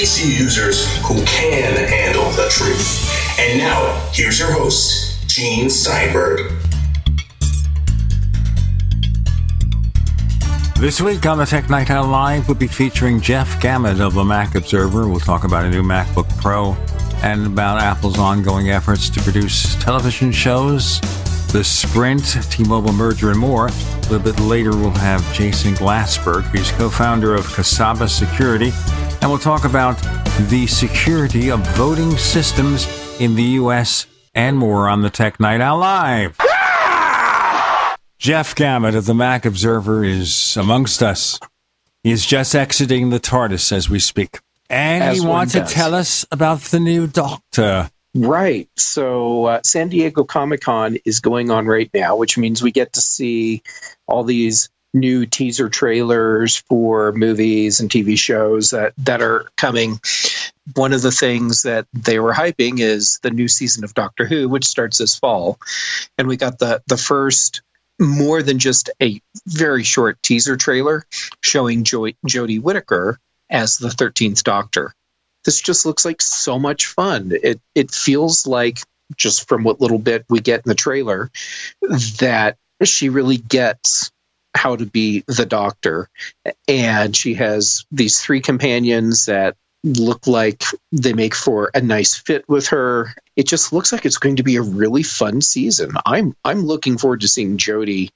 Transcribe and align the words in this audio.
PC 0.00 0.38
users 0.38 0.86
who 1.02 1.14
can 1.26 1.76
handle 1.76 2.24
the 2.30 2.48
truth. 2.48 3.38
And 3.38 3.58
now, 3.58 4.08
here's 4.14 4.38
your 4.38 4.50
host, 4.50 5.28
Gene 5.28 5.68
Steinberg. 5.68 6.50
This 10.78 11.02
week 11.02 11.26
on 11.26 11.36
the 11.36 11.44
Tech 11.44 11.68
Night 11.68 11.90
Owl 11.90 12.06
Live, 12.06 12.48
we'll 12.48 12.56
be 12.56 12.66
featuring 12.66 13.20
Jeff 13.20 13.60
Gamet 13.60 14.00
of 14.00 14.14
the 14.14 14.24
Mac 14.24 14.54
Observer. 14.54 15.06
We'll 15.06 15.20
talk 15.20 15.44
about 15.44 15.66
a 15.66 15.70
new 15.70 15.82
MacBook 15.82 16.34
Pro 16.40 16.72
and 17.22 17.46
about 17.46 17.78
Apple's 17.78 18.18
ongoing 18.18 18.70
efforts 18.70 19.10
to 19.10 19.20
produce 19.20 19.74
television 19.84 20.32
shows, 20.32 20.98
the 21.52 21.62
Sprint, 21.62 22.38
T-Mobile 22.50 22.94
merger, 22.94 23.32
and 23.32 23.38
more. 23.38 23.66
A 23.66 24.00
little 24.08 24.20
bit 24.20 24.40
later, 24.40 24.70
we'll 24.70 24.92
have 24.92 25.20
Jason 25.34 25.74
Glassberg, 25.74 26.44
who's 26.44 26.70
co-founder 26.70 27.34
of 27.34 27.44
Casaba 27.48 28.08
Security, 28.08 28.72
and 29.20 29.30
we'll 29.30 29.38
talk 29.38 29.64
about 29.64 29.98
the 30.48 30.66
security 30.66 31.50
of 31.50 31.60
voting 31.76 32.16
systems 32.16 32.86
in 33.20 33.34
the 33.34 33.42
U.S. 33.42 34.06
and 34.34 34.56
more 34.56 34.88
on 34.88 35.02
the 35.02 35.10
Tech 35.10 35.38
Night 35.38 35.60
Owl 35.60 35.78
Live. 35.78 36.36
Jeff 38.18 38.54
Gamet 38.54 38.94
of 38.94 39.06
the 39.06 39.14
Mac 39.14 39.44
Observer 39.44 40.04
is 40.04 40.56
amongst 40.56 41.02
us. 41.02 41.38
He 42.02 42.10
is 42.10 42.24
just 42.24 42.54
exiting 42.54 43.10
the 43.10 43.20
TARDIS 43.20 43.72
as 43.72 43.90
we 43.90 43.98
speak. 43.98 44.40
And 44.68 45.02
As 45.02 45.18
he 45.18 45.26
wants 45.26 45.52
to 45.54 45.64
tell 45.64 45.94
us 45.94 46.24
about 46.30 46.60
the 46.60 46.80
new 46.80 47.06
Doctor. 47.06 47.90
Right. 48.14 48.68
So 48.76 49.46
uh, 49.46 49.60
San 49.62 49.88
Diego 49.88 50.24
Comic 50.24 50.62
Con 50.62 50.96
is 51.04 51.20
going 51.20 51.50
on 51.50 51.66
right 51.66 51.90
now, 51.94 52.16
which 52.16 52.36
means 52.36 52.62
we 52.62 52.72
get 52.72 52.92
to 52.94 53.00
see 53.00 53.62
all 54.06 54.24
these 54.24 54.68
new 54.92 55.26
teaser 55.26 55.68
trailers 55.68 56.56
for 56.56 57.12
movies 57.12 57.80
and 57.80 57.90
TV 57.90 58.18
shows 58.18 58.70
that, 58.70 58.92
that 58.98 59.22
are 59.22 59.48
coming. 59.56 60.00
One 60.74 60.92
of 60.92 61.02
the 61.02 61.12
things 61.12 61.62
that 61.62 61.86
they 61.92 62.18
were 62.18 62.32
hyping 62.32 62.80
is 62.80 63.18
the 63.22 63.30
new 63.30 63.48
season 63.48 63.84
of 63.84 63.94
Doctor 63.94 64.26
Who, 64.26 64.48
which 64.48 64.66
starts 64.66 64.98
this 64.98 65.18
fall. 65.18 65.58
And 66.18 66.28
we 66.28 66.36
got 66.36 66.58
the, 66.58 66.82
the 66.86 66.96
first 66.96 67.62
more 67.98 68.42
than 68.42 68.58
just 68.58 68.90
a 69.02 69.20
very 69.46 69.84
short 69.84 70.22
teaser 70.22 70.56
trailer 70.56 71.04
showing 71.42 71.84
jo- 71.84 72.12
Jodie 72.26 72.60
Whittaker 72.60 73.18
as 73.50 73.78
the 73.78 73.88
13th 73.88 74.42
Doctor 74.42 74.94
this 75.44 75.60
just 75.60 75.86
looks 75.86 76.04
like 76.04 76.20
so 76.20 76.58
much 76.58 76.86
fun. 76.86 77.32
It 77.42 77.60
it 77.74 77.90
feels 77.90 78.46
like 78.46 78.78
just 79.16 79.48
from 79.48 79.64
what 79.64 79.80
little 79.80 79.98
bit 79.98 80.24
we 80.28 80.40
get 80.40 80.62
in 80.64 80.68
the 80.68 80.74
trailer 80.74 81.30
that 82.18 82.56
she 82.84 83.08
really 83.08 83.36
gets 83.36 84.10
how 84.54 84.76
to 84.76 84.86
be 84.86 85.24
the 85.26 85.46
doctor 85.46 86.08
and 86.66 87.16
she 87.16 87.34
has 87.34 87.84
these 87.92 88.20
three 88.20 88.40
companions 88.40 89.26
that 89.26 89.56
look 89.82 90.26
like 90.26 90.62
they 90.92 91.12
make 91.12 91.34
for 91.34 91.70
a 91.74 91.80
nice 91.80 92.16
fit 92.16 92.48
with 92.48 92.68
her. 92.68 93.14
It 93.36 93.46
just 93.46 93.72
looks 93.72 93.92
like 93.92 94.04
it's 94.04 94.18
going 94.18 94.36
to 94.36 94.42
be 94.42 94.56
a 94.56 94.62
really 94.62 95.02
fun 95.02 95.40
season. 95.40 95.92
I'm 96.04 96.34
I'm 96.44 96.62
looking 96.62 96.98
forward 96.98 97.22
to 97.22 97.28
seeing 97.28 97.56
Jodie 97.56 98.10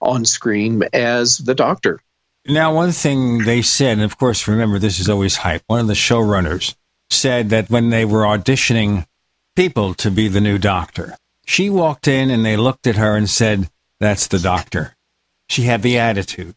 on 0.00 0.24
screen 0.24 0.82
as 0.92 1.38
the 1.38 1.54
doctor. 1.54 2.00
Now, 2.46 2.74
one 2.74 2.92
thing 2.92 3.44
they 3.44 3.60
said, 3.60 3.92
and 3.92 4.02
of 4.02 4.16
course, 4.16 4.48
remember, 4.48 4.78
this 4.78 4.98
is 4.98 5.10
always 5.10 5.36
hype. 5.36 5.62
One 5.66 5.80
of 5.80 5.88
the 5.88 5.94
showrunners 5.94 6.74
said 7.10 7.50
that 7.50 7.68
when 7.68 7.90
they 7.90 8.04
were 8.04 8.22
auditioning 8.22 9.06
people 9.56 9.92
to 9.94 10.10
be 10.10 10.28
the 10.28 10.40
new 10.40 10.56
doctor, 10.56 11.16
she 11.46 11.68
walked 11.68 12.08
in 12.08 12.30
and 12.30 12.44
they 12.44 12.56
looked 12.56 12.86
at 12.86 12.96
her 12.96 13.14
and 13.14 13.28
said, 13.28 13.68
That's 13.98 14.26
the 14.26 14.38
doctor. 14.38 14.96
She 15.50 15.62
had 15.62 15.82
the 15.82 15.98
attitude. 15.98 16.54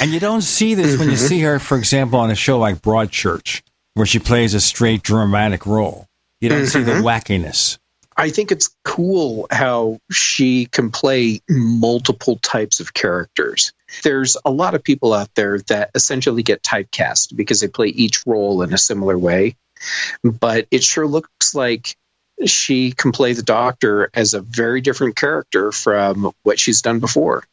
And 0.00 0.10
you 0.10 0.18
don't 0.18 0.42
see 0.42 0.74
this 0.74 0.98
when 0.98 1.08
you 1.08 1.14
mm-hmm. 1.14 1.26
see 1.26 1.40
her, 1.42 1.60
for 1.60 1.78
example, 1.78 2.18
on 2.18 2.32
a 2.32 2.34
show 2.34 2.58
like 2.58 2.82
Broadchurch, 2.82 3.62
where 3.94 4.06
she 4.06 4.18
plays 4.18 4.54
a 4.54 4.60
straight 4.60 5.02
dramatic 5.02 5.66
role. 5.66 6.08
You 6.40 6.48
don't 6.48 6.66
see 6.66 6.82
the 6.82 6.92
mm-hmm. 6.92 7.06
wackiness. 7.06 7.78
I 8.16 8.30
think 8.30 8.50
it's 8.50 8.74
cool 8.84 9.46
how 9.50 9.98
she 10.10 10.66
can 10.66 10.90
play 10.90 11.40
multiple 11.48 12.38
types 12.42 12.80
of 12.80 12.92
characters. 12.92 13.72
There's 14.02 14.36
a 14.44 14.50
lot 14.50 14.74
of 14.74 14.82
people 14.82 15.12
out 15.12 15.32
there 15.36 15.60
that 15.68 15.90
essentially 15.94 16.42
get 16.42 16.62
typecast 16.62 17.36
because 17.36 17.60
they 17.60 17.68
play 17.68 17.88
each 17.88 18.26
role 18.26 18.62
in 18.62 18.72
a 18.72 18.78
similar 18.78 19.16
way. 19.16 19.54
But 20.24 20.66
it 20.72 20.82
sure 20.82 21.06
looks 21.06 21.54
like 21.54 21.96
she 22.46 22.90
can 22.92 23.12
play 23.12 23.32
the 23.32 23.42
doctor 23.42 24.10
as 24.12 24.34
a 24.34 24.40
very 24.40 24.80
different 24.80 25.14
character 25.14 25.70
from 25.70 26.32
what 26.42 26.58
she's 26.58 26.82
done 26.82 26.98
before. 26.98 27.44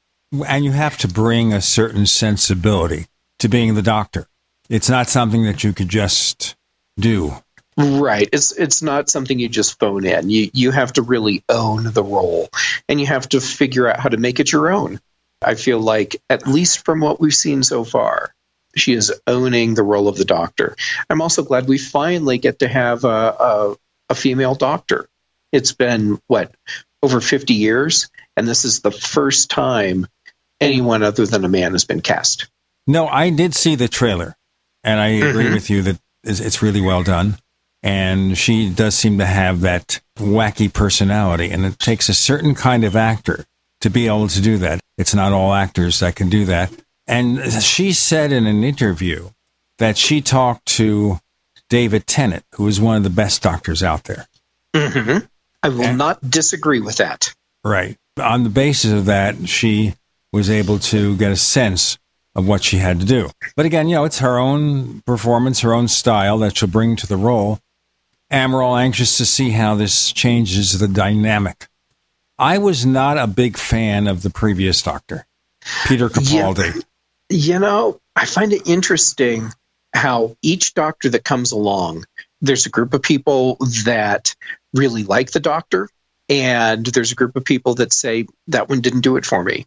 And 0.47 0.63
you 0.63 0.71
have 0.71 0.97
to 0.99 1.07
bring 1.07 1.51
a 1.51 1.61
certain 1.61 2.05
sensibility 2.05 3.07
to 3.39 3.49
being 3.49 3.75
the 3.75 3.81
doctor. 3.81 4.27
It's 4.69 4.89
not 4.89 5.09
something 5.09 5.43
that 5.43 5.63
you 5.63 5.73
could 5.73 5.89
just 5.89 6.55
do. 6.97 7.33
Right. 7.77 8.29
It's 8.31 8.51
it's 8.51 8.81
not 8.81 9.09
something 9.09 9.39
you 9.39 9.49
just 9.49 9.79
phone 9.79 10.05
in. 10.05 10.29
You 10.29 10.49
you 10.53 10.71
have 10.71 10.93
to 10.93 11.01
really 11.01 11.43
own 11.49 11.83
the 11.83 12.03
role 12.03 12.49
and 12.87 12.99
you 12.99 13.07
have 13.07 13.27
to 13.29 13.41
figure 13.41 13.87
out 13.87 13.99
how 13.99 14.09
to 14.09 14.17
make 14.17 14.39
it 14.39 14.51
your 14.51 14.71
own. 14.71 14.99
I 15.41 15.55
feel 15.55 15.79
like 15.79 16.21
at 16.29 16.47
least 16.47 16.85
from 16.85 16.99
what 16.99 17.19
we've 17.19 17.33
seen 17.33 17.63
so 17.63 17.83
far, 17.83 18.33
she 18.75 18.93
is 18.93 19.11
owning 19.25 19.73
the 19.73 19.83
role 19.83 20.07
of 20.07 20.17
the 20.17 20.25
doctor. 20.25 20.75
I'm 21.09 21.21
also 21.21 21.43
glad 21.43 21.67
we 21.67 21.77
finally 21.77 22.37
get 22.37 22.59
to 22.59 22.67
have 22.67 23.03
a 23.03 23.07
a, 23.07 23.75
a 24.09 24.15
female 24.15 24.55
doctor. 24.55 25.07
It's 25.51 25.71
been 25.71 26.19
what 26.27 26.53
over 27.01 27.19
50 27.19 27.53
years 27.53 28.09
and 28.37 28.47
this 28.47 28.63
is 28.63 28.81
the 28.81 28.91
first 28.91 29.49
time 29.49 30.07
anyone 30.61 31.03
other 31.03 31.25
than 31.25 31.43
a 31.43 31.49
man 31.49 31.73
has 31.73 31.83
been 31.83 32.01
cast. 32.01 32.47
No, 32.87 33.07
I 33.07 33.29
did 33.29 33.53
see 33.55 33.75
the 33.75 33.87
trailer, 33.87 34.35
and 34.83 34.99
I 34.99 35.07
agree 35.07 35.45
Mhm. 35.45 35.53
with 35.53 35.69
you 35.69 35.81
that 35.83 35.99
it's 36.23 36.61
really 36.61 36.81
well 36.81 37.03
done. 37.03 37.37
And 37.83 38.37
she 38.37 38.69
does 38.69 38.93
seem 38.95 39.17
to 39.17 39.25
have 39.25 39.61
that 39.61 39.99
wacky 40.19 40.71
personality, 40.71 41.49
and 41.49 41.65
it 41.65 41.79
takes 41.79 42.09
a 42.09 42.13
certain 42.13 42.53
kind 42.53 42.83
of 42.83 42.95
actor 42.95 43.45
to 43.81 43.89
be 43.89 44.05
able 44.05 44.27
to 44.27 44.39
do 44.41 44.57
that. 44.59 44.79
It's 44.97 45.15
not 45.15 45.31
all 45.33 45.53
actors 45.53 45.99
that 45.99 46.15
can 46.15 46.29
do 46.29 46.45
that. 46.45 46.71
And 47.07 47.41
she 47.63 47.91
said 47.91 48.31
in 48.31 48.45
an 48.45 48.63
interview 48.63 49.31
that 49.79 49.97
she 49.97 50.21
talked 50.21 50.67
to 50.67 51.19
David 51.69 52.05
Tennant, 52.05 52.45
who 52.53 52.67
is 52.67 52.79
one 52.79 52.97
of 52.97 53.03
the 53.03 53.09
best 53.09 53.41
doctors 53.41 53.81
out 53.81 54.03
there. 54.03 54.27
I 54.75 55.69
will 55.69 55.81
Yeah. 55.81 55.95
not 55.95 56.29
disagree 56.29 56.79
with 56.79 56.97
that. 56.97 57.33
Right. 57.63 57.97
On 58.21 58.43
the 58.43 58.49
basis 58.49 58.91
of 58.91 59.05
that, 59.05 59.49
she 59.49 59.95
was 60.31 60.49
able 60.49 60.79
to 60.79 61.15
get 61.17 61.31
a 61.31 61.35
sense 61.35 61.97
of 62.35 62.47
what 62.47 62.63
she 62.63 62.77
had 62.77 62.99
to 62.99 63.05
do. 63.05 63.29
But 63.55 63.65
again, 63.65 63.89
you 63.89 63.95
know, 63.95 64.05
it's 64.05 64.19
her 64.19 64.37
own 64.37 65.01
performance, 65.01 65.61
her 65.61 65.73
own 65.73 65.87
style 65.87 66.37
that 66.39 66.57
she'll 66.57 66.69
bring 66.69 66.95
to 66.97 67.07
the 67.07 67.17
role. 67.17 67.59
And 68.29 68.53
we're 68.53 68.63
all 68.63 68.77
anxious 68.77 69.17
to 69.17 69.25
see 69.25 69.49
how 69.49 69.75
this 69.75 70.13
changes 70.13 70.79
the 70.79 70.87
dynamic. 70.87 71.67
I 72.39 72.57
was 72.57 72.85
not 72.85 73.17
a 73.17 73.27
big 73.27 73.57
fan 73.57 74.07
of 74.07 74.21
the 74.23 74.29
previous 74.29 74.81
doctor, 74.81 75.27
Peter 75.85 76.09
Capaldi. 76.09 76.81
You 77.29 77.59
know, 77.59 77.99
I 78.15 78.25
find 78.25 78.53
it 78.53 78.67
interesting 78.67 79.51
how 79.93 80.35
each 80.41 80.73
doctor 80.73 81.09
that 81.09 81.23
comes 81.23 81.51
along, 81.51 82.05
there's 82.39 82.65
a 82.65 82.69
group 82.69 82.93
of 82.93 83.01
people 83.01 83.57
that 83.85 84.35
really 84.73 85.03
like 85.03 85.31
the 85.31 85.39
doctor, 85.39 85.89
and 86.29 86.85
there's 86.85 87.11
a 87.11 87.15
group 87.15 87.35
of 87.35 87.43
people 87.43 87.75
that 87.75 87.91
say 87.93 88.25
that 88.47 88.69
one 88.69 88.81
didn't 88.81 89.01
do 89.01 89.17
it 89.17 89.25
for 89.25 89.43
me. 89.43 89.65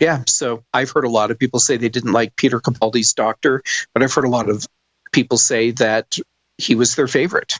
Yeah, 0.00 0.24
so 0.26 0.62
I've 0.72 0.90
heard 0.90 1.04
a 1.04 1.10
lot 1.10 1.30
of 1.30 1.38
people 1.38 1.58
say 1.58 1.76
they 1.76 1.88
didn't 1.88 2.12
like 2.12 2.36
Peter 2.36 2.60
Capaldi's 2.60 3.14
doctor, 3.14 3.62
but 3.94 4.02
I've 4.02 4.12
heard 4.12 4.26
a 4.26 4.30
lot 4.30 4.50
of 4.50 4.66
people 5.12 5.38
say 5.38 5.70
that 5.72 6.18
he 6.58 6.74
was 6.74 6.94
their 6.96 7.08
favorite. 7.08 7.58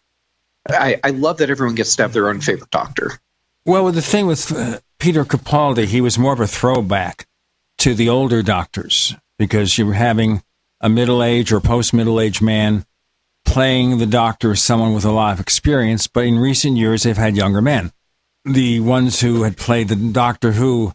I, 0.69 1.00
I 1.03 1.11
love 1.11 1.38
that 1.38 1.50
everyone 1.50 1.77
gets 1.77 1.97
to 1.97 2.03
have 2.03 2.12
their 2.12 2.29
own 2.29 2.41
favorite 2.41 2.71
doctor. 2.71 3.12
Well, 3.65 3.91
the 3.91 4.03
thing 4.03 4.27
with 4.27 4.53
uh, 4.53 4.81
Peter 4.99 5.25
Capaldi, 5.25 5.87
he 5.87 6.00
was 6.00 6.19
more 6.19 6.33
of 6.33 6.41
a 6.41 6.47
throwback 6.47 7.27
to 7.79 7.94
the 7.94 8.09
older 8.09 8.43
doctors 8.43 9.15
because 9.39 9.79
you 9.79 9.87
were 9.87 9.94
having 9.94 10.43
a 10.81 10.89
middle 10.89 11.23
age 11.23 11.53
or 11.53 11.61
post 11.61 11.94
middle 11.94 12.21
age 12.21 12.43
man 12.43 12.85
playing 13.44 13.99
the 13.99 14.06
doctor 14.06 14.53
as 14.53 14.62
someone 14.62 14.93
with 14.93 15.05
a 15.05 15.11
lot 15.11 15.32
of 15.32 15.41
experience. 15.41 16.06
But 16.06 16.25
in 16.25 16.39
recent 16.39 16.77
years, 16.77 17.05
they've 17.05 17.17
had 17.17 17.37
younger 17.37 17.62
men. 17.62 17.93
The 18.44 18.81
ones 18.81 19.21
who 19.21 19.43
had 19.43 19.56
played 19.56 19.89
the 19.89 19.97
Doctor 19.97 20.53
Who 20.53 20.93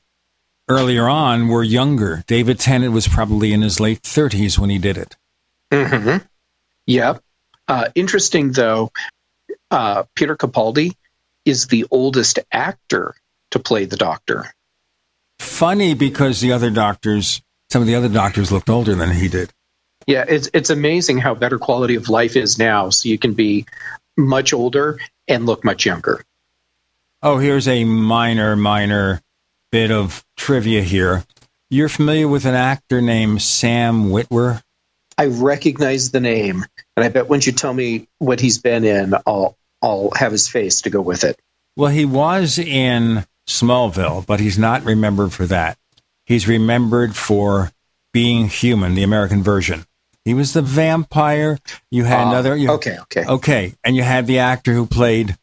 earlier 0.71 1.07
on 1.07 1.47
were 1.47 1.63
younger. 1.63 2.23
David 2.27 2.59
Tennant 2.59 2.93
was 2.93 3.07
probably 3.07 3.53
in 3.53 3.61
his 3.61 3.79
late 3.79 4.01
30s 4.01 4.57
when 4.57 4.69
he 4.69 4.77
did 4.77 4.97
it. 4.97 5.15
Mm-hmm. 5.71 6.25
Yep. 6.87 7.23
Uh, 7.67 7.89
interesting 7.95 8.51
though, 8.51 8.91
uh, 9.69 10.03
Peter 10.15 10.35
Capaldi 10.35 10.95
is 11.45 11.67
the 11.67 11.85
oldest 11.91 12.39
actor 12.51 13.15
to 13.51 13.59
play 13.59 13.85
the 13.85 13.97
Doctor. 13.97 14.53
Funny 15.39 15.93
because 15.93 16.39
the 16.39 16.51
other 16.51 16.69
doctors, 16.69 17.41
some 17.69 17.81
of 17.81 17.87
the 17.87 17.95
other 17.95 18.09
doctors 18.09 18.51
looked 18.51 18.69
older 18.69 18.95
than 18.95 19.11
he 19.11 19.27
did. 19.27 19.51
Yeah, 20.07 20.25
it's 20.27 20.49
it's 20.53 20.69
amazing 20.69 21.19
how 21.19 21.35
better 21.35 21.57
quality 21.57 21.95
of 21.95 22.09
life 22.09 22.35
is 22.35 22.57
now. 22.57 22.89
So 22.89 23.09
you 23.09 23.17
can 23.17 23.33
be 23.33 23.65
much 24.17 24.53
older 24.53 24.99
and 25.27 25.45
look 25.45 25.63
much 25.63 25.85
younger. 25.85 26.23
Oh, 27.23 27.37
here's 27.37 27.67
a 27.67 27.83
minor, 27.83 28.55
minor 28.55 29.21
bit 29.71 29.91
of 29.91 30.25
trivia 30.37 30.81
here. 30.81 31.23
You're 31.69 31.89
familiar 31.89 32.27
with 32.27 32.45
an 32.45 32.55
actor 32.55 33.01
named 33.01 33.41
Sam 33.41 34.09
Witwer? 34.09 34.61
I 35.17 35.25
recognize 35.27 36.11
the 36.11 36.19
name, 36.19 36.65
and 36.95 37.05
I 37.05 37.09
bet 37.09 37.29
once 37.29 37.45
you 37.45 37.53
tell 37.53 37.73
me 37.73 38.07
what 38.17 38.39
he's 38.39 38.57
been 38.57 38.83
in, 38.83 39.13
I'll 39.25 39.57
I'll 39.81 40.11
have 40.15 40.31
his 40.31 40.47
face 40.47 40.81
to 40.81 40.89
go 40.89 41.01
with 41.01 41.23
it. 41.23 41.39
Well, 41.75 41.91
he 41.91 42.05
was 42.05 42.57
in 42.59 43.25
Smallville, 43.47 44.25
but 44.25 44.39
he's 44.39 44.57
not 44.57 44.83
remembered 44.83 45.31
for 45.33 45.45
that. 45.47 45.77
He's 46.25 46.47
remembered 46.47 47.15
for 47.15 47.71
being 48.13 48.47
human, 48.47 48.93
the 48.95 49.03
American 49.03 49.41
version. 49.43 49.85
He 50.25 50.33
was 50.33 50.53
the 50.53 50.61
vampire. 50.61 51.57
You 51.89 52.03
had 52.03 52.25
Ah, 52.27 52.29
another. 52.29 52.55
You, 52.55 52.71
okay, 52.71 52.97
okay. 53.03 53.25
Okay, 53.25 53.73
and 53.83 53.95
you 53.95 54.03
had 54.03 54.27
the 54.27 54.39
actor 54.39 54.73
who 54.73 54.85
played 54.85 55.35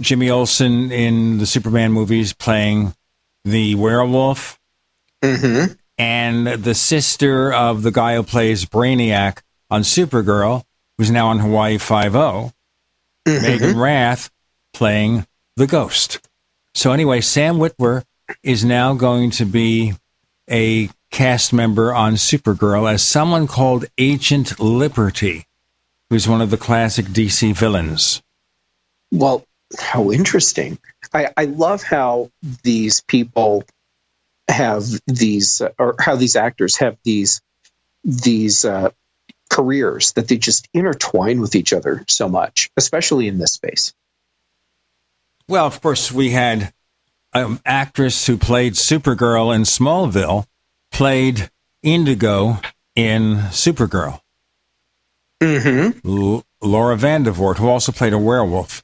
Jimmy 0.00 0.30
Olsen 0.30 0.92
in 0.92 1.38
the 1.38 1.46
Superman 1.46 1.92
movies, 1.92 2.32
playing 2.32 2.94
the 3.44 3.74
werewolf, 3.74 4.58
Mm-hmm. 5.22 5.72
and 5.96 6.46
the 6.46 6.74
sister 6.74 7.50
of 7.52 7.82
the 7.82 7.90
guy 7.90 8.14
who 8.16 8.22
plays 8.22 8.66
Brainiac 8.66 9.38
on 9.70 9.80
Supergirl, 9.82 10.64
who's 10.98 11.10
now 11.10 11.28
on 11.28 11.38
Hawaii 11.38 11.78
Five 11.78 12.14
O. 12.14 12.52
Meaghan 13.26 13.80
Rath 13.80 14.30
playing 14.74 15.26
the 15.56 15.66
ghost. 15.66 16.20
So 16.74 16.92
anyway, 16.92 17.22
Sam 17.22 17.56
Witwer 17.56 18.04
is 18.42 18.64
now 18.66 18.92
going 18.92 19.30
to 19.32 19.46
be 19.46 19.94
a 20.50 20.90
cast 21.10 21.52
member 21.54 21.94
on 21.94 22.14
Supergirl 22.14 22.92
as 22.92 23.02
someone 23.02 23.46
called 23.46 23.86
Agent 23.96 24.60
Liberty, 24.60 25.46
who's 26.10 26.28
one 26.28 26.42
of 26.42 26.50
the 26.50 26.58
classic 26.58 27.06
DC 27.06 27.54
villains. 27.56 28.22
Well, 29.10 29.44
how 29.80 30.10
interesting. 30.10 30.78
I, 31.12 31.28
I 31.36 31.44
love 31.44 31.82
how 31.82 32.30
these 32.62 33.00
people 33.00 33.64
have 34.48 34.84
these, 35.06 35.62
or 35.78 35.96
how 35.98 36.16
these 36.16 36.36
actors 36.36 36.76
have 36.76 36.96
these 37.04 37.40
these 38.04 38.66
uh, 38.66 38.90
careers 39.48 40.12
that 40.12 40.28
they 40.28 40.36
just 40.36 40.68
intertwine 40.74 41.40
with 41.40 41.54
each 41.54 41.72
other 41.72 42.04
so 42.06 42.28
much, 42.28 42.70
especially 42.76 43.28
in 43.28 43.38
this 43.38 43.52
space. 43.52 43.94
Well, 45.48 45.66
of 45.66 45.80
course, 45.80 46.12
we 46.12 46.30
had 46.30 46.72
an 47.32 47.60
actress 47.64 48.26
who 48.26 48.36
played 48.36 48.74
Supergirl 48.74 49.54
in 49.54 49.62
Smallville, 49.62 50.46
played 50.92 51.50
Indigo 51.82 52.60
in 52.94 53.36
Supergirl. 53.50 54.20
Mm-hmm. 55.40 56.08
L- 56.08 56.44
Laura 56.62 56.96
Vandervoort, 56.96 57.56
who 57.56 57.68
also 57.68 57.92
played 57.92 58.12
a 58.12 58.18
werewolf, 58.18 58.83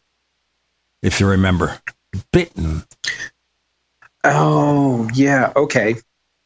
if 1.02 1.20
you 1.20 1.26
remember. 1.26 1.78
Bitten. 2.32 2.84
Oh, 4.24 5.08
yeah. 5.14 5.52
Okay. 5.56 5.96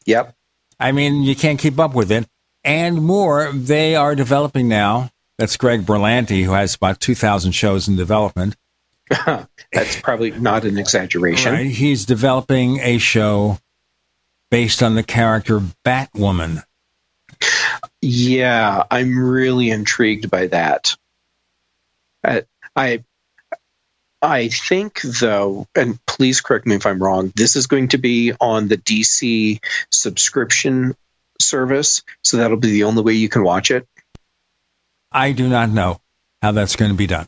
Yep. 0.05 0.35
I 0.79 0.91
mean, 0.91 1.23
you 1.23 1.35
can't 1.35 1.59
keep 1.59 1.79
up 1.79 1.93
with 1.93 2.11
it. 2.11 2.27
And 2.63 3.03
more, 3.03 3.51
they 3.51 3.95
are 3.95 4.15
developing 4.15 4.67
now. 4.67 5.11
That's 5.37 5.57
Greg 5.57 5.85
Berlanti, 5.85 6.43
who 6.43 6.51
has 6.51 6.75
about 6.75 6.99
2,000 6.99 7.51
shows 7.51 7.87
in 7.87 7.95
development. 7.95 8.55
That's 9.71 9.99
probably 10.01 10.31
not 10.31 10.65
an 10.65 10.77
exaggeration. 10.77 11.53
Right? 11.53 11.67
He's 11.67 12.05
developing 12.05 12.79
a 12.79 12.97
show 12.97 13.59
based 14.49 14.81
on 14.81 14.95
the 14.95 15.03
character 15.03 15.59
Batwoman. 15.59 16.63
Yeah, 18.01 18.83
I'm 18.89 19.17
really 19.17 19.69
intrigued 19.69 20.31
by 20.31 20.47
that. 20.47 20.95
Uh, 22.23 22.41
I 22.75 23.03
I 24.25 24.47
think 24.47 25.01
though, 25.01 25.67
and 25.75 26.03
please 26.07 26.41
correct 26.41 26.65
me 26.65 26.75
if 26.75 26.85
I'm 26.85 27.01
wrong, 27.01 27.31
this 27.35 27.55
is 27.55 27.67
going 27.67 27.89
to 27.89 27.99
be 27.99 28.33
on 28.41 28.67
the 28.67 28.77
DC 28.77 29.59
subscription 29.91 30.95
service, 31.39 32.01
so 32.23 32.37
that'll 32.37 32.57
be 32.57 32.71
the 32.71 32.85
only 32.85 33.03
way 33.03 33.13
you 33.13 33.29
can 33.29 33.43
watch 33.43 33.69
it. 33.69 33.87
I 35.11 35.31
do 35.31 35.47
not 35.47 35.69
know 35.69 36.01
how 36.41 36.51
that's 36.51 36.75
going 36.75 36.89
to 36.89 36.97
be 36.97 37.07
done. 37.07 37.27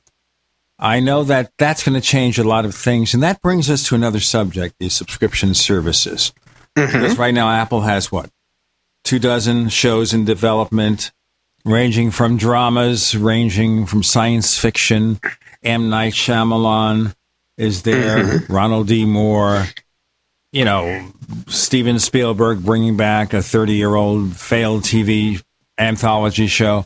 I 0.79 0.99
know 0.99 1.23
that 1.23 1.51
that's 1.57 1.83
going 1.83 1.95
to 1.95 2.01
change 2.01 2.39
a 2.39 2.43
lot 2.43 2.65
of 2.65 2.73
things. 2.75 3.13
And 3.13 3.21
that 3.23 3.41
brings 3.41 3.69
us 3.69 3.87
to 3.87 3.95
another 3.95 4.19
subject 4.19 4.75
the 4.79 4.89
subscription 4.89 5.53
services. 5.53 6.33
Mm-hmm. 6.75 6.91
Because 6.91 7.17
right 7.17 7.33
now, 7.33 7.49
Apple 7.49 7.81
has 7.81 8.11
what? 8.11 8.29
Two 9.03 9.19
dozen 9.19 9.69
shows 9.69 10.13
in 10.13 10.25
development, 10.25 11.11
ranging 11.63 12.11
from 12.11 12.37
dramas, 12.37 13.15
ranging 13.15 13.85
from 13.85 14.03
science 14.03 14.57
fiction. 14.57 15.19
M. 15.63 15.89
Night 15.89 16.13
Shyamalan 16.13 17.13
is 17.57 17.83
there, 17.83 18.43
Ronald 18.49 18.87
D. 18.87 19.05
Moore, 19.05 19.65
you 20.51 20.65
know, 20.65 21.11
Steven 21.47 21.99
Spielberg 21.99 22.63
bringing 22.63 22.97
back 22.97 23.33
a 23.33 23.41
30 23.41 23.73
year 23.73 23.95
old 23.95 24.35
failed 24.35 24.83
TV 24.83 25.41
anthology 25.77 26.47
show 26.47 26.85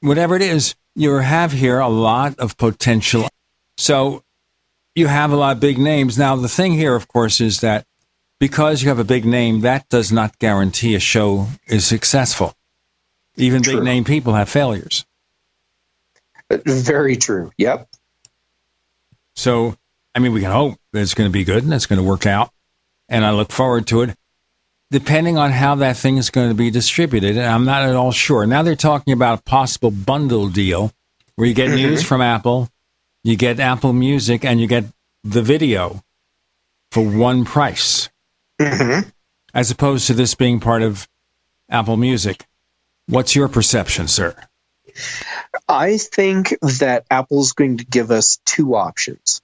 whatever 0.00 0.36
it 0.36 0.42
is, 0.42 0.74
you 0.94 1.12
have 1.14 1.52
here 1.52 1.78
a 1.78 1.88
lot 1.88 2.38
of 2.38 2.56
potential. 2.56 3.28
So 3.76 4.22
you 4.94 5.06
have 5.08 5.32
a 5.32 5.36
lot 5.36 5.56
of 5.56 5.60
big 5.60 5.78
names. 5.78 6.18
Now, 6.18 6.36
the 6.36 6.48
thing 6.48 6.72
here, 6.72 6.94
of 6.94 7.08
course, 7.08 7.40
is 7.40 7.60
that 7.60 7.86
because 8.38 8.82
you 8.82 8.88
have 8.88 8.98
a 8.98 9.04
big 9.04 9.24
name, 9.24 9.60
that 9.60 9.88
does 9.88 10.12
not 10.12 10.38
guarantee 10.38 10.94
a 10.94 11.00
show 11.00 11.48
is 11.66 11.84
successful. 11.84 12.54
Even 13.36 13.62
True. 13.62 13.74
big 13.76 13.84
name 13.84 14.04
people 14.04 14.34
have 14.34 14.48
failures. 14.48 15.04
Uh, 16.50 16.58
Very 16.64 17.16
true. 17.16 17.50
Yep. 17.58 17.88
So, 19.36 19.76
I 20.14 20.18
mean, 20.18 20.32
we 20.32 20.40
can 20.40 20.50
hope 20.50 20.78
that 20.92 21.00
it's 21.02 21.14
going 21.14 21.28
to 21.28 21.32
be 21.32 21.44
good 21.44 21.62
and 21.62 21.72
it's 21.72 21.86
going 21.86 22.00
to 22.00 22.08
work 22.08 22.26
out. 22.26 22.50
And 23.08 23.24
I 23.24 23.30
look 23.30 23.52
forward 23.52 23.86
to 23.88 24.02
it. 24.02 24.16
Depending 24.90 25.36
on 25.36 25.50
how 25.50 25.74
that 25.76 25.96
thing 25.96 26.16
is 26.16 26.30
going 26.30 26.48
to 26.48 26.54
be 26.54 26.70
distributed, 26.70 27.36
and 27.36 27.46
I'm 27.46 27.64
not 27.64 27.82
at 27.82 27.96
all 27.96 28.12
sure. 28.12 28.46
Now 28.46 28.62
they're 28.62 28.76
talking 28.76 29.12
about 29.12 29.40
a 29.40 29.42
possible 29.42 29.90
bundle 29.90 30.48
deal 30.48 30.92
where 31.34 31.48
you 31.48 31.54
get 31.54 31.70
news 31.70 32.04
from 32.04 32.20
Apple, 32.22 32.68
you 33.24 33.36
get 33.36 33.58
Apple 33.58 33.92
Music, 33.92 34.44
and 34.44 34.60
you 34.60 34.68
get 34.68 34.84
the 35.24 35.42
video 35.42 36.02
for 36.92 37.02
one 37.04 37.44
price, 37.44 38.08
Mhm. 38.60 39.10
as 39.52 39.72
opposed 39.72 40.06
to 40.06 40.14
this 40.14 40.36
being 40.36 40.60
part 40.60 40.82
of 40.82 41.08
Apple 41.68 41.96
Music. 41.96 42.46
What's 43.08 43.34
your 43.34 43.48
perception, 43.48 44.06
sir? 44.06 44.36
I 45.68 45.98
think 45.98 46.54
that 46.60 47.04
Apple's 47.10 47.52
going 47.52 47.78
to 47.78 47.84
give 47.84 48.10
us 48.10 48.38
two 48.44 48.74
options. 48.76 49.40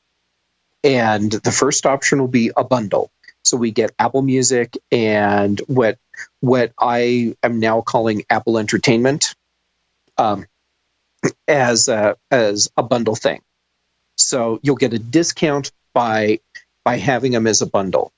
And 0.85 1.31
the 1.31 1.53
first 1.53 1.87
option 1.87 2.21
will 2.21 2.29
be 2.29 2.51
a 2.57 2.65
bundle. 2.65 3.11
So 3.45 3.57
we 3.57 3.71
get 3.71 3.93
Apple 3.99 4.23
Music 4.23 4.77
and 4.91 5.61
what 5.67 5.99
what 6.41 6.73
I 6.79 7.35
am 7.43 7.61
now 7.61 7.81
calling 7.81 8.25
Apple 8.31 8.59
Entertainment 8.59 9.35
um, 10.19 10.47
as 11.49 11.89
a, 11.89 12.17
as 12.31 12.71
a 12.77 12.83
bundle 12.83 13.17
thing. 13.17 13.41
So 14.17 14.61
you'll 14.63 14.77
get 14.77 14.93
a 14.93 14.99
discount 14.99 15.73
by 15.93 16.41
by 16.85 16.99
having 16.99 17.33
them 17.33 17.47
as 17.47 17.63
a 17.63 17.67
bundle. 17.67 18.13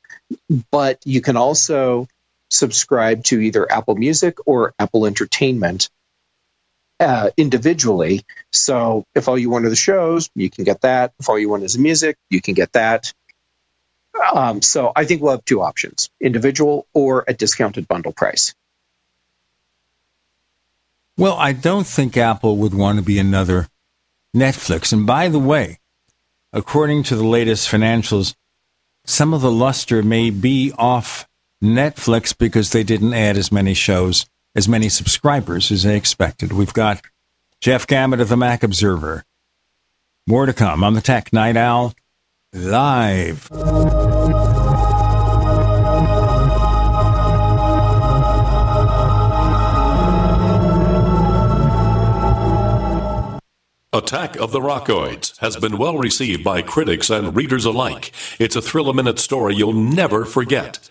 But 0.70 1.00
you 1.04 1.20
can 1.20 1.36
also 1.36 2.08
subscribe 2.50 3.24
to 3.24 3.40
either 3.40 3.70
Apple 3.70 3.96
Music 3.96 4.38
or 4.46 4.74
Apple 4.78 5.06
Entertainment 5.06 5.90
uh, 7.00 7.30
individually. 7.36 8.24
So 8.52 9.04
if 9.14 9.28
all 9.28 9.38
you 9.38 9.50
want 9.50 9.66
are 9.66 9.70
the 9.70 9.76
shows, 9.76 10.30
you 10.34 10.50
can 10.50 10.64
get 10.64 10.82
that. 10.82 11.12
If 11.18 11.28
all 11.28 11.38
you 11.38 11.48
want 11.48 11.64
is 11.64 11.74
the 11.74 11.80
music, 11.80 12.16
you 12.30 12.40
can 12.40 12.54
get 12.54 12.72
that. 12.72 13.12
Um, 14.32 14.62
so 14.62 14.92
I 14.94 15.04
think 15.04 15.22
we'll 15.22 15.32
have 15.32 15.44
two 15.44 15.60
options: 15.60 16.10
individual 16.20 16.86
or 16.94 17.24
a 17.26 17.34
discounted 17.34 17.88
bundle 17.88 18.12
price. 18.12 18.54
Well, 21.16 21.34
I 21.34 21.52
don't 21.52 21.86
think 21.86 22.16
Apple 22.16 22.56
would 22.56 22.74
want 22.74 22.98
to 22.98 23.04
be 23.04 23.18
another 23.18 23.68
Netflix. 24.34 24.92
And 24.92 25.06
by 25.06 25.28
the 25.28 25.38
way, 25.38 25.78
according 26.52 27.04
to 27.04 27.16
the 27.16 27.26
latest 27.26 27.70
financials, 27.70 28.34
some 29.04 29.32
of 29.32 29.40
the 29.40 29.50
luster 29.50 30.02
may 30.02 30.30
be 30.30 30.72
off 30.76 31.28
Netflix 31.62 32.36
because 32.36 32.72
they 32.72 32.82
didn't 32.82 33.14
add 33.14 33.36
as 33.36 33.52
many 33.52 33.74
shows, 33.74 34.26
as 34.54 34.68
many 34.68 34.88
subscribers 34.88 35.70
as 35.70 35.82
they 35.82 35.96
expected. 35.96 36.52
We've 36.52 36.72
got 36.72 37.02
Jeff 37.60 37.86
Gamet 37.86 38.20
of 38.20 38.28
the 38.28 38.36
Mac 38.36 38.62
Observer. 38.62 39.24
More 40.26 40.46
to 40.46 40.52
come 40.52 40.82
on 40.84 40.94
the 40.94 41.00
Tech 41.00 41.32
Night 41.32 41.56
Owl 41.56 41.94
live. 42.52 43.50
Attack 53.92 54.36
of 54.36 54.50
the 54.50 54.58
Rockoids 54.58 55.38
has 55.38 55.56
been 55.56 55.78
well 55.78 55.96
received 55.96 56.42
by 56.42 56.62
critics 56.62 57.10
and 57.10 57.36
readers 57.36 57.64
alike. 57.64 58.12
It's 58.40 58.56
a 58.56 58.62
thrill 58.62 58.88
a 58.88 58.94
minute 58.94 59.20
story 59.20 59.54
you'll 59.54 59.72
never 59.72 60.24
forget. 60.24 60.90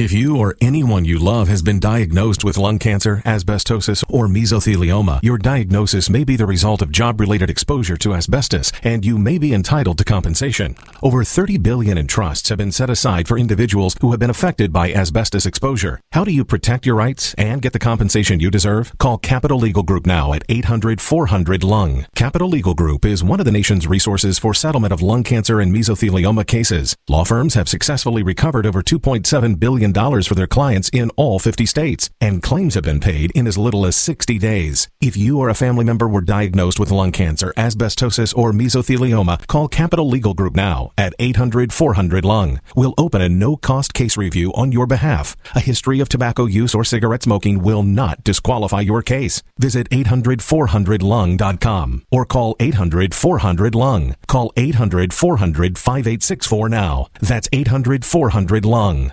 If 0.00 0.12
you 0.12 0.38
or 0.38 0.56
anyone 0.62 1.04
you 1.04 1.18
love 1.18 1.48
has 1.48 1.60
been 1.60 1.78
diagnosed 1.78 2.42
with 2.42 2.56
lung 2.56 2.78
cancer, 2.78 3.20
asbestosis, 3.26 4.02
or 4.08 4.28
mesothelioma, 4.28 5.22
your 5.22 5.36
diagnosis 5.36 6.08
may 6.08 6.24
be 6.24 6.36
the 6.36 6.46
result 6.46 6.80
of 6.80 6.90
job-related 6.90 7.50
exposure 7.50 7.98
to 7.98 8.14
asbestos, 8.14 8.72
and 8.82 9.04
you 9.04 9.18
may 9.18 9.36
be 9.36 9.52
entitled 9.52 9.98
to 9.98 10.04
compensation. 10.04 10.74
Over 11.02 11.22
30 11.22 11.58
billion 11.58 11.98
in 11.98 12.06
trusts 12.06 12.48
have 12.48 12.56
been 12.56 12.72
set 12.72 12.88
aside 12.88 13.28
for 13.28 13.36
individuals 13.36 13.94
who 14.00 14.10
have 14.12 14.18
been 14.18 14.30
affected 14.30 14.72
by 14.72 14.90
asbestos 14.90 15.44
exposure. 15.44 16.00
How 16.12 16.24
do 16.24 16.32
you 16.32 16.46
protect 16.46 16.86
your 16.86 16.94
rights 16.94 17.34
and 17.34 17.60
get 17.60 17.74
the 17.74 17.78
compensation 17.78 18.40
you 18.40 18.50
deserve? 18.50 18.96
Call 18.96 19.18
Capital 19.18 19.58
Legal 19.58 19.82
Group 19.82 20.06
now 20.06 20.32
at 20.32 20.48
800-400-LUNG. 20.48 22.06
Capital 22.14 22.48
Legal 22.48 22.72
Group 22.72 23.04
is 23.04 23.22
one 23.22 23.38
of 23.38 23.44
the 23.44 23.52
nation's 23.52 23.86
resources 23.86 24.38
for 24.38 24.54
settlement 24.54 24.94
of 24.94 25.02
lung 25.02 25.24
cancer 25.24 25.60
and 25.60 25.74
mesothelioma 25.74 26.46
cases. 26.46 26.96
Law 27.06 27.24
firms 27.24 27.52
have 27.52 27.68
successfully 27.68 28.22
recovered 28.22 28.64
over 28.64 28.80
2.7 28.80 29.60
billion 29.60 29.89
million 29.92 30.22
for 30.22 30.34
their 30.34 30.46
clients 30.46 30.88
in 30.90 31.10
all 31.16 31.38
50 31.38 31.66
states, 31.66 32.10
and 32.20 32.42
claims 32.42 32.74
have 32.74 32.84
been 32.84 33.00
paid 33.00 33.30
in 33.32 33.46
as 33.46 33.58
little 33.58 33.86
as 33.86 33.96
60 33.96 34.38
days. 34.38 34.88
If 35.00 35.16
you 35.16 35.38
or 35.38 35.48
a 35.48 35.54
family 35.54 35.84
member 35.84 36.08
were 36.08 36.20
diagnosed 36.20 36.80
with 36.80 36.90
lung 36.90 37.12
cancer, 37.12 37.52
asbestosis, 37.56 38.36
or 38.36 38.52
mesothelioma, 38.52 39.46
call 39.46 39.68
Capital 39.68 40.08
Legal 40.08 40.34
Group 40.34 40.56
now 40.56 40.90
at 40.98 41.14
800 41.18 41.72
400 41.72 42.24
Lung. 42.24 42.60
We'll 42.74 42.94
open 42.98 43.20
a 43.20 43.28
no 43.28 43.56
cost 43.56 43.94
case 43.94 44.16
review 44.16 44.52
on 44.54 44.72
your 44.72 44.86
behalf. 44.86 45.36
A 45.54 45.60
history 45.60 46.00
of 46.00 46.08
tobacco 46.08 46.46
use 46.46 46.74
or 46.74 46.84
cigarette 46.84 47.22
smoking 47.22 47.62
will 47.62 47.82
not 47.82 48.24
disqualify 48.24 48.80
your 48.80 49.02
case. 49.02 49.42
Visit 49.58 49.86
800 49.90 50.42
400 50.42 51.02
Lung.com 51.02 52.02
or 52.10 52.24
call 52.24 52.56
800 52.60 53.14
400 53.14 53.74
Lung. 53.74 54.14
Call 54.26 54.52
800 54.56 55.12
400 55.12 55.78
5864 55.78 56.68
now. 56.68 57.06
That's 57.20 57.48
800 57.52 58.04
400 58.04 58.64
Lung. 58.64 59.12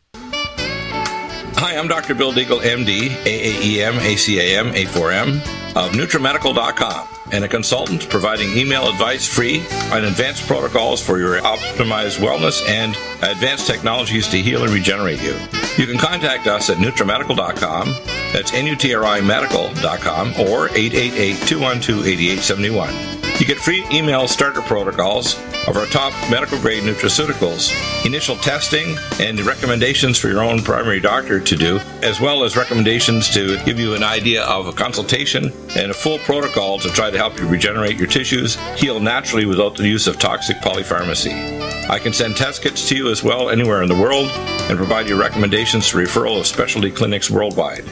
Hi, 1.55 1.77
I'm 1.77 1.87
Dr. 1.87 2.15
Bill 2.15 2.31
Deagle, 2.31 2.61
MD, 2.61 3.09
AAEM, 3.09 3.93
ACAM, 3.99 4.73
A4M 4.73 5.35
of 5.75 5.91
NutriMedical.com 5.91 7.20
and 7.31 7.43
a 7.43 7.47
consultant 7.47 8.09
providing 8.09 8.57
email 8.57 8.87
advice 8.87 9.27
free 9.27 9.61
on 9.91 10.05
advanced 10.05 10.47
protocols 10.47 10.99
for 11.01 11.19
your 11.19 11.39
optimized 11.41 12.19
wellness 12.19 12.67
and 12.67 12.95
advanced 13.23 13.67
technologies 13.67 14.27
to 14.27 14.41
heal 14.41 14.63
and 14.63 14.73
regenerate 14.73 15.21
you. 15.21 15.35
You 15.77 15.85
can 15.87 15.97
contact 15.97 16.47
us 16.47 16.69
at 16.69 16.77
NutriMedical.com, 16.77 17.95
that's 18.33 18.53
N-U-T-R-I 18.53 19.21
Medical.com, 19.21 20.27
or 20.39 20.67
888-212-8871. 20.69 23.39
You 23.39 23.45
get 23.47 23.57
free 23.57 23.83
email 23.91 24.27
starter 24.27 24.61
protocols 24.61 25.35
of 25.67 25.75
our 25.75 25.87
top 25.87 26.13
medical 26.29 26.59
grade 26.59 26.83
nutraceuticals, 26.83 27.71
initial 28.05 28.35
testing, 28.35 28.95
and 29.19 29.39
recommendations 29.41 30.19
for 30.19 30.27
your 30.27 30.43
own 30.43 30.61
primary 30.61 30.99
doctor 30.99 31.39
to 31.39 31.55
do, 31.55 31.79
as 32.03 32.21
well 32.21 32.43
as 32.43 32.55
recommendations 32.55 33.31
to 33.31 33.57
give 33.63 33.79
you 33.79 33.95
an 33.95 34.03
idea 34.03 34.43
of 34.43 34.67
a 34.67 34.71
consultation 34.71 35.51
and 35.75 35.89
a 35.89 35.93
full 35.93 36.19
protocol 36.19 36.77
to 36.79 36.89
try 36.89 37.09
to 37.09 37.17
help 37.21 37.39
you 37.39 37.47
regenerate 37.47 37.97
your 37.97 38.07
tissues, 38.07 38.55
heal 38.75 38.99
naturally 38.99 39.45
without 39.45 39.75
the 39.75 39.87
use 39.87 40.07
of 40.07 40.17
toxic 40.17 40.57
polypharmacy. 40.57 41.61
I 41.89 41.99
can 41.99 42.13
send 42.13 42.35
test 42.35 42.61
kits 42.61 42.87
to 42.89 42.95
you 42.95 43.09
as 43.09 43.23
well 43.23 43.49
anywhere 43.49 43.81
in 43.81 43.89
the 43.89 43.95
world 43.95 44.29
and 44.29 44.77
provide 44.77 45.07
you 45.07 45.19
recommendations 45.19 45.89
to 45.89 45.97
referral 45.97 46.39
of 46.39 46.47
specialty 46.47 46.91
clinics 46.91 47.29
worldwide. 47.29 47.85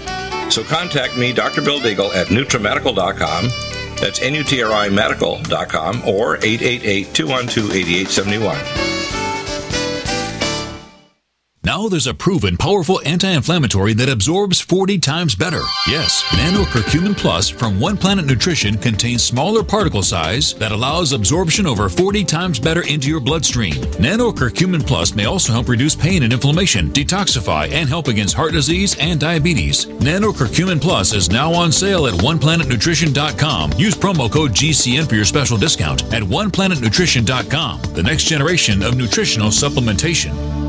So 0.52 0.64
contact 0.64 1.18
me, 1.18 1.32
Dr. 1.32 1.62
Bill 1.62 1.80
Deagle, 1.80 2.14
at 2.16 2.28
NutriMedical.com 2.28 3.50
that's 4.00 4.22
N-U-T-R-I 4.22 4.90
Medical.com 4.90 6.08
or 6.08 6.38
888 6.38 7.14
212 7.14 7.76
8871. 7.76 8.99
Now 11.62 11.90
there's 11.90 12.08
a 12.08 12.14
proven 12.14 12.56
powerful 12.56 13.02
anti-inflammatory 13.06 13.94
that 13.96 14.08
absorbs 14.08 14.62
40 14.62 14.98
times 14.98 15.36
better. 15.36 15.62
Yes, 15.88 16.24
Nano 16.38 16.64
Curcumin 16.64 17.18
Plus 17.18 17.50
from 17.50 17.82
One 17.82 17.98
Planet 17.98 18.26
Nutrition 18.26 18.78
contains 18.78 19.24
smaller 19.26 19.62
particle 19.62 20.02
size 20.02 20.54
that 20.54 20.72
allows 20.72 21.12
absorption 21.12 21.68
over 21.68 21.90
40 21.90 22.24
times 22.24 22.60
better 22.60 22.84
into 22.88 23.10
your 23.10 23.20
bloodstream. 23.20 23.76
Nano 24.00 24.32
Curcumin 24.32 24.88
Plus 24.88 25.14
may 25.14 25.26
also 25.26 25.52
help 25.52 25.68
reduce 25.68 25.96
pain 25.96 26.24
and 26.24 26.32
inflammation, 26.32 26.92
detoxify, 26.92 27.70
and 27.74 27.90
help 27.90 28.08
against 28.08 28.36
heart 28.36 28.54
disease 28.54 28.96
and 28.98 29.20
diabetes. 29.20 29.86
Nano 30.00 30.32
Curcumin 30.32 30.80
Plus 30.80 31.14
is 31.14 31.30
now 31.30 31.54
on 31.54 31.74
sale 31.74 32.08
at 32.08 32.14
OnePlanetNutrition.com. 32.14 33.74
Use 33.74 33.96
promo 33.96 34.32
code 34.32 34.52
GCN 34.52 35.10
for 35.10 35.16
your 35.16 35.26
special 35.26 35.58
discount 35.58 36.04
at 36.14 36.24
OnePlanetNutrition.com, 36.24 37.82
the 37.94 38.04
next 38.04 38.24
generation 38.24 38.82
of 38.82 38.96
nutritional 38.96 39.50
supplementation. 39.50 40.69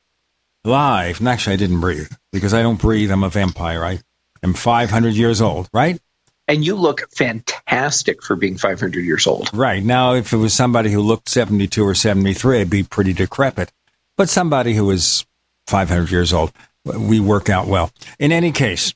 live. 0.63 1.19
And 1.19 1.29
actually, 1.29 1.53
I 1.53 1.57
didn't 1.57 1.81
breathe 1.81 2.11
because 2.31 2.53
I 2.53 2.61
don't 2.61 2.79
breathe. 2.79 3.11
I'm 3.11 3.23
a 3.23 3.29
vampire. 3.29 3.83
I 3.83 3.99
am 4.43 4.53
500 4.53 5.13
years 5.13 5.41
old, 5.41 5.69
right? 5.73 5.99
And 6.47 6.65
you 6.65 6.75
look 6.75 7.09
fantastic 7.15 8.23
for 8.23 8.35
being 8.35 8.57
500 8.57 9.05
years 9.05 9.25
old. 9.25 9.49
Right. 9.53 9.83
Now, 9.83 10.15
if 10.15 10.33
it 10.33 10.37
was 10.37 10.53
somebody 10.53 10.91
who 10.91 11.01
looked 11.01 11.29
72 11.29 11.83
or 11.83 11.95
73, 11.95 12.61
I'd 12.61 12.69
be 12.69 12.83
pretty 12.83 13.13
decrepit. 13.13 13.71
But 14.17 14.29
somebody 14.29 14.73
who 14.73 14.89
is 14.91 15.25
500 15.67 16.11
years 16.11 16.33
old, 16.33 16.51
we 16.83 17.19
work 17.19 17.49
out 17.49 17.67
well. 17.67 17.91
In 18.19 18.31
any 18.31 18.51
case, 18.51 18.93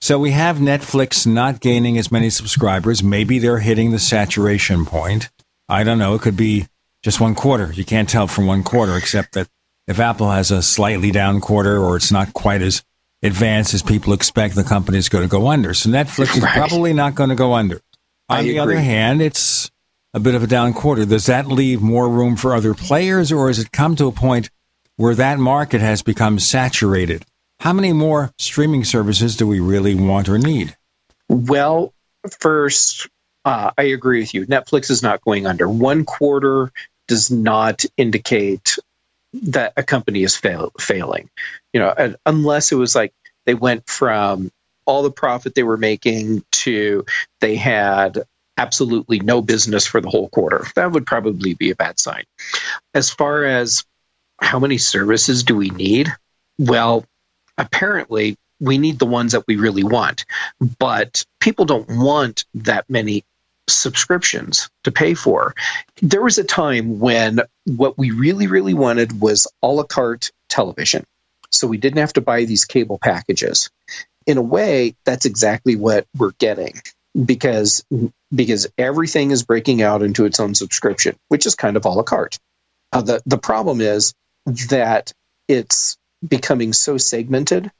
so 0.00 0.18
we 0.18 0.32
have 0.32 0.56
Netflix 0.56 1.26
not 1.26 1.60
gaining 1.60 1.96
as 1.96 2.12
many 2.12 2.30
subscribers. 2.30 3.02
Maybe 3.02 3.38
they're 3.38 3.60
hitting 3.60 3.90
the 3.90 3.98
saturation 3.98 4.84
point. 4.84 5.30
I 5.68 5.84
don't 5.84 5.98
know. 5.98 6.14
It 6.14 6.22
could 6.22 6.36
be 6.36 6.66
just 7.02 7.20
one 7.20 7.34
quarter. 7.34 7.72
You 7.72 7.84
can't 7.84 8.08
tell 8.08 8.26
from 8.26 8.46
one 8.46 8.62
quarter, 8.62 8.96
except 8.96 9.32
that 9.32 9.48
if 9.86 10.00
Apple 10.00 10.30
has 10.30 10.50
a 10.50 10.62
slightly 10.62 11.10
down 11.10 11.40
quarter 11.40 11.78
or 11.78 11.96
it's 11.96 12.12
not 12.12 12.32
quite 12.32 12.62
as 12.62 12.82
advanced 13.22 13.74
as 13.74 13.82
people 13.82 14.12
expect, 14.12 14.54
the 14.54 14.64
company 14.64 14.98
is 14.98 15.08
going 15.08 15.24
to 15.24 15.30
go 15.30 15.48
under. 15.48 15.74
So 15.74 15.90
Netflix 15.90 16.36
is 16.36 16.42
right. 16.42 16.56
probably 16.56 16.92
not 16.92 17.14
going 17.14 17.30
to 17.30 17.36
go 17.36 17.54
under. 17.54 17.80
On 18.28 18.38
I 18.38 18.42
the 18.42 18.58
agree. 18.58 18.74
other 18.74 18.82
hand, 18.82 19.22
it's 19.22 19.70
a 20.14 20.20
bit 20.20 20.34
of 20.34 20.42
a 20.42 20.46
down 20.46 20.72
quarter. 20.72 21.04
Does 21.04 21.26
that 21.26 21.46
leave 21.46 21.80
more 21.80 22.08
room 22.08 22.36
for 22.36 22.54
other 22.54 22.74
players, 22.74 23.30
or 23.30 23.48
has 23.48 23.58
it 23.58 23.70
come 23.70 23.94
to 23.96 24.06
a 24.06 24.12
point 24.12 24.50
where 24.96 25.14
that 25.14 25.38
market 25.38 25.80
has 25.80 26.02
become 26.02 26.38
saturated? 26.38 27.24
How 27.60 27.72
many 27.72 27.92
more 27.92 28.32
streaming 28.38 28.84
services 28.84 29.36
do 29.36 29.46
we 29.46 29.60
really 29.60 29.94
want 29.94 30.28
or 30.28 30.38
need? 30.38 30.76
Well, 31.28 31.92
first, 32.40 33.08
uh, 33.44 33.70
I 33.78 33.84
agree 33.84 34.20
with 34.20 34.34
you. 34.34 34.46
Netflix 34.46 34.90
is 34.90 35.02
not 35.02 35.22
going 35.22 35.46
under. 35.46 35.68
One 35.68 36.04
quarter 36.04 36.72
does 37.08 37.30
not 37.30 37.84
indicate 37.96 38.78
that 39.44 39.72
a 39.76 39.82
company 39.82 40.22
is 40.22 40.36
fail- 40.36 40.72
failing. 40.80 41.30
You 41.72 41.80
know, 41.80 42.14
unless 42.24 42.72
it 42.72 42.76
was 42.76 42.94
like 42.94 43.12
they 43.44 43.54
went 43.54 43.88
from 43.88 44.50
all 44.84 45.02
the 45.02 45.10
profit 45.10 45.54
they 45.54 45.62
were 45.62 45.76
making 45.76 46.44
to 46.52 47.04
they 47.40 47.56
had 47.56 48.22
absolutely 48.56 49.20
no 49.20 49.42
business 49.42 49.86
for 49.86 50.00
the 50.00 50.08
whole 50.08 50.28
quarter. 50.28 50.64
That 50.76 50.92
would 50.92 51.06
probably 51.06 51.54
be 51.54 51.70
a 51.70 51.76
bad 51.76 52.00
sign. 52.00 52.24
As 52.94 53.10
far 53.10 53.44
as 53.44 53.84
how 54.40 54.58
many 54.58 54.78
services 54.78 55.42
do 55.42 55.56
we 55.56 55.70
need? 55.70 56.12
Well, 56.58 57.04
apparently 57.58 58.36
we 58.60 58.78
need 58.78 58.98
the 58.98 59.06
ones 59.06 59.32
that 59.32 59.46
we 59.46 59.56
really 59.56 59.84
want, 59.84 60.24
but 60.78 61.24
people 61.40 61.64
don't 61.64 61.88
want 61.88 62.44
that 62.54 62.88
many 62.88 63.24
subscriptions 63.68 64.70
to 64.84 64.92
pay 64.92 65.14
for. 65.14 65.54
There 66.02 66.22
was 66.22 66.38
a 66.38 66.44
time 66.44 67.00
when 67.00 67.40
what 67.64 67.98
we 67.98 68.10
really, 68.10 68.46
really 68.46 68.74
wanted 68.74 69.20
was 69.20 69.46
a 69.62 69.68
la 69.68 69.82
carte 69.82 70.30
television. 70.48 71.04
So 71.50 71.66
we 71.66 71.78
didn't 71.78 71.98
have 71.98 72.12
to 72.14 72.20
buy 72.20 72.44
these 72.44 72.64
cable 72.64 72.98
packages. 72.98 73.70
In 74.26 74.38
a 74.38 74.42
way, 74.42 74.96
that's 75.04 75.26
exactly 75.26 75.76
what 75.76 76.06
we're 76.16 76.32
getting 76.38 76.74
because 77.24 77.84
because 78.34 78.66
everything 78.76 79.30
is 79.30 79.44
breaking 79.44 79.82
out 79.82 80.02
into 80.02 80.24
its 80.24 80.40
own 80.40 80.54
subscription, 80.54 81.16
which 81.28 81.46
is 81.46 81.54
kind 81.54 81.76
of 81.76 81.84
a 81.84 81.88
la 81.88 82.02
carte. 82.02 82.38
Uh, 82.92 83.02
the 83.02 83.22
the 83.26 83.38
problem 83.38 83.80
is 83.80 84.14
that 84.68 85.12
it's 85.48 85.96
becoming 86.26 86.72
so 86.72 86.98
segmented 86.98 87.70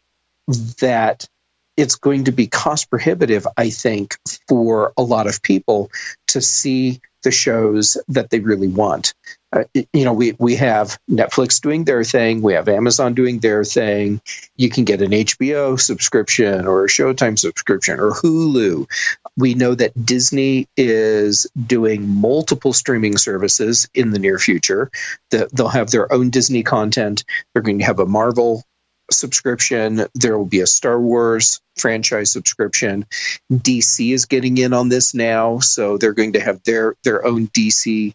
that 0.79 1.29
it's 1.77 1.97
going 1.97 2.25
to 2.25 2.33
be 2.33 2.47
cost 2.47 2.91
prohibitive, 2.91 3.47
I 3.57 3.71
think, 3.71 4.17
for 4.49 4.93
a 4.97 5.03
lot 5.03 5.27
of 5.27 5.43
people 5.43 5.91
to 6.29 6.41
see 6.41 7.01
the 7.23 7.31
shows 7.33 7.97
that 8.07 8.31
they 8.31 8.39
really 8.39 8.69
want. 8.69 9.13
Uh, 9.53 9.65
you 9.93 10.05
know, 10.05 10.13
we, 10.13 10.37
we 10.39 10.55
have 10.55 10.97
Netflix 11.11 11.61
doing 11.61 11.85
their 11.85 12.05
thing, 12.05 12.41
we 12.41 12.55
have 12.55 12.69
Amazon 12.69 13.15
doing 13.15 13.41
their 13.41 13.65
thing. 13.65 14.21
You 14.57 14.71
can 14.71 14.85
get 14.85 15.03
an 15.03 15.11
HBO 15.11 15.81
subscription 15.81 16.67
or 16.67 16.85
a 16.85 16.89
Showtime 16.89 17.37
subscription 17.37 17.99
or 17.99 18.13
Hulu. 18.13 18.89
We 19.37 19.55
know 19.55 19.75
that 19.75 20.07
Disney 20.07 20.69
is 20.77 21.49
doing 21.61 22.09
multiple 22.09 22.73
streaming 22.73 23.17
services 23.17 23.89
in 23.93 24.11
the 24.11 24.21
near 24.21 24.39
future. 24.39 24.91
They'll 25.31 25.69
have 25.69 25.91
their 25.91 26.13
own 26.13 26.31
Disney 26.31 26.63
content. 26.63 27.25
They're 27.53 27.63
going 27.63 27.81
to 27.81 27.87
have 27.87 27.99
a 27.99 28.07
Marvel 28.07 28.63
subscription. 29.11 30.07
There 30.15 30.37
will 30.37 30.47
be 30.47 30.61
a 30.61 30.67
Star 30.67 31.01
Wars 31.01 31.61
franchise 31.77 32.33
subscription. 32.33 33.07
DC 33.53 34.13
is 34.13 34.27
getting 34.27 34.59
in 34.59 34.73
on 34.73 34.89
this 34.89 35.15
now, 35.15 35.59
so 35.59 35.99
they're 35.99 36.13
going 36.13 36.35
to 36.35 36.41
have 36.41 36.63
their 36.65 36.97
their 37.05 37.25
own 37.25 37.49
DC 37.49 38.15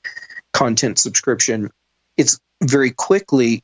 content 0.53 0.99
subscription. 0.99 1.71
It's 2.17 2.39
very 2.63 2.91
quickly 2.91 3.63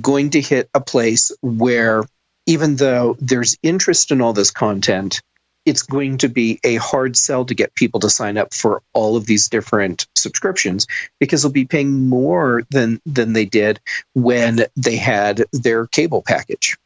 going 0.00 0.30
to 0.30 0.40
hit 0.40 0.68
a 0.74 0.80
place 0.80 1.32
where 1.42 2.04
even 2.46 2.76
though 2.76 3.16
there's 3.20 3.56
interest 3.62 4.10
in 4.10 4.20
all 4.20 4.32
this 4.32 4.50
content, 4.50 5.22
it's 5.64 5.82
going 5.82 6.18
to 6.18 6.28
be 6.28 6.60
a 6.64 6.76
hard 6.76 7.16
sell 7.16 7.44
to 7.44 7.54
get 7.54 7.74
people 7.74 8.00
to 8.00 8.10
sign 8.10 8.36
up 8.36 8.52
for 8.52 8.82
all 8.92 9.16
of 9.16 9.26
these 9.26 9.48
different 9.48 10.06
subscriptions 10.14 10.86
because 11.20 11.42
they'll 11.42 11.52
be 11.52 11.64
paying 11.64 12.08
more 12.08 12.62
than 12.70 13.00
than 13.06 13.32
they 13.32 13.44
did 13.44 13.80
when 14.14 14.66
they 14.76 14.96
had 14.96 15.44
their 15.52 15.86
cable 15.86 16.22
package. 16.22 16.76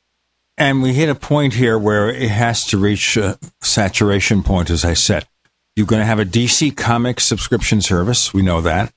And 0.57 0.83
we 0.83 0.93
hit 0.93 1.09
a 1.09 1.15
point 1.15 1.55
here 1.55 1.79
where 1.79 2.09
it 2.11 2.31
has 2.31 2.67
to 2.67 2.79
reach 2.79 3.17
a 3.17 3.39
saturation 3.63 4.43
point, 4.43 4.71
as 4.71 4.85
I 4.85 4.95
said. 4.95 5.27
You're 5.77 5.87
going 5.87 6.01
to 6.01 6.07
have 6.07 6.19
a 6.19 6.25
DC 6.25 6.77
Comics 6.77 7.25
subscription 7.25 7.81
service. 7.81 8.35
We 8.35 8.43
know 8.43 8.61
that. 8.63 8.93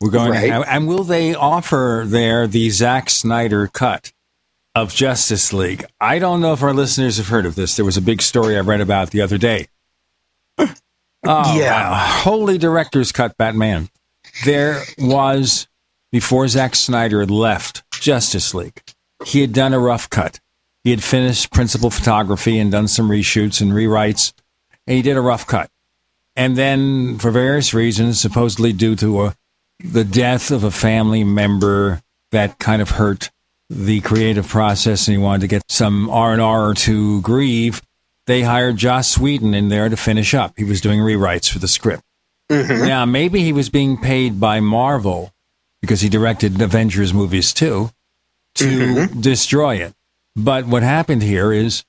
We're 0.00 0.10
going 0.10 0.32
right. 0.32 0.46
to 0.46 0.52
have, 0.52 0.64
and 0.66 0.88
will 0.88 1.04
they 1.04 1.34
offer 1.34 2.02
there 2.04 2.48
the 2.48 2.68
Zack 2.70 3.08
Snyder 3.08 3.68
cut? 3.68 4.12
Of 4.74 4.94
Justice 4.94 5.52
League. 5.52 5.84
I 6.00 6.18
don't 6.18 6.40
know 6.40 6.52
if 6.52 6.62
our 6.62 6.74
listeners 6.74 7.16
have 7.18 7.28
heard 7.28 7.46
of 7.46 7.54
this. 7.54 7.76
There 7.76 7.84
was 7.84 7.96
a 7.96 8.02
big 8.02 8.20
story 8.20 8.56
I 8.56 8.60
read 8.60 8.80
about 8.80 9.10
the 9.10 9.20
other 9.20 9.38
day. 9.38 9.68
Oh, 11.26 11.58
yeah. 11.58 11.90
Wow. 11.90 12.20
Holy 12.22 12.58
director's 12.58 13.10
cut 13.10 13.38
Batman. 13.38 13.88
There 14.44 14.82
was, 14.98 15.68
before 16.12 16.46
Zack 16.48 16.74
Snyder 16.76 17.20
had 17.20 17.30
left 17.30 17.82
Justice 17.94 18.52
League, 18.52 18.82
he 19.24 19.40
had 19.40 19.54
done 19.54 19.72
a 19.72 19.78
rough 19.78 20.10
cut. 20.10 20.38
He 20.82 20.90
had 20.90 21.02
finished 21.02 21.50
principal 21.50 21.88
photography 21.88 22.58
and 22.58 22.70
done 22.70 22.88
some 22.88 23.08
reshoots 23.08 23.62
and 23.62 23.72
rewrites, 23.72 24.34
and 24.86 24.96
he 24.96 25.02
did 25.02 25.16
a 25.16 25.22
rough 25.22 25.46
cut. 25.46 25.70
And 26.36 26.58
then, 26.58 27.16
for 27.16 27.30
various 27.30 27.72
reasons, 27.72 28.20
supposedly 28.20 28.74
due 28.74 28.94
to 28.96 29.22
a, 29.22 29.36
the 29.82 30.04
death 30.04 30.50
of 30.50 30.62
a 30.62 30.70
family 30.70 31.24
member 31.24 32.02
that 32.32 32.58
kind 32.58 32.82
of 32.82 32.90
hurt 32.90 33.30
the 33.70 34.00
creative 34.00 34.48
process 34.48 35.08
and 35.08 35.16
he 35.16 35.22
wanted 35.22 35.42
to 35.42 35.46
get 35.48 35.70
some 35.70 36.10
R&R 36.10 36.74
to 36.74 37.20
grieve, 37.22 37.82
they 38.26 38.42
hired 38.42 38.76
Joss 38.76 39.18
Whedon 39.18 39.54
in 39.54 39.68
there 39.68 39.88
to 39.88 39.96
finish 39.96 40.34
up. 40.34 40.54
He 40.56 40.64
was 40.64 40.80
doing 40.80 41.00
rewrites 41.00 41.50
for 41.50 41.58
the 41.58 41.68
script. 41.68 42.02
Mm-hmm. 42.50 42.86
Now, 42.86 43.04
maybe 43.04 43.40
he 43.40 43.52
was 43.52 43.70
being 43.70 43.96
paid 43.96 44.38
by 44.38 44.60
Marvel 44.60 45.32
because 45.80 46.00
he 46.00 46.08
directed 46.08 46.60
Avengers 46.60 47.12
movies 47.12 47.52
too 47.52 47.90
to 48.54 48.64
mm-hmm. 48.64 49.20
destroy 49.20 49.76
it. 49.76 49.94
But 50.36 50.66
what 50.66 50.82
happened 50.82 51.22
here 51.22 51.52
is 51.52 51.84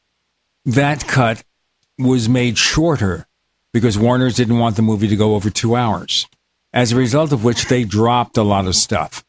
that 0.66 1.08
cut 1.08 1.44
was 1.98 2.28
made 2.28 2.58
shorter 2.58 3.28
because 3.74 3.98
Warner's 3.98 4.36
didn't 4.36 4.60
want 4.60 4.76
the 4.76 4.82
movie 4.82 5.08
to 5.08 5.16
go 5.16 5.36
over 5.36 5.50
two 5.50 5.76
hours. 5.76 6.28
As 6.74 6.92
a 6.92 6.98
result 6.98 7.32
of 7.32 7.44
which, 7.44 7.66
they 7.66 7.84
dropped 7.84 8.38
a 8.38 8.44
lot 8.44 8.68
of 8.68 8.76
stuff. 8.76 9.24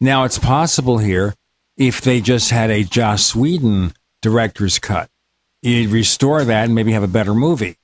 Now, 0.00 0.24
it's 0.24 0.38
possible 0.38 0.98
here 0.98 1.34
if 1.78 2.00
they 2.00 2.20
just 2.20 2.50
had 2.50 2.70
a 2.70 2.84
Joss 2.84 3.34
Whedon 3.34 3.94
director's 4.20 4.78
cut. 4.78 5.08
You'd 5.62 5.90
restore 5.90 6.44
that 6.44 6.64
and 6.64 6.74
maybe 6.74 6.92
have 6.92 7.02
a 7.02 7.08
better 7.08 7.34
movie. 7.34 7.76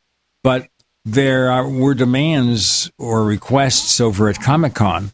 But 0.42 0.68
there 1.04 1.50
are, 1.50 1.68
were 1.68 1.94
demands 1.94 2.90
or 2.98 3.24
requests 3.24 4.00
over 4.00 4.28
at 4.28 4.42
Comic 4.42 4.74
Con 4.74 5.12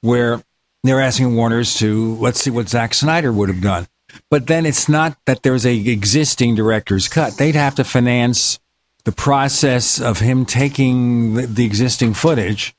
where 0.00 0.42
they're 0.82 1.00
asking 1.00 1.34
Warner's 1.34 1.74
to 1.76 2.14
let's 2.16 2.40
see 2.40 2.50
what 2.50 2.68
Zack 2.68 2.94
Snyder 2.94 3.32
would 3.32 3.48
have 3.48 3.60
done. 3.62 3.86
But 4.30 4.46
then 4.46 4.64
it's 4.64 4.88
not 4.88 5.16
that 5.26 5.42
there's 5.42 5.66
a 5.66 5.74
existing 5.74 6.54
director's 6.54 7.08
cut. 7.08 7.36
They'd 7.36 7.54
have 7.54 7.74
to 7.76 7.84
finance 7.84 8.60
the 9.04 9.12
process 9.12 10.00
of 10.00 10.20
him 10.20 10.44
taking 10.44 11.34
the, 11.34 11.46
the 11.46 11.64
existing 11.64 12.14
footage 12.14 12.74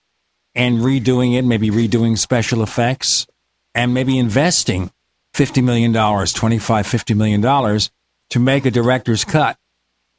and 0.53 0.79
redoing 0.79 1.37
it, 1.37 1.43
maybe 1.43 1.69
redoing 1.69 2.17
special 2.17 2.63
effects 2.63 3.27
and 3.73 3.93
maybe 3.93 4.17
investing 4.17 4.91
$50 5.35 5.61
million, 5.61 5.93
$25, 5.93 6.59
$50 6.59 7.15
million 7.15 7.79
to 8.29 8.39
make 8.39 8.65
a 8.65 8.71
director's 8.71 9.25
cut. 9.25 9.57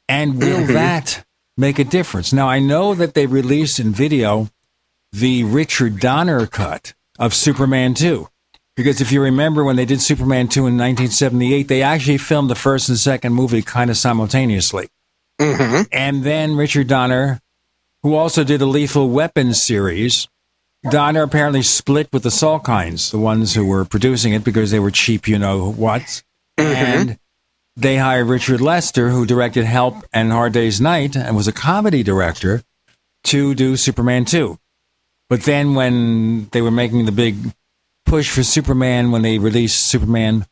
And 0.07 0.37
will 0.37 0.59
mm-hmm. 0.59 0.73
that 0.73 1.25
make 1.57 1.79
a 1.79 1.83
difference? 1.83 2.31
Now, 2.31 2.47
I 2.47 2.59
know 2.59 2.93
that 2.93 3.15
they 3.15 3.25
released 3.25 3.79
in 3.79 3.91
video 3.91 4.49
the 5.11 5.43
Richard 5.43 5.99
Donner 5.99 6.45
cut 6.45 6.93
of 7.17 7.33
Superman 7.33 7.95
2. 7.95 8.27
Because 8.75 9.01
if 9.01 9.11
you 9.11 9.19
remember 9.21 9.63
when 9.63 9.75
they 9.75 9.85
did 9.85 10.01
Superman 10.01 10.49
2 10.49 10.59
in 10.59 10.77
1978, 10.77 11.67
they 11.67 11.81
actually 11.81 12.19
filmed 12.19 12.51
the 12.51 12.55
first 12.55 12.87
and 12.87 12.97
second 12.97 13.33
movie 13.33 13.63
kind 13.63 13.89
of 13.89 13.97
simultaneously. 13.97 14.87
Mm-hmm. 15.41 15.81
And 15.91 16.23
then 16.23 16.55
Richard 16.55 16.87
Donner, 16.87 17.41
who 18.03 18.13
also 18.13 18.43
did 18.43 18.61
a 18.61 18.67
Lethal 18.67 19.09
Weapons 19.09 19.59
series, 19.59 20.27
Donner 20.89 21.23
apparently 21.23 21.61
split 21.61 22.07
with 22.13 22.23
the 22.23 22.29
Salkinds, 22.29 23.11
the 23.11 23.17
ones 23.17 23.55
who 23.55 23.65
were 23.65 23.85
producing 23.85 24.33
it 24.33 24.43
because 24.43 24.71
they 24.71 24.79
were 24.79 24.91
cheap, 24.91 25.27
you 25.27 25.39
know 25.39 25.71
what. 25.71 26.23
Mm-hmm. 26.57 26.61
And 26.61 27.19
they 27.75 27.97
hired 27.97 28.27
Richard 28.27 28.61
Lester, 28.61 29.09
who 29.09 29.25
directed 29.25 29.65
Help 29.65 30.03
and 30.13 30.31
Hard 30.31 30.53
Day's 30.53 30.79
Night 30.81 31.15
and 31.15 31.35
was 31.35 31.47
a 31.47 31.51
comedy 31.51 32.03
director, 32.03 32.63
to 33.25 33.53
do 33.53 33.75
Superman 33.75 34.25
2. 34.25 34.57
But 35.29 35.43
then 35.43 35.75
when 35.75 36.47
they 36.49 36.61
were 36.61 36.71
making 36.71 37.05
the 37.05 37.11
big 37.11 37.35
push 38.05 38.31
for 38.31 38.43
Superman, 38.43 39.11
when 39.11 39.21
they 39.21 39.37
released 39.37 39.85
Superman 39.85 40.45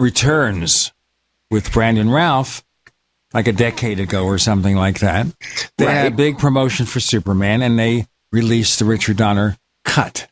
Returns 0.00 0.92
with 1.50 1.72
Brandon 1.72 2.10
Routh, 2.10 2.64
like 3.32 3.46
a 3.46 3.52
decade 3.52 4.00
ago 4.00 4.24
or 4.24 4.38
something 4.38 4.74
like 4.74 4.98
that, 5.00 5.26
they 5.76 5.86
right. 5.86 5.92
had 5.92 6.12
a 6.12 6.16
big 6.16 6.38
promotion 6.38 6.86
for 6.86 6.98
Superman 6.98 7.62
and 7.62 7.78
they 7.78 8.06
released 8.32 8.78
the 8.78 8.84
Richard 8.84 9.16
Donner 9.16 9.56
cut. 9.84 10.28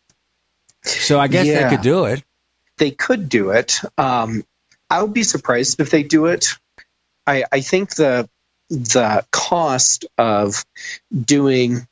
So 0.83 1.19
I 1.19 1.29
guess 1.29 1.47
yeah, 1.47 1.69
they 1.69 1.77
could 1.77 1.83
do 1.83 2.05
it. 2.05 2.23
They 2.79 2.91
could 2.91 3.29
do 3.29 3.51
it. 3.51 3.81
Um, 3.99 4.45
I 4.89 5.03
would 5.03 5.15
be 5.15 5.25
surprised 5.25 5.81
if 5.81 5.91
they 5.91 6.03
do 6.03 6.27
it. 6.27 6.49
I, 7.27 7.45
I 7.51 7.61
think 7.61 7.95
the 7.95 8.29
the 8.69 9.25
cost 9.31 10.07
of 10.19 10.65
doing 11.15 11.87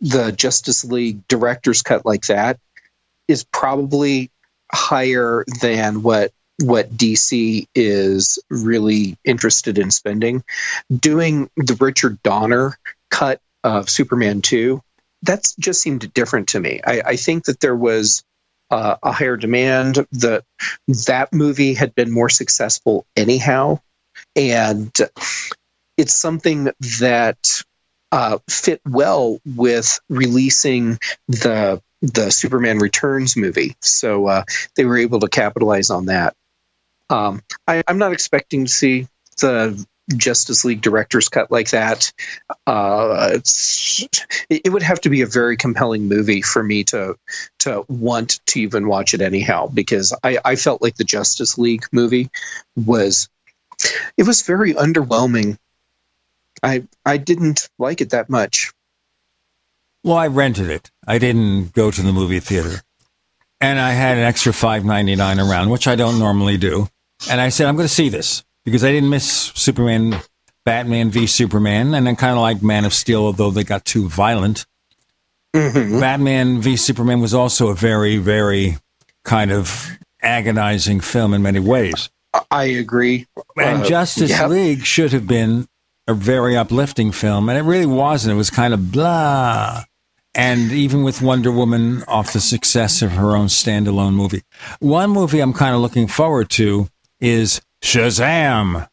the 0.00 0.32
Justice 0.32 0.84
League 0.84 1.26
director's 1.28 1.82
cut 1.82 2.04
like 2.04 2.26
that 2.26 2.58
is 3.28 3.44
probably 3.44 4.30
higher 4.72 5.44
than 5.60 6.02
what 6.02 6.32
what 6.60 6.90
DC 6.90 7.68
is 7.74 8.38
really 8.50 9.16
interested 9.24 9.78
in 9.78 9.90
spending. 9.90 10.42
Doing 10.94 11.50
the 11.56 11.76
Richard 11.78 12.22
Donner 12.22 12.78
cut 13.10 13.40
of 13.62 13.88
Superman 13.88 14.42
2, 14.42 14.82
that 15.22 15.52
just 15.58 15.82
seemed 15.82 16.12
different 16.14 16.48
to 16.48 16.60
me. 16.60 16.80
I, 16.84 17.02
I 17.04 17.16
think 17.16 17.44
that 17.44 17.60
there 17.60 17.76
was 17.76 18.24
uh, 18.70 18.96
a 19.02 19.12
higher 19.12 19.36
demand. 19.36 20.06
That 20.12 20.44
that 21.06 21.32
movie 21.32 21.74
had 21.74 21.94
been 21.94 22.10
more 22.10 22.28
successful 22.28 23.06
anyhow, 23.16 23.80
and 24.36 24.92
it's 25.96 26.14
something 26.14 26.70
that 27.00 27.62
uh, 28.12 28.38
fit 28.48 28.80
well 28.86 29.40
with 29.44 30.00
releasing 30.08 30.98
the 31.28 31.82
the 32.00 32.30
Superman 32.30 32.78
Returns 32.78 33.36
movie. 33.36 33.76
So 33.80 34.26
uh, 34.26 34.44
they 34.76 34.84
were 34.84 34.98
able 34.98 35.20
to 35.20 35.28
capitalize 35.28 35.90
on 35.90 36.06
that. 36.06 36.36
Um, 37.10 37.42
I, 37.66 37.82
am 37.88 37.98
not 37.98 38.12
expecting 38.12 38.66
to 38.66 38.70
see 38.70 39.08
the 39.40 39.84
Justice 40.16 40.64
League 40.64 40.80
director's 40.80 41.28
cut 41.28 41.50
like 41.50 41.70
that. 41.70 42.12
Uh, 42.66 43.38
it 44.48 44.72
would 44.72 44.82
have 44.82 45.00
to 45.02 45.10
be 45.10 45.22
a 45.22 45.26
very 45.26 45.56
compelling 45.56 46.08
movie 46.08 46.42
for 46.42 46.62
me 46.62 46.84
to 46.84 47.16
to 47.60 47.84
want 47.88 48.40
to 48.46 48.60
even 48.60 48.88
watch 48.88 49.14
it 49.14 49.20
anyhow, 49.20 49.68
because 49.68 50.14
I, 50.24 50.38
I 50.44 50.56
felt 50.56 50.82
like 50.82 50.96
the 50.96 51.04
Justice 51.04 51.58
League 51.58 51.84
movie 51.92 52.30
was 52.76 53.28
it 54.16 54.24
was 54.24 54.42
very 54.42 54.74
underwhelming. 54.74 55.58
I 56.62 56.84
I 57.04 57.16
didn't 57.18 57.68
like 57.78 58.00
it 58.00 58.10
that 58.10 58.28
much. 58.28 58.72
Well, 60.04 60.16
I 60.16 60.28
rented 60.28 60.70
it. 60.70 60.90
I 61.06 61.18
didn't 61.18 61.72
go 61.72 61.90
to 61.90 62.02
the 62.02 62.12
movie 62.12 62.40
theater, 62.40 62.82
and 63.60 63.78
I 63.78 63.92
had 63.92 64.16
an 64.16 64.24
extra 64.24 64.52
five 64.52 64.84
ninety 64.84 65.16
nine 65.16 65.38
around, 65.38 65.70
which 65.70 65.86
I 65.86 65.96
don't 65.96 66.18
normally 66.18 66.56
do. 66.56 66.88
And 67.28 67.40
I 67.40 67.48
said, 67.48 67.66
I'm 67.66 67.74
going 67.74 67.88
to 67.88 67.92
see 67.92 68.08
this 68.08 68.44
because 68.68 68.84
I 68.84 68.92
didn't 68.92 69.10
miss 69.10 69.26
Superman, 69.54 70.20
Batman 70.64 71.10
v 71.10 71.26
Superman, 71.26 71.94
and 71.94 72.06
then 72.06 72.16
kind 72.16 72.32
of 72.32 72.40
like 72.40 72.62
Man 72.62 72.84
of 72.84 72.94
Steel, 72.94 73.24
although 73.24 73.50
they 73.50 73.64
got 73.64 73.84
too 73.84 74.08
violent. 74.08 74.66
Mm-hmm. 75.54 76.00
Batman 76.00 76.60
v 76.60 76.76
Superman 76.76 77.20
was 77.20 77.34
also 77.34 77.68
a 77.68 77.74
very, 77.74 78.18
very 78.18 78.76
kind 79.24 79.50
of 79.50 79.90
agonizing 80.22 81.00
film 81.00 81.34
in 81.34 81.42
many 81.42 81.60
ways. 81.60 82.10
I 82.50 82.64
agree. 82.64 83.26
And 83.56 83.82
uh, 83.82 83.88
Justice 83.88 84.30
yep. 84.30 84.50
League 84.50 84.84
should 84.84 85.12
have 85.12 85.26
been 85.26 85.66
a 86.06 86.14
very 86.14 86.56
uplifting 86.56 87.12
film, 87.12 87.48
and 87.48 87.58
it 87.58 87.62
really 87.62 87.86
wasn't. 87.86 88.34
It 88.34 88.36
was 88.36 88.50
kind 88.50 88.74
of 88.74 88.92
blah. 88.92 89.84
And 90.34 90.70
even 90.72 91.02
with 91.02 91.20
Wonder 91.20 91.50
Woman 91.50 92.04
off 92.06 92.32
the 92.32 92.40
success 92.40 93.02
of 93.02 93.12
her 93.12 93.34
own 93.34 93.46
standalone 93.46 94.14
movie. 94.14 94.42
One 94.78 95.10
movie 95.10 95.40
I'm 95.40 95.52
kind 95.52 95.74
of 95.74 95.80
looking 95.80 96.06
forward 96.06 96.50
to 96.50 96.88
is 97.20 97.60
Shazam. 97.82 98.88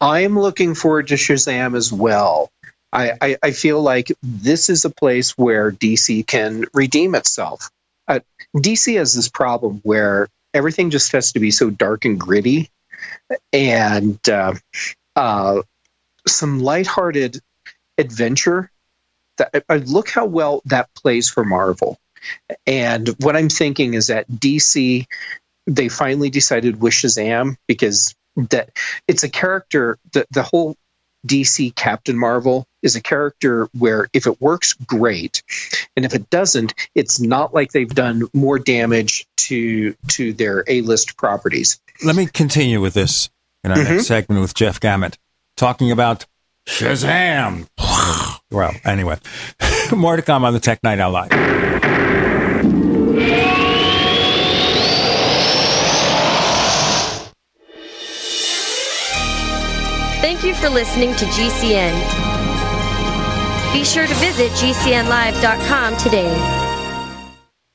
I'm 0.00 0.38
looking 0.38 0.74
forward 0.74 1.08
to 1.08 1.14
Shazam 1.14 1.76
as 1.76 1.92
well. 1.92 2.50
I, 2.92 3.12
I, 3.20 3.36
I, 3.42 3.50
feel 3.50 3.82
like 3.82 4.12
this 4.22 4.70
is 4.70 4.84
a 4.84 4.90
place 4.90 5.36
where 5.36 5.70
DC 5.70 6.26
can 6.26 6.64
redeem 6.72 7.14
itself. 7.14 7.70
Uh, 8.06 8.20
DC 8.56 8.96
has 8.96 9.12
this 9.12 9.28
problem 9.28 9.80
where 9.82 10.28
everything 10.54 10.88
just 10.90 11.12
has 11.12 11.32
to 11.32 11.40
be 11.40 11.50
so 11.50 11.68
dark 11.68 12.06
and 12.06 12.18
gritty, 12.18 12.70
and 13.52 14.18
uh, 14.28 14.54
uh, 15.16 15.62
some 16.26 16.60
lighthearted 16.60 17.40
adventure. 17.98 18.70
That 19.36 19.64
uh, 19.68 19.80
look 19.84 20.08
how 20.08 20.24
well 20.24 20.62
that 20.64 20.88
plays 20.94 21.28
for 21.28 21.44
Marvel. 21.44 21.98
And 22.66 23.08
what 23.20 23.36
I'm 23.36 23.50
thinking 23.50 23.94
is 23.94 24.08
that 24.08 24.28
DC, 24.28 25.06
they 25.66 25.88
finally 25.88 26.30
decided 26.30 26.80
with 26.80 26.94
Shazam 26.94 27.56
because 27.66 28.16
that 28.50 28.70
it's 29.06 29.24
a 29.24 29.28
character 29.28 29.98
that 30.12 30.26
the 30.30 30.42
whole 30.42 30.76
DC 31.26 31.74
Captain 31.74 32.18
Marvel 32.18 32.66
is 32.82 32.94
a 32.96 33.02
character 33.02 33.68
where 33.76 34.08
if 34.12 34.26
it 34.26 34.40
works, 34.40 34.72
great, 34.74 35.42
and 35.96 36.04
if 36.04 36.14
it 36.14 36.30
doesn't, 36.30 36.74
it's 36.94 37.20
not 37.20 37.52
like 37.52 37.72
they've 37.72 37.88
done 37.88 38.22
more 38.32 38.58
damage 38.58 39.26
to 39.36 39.94
to 40.08 40.32
their 40.32 40.64
A 40.68 40.82
list 40.82 41.16
properties. 41.16 41.80
Let 42.04 42.14
me 42.14 42.26
continue 42.26 42.80
with 42.80 42.94
this 42.94 43.30
in 43.64 43.72
our 43.72 43.78
mm-hmm. 43.78 43.94
next 43.94 44.06
segment 44.06 44.40
with 44.40 44.54
Jeff 44.54 44.78
Gamet 44.78 45.16
talking 45.56 45.90
about 45.90 46.26
Shazam. 46.68 47.66
well, 48.50 48.72
anyway, 48.84 49.18
more 49.96 50.16
to 50.16 50.22
come 50.22 50.44
on 50.44 50.52
the 50.52 50.60
Tech 50.60 50.82
Night 50.82 51.00
Owl 51.00 51.10
Live. 51.10 51.77
Thank 60.38 60.54
you 60.54 60.62
for 60.62 60.72
listening 60.72 61.16
to 61.16 61.24
GCN. 61.24 61.92
Be 63.72 63.82
sure 63.84 64.06
to 64.06 64.14
visit 64.14 64.52
GCNlive.com 64.52 65.96
today. 65.96 66.32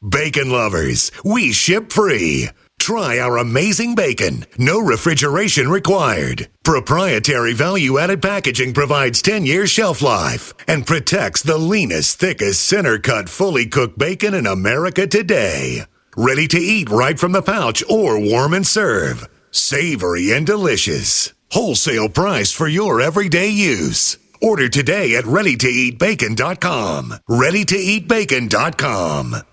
Bacon 0.08 0.50
lovers, 0.50 1.12
we 1.26 1.52
ship 1.52 1.92
free. 1.92 2.48
Try 2.80 3.20
our 3.20 3.38
amazing 3.38 3.96
bacon. 3.96 4.46
No 4.58 4.80
refrigeration 4.80 5.68
required. 5.68 6.48
Proprietary 6.64 7.52
value 7.52 8.00
added 8.00 8.22
packaging 8.22 8.74
provides 8.74 9.22
10 9.22 9.46
years 9.46 9.70
shelf 9.70 10.02
life 10.02 10.54
and 10.66 10.88
protects 10.88 11.42
the 11.42 11.58
leanest, 11.58 12.18
thickest, 12.18 12.66
center 12.66 12.98
cut, 12.98 13.28
fully 13.28 13.66
cooked 13.66 13.98
bacon 13.98 14.34
in 14.34 14.48
America 14.48 15.06
today. 15.06 15.82
Ready 16.16 16.48
to 16.48 16.60
eat 16.60 16.90
right 16.90 17.20
from 17.20 17.34
the 17.34 17.42
pouch 17.42 17.84
or 17.90 18.18
warm 18.18 18.54
and 18.54 18.66
serve. 18.66 19.28
Savory 19.52 20.32
and 20.32 20.48
delicious. 20.48 21.34
Wholesale 21.54 22.10
price 22.10 22.52
for 22.52 22.68
your 22.68 23.00
everyday 23.00 23.50
use. 23.50 24.18
Order 24.42 24.70
today 24.70 25.16
at 25.16 25.26
readytoeatbacon.com. 25.26 27.14
Readytoeatbacon.com. 27.30 29.53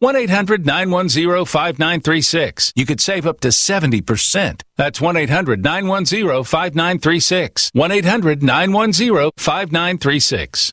1 0.00 0.14
800 0.14 0.64
910 0.64 1.44
5936. 1.44 2.72
You 2.76 2.86
could 2.86 3.00
save 3.00 3.26
up 3.26 3.40
to 3.40 3.48
70%. 3.48 4.60
That's 4.76 5.00
1 5.00 5.16
800 5.16 5.64
910 5.64 6.44
5936. 6.44 7.70
1 7.74 7.90
800 7.90 8.42
910 8.44 9.30
5936. 9.36 10.72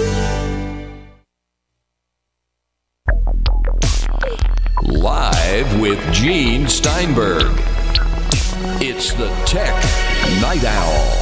Live 4.91 5.79
with 5.79 5.99
Gene 6.11 6.67
Steinberg. 6.67 7.53
It's 8.81 9.13
the 9.13 9.29
Tech 9.45 9.73
Night 10.41 10.65
Owl. 10.65 11.15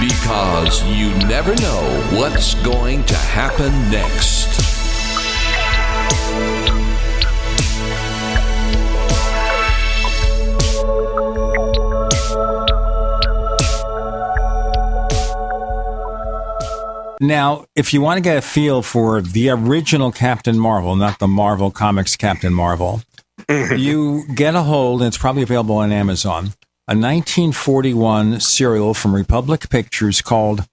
Because 0.00 0.82
you 0.84 1.10
never 1.28 1.54
know 1.56 2.18
what's 2.18 2.54
going 2.64 3.04
to 3.04 3.14
happen 3.14 3.70
next. 3.90 4.46
Now, 17.20 17.66
if 17.74 17.94
you 17.94 18.00
want 18.00 18.18
to 18.18 18.22
get 18.22 18.36
a 18.36 18.42
feel 18.42 18.82
for 18.82 19.20
the 19.20 19.48
original 19.50 20.12
Captain 20.12 20.58
Marvel, 20.58 20.96
not 20.96 21.18
the 21.18 21.28
Marvel 21.28 21.70
Comics 21.70 22.16
Captain 22.16 22.52
Marvel, 22.52 23.02
you 23.48 24.24
get 24.34 24.54
a 24.54 24.62
hold, 24.62 25.00
and 25.00 25.08
it's 25.08 25.18
probably 25.18 25.42
available 25.42 25.76
on 25.76 25.92
Amazon, 25.92 26.52
a 26.88 26.94
1941 26.94 28.40
serial 28.40 28.94
from 28.94 29.14
Republic 29.14 29.68
Pictures 29.70 30.20
called 30.20 30.66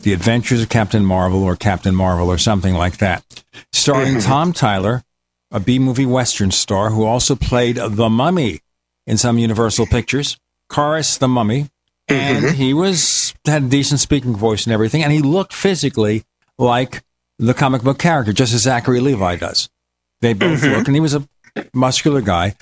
The 0.00 0.12
Adventures 0.12 0.62
of 0.62 0.68
Captain 0.68 1.04
Marvel 1.04 1.42
or 1.42 1.56
Captain 1.56 1.94
Marvel 1.94 2.28
or 2.28 2.38
something 2.38 2.74
like 2.74 2.98
that, 2.98 3.44
starring 3.72 4.14
mm-hmm. 4.14 4.28
Tom 4.28 4.52
Tyler, 4.52 5.02
a 5.50 5.60
B 5.60 5.78
movie 5.78 6.06
Western 6.06 6.50
star 6.50 6.90
who 6.90 7.04
also 7.04 7.36
played 7.36 7.76
the 7.76 8.08
mummy 8.08 8.60
in 9.06 9.18
some 9.18 9.38
Universal 9.38 9.86
pictures, 9.86 10.38
Kharis 10.70 11.18
the 11.18 11.28
Mummy, 11.28 11.68
and 12.08 12.44
mm-hmm. 12.44 12.54
he 12.54 12.74
was 12.74 13.34
had 13.46 13.64
a 13.64 13.68
decent 13.68 14.00
speaking 14.00 14.34
voice 14.34 14.66
and 14.66 14.72
everything, 14.72 15.02
and 15.02 15.12
he 15.12 15.20
looked 15.20 15.52
physically 15.52 16.24
like 16.58 17.02
the 17.38 17.54
comic 17.54 17.82
book 17.82 17.98
character, 17.98 18.32
just 18.32 18.54
as 18.54 18.62
Zachary 18.62 19.00
Levi 19.00 19.36
does. 19.36 19.68
They 20.20 20.32
both 20.32 20.60
mm-hmm. 20.60 20.74
look, 20.74 20.86
and 20.86 20.96
he 20.96 21.00
was 21.00 21.14
a 21.14 21.26
muscular 21.74 22.20
guy. 22.20 22.54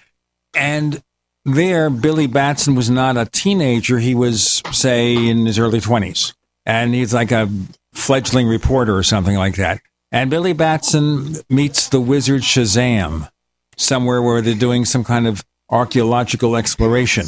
And 0.54 1.02
there, 1.44 1.90
Billy 1.90 2.26
Batson 2.26 2.74
was 2.74 2.90
not 2.90 3.16
a 3.16 3.26
teenager; 3.26 3.98
he 3.98 4.14
was, 4.14 4.62
say, 4.72 5.14
in 5.14 5.46
his 5.46 5.58
early 5.58 5.80
twenties, 5.80 6.34
and 6.64 6.94
he's 6.94 7.14
like 7.14 7.30
a 7.30 7.48
fledgling 7.92 8.46
reporter 8.46 8.96
or 8.96 9.02
something 9.02 9.36
like 9.36 9.56
that. 9.56 9.80
And 10.12 10.30
Billy 10.30 10.52
Batson 10.52 11.36
meets 11.48 11.88
the 11.88 12.00
wizard 12.00 12.42
Shazam 12.42 13.30
somewhere 13.76 14.20
where 14.20 14.40
they're 14.40 14.54
doing 14.54 14.84
some 14.84 15.04
kind 15.04 15.26
of 15.26 15.44
archaeological 15.70 16.56
exploration, 16.56 17.26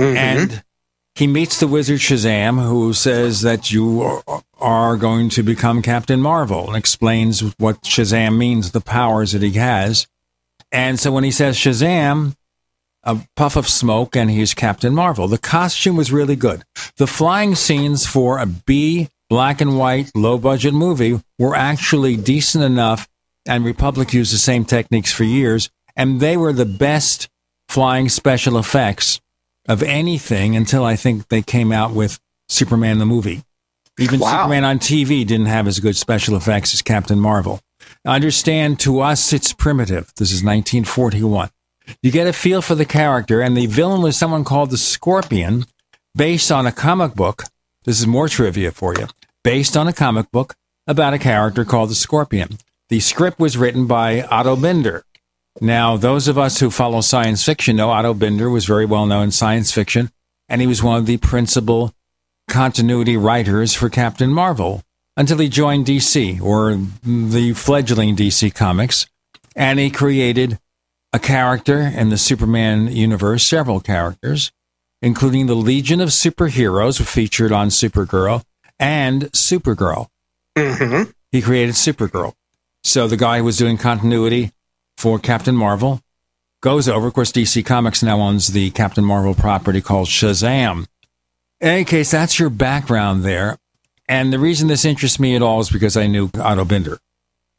mm-hmm. 0.00 0.16
and 0.16 0.64
he 1.18 1.26
meets 1.26 1.58
the 1.58 1.66
wizard 1.66 1.98
Shazam, 1.98 2.64
who 2.64 2.92
says 2.92 3.40
that 3.40 3.72
you 3.72 4.02
are- 4.60 4.96
going 4.96 5.28
to 5.30 5.42
become 5.42 5.82
Captain 5.82 6.20
Marvel 6.20 6.68
and 6.68 6.76
explains 6.76 7.40
what 7.58 7.82
Shazam 7.82 8.36
means, 8.36 8.70
the 8.70 8.80
powers 8.80 9.32
that 9.32 9.42
he 9.42 9.52
has. 9.52 10.06
And 10.70 10.98
so 10.98 11.10
when 11.10 11.24
he 11.24 11.30
says 11.32 11.56
Shazam, 11.56 12.34
a 13.02 13.18
puff 13.36 13.56
of 13.56 13.68
smoke, 13.68 14.14
and 14.16 14.30
he's 14.30 14.54
Captain 14.54 14.94
Marvel. 14.94 15.26
The 15.28 15.38
costume 15.38 15.96
was 15.96 16.12
really 16.12 16.36
good. 16.36 16.62
The 16.96 17.06
flying 17.06 17.54
scenes 17.56 18.06
for 18.06 18.38
a 18.38 18.46
B 18.46 19.08
black 19.28 19.60
and 19.60 19.76
white 19.76 20.10
low 20.14 20.38
budget 20.38 20.74
movie 20.74 21.20
were 21.38 21.56
actually 21.56 22.16
decent 22.16 22.62
enough, 22.62 23.08
and 23.46 23.64
Republic 23.64 24.12
used 24.12 24.32
the 24.32 24.38
same 24.38 24.64
techniques 24.64 25.12
for 25.12 25.24
years, 25.24 25.70
and 25.96 26.20
they 26.20 26.36
were 26.36 26.52
the 26.52 26.66
best 26.66 27.28
flying 27.68 28.08
special 28.08 28.56
effects 28.56 29.20
of 29.68 29.82
anything 29.82 30.56
until 30.56 30.84
I 30.84 30.96
think 30.96 31.28
they 31.28 31.42
came 31.42 31.70
out 31.70 31.92
with 31.92 32.18
Superman 32.48 32.98
the 32.98 33.06
movie. 33.06 33.42
Even 33.98 34.20
Wow. 34.20 34.42
Superman 34.42 34.64
on 34.64 34.78
TV 34.78 35.26
didn't 35.26 35.46
have 35.46 35.66
as 35.66 35.80
good 35.80 35.96
special 35.96 36.36
effects 36.36 36.72
as 36.72 36.82
Captain 36.82 37.20
Marvel. 37.20 37.60
Understand, 38.06 38.80
to 38.80 39.00
us, 39.00 39.32
it's 39.32 39.52
primitive. 39.52 40.12
This 40.16 40.30
is 40.30 40.42
1941. 40.42 41.50
You 42.02 42.10
get 42.10 42.26
a 42.26 42.32
feel 42.32 42.62
for 42.62 42.74
the 42.74 42.84
character, 42.84 43.40
and 43.40 43.56
the 43.56 43.66
villain 43.66 44.02
was 44.02 44.16
someone 44.16 44.44
called 44.44 44.70
the 44.70 44.78
Scorpion, 44.78 45.66
based 46.14 46.50
on 46.52 46.66
a 46.66 46.72
comic 46.72 47.14
book. 47.14 47.44
This 47.84 48.00
is 48.00 48.06
more 48.06 48.28
trivia 48.28 48.72
for 48.72 48.94
you. 48.94 49.06
Based 49.42 49.76
on 49.76 49.88
a 49.88 49.92
comic 49.92 50.30
book 50.30 50.54
about 50.86 51.14
a 51.14 51.18
character 51.18 51.64
called 51.64 51.90
the 51.90 51.94
Scorpion. 51.94 52.58
The 52.88 53.00
script 53.00 53.38
was 53.38 53.58
written 53.58 53.86
by 53.86 54.22
Otto 54.22 54.56
Binder. 54.56 55.04
Now, 55.60 55.96
those 55.96 56.28
of 56.28 56.38
us 56.38 56.60
who 56.60 56.70
follow 56.70 57.00
science 57.00 57.44
fiction 57.44 57.76
know 57.76 57.90
Otto 57.90 58.14
Binder 58.14 58.48
was 58.48 58.66
very 58.66 58.86
well 58.86 59.06
known 59.06 59.24
in 59.24 59.30
science 59.30 59.72
fiction, 59.72 60.10
and 60.48 60.60
he 60.60 60.66
was 60.66 60.82
one 60.82 60.98
of 60.98 61.06
the 61.06 61.16
principal 61.16 61.94
continuity 62.48 63.16
writers 63.16 63.74
for 63.74 63.88
Captain 63.88 64.30
Marvel 64.30 64.82
until 65.16 65.38
he 65.38 65.48
joined 65.48 65.86
DC 65.86 66.40
or 66.40 66.78
the 67.02 67.52
fledgling 67.54 68.14
DC 68.14 68.54
Comics, 68.54 69.06
and 69.56 69.78
he 69.78 69.90
created 69.90 70.58
a 71.12 71.18
character 71.18 71.80
in 71.80 72.10
the 72.10 72.18
Superman 72.18 72.92
universe, 72.92 73.44
several 73.44 73.80
characters, 73.80 74.52
including 75.02 75.46
the 75.46 75.56
Legion 75.56 76.00
of 76.00 76.10
Superheroes 76.10 77.04
featured 77.04 77.50
on 77.50 77.68
Supergirl 77.68 78.44
and 78.78 79.22
Supergirl. 79.32 80.06
Mm-hmm. 80.56 81.10
He 81.32 81.42
created 81.42 81.74
Supergirl. 81.74 82.34
So 82.84 83.08
the 83.08 83.16
guy 83.16 83.38
who 83.38 83.44
was 83.44 83.58
doing 83.58 83.76
continuity 83.76 84.52
for 84.98 85.20
Captain 85.20 85.54
Marvel 85.54 86.00
goes 86.60 86.88
over. 86.88 87.06
Of 87.06 87.14
course, 87.14 87.30
DC 87.30 87.64
Comics 87.64 88.02
now 88.02 88.20
owns 88.20 88.48
the 88.48 88.70
Captain 88.70 89.04
Marvel 89.04 89.32
property 89.32 89.80
called 89.80 90.08
Shazam. 90.08 90.86
In 91.60 91.68
any 91.68 91.84
case, 91.84 92.10
that's 92.10 92.40
your 92.40 92.50
background 92.50 93.22
there. 93.22 93.58
And 94.08 94.32
the 94.32 94.40
reason 94.40 94.66
this 94.66 94.84
interests 94.84 95.20
me 95.20 95.36
at 95.36 95.42
all 95.42 95.60
is 95.60 95.70
because 95.70 95.96
I 95.96 96.08
knew 96.08 96.30
Otto 96.34 96.64
Binder 96.64 96.98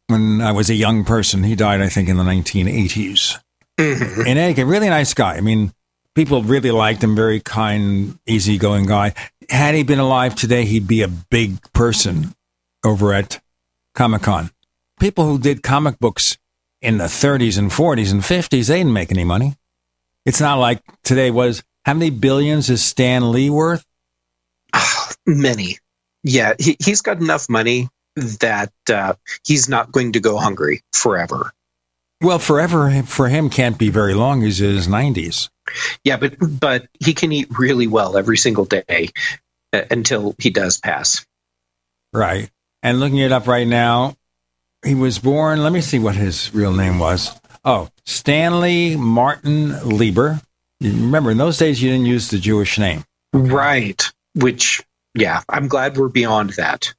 when 0.08 0.42
I 0.42 0.52
was 0.52 0.70
a 0.70 0.76
young 0.76 1.06
person. 1.06 1.44
He 1.44 1.56
died, 1.56 1.80
I 1.80 1.88
think, 1.88 2.10
in 2.10 2.18
the 2.18 2.24
1980s. 2.24 3.40
Mm-hmm. 3.80 4.22
In 4.28 4.38
any 4.38 4.54
case, 4.54 4.66
really 4.66 4.90
nice 4.90 5.14
guy. 5.14 5.36
I 5.36 5.42
mean, 5.42 5.72
people 6.16 6.44
really 6.44 6.72
liked 6.72 7.02
him, 7.02 7.16
very 7.16 7.40
kind, 7.40 8.20
easygoing 8.28 8.86
guy. 8.86 9.14
Had 9.50 9.76
he 9.76 9.84
been 9.84 10.00
alive 10.00 10.36
today, 10.36 10.66
he'd 10.66 10.88
be 10.88 11.04
a 11.04 11.08
big 11.08 11.62
person 11.72 12.36
over 12.84 13.14
at 13.14 13.40
Comic 13.96 14.24
Con. 14.24 14.50
People 15.00 15.26
who 15.26 15.40
did 15.40 15.64
comic 15.64 16.00
books 16.00 16.38
in 16.82 16.98
the 16.98 17.06
30s 17.06 17.58
and 17.58 17.72
40s 17.72 18.12
and 18.12 18.22
50s, 18.22 18.68
they 18.68 18.78
didn't 18.78 18.94
make 18.94 19.12
any 19.12 19.24
money. 19.24 19.56
It's 20.26 20.42
not 20.42 20.56
like 20.56 20.82
today 21.04 21.32
was 21.32 21.64
How 21.86 21.94
many 21.94 22.10
billions 22.10 22.70
is 22.70 22.84
Stan 22.84 23.32
Lee 23.32 23.50
worth? 23.50 23.86
Many. 25.26 25.78
Yeah, 26.24 26.54
he, 26.60 26.76
he's 26.84 27.02
got 27.02 27.18
enough 27.22 27.50
money 27.50 27.90
that 28.16 28.72
uh, 28.92 29.14
he's 29.46 29.70
not 29.70 29.92
going 29.92 30.14
to 30.14 30.20
go 30.20 30.38
hungry 30.38 30.82
forever. 30.94 31.52
Well, 32.22 32.40
forever 32.40 33.04
for 33.04 33.30
him 33.30 33.50
can't 33.50 33.78
be 33.78 33.90
very 33.90 34.14
long. 34.14 34.42
He's 34.42 34.60
in 34.60 34.76
his 34.76 34.88
90s. 34.88 35.50
Yeah, 36.04 36.18
but 36.18 36.36
but 36.40 36.88
he 37.00 37.14
can 37.14 37.32
eat 37.32 37.58
really 37.58 37.88
well 37.88 38.18
every 38.18 38.38
single 38.38 38.66
day 38.66 39.10
uh, 39.72 39.82
until 39.90 40.36
he 40.38 40.50
does 40.50 40.78
pass. 40.80 41.26
Right. 42.12 42.50
And 42.82 43.00
looking 43.00 43.20
it 43.20 43.32
up 43.32 43.48
right 43.48 43.68
now, 43.68 44.16
he 44.86 44.96
was 44.96 45.20
born, 45.20 45.64
let 45.64 45.72
me 45.72 45.82
see 45.82 46.00
what 46.00 46.16
his 46.16 46.54
real 46.54 46.74
name 46.74 47.00
was. 47.00 47.32
Oh, 47.66 47.90
Stanley 48.06 48.96
Martin 48.96 49.88
Lieber. 49.88 50.42
Remember, 50.82 51.32
in 51.32 51.38
those 51.38 51.58
days, 51.58 51.82
you 51.82 51.92
didn't 51.92 52.06
use 52.06 52.30
the 52.30 52.40
Jewish 52.40 52.80
name. 52.80 53.04
Right. 53.34 54.02
Which, 54.36 54.82
yeah, 55.14 55.42
I'm 55.50 55.68
glad 55.68 55.98
we're 55.98 56.08
beyond 56.08 56.52
that. 56.52 56.94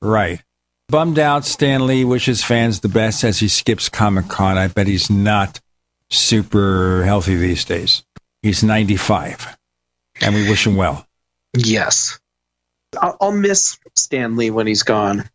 Right. 0.00 0.42
Bummed 0.88 1.18
out, 1.18 1.44
Stan 1.44 1.86
Lee 1.86 2.04
wishes 2.04 2.44
fans 2.44 2.80
the 2.80 2.88
best 2.88 3.24
as 3.24 3.40
he 3.40 3.48
skips 3.48 3.88
Comic 3.88 4.28
Con. 4.28 4.56
I 4.56 4.68
bet 4.68 4.86
he's 4.86 5.10
not 5.10 5.60
super 6.10 7.02
healthy 7.04 7.36
these 7.36 7.64
days. 7.64 8.04
He's 8.42 8.62
95, 8.62 9.56
and 10.20 10.34
we 10.34 10.48
wish 10.48 10.66
him 10.66 10.76
well. 10.76 11.06
Yes. 11.56 12.20
I'll, 13.00 13.16
I'll 13.20 13.32
miss 13.32 13.78
Stan 13.96 14.36
Lee 14.36 14.50
when 14.50 14.66
he's 14.66 14.82
gone. 14.82 15.28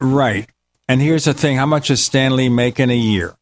Right. 0.00 0.48
And 0.88 1.02
here's 1.02 1.24
the 1.24 1.34
thing 1.34 1.56
how 1.56 1.66
much 1.66 1.88
does 1.88 2.02
Stan 2.02 2.34
Lee 2.34 2.48
make 2.48 2.80
in 2.80 2.90
a 2.90 2.96
year? 2.96 3.36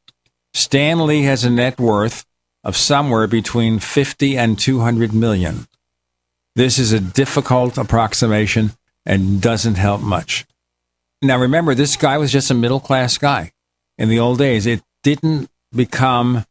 Stan 0.53 1.07
Lee 1.07 1.23
has 1.23 1.45
a 1.45 1.51
net 1.51 1.79
worth 1.79 2.25
of 2.65 2.77
somewhere 2.77 3.29
between 3.29 3.79
50 3.79 4.37
and 4.37 4.59
200 4.59 5.13
million. 5.13 5.69
This 6.57 6.79
is 6.79 6.93
a 6.93 6.99
difficult 6.99 7.79
approximation 7.79 8.73
and 9.05 9.41
doesn't 9.41 9.77
help 9.77 10.01
much. 10.01 10.47
Now, 11.23 11.39
remember, 11.39 11.75
this 11.75 11.97
guy 11.97 12.19
was 12.19 12.33
just 12.33 12.51
a 12.51 12.55
middle 12.55 12.81
class 12.81 13.17
guy. 13.19 13.53
In 13.99 14.09
the 14.09 14.19
old 14.19 14.39
days, 14.39 14.67
it 14.67 14.83
didn't 15.03 15.49
become 15.75 16.45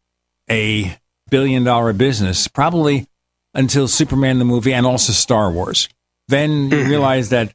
a 0.49 0.97
billion 1.29 1.63
dollar 1.63 1.91
business, 1.93 2.47
probably 2.47 3.07
until 3.53 3.87
Superman 3.87 4.39
the 4.39 4.45
movie 4.45 4.73
and 4.73 4.85
also 4.85 5.11
Star 5.11 5.51
Wars. 5.51 5.89
Then 6.27 6.51
you 6.51 6.69
mm-hmm. 6.69 6.89
realize 6.89 7.29
that 7.29 7.53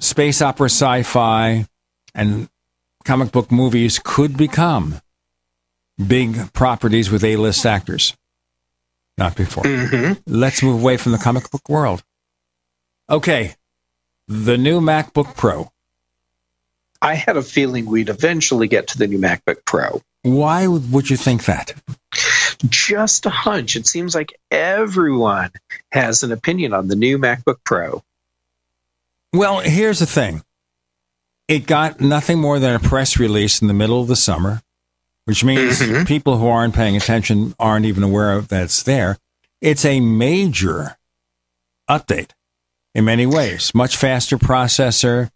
space 0.00 0.42
opera, 0.42 0.66
sci 0.66 1.02
fi, 1.02 1.66
and 2.14 2.48
comic 3.08 3.32
book 3.32 3.50
movies 3.50 3.98
could 4.04 4.36
become 4.36 5.00
big 6.06 6.52
properties 6.52 7.10
with 7.10 7.24
A 7.24 7.36
list 7.36 7.64
actors. 7.64 8.14
Not 9.16 9.34
before. 9.34 9.64
Mm-hmm. 9.64 10.12
Let's 10.26 10.62
move 10.62 10.82
away 10.82 10.98
from 10.98 11.12
the 11.12 11.18
comic 11.18 11.50
book 11.50 11.66
world. 11.70 12.02
Okay. 13.08 13.54
The 14.28 14.58
new 14.58 14.82
MacBook 14.82 15.34
Pro. 15.38 15.72
I 17.00 17.14
had 17.14 17.38
a 17.38 17.42
feeling 17.42 17.86
we'd 17.86 18.10
eventually 18.10 18.68
get 18.68 18.88
to 18.88 18.98
the 18.98 19.06
new 19.06 19.18
MacBook 19.18 19.64
Pro. 19.64 20.02
Why 20.20 20.66
would 20.66 21.08
you 21.08 21.16
think 21.16 21.46
that? 21.46 21.72
Just 22.68 23.24
a 23.24 23.30
hunch. 23.30 23.74
It 23.74 23.86
seems 23.86 24.14
like 24.14 24.38
everyone 24.50 25.50
has 25.92 26.22
an 26.24 26.32
opinion 26.32 26.74
on 26.74 26.88
the 26.88 26.96
new 26.96 27.16
MacBook 27.16 27.56
Pro. 27.64 28.02
Well, 29.32 29.60
here's 29.60 30.00
the 30.00 30.06
thing 30.06 30.42
it 31.48 31.66
got 31.66 32.00
nothing 32.00 32.38
more 32.38 32.58
than 32.58 32.74
a 32.74 32.78
press 32.78 33.18
release 33.18 33.60
in 33.60 33.68
the 33.68 33.74
middle 33.74 34.00
of 34.00 34.06
the 34.08 34.16
summer, 34.16 34.62
which 35.24 35.42
means 35.42 35.82
people 36.06 36.36
who 36.38 36.46
aren't 36.46 36.74
paying 36.74 36.96
attention 36.96 37.54
aren't 37.58 37.86
even 37.86 38.02
aware 38.02 38.32
of 38.32 38.48
that 38.48 38.64
it's 38.64 38.82
there. 38.82 39.16
It's 39.60 39.84
a 39.84 40.00
major 40.00 40.96
update 41.88 42.30
in 42.94 43.04
many 43.04 43.26
ways. 43.26 43.74
Much 43.74 43.96
faster 43.96 44.38
processor, 44.38 45.30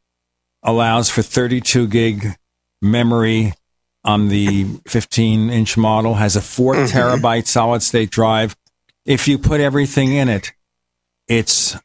allows 0.62 1.10
for 1.10 1.22
32 1.22 1.88
gig 1.88 2.36
memory 2.80 3.52
on 4.04 4.28
the 4.28 4.64
15 4.86 5.50
inch 5.50 5.76
model, 5.76 6.14
has 6.14 6.36
a 6.36 6.40
4 6.40 6.74
Mhm. 6.74 6.88
terabyte 6.90 7.46
solid 7.46 7.82
state 7.82 8.10
drive. 8.10 8.54
If 9.04 9.26
you 9.26 9.38
put 9.38 9.60
everything 9.60 10.12
in 10.12 10.28
it, 10.28 10.52
it's 11.26 11.76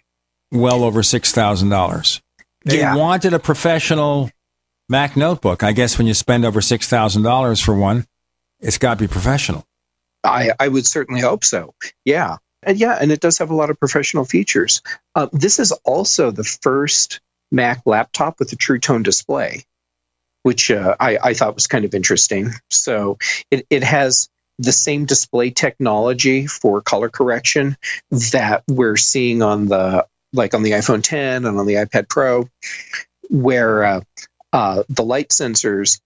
well 0.51 0.83
over 0.83 1.01
$6,000. 1.01 2.21
They 2.67 2.79
Yeah. 2.79 2.95
wanted 2.95 3.33
a 3.33 3.39
professional 3.39 4.29
Mac 4.89 5.17
notebook. 5.17 5.63
I 5.63 5.71
guess 5.73 5.97
when 5.97 6.07
you 6.07 6.13
spend 6.13 6.45
over 6.45 6.61
$6,000 6.61 7.61
for 7.63 7.75
one, 7.75 8.05
it's 8.59 8.77
got 8.77 8.95
to 8.97 9.03
be 9.03 9.07
professional. 9.07 9.65
I, 10.23 10.51
I 10.59 10.67
would 10.67 10.85
certainly 10.85 11.21
hope 11.21 11.43
so. 11.43 11.73
Yeah. 12.05 12.37
And 12.63 12.77
yeah, 12.79 12.97
and 12.99 13.11
it 13.11 13.19
does 13.19 13.37
have 13.37 13.49
a 13.51 13.55
lot 13.55 13.69
of 13.69 13.79
professional 13.79 14.25
features. 14.25 14.81
Uh, 15.15 15.27
this 15.31 15.59
is 15.59 15.71
also 15.85 16.31
the 16.31 16.43
first 16.43 17.19
Mac 17.51 17.81
laptop 17.85 18.39
with 18.39 18.51
a 18.51 18.55
True 18.55 18.79
Tone 18.79 19.03
display, 19.03 19.63
which 20.43 20.71
uh, 20.71 20.95
I, 20.99 21.17
I 21.23 21.33
thought 21.33 21.53
was 21.55 21.67
kind 21.67 21.85
of 21.85 21.93
interesting. 21.93 22.51
So 22.69 23.17
it, 23.51 23.65
it 23.69 23.83
has 23.83 24.27
the 24.59 24.71
same 24.73 25.05
display 25.05 25.51
technology 25.51 26.47
for 26.47 26.81
color 26.81 27.09
correction 27.09 27.77
that 28.09 28.63
we're 28.67 28.97
seeing 28.97 29.41
on 29.43 29.67
the 29.67 30.05
like 30.37 30.53
on 30.53 30.63
the 30.63 30.71
iPhone 30.71 31.03
10 31.03 31.45
and 31.45 31.59
on 31.59 31.65
the 31.65 31.75
iPad 31.75 32.07
Pro, 32.07 32.49
where 33.29 33.83
uh, 33.83 34.01
uh, 34.53 34.83
the 34.89 35.03
light 35.03 35.29
sensors 35.29 35.99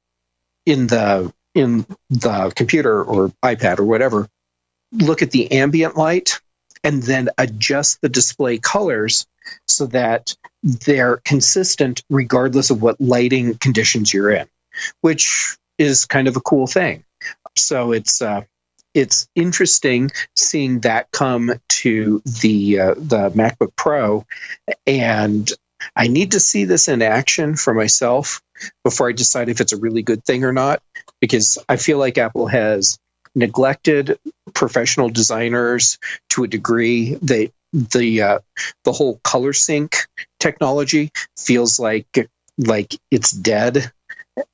in 0.65 0.88
the 0.88 1.34
in 1.54 1.86
the 2.10 2.52
computer 2.56 3.04
or 3.04 3.30
iPad 3.44 3.80
or 3.80 3.84
whatever 3.84 4.30
look 4.91 5.22
at 5.22 5.32
the 5.32 5.52
ambient 5.52 5.98
light 5.98 6.39
and 6.84 7.04
then 7.04 7.30
adjust 7.38 8.02
the 8.02 8.10
display 8.10 8.58
colors 8.58 9.28
so 9.67 9.86
that 9.88 10.36
they're 10.63 11.17
consistent 11.17 12.04
regardless 12.10 12.70
of 12.70 12.82
what 12.82 13.00
lighting 13.00 13.56
conditions 13.56 14.13
you're 14.13 14.32
in, 14.32 14.48
which 15.02 15.58
is 15.78 16.06
kind 16.06 16.28
of 16.28 16.36
a 16.36 16.41
cool 16.41 16.67
thing. 16.67 17.04
So 17.56 17.91
it's 17.91 18.22
uh, 18.22 18.41
it's 18.93 19.27
interesting 19.36 20.12
seeing 20.36 20.82
that 20.82 21.12
come 21.12 21.54
to 21.69 22.21
the 22.25 22.80
uh, 22.80 22.93
the 22.95 23.32
MacBook 23.32 23.75
Pro, 23.75 24.25
and 24.86 25.49
I 25.95 26.08
need 26.08 26.32
to 26.32 26.39
see 26.39 26.65
this 26.65 26.88
in 26.88 27.01
action 27.01 27.56
for 27.56 27.73
myself 27.73 28.41
before 28.84 29.10
I 29.10 29.13
decide 29.13 29.49
if 29.49 29.62
it's 29.62 29.73
a 29.73 29.77
really 29.77 30.04
good 30.04 30.23
thing 30.23 30.43
or 30.43 30.54
not, 30.54 30.82
because 31.19 31.58
I 31.67 31.77
feel 31.77 31.97
like 31.97 32.17
Apple 32.17 32.47
has 32.47 32.99
neglected 33.34 34.19
professional 34.54 35.10
designers 35.10 35.97
to 36.32 36.43
a 36.43 36.47
degree. 36.47 37.15
They 37.21 37.51
the 37.73 38.21
uh, 38.21 38.39
the 38.84 38.91
whole 38.91 39.19
ColorSync 39.19 39.95
technology 40.39 41.12
feels 41.38 41.80
like 41.80 42.30
like 42.58 42.95
it's 43.10 43.32
dead, 43.32 43.91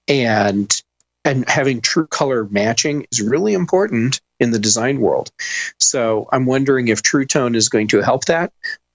and 0.08 0.82
and 1.26 1.50
having 1.50 1.82
true 1.82 2.08
color 2.08 2.45
matching 2.45 3.06
is 3.12 3.21
really 3.21 3.54
important 3.54 4.21
in 4.39 4.52
the 4.52 4.60
design 4.60 5.00
world. 5.00 5.32
So 5.80 6.28
I'm 6.32 6.45
wondering 6.45 6.88
if 6.88 7.02
True 7.02 7.26
Tone 7.26 7.56
is 7.56 7.69
going 7.69 7.88
to 7.89 8.02
help 8.02 8.26
that 8.26 8.52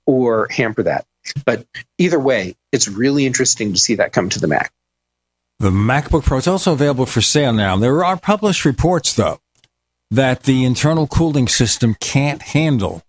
or 0.07 0.49
hamper 0.51 0.85
that. 0.85 1.05
But 1.45 1.67
either 1.99 2.19
way, 2.19 2.57
it's 2.73 2.89
really 2.89 3.27
interesting 3.27 3.73
to 3.73 3.79
see 3.79 3.97
that 3.97 4.13
come 4.13 4.29
to 4.31 4.41
the 4.41 4.49
Mac. 4.49 4.73
The 5.61 5.71
MacBook 5.71 6.25
Pro 6.25 6.39
is 6.39 6.49
also 6.49 6.73
available 6.73 7.07
for 7.07 7.21
sale 7.21 7.53
now. 7.53 7.77
There 7.77 8.05
are 8.05 8.17
published 8.17 8.65
reports, 8.65 9.15
though, 9.15 9.39
that 10.11 10.43
the 10.43 10.65
internal 10.65 11.07
cooling 11.07 11.47
system 11.47 11.95
can't 12.01 12.43
handle 12.43 13.03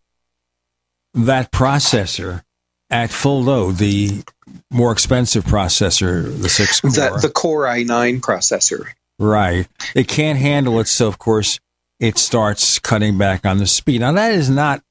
that 1.15 1.51
processor 1.51 2.43
at 2.91 3.09
full 3.09 3.41
load, 3.41 3.77
the 3.77 4.23
more 4.71 4.91
expensive 4.91 5.45
processor, 5.45 6.25
the 6.41 6.49
six 6.49 6.81
core. 6.81 6.91
The, 6.91 7.19
the 7.23 7.29
Core 7.29 7.65
i9 7.65 8.19
processor. 8.21 8.85
Right. 9.17 9.67
It 9.95 10.07
can't 10.07 10.37
handle 10.37 10.79
it, 10.79 10.87
so 10.87 11.07
of 11.07 11.17
course 11.17 11.59
it 11.99 12.17
starts 12.17 12.79
cutting 12.79 13.17
back 13.17 13.45
on 13.45 13.57
the 13.57 13.67
speed. 13.67 14.01
Now 14.01 14.11
that 14.13 14.33
is 14.33 14.49
not 14.49 14.81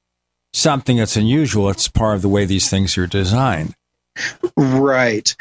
something 0.53 0.97
that's 0.97 1.15
unusual. 1.15 1.69
It's 1.69 1.87
part 1.87 2.15
of 2.15 2.21
the 2.21 2.29
way 2.29 2.45
these 2.45 2.69
things 2.69 2.97
are 2.97 3.07
designed. 3.07 3.75
Right. 4.55 5.35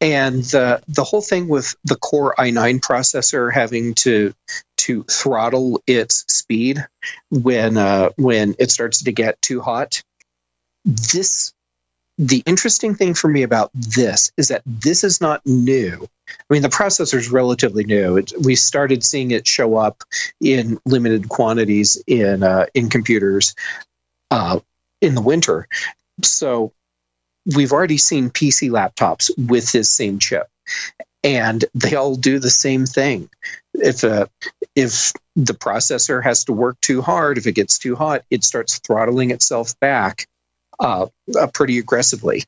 And 0.00 0.42
the 0.42 0.82
the 0.88 1.04
whole 1.04 1.22
thing 1.22 1.48
with 1.48 1.76
the 1.84 1.96
Core 1.96 2.34
i9 2.36 2.80
processor 2.80 3.52
having 3.52 3.94
to 3.96 4.34
to 4.78 5.04
throttle 5.04 5.80
its 5.86 6.24
speed 6.28 6.84
when 7.30 7.76
uh, 7.76 8.10
when 8.16 8.56
it 8.58 8.70
starts 8.70 9.04
to 9.04 9.12
get 9.12 9.40
too 9.40 9.60
hot. 9.60 10.02
This 10.84 11.52
the 12.18 12.42
interesting 12.46 12.94
thing 12.94 13.14
for 13.14 13.28
me 13.28 13.42
about 13.42 13.70
this 13.74 14.32
is 14.36 14.48
that 14.48 14.62
this 14.64 15.04
is 15.04 15.20
not 15.20 15.44
new. 15.44 16.08
I 16.28 16.52
mean, 16.52 16.62
the 16.62 16.68
processor 16.68 17.18
is 17.18 17.30
relatively 17.30 17.84
new. 17.84 18.16
It, 18.16 18.32
we 18.42 18.56
started 18.56 19.04
seeing 19.04 19.30
it 19.30 19.46
show 19.46 19.76
up 19.76 20.02
in 20.40 20.78
limited 20.86 21.28
quantities 21.28 22.02
in 22.06 22.42
uh, 22.42 22.66
in 22.74 22.88
computers 22.88 23.54
uh, 24.30 24.60
in 25.00 25.14
the 25.14 25.20
winter. 25.20 25.68
So 26.22 26.72
we've 27.54 27.72
already 27.72 27.98
seen 27.98 28.30
PC 28.30 28.70
laptops 28.70 29.30
with 29.36 29.70
this 29.72 29.90
same 29.90 30.18
chip, 30.18 30.48
and 31.22 31.64
they 31.74 31.96
all 31.96 32.16
do 32.16 32.38
the 32.38 32.50
same 32.50 32.86
thing. 32.86 33.28
If 33.74 34.04
a 34.04 34.30
if 34.74 35.12
the 35.36 35.54
processor 35.54 36.22
has 36.24 36.44
to 36.44 36.54
work 36.54 36.80
too 36.80 37.02
hard, 37.02 37.36
if 37.36 37.46
it 37.46 37.52
gets 37.52 37.78
too 37.78 37.94
hot, 37.94 38.24
it 38.30 38.42
starts 38.42 38.78
throttling 38.78 39.32
itself 39.32 39.78
back 39.80 40.26
uh, 40.78 41.06
uh, 41.38 41.46
pretty 41.48 41.78
aggressively. 41.78 42.44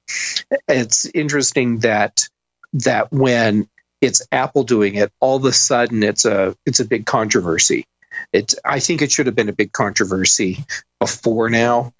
It's 0.66 1.06
interesting 1.06 1.80
that 1.80 2.28
that 2.74 3.12
when 3.12 3.68
it's 4.00 4.26
Apple 4.30 4.64
doing 4.64 4.94
it, 4.94 5.12
all 5.20 5.36
of 5.36 5.44
a 5.44 5.52
sudden 5.52 6.02
it's 6.02 6.24
a 6.24 6.56
it's 6.66 6.80
a 6.80 6.84
big 6.84 7.06
controversy. 7.06 7.84
It's 8.32 8.54
I 8.64 8.80
think 8.80 9.02
it 9.02 9.10
should 9.10 9.26
have 9.26 9.36
been 9.36 9.48
a 9.48 9.54
big 9.54 9.72
controversy 9.72 10.64
before 11.00 11.50
now. 11.50 11.92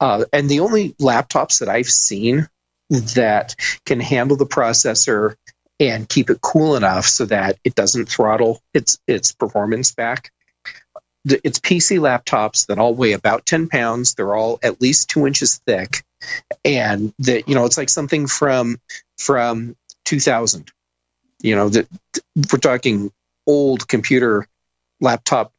Uh, 0.00 0.24
and 0.32 0.48
the 0.48 0.60
only 0.60 0.90
laptops 0.94 1.60
that 1.60 1.68
I've 1.68 1.88
seen 1.88 2.48
that 2.90 3.54
can 3.84 4.00
handle 4.00 4.36
the 4.36 4.46
processor 4.46 5.36
and 5.78 6.08
keep 6.08 6.30
it 6.30 6.40
cool 6.40 6.76
enough 6.76 7.04
so 7.04 7.26
that 7.26 7.58
it 7.64 7.74
doesn't 7.74 8.08
throttle 8.08 8.60
its 8.72 8.98
its 9.06 9.32
performance 9.32 9.92
back. 9.92 10.30
It's 11.26 11.58
PC 11.58 11.98
laptops 11.98 12.66
that 12.66 12.78
all 12.78 12.94
weigh 12.94 13.12
about 13.12 13.46
ten 13.46 13.68
pounds. 13.68 14.14
They're 14.14 14.34
all 14.34 14.58
at 14.62 14.80
least 14.80 15.10
two 15.10 15.26
inches 15.26 15.58
thick, 15.66 16.04
and 16.64 17.12
that 17.20 17.48
you 17.48 17.54
know 17.54 17.64
it's 17.64 17.78
like 17.78 17.90
something 17.90 18.26
from 18.26 18.80
from 19.18 19.76
2000. 20.04 20.70
You 21.42 21.56
know 21.56 21.68
that 21.68 21.88
we're 22.52 22.58
talking 22.58 23.10
old 23.46 23.88
computer 23.88 24.46
laptop 25.00 25.52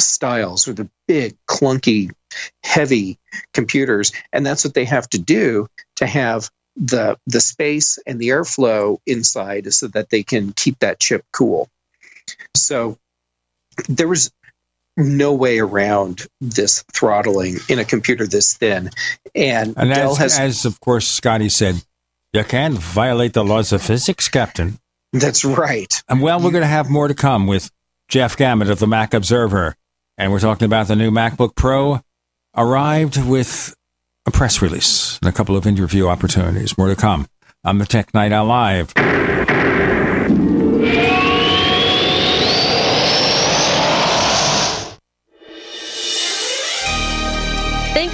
styles 0.00 0.68
or 0.68 0.72
the 0.72 0.88
big 1.06 1.36
clunky 1.46 2.10
heavy 2.62 3.18
computers 3.54 4.12
and 4.32 4.44
that's 4.44 4.62
what 4.64 4.74
they 4.74 4.84
have 4.84 5.08
to 5.08 5.18
do 5.18 5.66
to 5.94 6.06
have 6.06 6.50
the 6.76 7.18
the 7.26 7.40
space 7.40 7.98
and 8.06 8.20
the 8.20 8.28
airflow 8.28 8.98
inside 9.06 9.72
so 9.72 9.88
that 9.88 10.10
they 10.10 10.22
can 10.22 10.52
keep 10.52 10.78
that 10.80 11.00
chip 11.00 11.24
cool. 11.32 11.68
So 12.54 12.98
there 13.88 14.08
was 14.08 14.30
no 14.96 15.32
way 15.32 15.58
around 15.58 16.26
this 16.40 16.82
throttling 16.92 17.56
in 17.68 17.78
a 17.78 17.84
computer 17.84 18.26
this 18.26 18.54
thin. 18.54 18.90
And, 19.34 19.74
and 19.76 19.90
Dell 19.90 20.12
as, 20.12 20.18
has 20.18 20.38
as 20.38 20.64
of 20.64 20.80
course 20.80 21.06
Scotty 21.06 21.48
said, 21.48 21.82
you 22.32 22.44
can't 22.44 22.78
violate 22.78 23.32
the 23.32 23.44
laws 23.44 23.72
of 23.72 23.82
physics, 23.82 24.28
Captain. 24.28 24.78
That's 25.12 25.44
right. 25.44 26.02
And 26.08 26.20
well, 26.20 26.40
we're 26.40 26.50
going 26.50 26.62
to 26.62 26.68
have 26.68 26.90
more 26.90 27.08
to 27.08 27.14
come 27.14 27.46
with 27.46 27.70
Jeff 28.08 28.36
Gamet 28.36 28.70
of 28.70 28.78
the 28.78 28.86
Mac 28.86 29.14
Observer. 29.14 29.76
And 30.18 30.32
we're 30.32 30.40
talking 30.40 30.66
about 30.66 30.88
the 30.88 30.96
new 30.96 31.10
MacBook 31.10 31.54
Pro 31.54 32.00
arrived 32.54 33.22
with 33.22 33.74
a 34.26 34.30
press 34.30 34.60
release 34.60 35.18
and 35.22 35.28
a 35.28 35.32
couple 35.32 35.56
of 35.56 35.66
interview 35.66 36.08
opportunities. 36.08 36.76
More 36.76 36.88
to 36.88 36.96
come 36.96 37.26
on 37.64 37.78
the 37.78 37.86
Tech 37.86 38.12
Night 38.12 38.32
Owl 38.32 38.46
Live. 38.46 38.92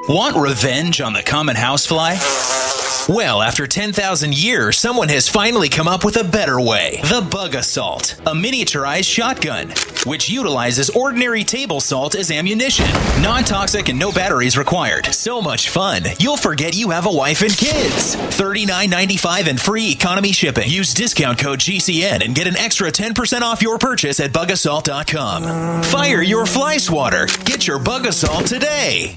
Want 0.00 0.36
revenge 0.36 1.00
on 1.00 1.14
the 1.14 1.22
common 1.22 1.56
housefly? 1.56 2.16
Well, 3.08 3.40
after 3.40 3.66
10,000 3.66 4.36
years, 4.36 4.78
someone 4.78 5.08
has 5.08 5.26
finally 5.26 5.70
come 5.70 5.88
up 5.88 6.04
with 6.04 6.16
a 6.18 6.24
better 6.24 6.60
way. 6.60 7.00
The 7.02 7.26
Bug 7.28 7.54
Assault, 7.54 8.12
a 8.26 8.32
miniaturized 8.34 9.10
shotgun, 9.10 9.70
which 10.04 10.28
utilizes 10.28 10.90
ordinary 10.90 11.44
table 11.44 11.80
salt 11.80 12.14
as 12.14 12.30
ammunition. 12.30 12.86
Non 13.22 13.42
toxic 13.42 13.88
and 13.88 13.98
no 13.98 14.12
batteries 14.12 14.58
required. 14.58 15.06
So 15.14 15.40
much 15.40 15.70
fun, 15.70 16.02
you'll 16.18 16.36
forget 16.36 16.76
you 16.76 16.90
have 16.90 17.06
a 17.06 17.10
wife 17.10 17.40
and 17.40 17.56
kids. 17.56 18.16
$39.95 18.16 19.48
and 19.48 19.60
free 19.60 19.90
economy 19.92 20.32
shipping. 20.32 20.68
Use 20.68 20.92
discount 20.92 21.38
code 21.38 21.60
GCN 21.60 22.22
and 22.22 22.34
get 22.34 22.46
an 22.46 22.56
extra 22.58 22.92
10% 22.92 23.40
off 23.40 23.62
your 23.62 23.78
purchase 23.78 24.20
at 24.20 24.32
bugassault.com. 24.32 25.82
Fire 25.84 26.22
your 26.22 26.44
fly 26.44 26.76
swatter. 26.76 27.26
Get 27.44 27.66
your 27.66 27.78
Bug 27.78 28.04
Assault 28.06 28.46
today. 28.46 29.16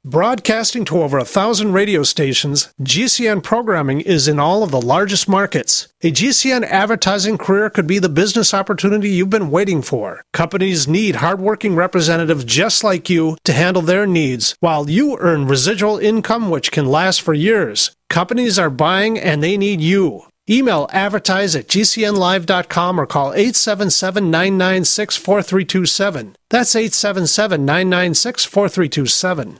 Broadcasting 0.03 0.83
to 0.85 1.03
over 1.03 1.19
a 1.19 1.23
thousand 1.23 1.73
radio 1.73 2.01
stations, 2.01 2.73
GCN 2.81 3.43
programming 3.43 4.01
is 4.01 4.27
in 4.27 4.39
all 4.39 4.63
of 4.63 4.71
the 4.71 4.81
largest 4.81 5.29
markets. 5.29 5.89
A 6.01 6.11
GCN 6.11 6.63
advertising 6.63 7.37
career 7.37 7.69
could 7.69 7.85
be 7.85 7.99
the 7.99 8.09
business 8.09 8.51
opportunity 8.51 9.09
you've 9.09 9.29
been 9.29 9.51
waiting 9.51 9.83
for. 9.83 10.23
Companies 10.33 10.87
need 10.87 11.17
hardworking 11.17 11.75
representatives 11.75 12.45
just 12.45 12.83
like 12.83 13.11
you 13.11 13.37
to 13.43 13.53
handle 13.53 13.83
their 13.83 14.07
needs, 14.07 14.55
while 14.59 14.89
you 14.89 15.19
earn 15.19 15.45
residual 15.45 15.99
income 15.99 16.49
which 16.49 16.71
can 16.71 16.87
last 16.87 17.21
for 17.21 17.35
years. 17.35 17.91
Companies 18.09 18.57
are 18.57 18.71
buying 18.71 19.19
and 19.19 19.43
they 19.43 19.55
need 19.55 19.81
you. 19.81 20.23
Email 20.49 20.89
advertise 20.91 21.55
at 21.55 21.67
gcnlive.com 21.67 22.99
or 22.99 23.05
call 23.05 23.33
877 23.33 24.31
996 24.31 25.15
4327. 25.17 26.35
That's 26.49 26.75
877 26.75 27.63
996 27.63 28.45
4327. 28.45 29.59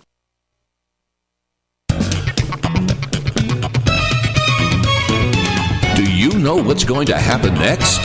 Know 6.42 6.56
what's 6.56 6.84
going 6.84 7.06
to 7.06 7.18
happen 7.18 7.54
next? 7.54 8.00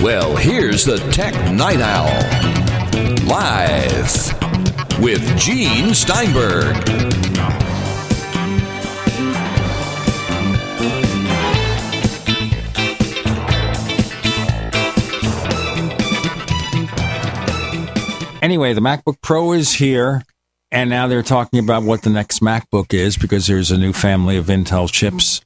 Well, 0.00 0.36
here's 0.36 0.84
the 0.84 0.98
Tech 1.10 1.34
Night 1.52 1.80
Owl. 1.80 2.06
Live 3.26 5.00
with 5.00 5.36
Gene 5.36 5.92
Steinberg. 5.94 6.76
Anyway, 18.40 18.72
the 18.72 18.80
MacBook 18.80 19.20
Pro 19.20 19.52
is 19.52 19.72
here, 19.72 20.22
and 20.70 20.88
now 20.88 21.08
they're 21.08 21.22
talking 21.24 21.58
about 21.58 21.82
what 21.82 22.02
the 22.02 22.10
next 22.10 22.40
MacBook 22.40 22.94
is 22.94 23.16
because 23.16 23.48
there's 23.48 23.72
a 23.72 23.76
new 23.76 23.92
family 23.92 24.36
of 24.36 24.46
Intel 24.46 24.90
chips 24.90 25.42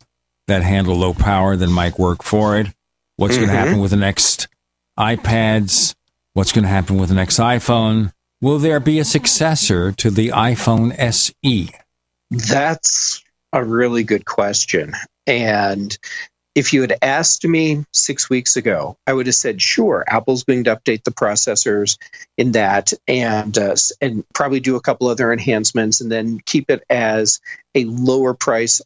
that 0.49 0.62
handle 0.62 0.97
low 0.97 1.14
power 1.14 1.57
that 1.57 1.68
might 1.68 1.99
work 1.99 2.22
for 2.22 2.59
it. 2.59 2.68
What's 3.16 3.36
going 3.36 3.49
to 3.49 3.55
happen 3.55 3.80
with 3.80 3.90
the 3.90 3.97
next 3.97 4.49
iPads? 4.99 5.95
What's 6.34 6.53
going 6.53 6.64
to 6.64 6.70
happen 6.70 6.97
with 6.97 7.11
the 7.11 7.14
next 7.14 7.38
iPhone? 7.38 8.12
Will 8.40 8.59
there 8.59 8.80
be 8.80 8.99
a 8.99 9.05
successor 9.05 9.93
to 9.93 10.11
the 10.11 10.28
iPhone? 10.28 10.95
SE? 10.99 11.70
That's 12.30 13.22
a 13.53 13.64
really 13.64 14.03
good 14.03 14.24
question. 14.24 14.95
And 15.26 15.97
if 16.55 16.72
you 16.72 16.80
had 16.80 16.99
asked 17.01 17.47
me 17.47 17.84
six 17.93 18.28
weeks 18.28 18.57
ago, 18.57 18.97
I 19.07 19.12
would 19.12 19.26
have 19.26 19.34
said, 19.34 19.62
sure, 19.62 20.05
Apple's 20.07 20.45
going 20.45 20.64
to 20.64 20.76
update 20.76 21.05
the 21.05 21.12
processors 21.12 21.99
in 22.36 22.53
that 22.53 22.93
and 23.07 23.57
uh, 23.57 23.76
and 24.01 24.24
probably 24.34 24.61
do 24.61 24.76
a 24.76 24.80
couple 24.80 25.07
other 25.07 25.32
enhancements 25.32 26.01
and 26.01 26.11
then 26.11 26.40
keep 26.40 26.70
it 26.70 26.82
as 26.90 27.40
a 27.74 27.84
lower 27.84 28.34
price 28.34 28.82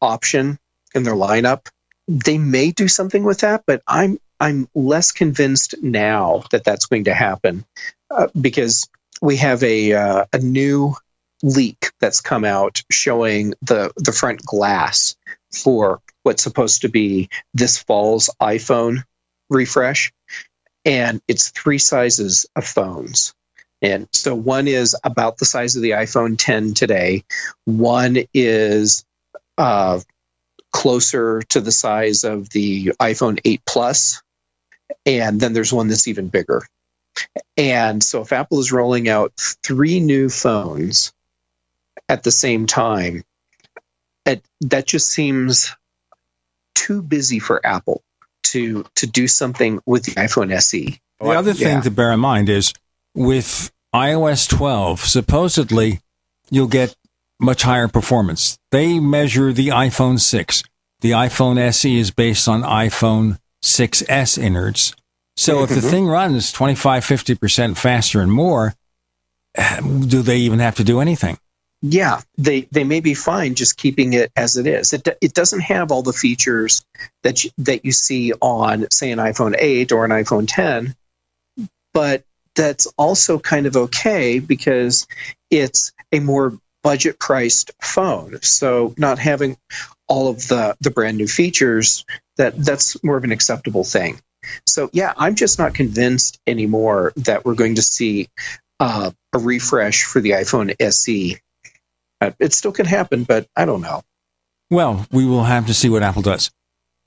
option 0.00 0.58
in 0.94 1.02
their 1.02 1.14
lineup. 1.14 1.68
They 2.08 2.38
may 2.38 2.70
do 2.70 2.88
something 2.88 3.22
with 3.22 3.40
that, 3.40 3.64
but 3.66 3.82
I'm 3.86 4.18
I'm 4.40 4.68
less 4.74 5.12
convinced 5.12 5.74
now 5.82 6.44
that 6.50 6.64
that's 6.64 6.86
going 6.86 7.04
to 7.04 7.14
happen 7.14 7.64
uh, 8.10 8.28
because 8.38 8.88
we 9.20 9.36
have 9.36 9.62
a 9.62 9.92
uh, 9.92 10.24
a 10.32 10.38
new 10.38 10.94
leak 11.42 11.92
that's 12.00 12.20
come 12.20 12.44
out 12.44 12.82
showing 12.90 13.54
the 13.62 13.92
the 13.96 14.12
front 14.12 14.44
glass 14.44 15.16
for 15.52 16.00
what's 16.22 16.42
supposed 16.42 16.82
to 16.82 16.88
be 16.88 17.28
this 17.54 17.78
fall's 17.78 18.30
iPhone 18.40 19.04
refresh 19.48 20.12
and 20.84 21.20
it's 21.28 21.50
three 21.50 21.78
sizes 21.78 22.46
of 22.54 22.64
phones 22.64 23.34
and 23.82 24.06
so 24.12 24.34
one 24.34 24.68
is 24.68 24.94
about 25.02 25.38
the 25.38 25.46
size 25.46 25.76
of 25.76 25.82
the 25.82 25.92
iPhone 25.92 26.36
10 26.38 26.74
today 26.74 27.24
one 27.64 28.18
is 28.34 29.04
uh, 29.56 29.98
closer 30.72 31.42
to 31.42 31.60
the 31.60 31.72
size 31.72 32.24
of 32.24 32.48
the 32.50 32.92
iPhone 33.00 33.40
8 33.44 33.60
plus 33.66 34.22
and 35.06 35.40
then 35.40 35.52
there's 35.52 35.72
one 35.72 35.88
that's 35.88 36.08
even 36.08 36.28
bigger 36.28 36.62
and 37.56 38.02
so 38.02 38.22
if 38.22 38.32
Apple 38.32 38.60
is 38.60 38.72
rolling 38.72 39.08
out 39.08 39.32
three 39.62 40.00
new 40.00 40.28
phones 40.28 41.12
at 42.08 42.22
the 42.22 42.30
same 42.30 42.66
time, 42.66 43.22
it, 44.26 44.44
that 44.62 44.86
just 44.86 45.10
seems 45.10 45.74
too 46.74 47.02
busy 47.02 47.38
for 47.38 47.64
Apple 47.64 48.02
to 48.44 48.84
to 48.96 49.06
do 49.06 49.28
something 49.28 49.80
with 49.86 50.04
the 50.04 50.12
iPhone 50.12 50.52
SE. 50.52 50.98
The 51.20 51.26
other 51.26 51.52
thing 51.52 51.78
Yeah. 51.78 51.80
to 51.82 51.90
bear 51.90 52.12
in 52.12 52.20
mind 52.20 52.48
is 52.48 52.72
with 53.14 53.70
iOS 53.94 54.48
12, 54.48 55.00
supposedly 55.00 56.00
you'll 56.50 56.68
get 56.68 56.94
much 57.40 57.62
higher 57.62 57.88
performance. 57.88 58.58
They 58.70 58.98
measure 58.98 59.52
the 59.52 59.68
iPhone 59.68 60.20
6. 60.20 60.62
The 61.00 61.12
iPhone 61.12 61.58
SE 61.58 61.98
is 61.98 62.10
based 62.10 62.46
on 62.48 62.62
iPhone 62.62 63.38
6S 63.62 64.36
innards. 64.38 64.94
So 65.36 65.62
if 65.62 65.70
the 65.70 65.76
Mhm. 65.76 65.90
thing 65.90 66.06
runs 66.06 66.52
25, 66.52 67.04
50% 67.04 67.78
faster 67.78 68.20
and 68.20 68.30
more, 68.32 68.74
do 69.80 70.22
they 70.22 70.38
even 70.38 70.58
have 70.58 70.76
to 70.76 70.84
do 70.84 71.00
anything? 71.00 71.38
yeah, 71.82 72.20
they 72.36 72.68
they 72.70 72.84
may 72.84 73.00
be 73.00 73.14
fine 73.14 73.54
just 73.54 73.78
keeping 73.78 74.12
it 74.12 74.30
as 74.36 74.58
it 74.58 74.66
is. 74.66 74.92
It 74.92 75.08
it 75.22 75.32
doesn't 75.32 75.60
have 75.60 75.90
all 75.90 76.02
the 76.02 76.12
features 76.12 76.84
that 77.22 77.42
you, 77.42 77.50
that 77.56 77.86
you 77.86 77.92
see 77.92 78.34
on 78.42 78.86
say 78.90 79.10
an 79.12 79.18
iPhone 79.18 79.56
8 79.58 79.90
or 79.90 80.04
an 80.04 80.10
iPhone 80.10 80.44
10, 80.46 80.94
but 81.94 82.22
that's 82.54 82.84
also 82.98 83.38
kind 83.38 83.64
of 83.64 83.76
okay 83.78 84.40
because 84.40 85.06
it's 85.50 85.92
a 86.12 86.20
more 86.20 86.52
budget 86.82 87.18
priced 87.18 87.70
phone. 87.82 88.40
So 88.42 88.94
not 88.96 89.18
having 89.18 89.56
all 90.08 90.28
of 90.28 90.48
the 90.48 90.76
the 90.80 90.90
brand 90.90 91.16
new 91.16 91.26
features 91.26 92.04
that 92.36 92.56
that's 92.56 93.02
more 93.04 93.16
of 93.16 93.24
an 93.24 93.32
acceptable 93.32 93.84
thing. 93.84 94.20
So 94.66 94.90
yeah, 94.92 95.12
I'm 95.16 95.34
just 95.34 95.58
not 95.58 95.74
convinced 95.74 96.40
anymore 96.46 97.12
that 97.16 97.44
we're 97.44 97.54
going 97.54 97.76
to 97.76 97.82
see 97.82 98.28
uh, 98.78 99.10
a 99.32 99.38
refresh 99.38 100.04
for 100.04 100.20
the 100.20 100.30
iPhone 100.30 100.74
SE. 100.80 101.38
Uh, 102.20 102.30
it 102.38 102.52
still 102.52 102.72
can 102.72 102.86
happen, 102.86 103.24
but 103.24 103.46
I 103.54 103.64
don't 103.64 103.82
know. 103.82 104.02
Well, 104.70 105.06
we 105.10 105.26
will 105.26 105.44
have 105.44 105.66
to 105.66 105.74
see 105.74 105.88
what 105.88 106.02
Apple 106.02 106.22
does. 106.22 106.50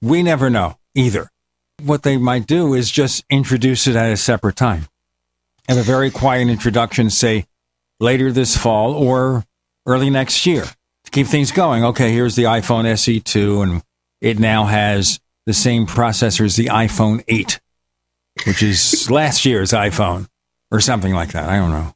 We 0.01 0.21
never 0.21 0.49
know 0.49 0.78
either. 0.95 1.30
What 1.82 2.03
they 2.03 2.17
might 2.17 2.45
do 2.45 2.74
is 2.74 2.91
just 2.91 3.26
introduce 3.30 3.88
it 3.88 3.95
at 3.95 4.11
a 4.11 4.17
separate 4.17 4.55
time. 4.55 4.88
Have 5.67 5.78
a 5.78 5.84
very 5.84 6.11
quiet 6.11 6.49
introduction, 6.49 7.09
say 7.09 7.45
later 7.99 8.32
this 8.32 8.57
fall 8.57 8.93
or 8.93 9.45
early 9.86 10.09
next 10.09 10.45
year 10.45 10.63
to 10.63 11.11
keep 11.11 11.27
things 11.27 11.51
going. 11.51 11.84
Okay, 11.84 12.11
here's 12.11 12.36
the 12.36 12.43
iPhone 12.43 12.86
SE2, 12.86 13.63
and 13.63 13.84
it 14.21 14.39
now 14.39 14.65
has 14.65 15.19
the 15.45 15.53
same 15.53 15.86
processor 15.86 16.45
as 16.45 16.55
the 16.55 16.67
iPhone 16.67 17.23
8, 17.27 17.59
which 18.45 18.63
is 18.63 19.09
last 19.11 19.45
year's 19.45 19.71
iPhone 19.71 20.27
or 20.71 20.79
something 20.79 21.13
like 21.13 21.34
that. 21.34 21.49
I 21.49 21.57
don't 21.57 21.71
know. 21.71 21.93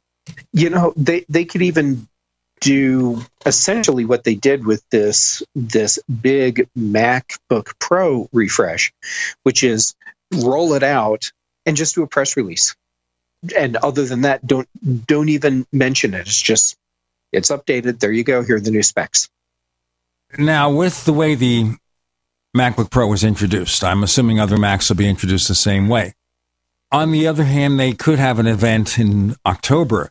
You 0.52 0.70
know, 0.70 0.92
they 0.96 1.24
they 1.28 1.44
could 1.44 1.62
even 1.62 2.06
do 2.60 3.22
essentially 3.46 4.04
what 4.04 4.24
they 4.24 4.34
did 4.34 4.66
with 4.66 4.82
this 4.90 5.42
this 5.54 5.98
big 6.04 6.68
MacBook 6.76 7.78
Pro 7.78 8.28
refresh, 8.32 8.92
which 9.42 9.64
is 9.64 9.94
roll 10.32 10.74
it 10.74 10.82
out 10.82 11.32
and 11.64 11.76
just 11.76 11.94
do 11.94 12.02
a 12.02 12.06
press 12.06 12.36
release. 12.36 12.74
And 13.56 13.76
other 13.76 14.04
than 14.04 14.22
that, 14.22 14.46
don't 14.46 14.68
don't 15.06 15.28
even 15.28 15.66
mention 15.72 16.14
it. 16.14 16.26
It's 16.26 16.40
just 16.40 16.76
it's 17.32 17.50
updated. 17.50 18.00
There 18.00 18.12
you 18.12 18.24
go. 18.24 18.42
Here 18.42 18.56
are 18.56 18.60
the 18.60 18.70
new 18.70 18.82
specs. 18.82 19.28
Now, 20.36 20.70
with 20.70 21.04
the 21.04 21.12
way 21.12 21.34
the 21.34 21.76
MacBook 22.56 22.90
Pro 22.90 23.06
was 23.06 23.24
introduced, 23.24 23.82
I'm 23.82 24.02
assuming 24.02 24.40
other 24.40 24.58
Macs 24.58 24.88
will 24.88 24.96
be 24.96 25.08
introduced 25.08 25.48
the 25.48 25.54
same 25.54 25.88
way. 25.88 26.14
On 26.90 27.12
the 27.12 27.26
other 27.26 27.44
hand, 27.44 27.78
they 27.78 27.92
could 27.92 28.18
have 28.18 28.38
an 28.38 28.46
event 28.46 28.98
in 28.98 29.36
October 29.46 30.10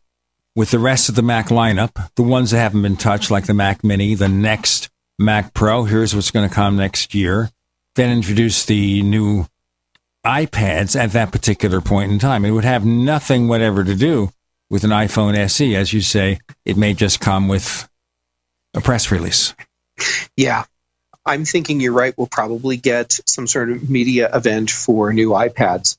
with 0.56 0.72
the 0.72 0.80
rest 0.80 1.10
of 1.10 1.16
the 1.16 1.22
Mac 1.22 1.48
lineup, 1.48 2.10
the 2.16 2.24
ones 2.24 2.52
that 2.52 2.60
haven't 2.60 2.82
been 2.82 2.98
touched, 2.98 3.30
like 3.30 3.46
the 3.46 3.54
Mac 3.54 3.84
Mini, 3.84 4.16
the 4.16 4.28
next 4.28 4.90
Mac 5.20 5.54
Pro. 5.54 5.84
Here's 5.84 6.16
what's 6.16 6.32
going 6.32 6.48
to 6.48 6.54
come 6.54 6.78
next 6.78 7.14
year. 7.14 7.52
Then 7.96 8.16
introduce 8.16 8.66
the 8.66 9.02
new 9.02 9.46
iPads 10.26 11.00
at 11.00 11.12
that 11.12 11.32
particular 11.32 11.82
point 11.82 12.12
in 12.12 12.20
time. 12.20 12.46
It 12.46 12.52
would 12.52 12.64
have 12.64 12.86
nothing 12.86 13.48
whatever 13.48 13.84
to 13.84 13.96
do 13.96 14.32
with 14.70 14.84
an 14.84 14.92
iPhone 14.92 15.36
SE, 15.36 15.76
as 15.76 15.94
you 15.94 16.02
say, 16.02 16.40
it 16.66 16.78
may 16.78 16.94
just 16.94 17.20
come 17.20 17.48
with 17.48 17.88
a 18.74 18.82
press 18.82 19.12
release. 19.12 19.56
Yeah. 20.36 20.66
I'm 21.26 21.46
thinking 21.46 21.80
you're 21.82 21.94
right. 21.94 22.14
We'll 22.18 22.28
probably 22.28 22.78
get 22.78 23.20
some 23.26 23.48
sort 23.48 23.70
of 23.70 23.90
media 23.90 24.30
event 24.34 24.70
for 24.70 25.12
new 25.12 25.32
iPads. 25.32 25.98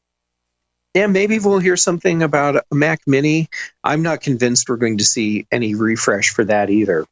And 0.94 1.12
maybe 1.12 1.38
we'll 1.38 1.58
hear 1.58 1.76
something 1.76 2.22
about 2.22 2.56
a 2.56 2.74
Mac 2.74 3.00
Mini. 3.06 3.48
I'm 3.84 4.02
not 4.02 4.22
convinced 4.22 4.68
we're 4.68 4.76
going 4.76 4.98
to 4.98 5.04
see 5.04 5.46
any 5.52 5.74
refresh 5.74 6.30
for 6.30 6.44
that 6.44 6.70
either. 6.70 7.06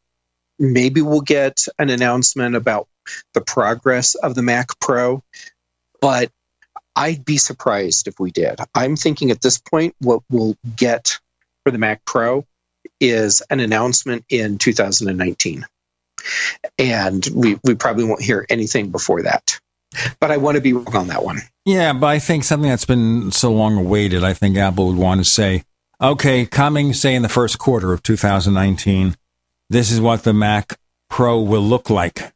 Maybe 0.59 1.03
we'll 1.03 1.21
get 1.21 1.67
an 1.79 1.91
announcement 1.91 2.57
about 2.57 2.89
the 3.35 3.43
progress 3.43 4.15
of 4.15 4.35
the 4.35 4.43
Mac 4.43 4.69
Pro, 4.81 5.23
but 6.01 6.31
I'd 6.97 7.25
be 7.25 7.37
surprised 7.37 8.09
if 8.09 8.19
we 8.19 8.31
did. 8.31 8.59
I'm 8.75 8.97
thinking 8.97 9.31
at 9.31 9.43
this 9.43 9.59
point, 9.59 9.95
what 10.01 10.23
we'll 10.31 10.57
get 10.75 11.21
for 11.67 11.73
the 11.73 11.79
Mac 11.79 12.05
Pro 12.05 12.47
is 13.01 13.43
an 13.51 13.59
announcement 13.59 14.25
in 14.29 14.57
2019. 14.57 15.67
And 16.79 17.29
we, 17.35 17.59
we 17.65 17.75
probably 17.75 18.05
won't 18.05 18.23
hear 18.23 18.47
anything 18.49 18.93
before 18.93 19.23
that. 19.23 19.59
But 20.21 20.31
I 20.31 20.37
want 20.37 20.55
to 20.55 20.61
be 20.61 20.75
wrong 20.75 20.95
on 20.95 21.07
that 21.09 21.25
one. 21.25 21.41
Yeah, 21.65 21.93
but 21.93 22.07
I 22.07 22.21
think 22.21 22.45
something 22.45 22.71
that's 22.71 22.85
been 22.85 23.33
so 23.33 23.53
long 23.53 23.77
awaited, 23.77 24.23
I 24.23 24.33
think 24.33 24.57
Apple 24.57 24.87
would 24.87 24.97
want 24.97 25.19
to 25.19 25.25
say, 25.25 25.65
okay, 26.01 26.47
coming, 26.47 26.93
say, 26.93 27.17
in 27.17 27.23
the 27.23 27.29
first 27.29 27.59
quarter 27.59 27.93
of 27.93 28.05
2019, 28.05 29.17
this 29.69 29.91
is 29.91 30.01
what 30.01 30.23
the 30.23 30.33
Mac 30.33 30.79
Pro 31.11 31.41
will 31.41 31.63
look 31.63 31.91
like. 31.91 32.33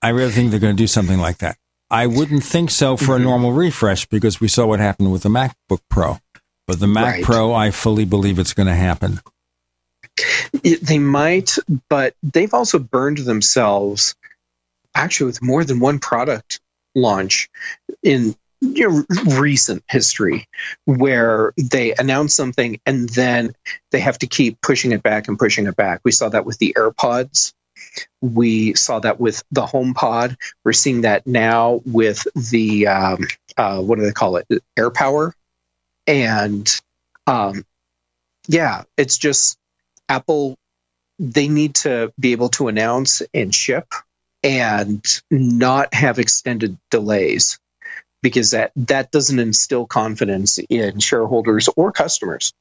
I 0.00 0.10
really 0.10 0.30
think 0.30 0.52
they're 0.52 0.60
going 0.60 0.76
to 0.76 0.80
do 0.80 0.86
something 0.86 1.18
like 1.18 1.38
that. 1.38 1.56
I 1.90 2.06
wouldn't 2.06 2.44
think 2.44 2.70
so 2.70 2.96
for 2.96 3.14
a 3.14 3.14
mm-hmm. 3.16 3.24
normal 3.24 3.52
refresh 3.52 4.06
because 4.06 4.40
we 4.40 4.46
saw 4.46 4.66
what 4.66 4.78
happened 4.78 5.10
with 5.10 5.24
the 5.24 5.28
MacBook 5.28 5.80
Pro. 5.90 6.18
But 6.66 6.80
the 6.80 6.86
Mac 6.86 7.14
Right. 7.14 7.24
Pro, 7.24 7.54
I 7.54 7.70
fully 7.70 8.04
believe 8.04 8.38
it's 8.38 8.52
going 8.54 8.66
to 8.66 8.74
happen. 8.74 9.20
It- 10.62 10.84
they 10.84 10.98
might, 10.98 11.56
but 11.88 12.14
they've 12.22 12.54
also 12.54 12.78
burned 12.78 13.18
themselves 13.18 14.14
actually 14.94 15.26
with 15.26 15.42
more 15.42 15.62
than 15.64 15.78
one 15.78 15.98
product 15.98 16.60
launch 16.94 17.50
in 18.02 18.34
you 18.60 18.88
know, 18.88 19.36
recent 19.38 19.84
history 19.88 20.48
where 20.86 21.52
they 21.58 21.94
announce 21.94 22.34
something 22.34 22.80
and 22.86 23.08
then 23.10 23.54
they 23.92 24.00
have 24.00 24.18
to 24.18 24.26
keep 24.26 24.60
pushing 24.62 24.92
it 24.92 25.02
back 25.02 25.28
and 25.28 25.38
pushing 25.38 25.66
it 25.66 25.76
back. 25.76 26.00
We 26.04 26.12
saw 26.12 26.30
that 26.30 26.46
with 26.46 26.58
the 26.58 26.74
AirPods. 26.76 27.52
We 28.22 28.74
saw 28.74 28.98
that 29.00 29.20
with 29.20 29.44
the 29.52 29.62
HomePod. 29.62 30.36
We're 30.64 30.72
seeing 30.72 31.02
that 31.02 31.26
now 31.26 31.82
with 31.84 32.26
the 32.34 32.86
um, 32.86 33.26
uh, 33.56 33.82
what 33.82 33.98
do 33.98 34.04
they 34.04 34.12
call 34.12 34.36
it? 34.36 34.46
AirPower. 34.78 35.32
And 36.06 36.68
um, 37.26 37.64
yeah, 38.48 38.84
it's 38.96 39.18
just 39.18 39.58
Apple. 40.08 40.56
They 41.18 41.48
need 41.48 41.76
to 41.76 42.12
be 42.18 42.32
able 42.32 42.50
to 42.50 42.68
announce 42.68 43.22
and 43.32 43.54
ship 43.54 43.86
and 44.42 45.04
not 45.30 45.94
have 45.94 46.18
extended 46.18 46.78
delays 46.90 47.58
because 48.22 48.50
that 48.50 48.72
that 48.76 49.10
doesn't 49.10 49.38
instill 49.38 49.86
confidence 49.86 50.58
in 50.68 51.00
shareholders 51.00 51.68
or 51.76 51.92
customers. 51.92 52.52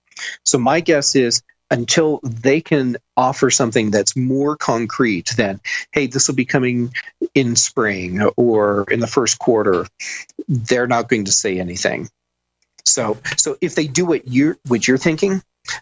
So 0.43 0.57
my 0.57 0.79
guess 0.79 1.15
is 1.15 1.41
until 1.71 2.19
they 2.23 2.61
can 2.61 2.97
offer 3.17 3.49
something 3.49 3.91
that's 3.91 4.15
more 4.15 4.55
concrete 4.55 5.33
than 5.35 5.59
hey 5.91 6.07
this 6.07 6.27
will 6.27 6.35
be 6.35 6.45
coming 6.45 6.93
in 7.33 7.55
spring 7.55 8.21
or 8.37 8.85
in 8.91 8.99
the 8.99 9.07
first 9.07 9.39
quarter 9.39 9.87
they're 10.47 10.87
not 10.87 11.09
going 11.09 11.25
to 11.25 11.31
say 11.31 11.59
anything 11.59 12.07
so 12.85 13.17
so 13.37 13.57
if 13.61 13.75
they 13.75 13.87
do 13.87 14.05
what 14.05 14.27
you're 14.27 14.57
what 14.67 14.87
you're 14.87 14.97
thinking 14.97 15.41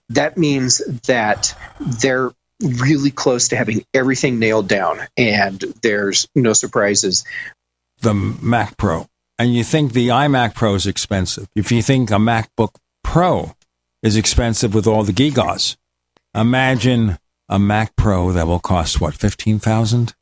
that 0.10 0.38
means 0.38 0.78
that 1.08 1.56
they're 1.80 2.32
really 2.62 3.12
close 3.12 3.49
to 3.49 3.56
having 3.56 3.84
everything 3.93 4.39
nailed 4.39 4.68
down 4.68 4.99
and 5.18 5.64
there's 5.82 6.28
no 6.36 6.54
surprises 6.54 7.26
The 8.01 8.14
Mac 8.14 8.78
Pro. 8.78 9.08
And 9.38 9.54
you 9.54 9.64
think 9.64 9.93
the 9.93 10.10
iMac 10.10 10.56
Pro 10.56 10.76
is 10.76 10.88
expensive. 10.88 11.47
If 11.56 11.72
you 11.72 11.82
think 11.82 12.12
a 12.12 12.16
MacBook 12.16 12.76
Pro 13.04 13.56
is 14.01 14.16
expensive 14.16 14.74
with 14.74 14.88
all 14.88 15.04
the 15.04 15.12
gigas, 15.12 15.76
imagine 16.34 17.18
a 17.49 17.60
Mac 17.60 17.95
Pro 17.95 18.32
that 18.32 18.47
will 18.47 18.60
cost 18.60 19.01
what, 19.01 19.16
15000 19.16 20.14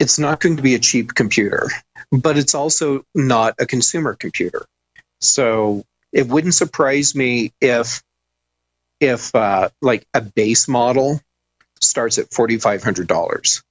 it's 0.00 0.18
not 0.18 0.40
going 0.40 0.56
to 0.56 0.62
be 0.62 0.74
a 0.74 0.80
cheap 0.80 1.14
computer, 1.14 1.68
but 2.10 2.36
it's 2.36 2.54
also 2.54 3.04
not 3.14 3.54
a 3.60 3.66
consumer 3.66 4.14
computer. 4.14 4.66
So 5.20 5.84
it 6.14 6.28
wouldn't 6.28 6.54
surprise 6.54 7.14
me 7.14 7.52
if 7.60 8.02
if 9.00 9.34
uh, 9.34 9.68
like 9.82 10.06
a 10.14 10.22
base 10.22 10.68
model 10.68 11.20
starts 11.80 12.16
at 12.18 12.32
forty 12.32 12.56
five 12.56 12.82
hundred 12.82 13.08
dollars, 13.08 13.62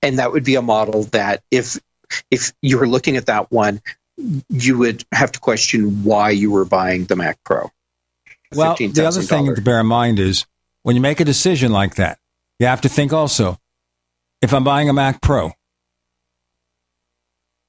and 0.00 0.20
that 0.20 0.32
would 0.32 0.44
be 0.44 0.54
a 0.54 0.62
model 0.62 1.02
that 1.04 1.42
if 1.50 1.78
if 2.30 2.52
you 2.62 2.78
were 2.78 2.88
looking 2.88 3.16
at 3.16 3.26
that 3.26 3.50
one, 3.50 3.82
you 4.48 4.78
would 4.78 5.04
have 5.12 5.32
to 5.32 5.40
question 5.40 6.04
why 6.04 6.30
you 6.30 6.50
were 6.50 6.64
buying 6.64 7.04
the 7.04 7.16
Mac 7.16 7.42
Pro. 7.44 7.70
Well, 8.54 8.76
the 8.76 9.06
other 9.06 9.20
thing 9.20 9.54
to 9.54 9.60
bear 9.60 9.80
in 9.80 9.86
mind 9.86 10.18
is 10.18 10.46
when 10.84 10.96
you 10.96 11.02
make 11.02 11.20
a 11.20 11.24
decision 11.24 11.72
like 11.72 11.96
that, 11.96 12.18
you 12.58 12.66
have 12.66 12.80
to 12.82 12.88
think 12.88 13.12
also 13.12 13.58
if 14.40 14.54
I'm 14.54 14.64
buying 14.64 14.88
a 14.88 14.92
Mac 14.92 15.20
Pro, 15.20 15.52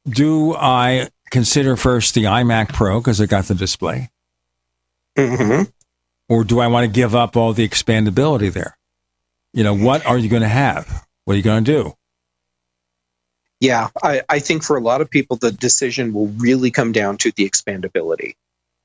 do 0.07 0.55
I 0.55 1.09
consider 1.30 1.75
first 1.75 2.13
the 2.13 2.23
iMac 2.25 2.73
Pro 2.73 2.99
because 2.99 3.19
it 3.19 3.30
got 3.30 3.45
the 3.45 3.55
display? 3.55 4.09
Mm-hmm. 5.17 5.63
Or 6.27 6.43
do 6.43 6.59
I 6.59 6.67
want 6.67 6.86
to 6.86 6.91
give 6.91 7.15
up 7.15 7.36
all 7.36 7.53
the 7.53 7.67
expandability 7.67 8.53
there? 8.53 8.77
You 9.53 9.63
know, 9.63 9.75
what 9.75 10.05
are 10.05 10.17
you 10.17 10.30
going 10.30 10.43
to 10.43 10.47
have? 10.47 11.05
What 11.25 11.34
are 11.34 11.38
you 11.38 11.43
going 11.43 11.63
to 11.63 11.71
do? 11.71 11.93
Yeah, 13.59 13.89
I, 14.01 14.21
I 14.30 14.39
think 14.39 14.63
for 14.63 14.77
a 14.77 14.82
lot 14.82 15.01
of 15.01 15.09
people, 15.09 15.36
the 15.36 15.51
decision 15.51 16.13
will 16.13 16.27
really 16.27 16.71
come 16.71 16.91
down 16.91 17.17
to 17.17 17.32
the 17.32 17.49
expandability. 17.49 18.36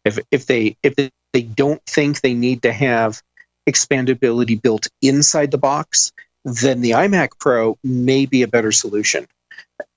If 0.04 0.18
if 0.30 0.46
they 0.46 0.76
if 0.82 0.96
they, 0.96 1.10
they 1.32 1.42
don't 1.42 1.82
think 1.86 2.20
they 2.20 2.34
need 2.34 2.62
to 2.62 2.72
have 2.72 3.22
expandability 3.68 4.60
built 4.60 4.88
inside 5.00 5.50
the 5.50 5.58
box, 5.58 6.12
then 6.44 6.80
the 6.80 6.90
iMac 6.90 7.38
Pro 7.38 7.78
may 7.84 8.26
be 8.26 8.42
a 8.42 8.48
better 8.48 8.72
solution. 8.72 9.26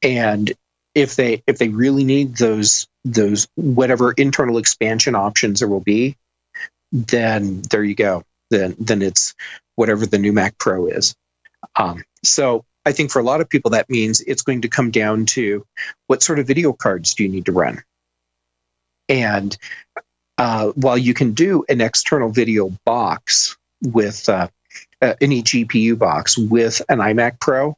And 0.01 0.53
if 0.97 1.15
they 1.15 1.43
if 1.45 1.59
they 1.59 1.69
really 1.69 2.03
need 2.03 2.35
those 2.35 2.87
those 3.05 3.47
whatever 3.53 4.11
internal 4.11 4.57
expansion 4.57 5.13
options 5.13 5.59
there 5.59 5.67
will 5.67 5.79
be, 5.79 6.17
then 6.91 7.61
there 7.69 7.83
you 7.83 7.93
go. 7.93 8.23
Then 8.49 8.75
then 8.79 9.03
it's 9.03 9.35
whatever 9.75 10.07
the 10.07 10.17
new 10.17 10.33
Mac 10.33 10.57
Pro 10.57 10.87
is. 10.87 11.15
Um, 11.75 12.03
so 12.23 12.65
I 12.83 12.93
think 12.93 13.11
for 13.11 13.19
a 13.19 13.23
lot 13.23 13.41
of 13.41 13.49
people 13.49 13.71
that 13.71 13.91
means 13.91 14.21
it's 14.21 14.41
going 14.41 14.63
to 14.63 14.69
come 14.69 14.89
down 14.89 15.27
to 15.27 15.67
what 16.07 16.23
sort 16.23 16.39
of 16.39 16.47
video 16.47 16.73
cards 16.73 17.13
do 17.13 17.23
you 17.23 17.29
need 17.29 17.45
to 17.45 17.51
run. 17.51 17.83
And 19.07 19.55
uh, 20.39 20.69
while 20.69 20.97
you 20.97 21.13
can 21.13 21.33
do 21.33 21.63
an 21.69 21.79
external 21.79 22.29
video 22.29 22.71
box 22.85 23.55
with 23.83 24.27
uh, 24.29 24.47
uh, 24.99 25.13
any 25.21 25.43
GPU 25.43 25.95
box 25.99 26.39
with 26.39 26.81
an 26.89 26.97
iMac 26.97 27.39
Pro, 27.39 27.77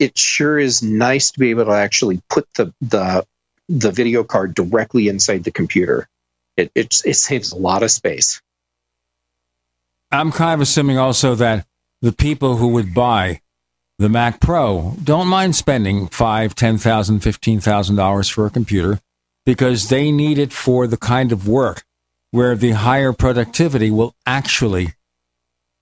it 0.00 0.18
sure 0.18 0.58
is 0.58 0.82
nice 0.82 1.30
to 1.30 1.38
be 1.38 1.50
able 1.50 1.66
to 1.66 1.72
actually 1.72 2.20
put 2.28 2.52
the 2.54 2.74
the 2.80 3.24
the 3.68 3.92
video 3.92 4.24
card 4.24 4.54
directly 4.54 5.06
inside 5.06 5.44
the 5.44 5.52
computer. 5.52 6.08
It 6.56 6.72
it, 6.74 7.02
it 7.04 7.14
saves 7.14 7.52
a 7.52 7.56
lot 7.56 7.84
of 7.84 7.90
space. 7.92 8.42
I'm 10.10 10.32
kind 10.32 10.54
of 10.54 10.60
assuming 10.60 10.98
also 10.98 11.36
that 11.36 11.66
the 12.00 12.12
people 12.12 12.56
who 12.56 12.68
would 12.68 12.94
buy 12.94 13.42
the 13.98 14.08
Mac 14.08 14.40
Pro 14.40 14.96
don't 15.04 15.28
mind 15.28 15.54
spending 15.54 16.08
five, 16.08 16.54
ten 16.54 16.78
thousand, 16.78 17.20
fifteen 17.20 17.60
thousand 17.60 17.96
dollars 17.96 18.28
for 18.28 18.46
a 18.46 18.50
computer 18.50 19.00
because 19.44 19.90
they 19.90 20.10
need 20.10 20.38
it 20.38 20.52
for 20.52 20.86
the 20.86 20.96
kind 20.96 21.30
of 21.30 21.46
work 21.46 21.84
where 22.30 22.56
the 22.56 22.70
higher 22.70 23.12
productivity 23.12 23.90
will 23.90 24.14
actually 24.24 24.94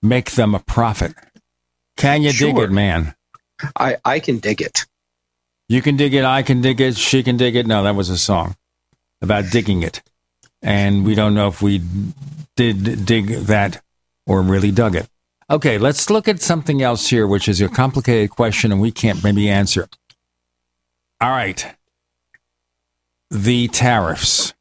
make 0.01 0.31
them 0.31 0.53
a 0.53 0.59
profit. 0.59 1.13
Can 1.95 2.21
you 2.21 2.31
dig 2.31 2.57
it, 2.57 2.71
man? 2.71 3.15
I, 3.75 3.97
I 4.05 4.19
can 4.19 4.39
dig 4.39 4.61
it. 4.61 4.85
You 5.67 5.81
can 5.81 5.97
dig 5.97 6.13
it, 6.13 6.25
I 6.25 6.41
can 6.41 6.61
dig 6.61 6.81
it, 6.81 6.97
she 6.97 7.21
can 7.23 7.37
dig 7.37 7.55
it. 7.55 7.67
No, 7.67 7.83
that 7.83 7.95
was 7.95 8.09
a 8.09 8.17
song 8.17 8.55
about 9.21 9.51
digging 9.51 9.83
it. 9.83 10.01
And 10.61 11.05
we 11.05 11.15
don't 11.15 11.35
know 11.35 11.47
if 11.47 11.61
we 11.61 11.81
did 12.55 13.05
dig 13.05 13.27
that 13.27 13.81
or 14.25 14.41
really 14.41 14.71
dug 14.71 14.95
it. 14.95 15.07
Okay, 15.49 15.77
let's 15.77 16.09
look 16.09 16.27
at 16.27 16.41
something 16.41 16.81
else 16.81 17.07
here, 17.07 17.25
which 17.25 17.47
is 17.47 17.61
a 17.61 17.69
complicated 17.69 18.29
question 18.29 18.71
and 18.71 18.81
we 18.81 18.91
can't 18.91 19.23
maybe 19.23 19.49
answer. 19.49 19.87
All 21.21 21.31
right. 21.31 21.75
The 23.31 23.67
tariffs. 23.67 24.53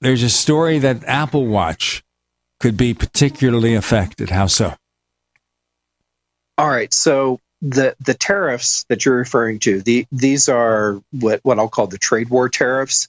There's 0.00 0.22
a 0.22 0.30
story 0.30 0.78
that 0.78 1.02
Apple 1.04 1.46
Watch 1.46 2.04
could 2.60 2.76
be 2.76 2.94
particularly 2.94 3.74
affected. 3.74 4.30
How 4.30 4.46
so? 4.46 4.74
All 6.58 6.68
right. 6.68 6.92
So 6.92 7.40
the 7.62 7.96
the 8.00 8.14
tariffs 8.14 8.84
that 8.88 9.04
you're 9.04 9.16
referring 9.16 9.60
to, 9.60 9.80
the, 9.80 10.06
these 10.12 10.48
are 10.48 11.00
what, 11.12 11.40
what 11.44 11.58
I'll 11.58 11.68
call 11.68 11.86
the 11.86 11.98
trade 11.98 12.28
war 12.28 12.48
tariffs 12.48 13.08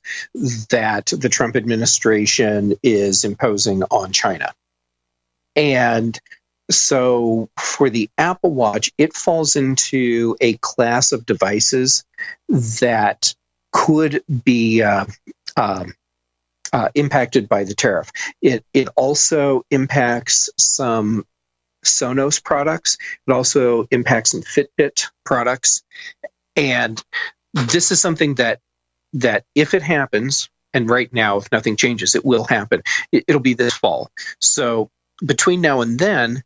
that 0.70 1.08
the 1.08 1.30
Trump 1.30 1.56
administration 1.56 2.76
is 2.84 3.26
imposing 3.26 3.84
on 3.84 4.12
China. 4.12 4.54
And 5.56 6.20
so 6.72 7.50
for 7.60 7.90
the 7.90 8.10
Apple 8.18 8.54
Watch, 8.54 8.92
it 8.98 9.16
falls 9.16 9.56
into 9.56 10.38
a 10.40 10.54
class 10.54 11.12
of 11.12 11.26
devices 11.26 12.06
that 12.48 13.34
could 13.72 14.24
be 14.44 14.84
uh, 14.84 15.06
um, 15.58 15.94
uh, 16.72 16.90
impacted 16.94 17.50
by 17.50 17.64
the 17.64 17.74
tariff. 17.74 18.12
It 18.42 18.64
it 18.74 18.90
also 18.96 19.64
impacts 19.72 20.52
some 20.58 21.26
Sonos 21.84 22.44
products. 22.44 22.98
It 23.28 23.32
also 23.32 23.88
impacts 23.92 24.32
some 24.32 24.42
Fitbit 24.42 25.08
products, 25.26 25.84
and 26.56 27.02
this 27.54 27.92
is 27.92 28.02
something 28.02 28.36
that 28.36 28.60
that 29.14 29.46
if 29.56 29.74
it 29.74 29.82
happens, 29.82 30.50
and 30.74 30.90
right 30.90 31.12
now, 31.12 31.38
if 31.38 31.52
nothing 31.52 31.76
changes, 31.76 32.16
it 32.16 32.26
will 32.26 32.44
happen. 32.44 32.84
It, 33.12 33.26
it'll 33.28 33.42
be 33.42 33.56
this 33.56 33.74
fall. 33.74 34.12
So 34.40 34.92
between 35.26 35.62
now 35.62 35.82
and 35.82 35.98
then, 35.98 36.44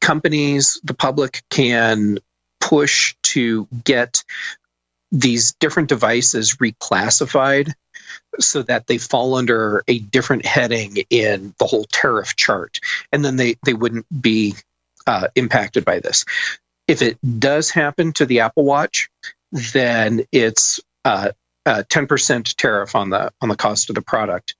companies, 0.00 0.80
the 0.84 0.94
public 0.94 1.42
can 1.50 2.18
push 2.60 3.14
to 3.22 3.66
get 3.84 4.24
these 5.10 5.52
different 5.52 5.88
devices 5.88 6.56
reclassified 6.56 7.72
so 8.38 8.62
that 8.62 8.86
they 8.86 8.98
fall 8.98 9.34
under 9.34 9.82
a 9.88 9.98
different 9.98 10.46
heading 10.46 10.96
in 11.10 11.54
the 11.58 11.66
whole 11.66 11.84
tariff 11.84 12.36
chart 12.36 12.78
and 13.12 13.24
then 13.24 13.36
they, 13.36 13.56
they 13.64 13.74
wouldn't 13.74 14.06
be 14.20 14.54
uh, 15.06 15.28
impacted 15.34 15.84
by 15.84 16.00
this. 16.00 16.24
If 16.86 17.02
it 17.02 17.18
does 17.38 17.70
happen 17.70 18.12
to 18.14 18.26
the 18.26 18.40
apple 18.40 18.64
watch 18.64 19.10
then 19.52 20.24
it's 20.32 20.80
uh, 21.04 21.30
a 21.66 21.84
10% 21.84 22.54
tariff 22.56 22.94
on 22.94 23.10
the 23.10 23.32
on 23.40 23.48
the 23.48 23.56
cost 23.56 23.90
of 23.90 23.94
the 23.94 24.02
product. 24.02 24.54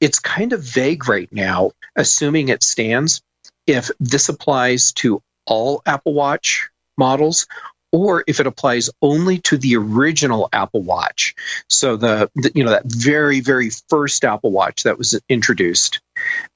It's 0.00 0.20
kind 0.20 0.52
of 0.52 0.62
vague 0.62 1.08
right 1.08 1.32
now 1.32 1.72
assuming 1.96 2.48
it 2.48 2.62
stands 2.62 3.22
if 3.66 3.90
this 4.00 4.28
applies 4.28 4.92
to 4.92 5.22
all 5.46 5.82
Apple 5.84 6.14
Watch 6.14 6.70
models 6.96 7.46
or 7.92 8.24
if 8.26 8.40
it 8.40 8.46
applies 8.46 8.90
only 9.00 9.38
to 9.38 9.56
the 9.56 9.76
original 9.76 10.48
Apple 10.52 10.82
Watch. 10.82 11.34
So 11.68 11.96
the, 11.96 12.30
the, 12.34 12.52
you 12.54 12.64
know 12.64 12.70
that 12.70 12.84
very 12.84 13.40
very 13.40 13.70
first 13.88 14.24
Apple 14.24 14.50
Watch 14.50 14.84
that 14.84 14.98
was 14.98 15.18
introduced 15.28 16.00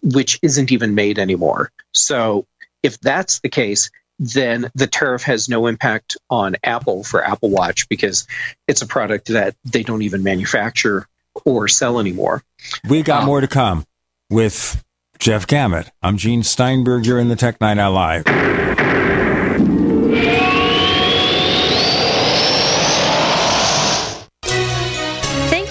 which 0.02 0.38
isn't 0.42 0.72
even 0.72 0.94
made 0.94 1.18
anymore. 1.18 1.70
So 1.92 2.46
if 2.82 2.98
that's 3.00 3.40
the 3.40 3.48
case 3.48 3.90
then 4.18 4.70
the 4.74 4.86
tariff 4.86 5.22
has 5.22 5.48
no 5.48 5.66
impact 5.66 6.16
on 6.30 6.54
Apple 6.62 7.02
for 7.02 7.24
Apple 7.24 7.50
Watch 7.50 7.88
because 7.88 8.26
it's 8.68 8.82
a 8.82 8.86
product 8.86 9.28
that 9.28 9.56
they 9.64 9.82
don't 9.82 10.02
even 10.02 10.22
manufacture 10.22 11.08
or 11.44 11.66
sell 11.66 11.98
anymore. 11.98 12.42
We 12.88 13.02
got 13.02 13.20
um, 13.20 13.26
more 13.26 13.40
to 13.40 13.48
come 13.48 13.84
with 14.30 14.82
Jeff 15.18 15.46
Gamet. 15.46 15.90
I'm 16.02 16.18
Gene 16.18 16.42
Steinberg. 16.42 17.06
You're 17.06 17.18
in 17.18 17.28
the 17.28 17.36
Tech 17.36 17.60
Night 17.60 17.78
Live. 17.88 18.24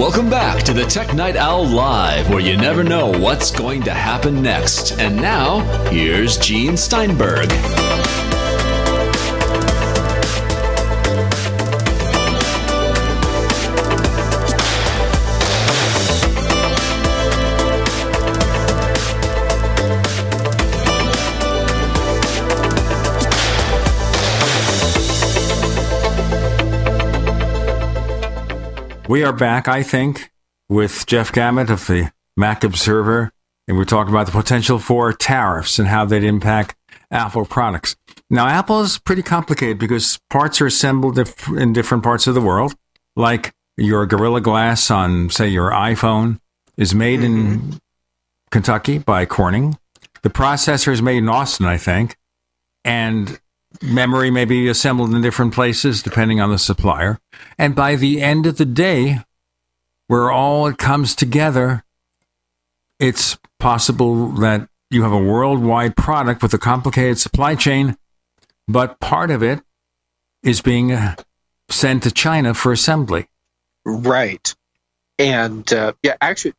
Welcome 0.00 0.30
back 0.30 0.62
to 0.62 0.72
the 0.72 0.84
Tech 0.84 1.12
Night 1.12 1.36
Owl 1.36 1.66
Live, 1.66 2.30
where 2.30 2.40
you 2.40 2.56
never 2.56 2.82
know 2.82 3.08
what's 3.18 3.50
going 3.50 3.82
to 3.82 3.92
happen 3.92 4.40
next. 4.40 4.98
And 4.98 5.14
now, 5.14 5.60
here's 5.90 6.38
Gene 6.38 6.78
Steinberg. 6.78 7.50
We 29.10 29.24
are 29.24 29.32
back, 29.32 29.66
I 29.66 29.82
think, 29.82 30.30
with 30.68 31.04
Jeff 31.04 31.32
Gamet 31.32 31.68
of 31.68 31.88
the 31.88 32.12
Mac 32.36 32.62
Observer, 32.62 33.32
and 33.66 33.76
we're 33.76 33.84
talking 33.84 34.14
about 34.14 34.26
the 34.26 34.30
potential 34.30 34.78
for 34.78 35.12
tariffs 35.12 35.80
and 35.80 35.88
how 35.88 36.04
they'd 36.04 36.22
impact 36.22 36.76
Apple 37.10 37.44
products. 37.44 37.96
Now, 38.30 38.46
Apple 38.46 38.82
is 38.82 38.98
pretty 38.98 39.22
complicated 39.22 39.80
because 39.80 40.20
parts 40.30 40.60
are 40.60 40.66
assembled 40.66 41.18
in 41.56 41.72
different 41.72 42.04
parts 42.04 42.28
of 42.28 42.34
the 42.34 42.40
world, 42.40 42.76
like 43.16 43.52
your 43.76 44.06
Gorilla 44.06 44.40
Glass 44.40 44.92
on, 44.92 45.28
say, 45.28 45.48
your 45.48 45.72
iPhone 45.72 46.38
is 46.76 46.94
made 46.94 47.18
mm-hmm. 47.18 47.72
in 47.72 47.80
Kentucky 48.52 48.98
by 48.98 49.26
Corning. 49.26 49.76
The 50.22 50.30
processor 50.30 50.92
is 50.92 51.02
made 51.02 51.16
in 51.16 51.28
Austin, 51.28 51.66
I 51.66 51.78
think. 51.78 52.16
And 52.84 53.40
Memory 53.82 54.30
may 54.30 54.44
be 54.44 54.68
assembled 54.68 55.14
in 55.14 55.22
different 55.22 55.54
places 55.54 56.02
depending 56.02 56.40
on 56.40 56.50
the 56.50 56.58
supplier. 56.58 57.18
And 57.56 57.74
by 57.74 57.96
the 57.96 58.20
end 58.20 58.46
of 58.46 58.58
the 58.58 58.64
day, 58.64 59.20
where 60.08 60.30
all 60.30 60.66
it 60.66 60.76
comes 60.76 61.14
together, 61.14 61.84
it's 62.98 63.38
possible 63.58 64.28
that 64.32 64.68
you 64.90 65.04
have 65.04 65.12
a 65.12 65.22
worldwide 65.22 65.96
product 65.96 66.42
with 66.42 66.52
a 66.52 66.58
complicated 66.58 67.18
supply 67.18 67.54
chain, 67.54 67.96
but 68.66 68.98
part 68.98 69.30
of 69.30 69.42
it 69.42 69.60
is 70.42 70.60
being 70.60 70.98
sent 71.68 72.02
to 72.02 72.10
China 72.10 72.54
for 72.54 72.72
assembly. 72.72 73.28
Right. 73.84 74.52
And 75.18 75.70
uh, 75.72 75.92
yeah, 76.02 76.16
actually, 76.20 76.54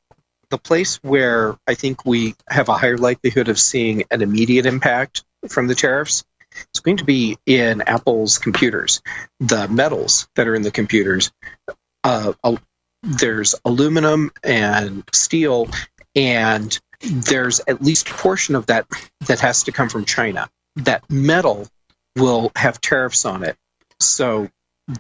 the 0.50 0.58
place 0.58 0.98
where 1.04 1.58
I 1.68 1.76
think 1.76 2.06
we 2.06 2.36
have 2.50 2.70
a 2.70 2.74
higher 2.74 2.98
likelihood 2.98 3.50
of 3.50 3.60
seeing 3.60 4.04
an 4.12 4.22
immediate 4.22 4.66
impact 4.66 5.24
from 5.50 5.68
the 5.68 5.76
tariffs 5.76 6.24
is 6.74 6.80
going 6.82 6.98
to 6.98 7.06
be 7.06 7.38
in 7.46 7.82
Apple's 7.82 8.38
computers. 8.38 9.02
The 9.40 9.68
metals 9.68 10.28
that 10.36 10.48
are 10.48 10.56
in 10.56 10.62
the 10.62 10.72
computers, 10.72 11.32
uh, 12.04 12.34
there's 13.04 13.56
aluminum 13.66 14.32
and 14.44 15.04
steel, 15.12 15.70
and 16.16 16.78
there's 17.02 17.62
at 17.68 17.82
least 17.82 18.10
a 18.10 18.14
portion 18.14 18.56
of 18.56 18.68
that 18.68 18.86
that 19.28 19.40
has 19.40 19.64
to 19.64 19.72
come 19.72 19.90
from 19.90 20.06
China. 20.06 20.50
That 20.76 21.10
metal 21.10 21.68
will 22.16 22.52
have 22.56 22.80
tariffs 22.82 23.26
on 23.26 23.44
it. 23.44 23.58
So 24.00 24.50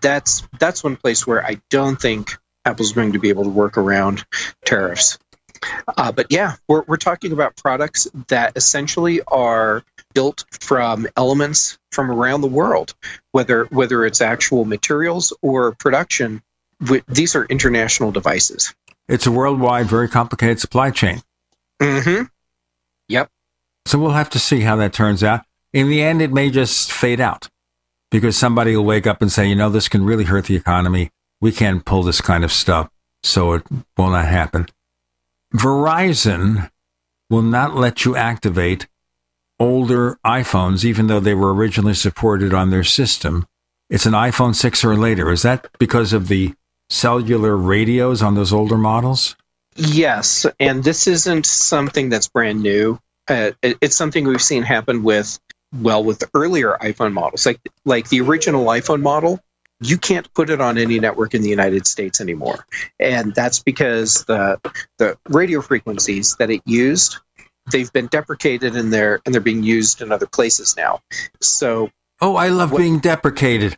that's 0.01 0.47
that's 0.59 0.83
one 0.83 0.95
place 0.95 1.25
where 1.25 1.45
I 1.45 1.61
don't 1.69 1.99
think 1.99 2.37
Apple's 2.65 2.93
going 2.93 3.13
to 3.13 3.19
be 3.19 3.29
able 3.29 3.43
to 3.43 3.49
work 3.49 3.77
around 3.77 4.25
tariffs. 4.65 5.17
Uh, 5.95 6.11
but 6.11 6.27
yeah, 6.29 6.55
we're, 6.67 6.83
we're 6.87 6.97
talking 6.97 7.31
about 7.31 7.55
products 7.55 8.07
that 8.29 8.53
essentially 8.55 9.21
are 9.27 9.83
built 10.13 10.45
from 10.51 11.07
elements 11.17 11.77
from 11.91 12.09
around 12.09 12.41
the 12.41 12.47
world, 12.47 12.93
whether 13.31 13.65
whether 13.65 14.05
it's 14.05 14.21
actual 14.21 14.65
materials 14.65 15.33
or 15.41 15.73
production. 15.73 16.41
These 17.07 17.35
are 17.35 17.45
international 17.45 18.11
devices. 18.11 18.73
It's 19.07 19.27
a 19.27 19.31
worldwide, 19.31 19.87
very 19.87 20.09
complicated 20.09 20.59
supply 20.59 20.89
chain. 20.89 21.21
Mm-hmm. 21.79 22.23
Yep. 23.07 23.29
So 23.85 23.99
we'll 23.99 24.11
have 24.11 24.29
to 24.31 24.39
see 24.39 24.61
how 24.61 24.75
that 24.77 24.93
turns 24.93 25.23
out. 25.23 25.41
In 25.73 25.89
the 25.89 26.01
end, 26.01 26.21
it 26.21 26.31
may 26.31 26.49
just 26.49 26.91
fade 26.91 27.19
out 27.19 27.49
because 28.09 28.37
somebody 28.37 28.75
will 28.75 28.83
wake 28.83 29.07
up 29.07 29.21
and 29.21 29.31
say, 29.31 29.47
you 29.47 29.55
know, 29.55 29.69
this 29.69 29.89
can 29.89 30.03
really 30.03 30.25
hurt 30.25 30.45
the 30.45 30.55
economy. 30.55 31.09
We 31.39 31.51
can't 31.51 31.85
pull 31.85 32.03
this 32.03 32.21
kind 32.21 32.43
of 32.43 32.51
stuff, 32.51 32.89
so 33.23 33.53
it 33.53 33.63
will 33.97 34.09
not 34.09 34.25
happen. 34.25 34.67
Verizon 35.53 36.69
will 37.29 37.41
not 37.41 37.75
let 37.75 38.05
you 38.05 38.15
activate 38.15 38.87
older 39.61 40.17
iPhones, 40.25 40.83
even 40.83 41.05
though 41.05 41.19
they 41.19 41.35
were 41.35 41.53
originally 41.53 41.93
supported 41.93 42.51
on 42.51 42.71
their 42.71 42.83
system. 42.83 43.45
It's 43.91 44.07
an 44.07 44.13
iPhone 44.13 44.55
6 44.55 44.83
or 44.83 44.97
later. 44.97 45.31
Is 45.31 45.43
that 45.43 45.67
because 45.77 46.13
of 46.13 46.27
the 46.27 46.53
cellular 46.89 47.55
radios 47.55 48.23
on 48.23 48.33
those 48.33 48.51
older 48.51 48.77
models? 48.77 49.35
Yes, 49.75 50.47
and 50.59 50.83
this 50.83 51.07
isn't 51.07 51.45
something 51.45 52.09
that's 52.09 52.27
brand 52.27 52.61
new. 52.63 52.99
Uh, 53.27 53.51
it, 53.61 53.77
it's 53.81 53.95
something 53.95 54.27
we've 54.27 54.41
seen 54.41 54.63
happen 54.63 55.03
with 55.03 55.39
well 55.79 56.03
with 56.03 56.19
the 56.19 56.29
earlier 56.33 56.75
iPhone 56.81 57.13
models, 57.13 57.45
like 57.45 57.59
like 57.85 58.09
the 58.09 58.19
original 58.19 58.65
iPhone 58.65 59.01
model. 59.01 59.39
You 59.79 59.97
can't 59.97 60.31
put 60.33 60.49
it 60.49 60.59
on 60.59 60.77
any 60.77 60.99
network 60.99 61.33
in 61.33 61.41
the 61.41 61.49
United 61.49 61.87
States 61.87 62.19
anymore, 62.19 62.65
and 62.99 63.33
that's 63.33 63.63
because 63.63 64.25
the 64.25 64.59
the 64.97 65.17
radio 65.29 65.61
frequencies 65.61 66.35
that 66.37 66.49
it 66.49 66.61
used 66.65 67.17
they've 67.69 67.91
been 67.91 68.07
deprecated 68.07 68.75
and 68.75 68.91
they're 68.91 69.21
and 69.25 69.33
they're 69.33 69.41
being 69.41 69.63
used 69.63 70.01
in 70.01 70.11
other 70.11 70.27
places 70.27 70.75
now. 70.75 71.01
So 71.41 71.89
oh, 72.21 72.35
I 72.35 72.49
love 72.49 72.71
what, 72.71 72.79
being 72.79 72.99
deprecated. 72.99 73.77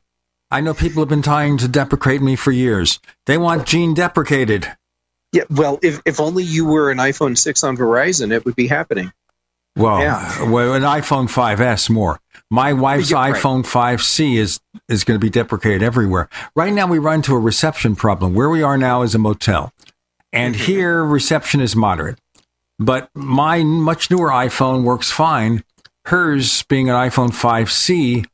I 0.51 0.61
know 0.61 0.73
people 0.73 1.01
have 1.01 1.09
been 1.09 1.21
trying 1.21 1.57
to 1.57 1.67
deprecate 1.67 2.21
me 2.21 2.35
for 2.35 2.51
years. 2.51 2.99
They 3.25 3.37
want 3.37 3.65
gene 3.65 3.93
deprecated. 3.93 4.71
Yeah, 5.31 5.43
well, 5.49 5.79
if 5.81 5.99
if 6.05 6.19
only 6.19 6.43
you 6.43 6.65
were 6.65 6.91
an 6.91 6.99
iPhone 6.99 7.37
six 7.37 7.63
on 7.63 7.75
Verizon, 7.75 8.31
it 8.31 8.45
would 8.45 8.55
be 8.55 8.67
happening. 8.67 9.11
Well, 9.75 10.01
yeah. 10.01 10.49
well, 10.49 10.73
an 10.73 10.83
iPhone 10.83 11.27
5S 11.27 11.89
more. 11.89 12.19
My 12.51 12.73
wife's 12.73 13.09
yeah, 13.09 13.17
right. 13.17 13.33
iPhone 13.33 13.63
5C 13.65 14.35
is 14.37 14.59
is 14.87 15.03
going 15.03 15.19
to 15.19 15.23
be 15.23 15.31
deprecated 15.31 15.81
everywhere. 15.81 16.29
Right 16.55 16.71
now, 16.71 16.85
we 16.85 16.99
run 16.99 17.15
into 17.15 17.33
a 17.33 17.39
reception 17.39 17.95
problem. 17.95 18.35
Where 18.35 18.49
we 18.49 18.61
are 18.61 18.77
now 18.77 19.01
is 19.01 19.15
a 19.15 19.17
motel, 19.17 19.73
and 20.31 20.53
mm-hmm. 20.53 20.65
here 20.65 21.03
reception 21.03 21.61
is 21.61 21.75
moderate. 21.75 22.19
But 22.79 23.09
my 23.13 23.63
much 23.63 24.09
newer 24.09 24.29
iPhone 24.29 24.83
works 24.83 25.11
fine. 25.11 25.63
Hers 26.05 26.63
being 26.63 26.89
an 26.89 26.95
iPhone 26.95 27.29
5C, 27.29 28.25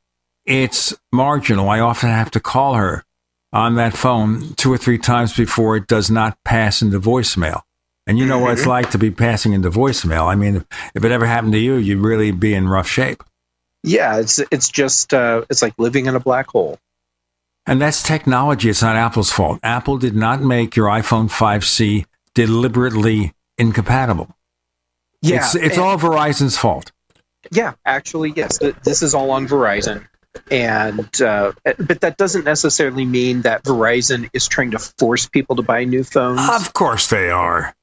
it's 0.46 0.94
marginal. 1.12 1.70
I 1.70 1.80
often 1.80 2.10
have 2.10 2.32
to 2.32 2.40
call 2.40 2.76
her 2.76 3.04
on 3.52 3.76
that 3.76 3.96
phone 3.96 4.54
two 4.56 4.72
or 4.72 4.78
three 4.78 4.98
times 4.98 5.36
before 5.36 5.76
it 5.76 5.88
does 5.88 6.10
not 6.10 6.38
pass 6.44 6.82
into 6.82 7.00
voicemail. 7.00 7.62
And 8.08 8.18
you 8.18 8.26
know 8.26 8.36
mm-hmm. 8.36 8.44
what 8.44 8.54
it's 8.54 8.62
mm-hmm. 8.62 8.70
like 8.70 8.92
to 8.92 8.98
be 8.98 9.12
passing 9.12 9.54
into 9.54 9.70
voicemail. 9.70 10.26
I 10.26 10.36
mean, 10.36 10.66
if 10.96 11.04
it 11.04 11.12
ever 11.12 11.28
happened 11.28 11.54
to 11.54 11.60
you, 11.60 11.76
you'd 11.76 12.00
really 12.00 12.32
be 12.32 12.56
in 12.56 12.68
rough 12.68 12.88
shape. 12.88 13.24
Yeah, 13.84 14.18
it's 14.18 14.40
it's 14.52 14.68
just 14.68 15.14
uh, 15.14 15.46
it's 15.50 15.62
like 15.62 15.74
living 15.78 16.08
in 16.08 16.16
a 16.16 16.20
black 16.20 16.48
hole. 16.48 16.80
And 17.66 17.80
that's 17.80 18.02
technology. 18.02 18.70
It's 18.70 18.82
not 18.82 18.96
Apple's 18.96 19.32
fault. 19.32 19.60
Apple 19.62 19.98
did 19.98 20.16
not 20.16 20.42
make 20.42 20.76
your 20.76 20.88
iPhone 20.88 21.30
5C 21.30 22.06
deliberately 22.34 23.34
incompatible. 23.60 24.36
Yeah, 25.22 25.38
it's 25.38 25.56
it's 25.56 25.78
and, 25.78 25.86
all 25.86 25.98
Verizon's 25.98 26.58
fault. 26.58 26.92
Yeah, 27.52 27.74
actually, 27.86 28.34
yes. 28.36 28.60
This 28.84 29.02
is 29.02 29.14
all 29.14 29.32
on 29.32 29.48
Verizon 29.48 30.08
and 30.52 31.22
uh, 31.22 31.52
but 31.64 32.02
that 32.02 32.18
doesn't 32.18 32.46
necessarily 32.46 33.06
mean 33.06 33.42
that 33.42 33.64
Verizon 33.64 34.30
is 34.34 34.48
trying 34.48 34.72
to 34.72 34.80
force 34.80 35.28
people 35.28 35.56
to 35.58 35.62
buy 35.62 35.84
new 35.84 36.04
phones. 36.04 36.42
Of 36.50 36.74
course, 36.74 37.08
they 37.08 37.30
are. 37.30 37.74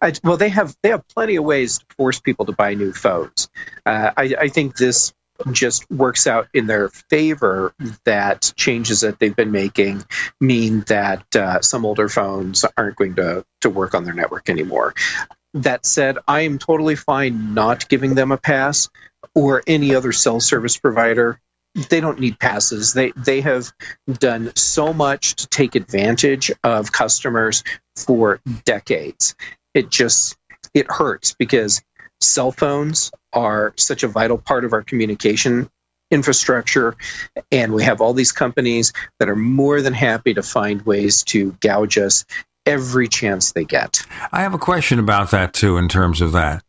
I, 0.00 0.12
well, 0.22 0.36
they 0.36 0.48
have 0.48 0.76
they 0.82 0.90
have 0.90 1.06
plenty 1.08 1.36
of 1.36 1.44
ways 1.44 1.78
to 1.78 1.84
force 1.96 2.20
people 2.20 2.46
to 2.46 2.52
buy 2.52 2.74
new 2.74 2.92
phones. 2.92 3.48
Uh, 3.84 4.12
I, 4.16 4.34
I 4.40 4.48
think 4.48 4.76
this 4.76 5.12
just 5.52 5.88
works 5.90 6.26
out 6.26 6.48
in 6.54 6.66
their 6.66 6.88
favor 6.88 7.74
that 8.04 8.52
changes 8.56 9.00
that 9.00 9.18
they've 9.18 9.36
been 9.36 9.52
making 9.52 10.04
mean 10.40 10.80
that 10.88 11.24
uh, 11.36 11.60
some 11.60 11.84
older 11.84 12.08
phones 12.08 12.64
aren't 12.76 12.96
going 12.96 13.14
to, 13.16 13.44
to 13.60 13.70
work 13.70 13.94
on 13.94 14.04
their 14.04 14.14
network 14.14 14.48
anymore. 14.48 14.94
That 15.54 15.86
said, 15.86 16.18
I 16.28 16.42
am 16.42 16.58
totally 16.58 16.96
fine 16.96 17.54
not 17.54 17.88
giving 17.88 18.14
them 18.14 18.32
a 18.32 18.36
pass 18.36 18.88
or 19.34 19.62
any 19.66 19.94
other 19.94 20.12
cell 20.12 20.40
service 20.40 20.76
provider 20.76 21.40
they 21.90 22.00
don't 22.00 22.18
need 22.18 22.38
passes. 22.38 22.94
They 22.94 23.12
they 23.16 23.42
have 23.42 23.72
done 24.10 24.52
so 24.56 24.92
much 24.92 25.34
to 25.36 25.46
take 25.46 25.74
advantage 25.74 26.50
of 26.64 26.90
customers 26.90 27.62
for 27.96 28.40
decades. 28.64 29.34
It 29.74 29.90
just 29.90 30.36
it 30.74 30.90
hurts 30.90 31.34
because 31.38 31.82
cell 32.20 32.50
phones 32.50 33.10
are 33.36 33.72
such 33.76 34.02
a 34.02 34.08
vital 34.08 34.38
part 34.38 34.64
of 34.64 34.72
our 34.72 34.82
communication 34.82 35.70
infrastructure 36.10 36.96
and 37.50 37.72
we 37.72 37.82
have 37.82 38.00
all 38.00 38.12
these 38.12 38.32
companies 38.32 38.92
that 39.18 39.28
are 39.28 39.36
more 39.36 39.82
than 39.82 39.92
happy 39.92 40.32
to 40.34 40.42
find 40.42 40.82
ways 40.82 41.22
to 41.24 41.52
gouge 41.60 41.98
us 41.98 42.24
every 42.64 43.08
chance 43.08 43.52
they 43.52 43.64
get. 43.64 44.04
I 44.32 44.42
have 44.42 44.54
a 44.54 44.58
question 44.58 44.98
about 44.98 45.30
that 45.30 45.52
too 45.52 45.76
in 45.76 45.88
terms 45.88 46.20
of 46.20 46.32
that. 46.32 46.62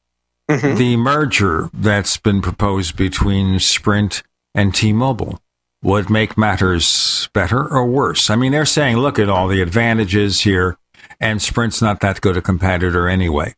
Mm-hmm. 0.49 0.77
The 0.77 0.97
merger 0.97 1.69
that's 1.73 2.17
been 2.17 2.41
proposed 2.41 2.95
between 2.95 3.59
Sprint 3.59 4.23
and 4.55 4.73
T-Mobile 4.73 5.39
would 5.83 6.09
make 6.09 6.37
matters 6.37 7.29
better 7.33 7.67
or 7.67 7.85
worse? 7.85 8.29
I 8.29 8.35
mean, 8.35 8.51
they're 8.51 8.65
saying, 8.65 8.97
look 8.97 9.19
at 9.19 9.29
all 9.29 9.47
the 9.47 9.61
advantages 9.61 10.41
here, 10.41 10.77
and 11.19 11.41
Sprint's 11.41 11.81
not 11.81 11.99
that 11.99 12.21
good 12.21 12.37
a 12.37 12.41
competitor 12.41 13.07
anyway. 13.07 13.55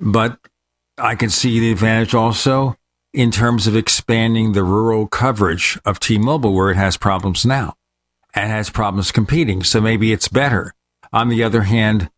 But 0.00 0.38
I 0.98 1.14
can 1.14 1.30
see 1.30 1.60
the 1.60 1.72
advantage 1.72 2.14
also 2.14 2.76
in 3.12 3.30
terms 3.30 3.66
of 3.66 3.76
expanding 3.76 4.52
the 4.52 4.64
rural 4.64 5.06
coverage 5.06 5.78
of 5.84 6.00
T-Mobile 6.00 6.52
where 6.52 6.70
it 6.70 6.76
has 6.76 6.96
problems 6.96 7.46
now 7.46 7.74
and 8.34 8.50
has 8.50 8.70
problems 8.70 9.12
competing. 9.12 9.62
So 9.62 9.80
maybe 9.80 10.12
it's 10.12 10.28
better. 10.28 10.74
On 11.12 11.28
the 11.28 11.42
other 11.42 11.62
hand, 11.62 12.10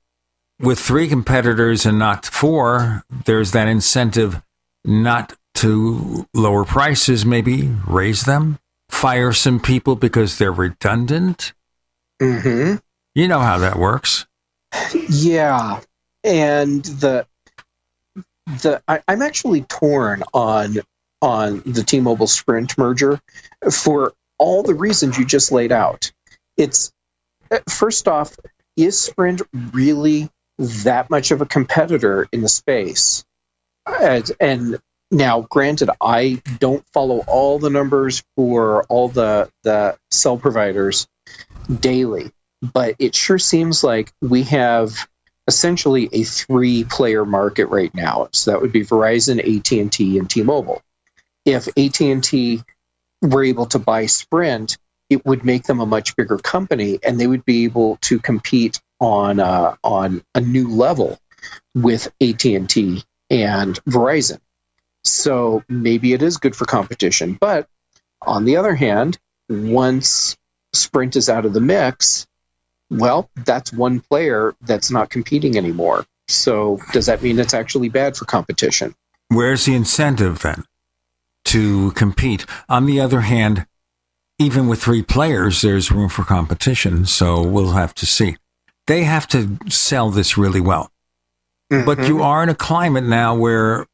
with 0.58 0.78
three 0.78 1.08
competitors 1.08 1.86
and 1.86 1.98
not 1.98 2.26
four, 2.26 3.04
there's 3.24 3.52
that 3.52 3.68
incentive 3.68 4.42
not 4.84 5.34
to 5.54 6.26
lower 6.34 6.64
prices, 6.64 7.24
maybe 7.24 7.74
raise 7.86 8.22
them, 8.24 8.58
fire 8.88 9.32
some 9.32 9.60
people 9.60 9.96
because 9.96 10.38
they're 10.38 10.52
redundant. 10.52 11.52
Mm-hmm. 12.20 12.76
You 13.14 13.28
know 13.28 13.40
how 13.40 13.58
that 13.58 13.76
works. 13.76 14.26
Yeah, 15.08 15.80
and 16.22 16.84
the 16.84 17.26
the 18.62 18.82
I, 18.88 19.00
I'm 19.08 19.22
actually 19.22 19.62
torn 19.62 20.22
on 20.34 20.78
on 21.22 21.62
the 21.66 21.82
T-Mobile 21.82 22.26
Sprint 22.26 22.78
merger 22.78 23.20
for 23.70 24.14
all 24.38 24.62
the 24.62 24.74
reasons 24.74 25.18
you 25.18 25.24
just 25.24 25.52
laid 25.52 25.70
out. 25.70 26.12
It's 26.56 26.92
eh, 27.50 27.60
first 27.68 28.08
off, 28.08 28.36
is 28.76 28.98
Sprint 28.98 29.42
really 29.72 30.30
that 30.58 31.10
much 31.10 31.30
of 31.30 31.42
a 31.42 31.46
competitor 31.46 32.26
in 32.32 32.40
the 32.40 32.48
space? 32.48 33.24
And, 33.86 34.30
and 34.40 34.78
now, 35.10 35.42
granted, 35.42 35.90
I 36.00 36.40
don't 36.58 36.84
follow 36.92 37.18
all 37.26 37.58
the 37.58 37.70
numbers 37.70 38.22
for 38.36 38.84
all 38.84 39.08
the 39.08 39.50
the 39.64 39.98
cell 40.10 40.38
providers 40.38 41.08
daily, 41.80 42.30
but 42.62 42.94
it 42.98 43.14
sure 43.14 43.38
seems 43.38 43.82
like 43.82 44.12
we 44.20 44.44
have 44.44 45.08
essentially 45.50 46.08
a 46.12 46.22
three 46.22 46.84
player 46.84 47.24
market 47.24 47.66
right 47.66 47.92
now. 47.92 48.28
So 48.30 48.52
that 48.52 48.60
would 48.60 48.70
be 48.70 48.84
Verizon, 48.84 49.40
AT&T 49.40 50.16
and 50.16 50.30
T-Mobile. 50.30 50.80
If 51.44 51.66
AT&T 51.76 52.62
were 53.20 53.42
able 53.42 53.66
to 53.66 53.80
buy 53.80 54.06
Sprint, 54.06 54.78
it 55.08 55.26
would 55.26 55.44
make 55.44 55.64
them 55.64 55.80
a 55.80 55.86
much 55.86 56.14
bigger 56.14 56.38
company 56.38 57.00
and 57.02 57.18
they 57.18 57.26
would 57.26 57.44
be 57.44 57.64
able 57.64 57.96
to 58.02 58.20
compete 58.20 58.80
on 59.00 59.40
uh, 59.40 59.74
on 59.82 60.22
a 60.36 60.40
new 60.40 60.68
level 60.68 61.18
with 61.74 62.06
AT&T 62.20 63.02
and 63.28 63.84
Verizon. 63.84 64.38
So 65.02 65.64
maybe 65.68 66.12
it 66.12 66.22
is 66.22 66.36
good 66.36 66.54
for 66.54 66.64
competition. 66.64 67.36
But 67.40 67.66
on 68.22 68.44
the 68.44 68.56
other 68.56 68.76
hand, 68.76 69.18
once 69.48 70.36
Sprint 70.74 71.16
is 71.16 71.28
out 71.28 71.44
of 71.44 71.54
the 71.54 71.60
mix, 71.60 72.28
well, 72.90 73.30
that's 73.44 73.72
one 73.72 74.00
player 74.00 74.54
that's 74.62 74.90
not 74.90 75.10
competing 75.10 75.56
anymore. 75.56 76.04
So 76.28 76.80
does 76.92 77.06
that 77.06 77.22
mean 77.22 77.38
it's 77.38 77.54
actually 77.54 77.88
bad 77.88 78.16
for 78.16 78.24
competition? 78.24 78.94
Where's 79.28 79.64
the 79.64 79.74
incentive 79.74 80.40
then 80.40 80.64
to 81.46 81.92
compete? 81.92 82.46
On 82.68 82.86
the 82.86 83.00
other 83.00 83.20
hand, 83.20 83.66
even 84.38 84.68
with 84.68 84.82
three 84.82 85.02
players, 85.02 85.62
there's 85.62 85.92
room 85.92 86.08
for 86.08 86.24
competition. 86.24 87.06
So 87.06 87.42
we'll 87.42 87.72
have 87.72 87.94
to 87.94 88.06
see. 88.06 88.36
They 88.86 89.04
have 89.04 89.28
to 89.28 89.58
sell 89.68 90.10
this 90.10 90.36
really 90.36 90.60
well. 90.60 90.90
Mm-hmm. 91.70 91.86
But 91.86 92.08
you 92.08 92.22
are 92.22 92.42
in 92.42 92.48
a 92.48 92.54
climate 92.54 93.04
now 93.04 93.36
where 93.36 93.86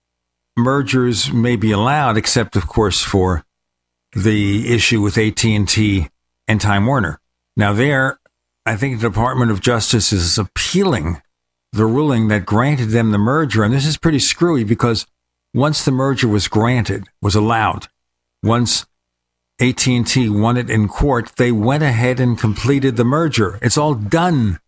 mergers 0.57 1.31
may 1.33 1.57
be 1.57 1.73
allowed, 1.73 2.17
except 2.17 2.57
of 2.57 2.67
course 2.67 3.03
for 3.03 3.45
the 4.15 4.73
issue 4.73 5.03
with 5.03 5.19
AT&T 5.19 6.09
and 6.49 6.61
Time 6.61 6.87
Warner. 6.87 7.21
Now 7.57 7.75
there, 7.75 8.19
I 8.67 8.77
think 8.77 9.01
the 9.01 9.09
Department 9.09 9.53
of 9.53 9.61
Justice 9.61 10.13
is 10.13 10.39
appealing 10.39 11.23
the 11.73 11.87
ruling 11.87 12.29
that 12.29 12.45
granted 12.45 12.87
them 12.87 13.13
the 13.13 13.19
merger. 13.19 13.63
And 13.63 13.73
this 13.73 13.87
is 13.87 13.97
pretty 13.97 14.19
screwy 14.19 14.65
because 14.65 15.07
once 15.55 15.85
the 15.85 15.93
merger 15.93 16.27
was 16.27 16.49
granted, 16.49 17.05
was 17.23 17.35
allowed, 17.35 17.87
once 18.43 18.85
AT&T 19.61 20.29
won 20.29 20.57
it 20.57 20.69
in 20.69 20.89
court, 20.89 21.33
they 21.37 21.53
went 21.53 21.83
ahead 21.83 22.19
and 22.19 22.39
completed 22.39 22.97
the 22.97 23.05
merger. 23.05 23.59
It's 23.63 23.79
all 23.79 23.95
done. 23.95 24.59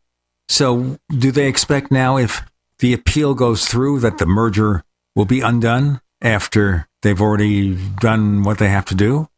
So 0.49 0.99
do 1.11 1.31
they 1.31 1.49
expect 1.49 1.91
now 1.91 2.17
if 2.17 2.43
the 2.79 2.93
appeal 2.93 3.35
goes 3.35 3.67
through 3.67 4.01
that 4.01 4.19
the 4.19 4.27
merger 4.27 4.85
will 5.17 5.25
be 5.25 5.41
undone 5.41 6.01
after 6.23 6.87
they've 7.03 7.21
already 7.21 7.75
done 8.01 8.45
what 8.45 8.59
they 8.59 8.69
have 8.69 8.85
to 8.87 8.95
do? 8.95 9.29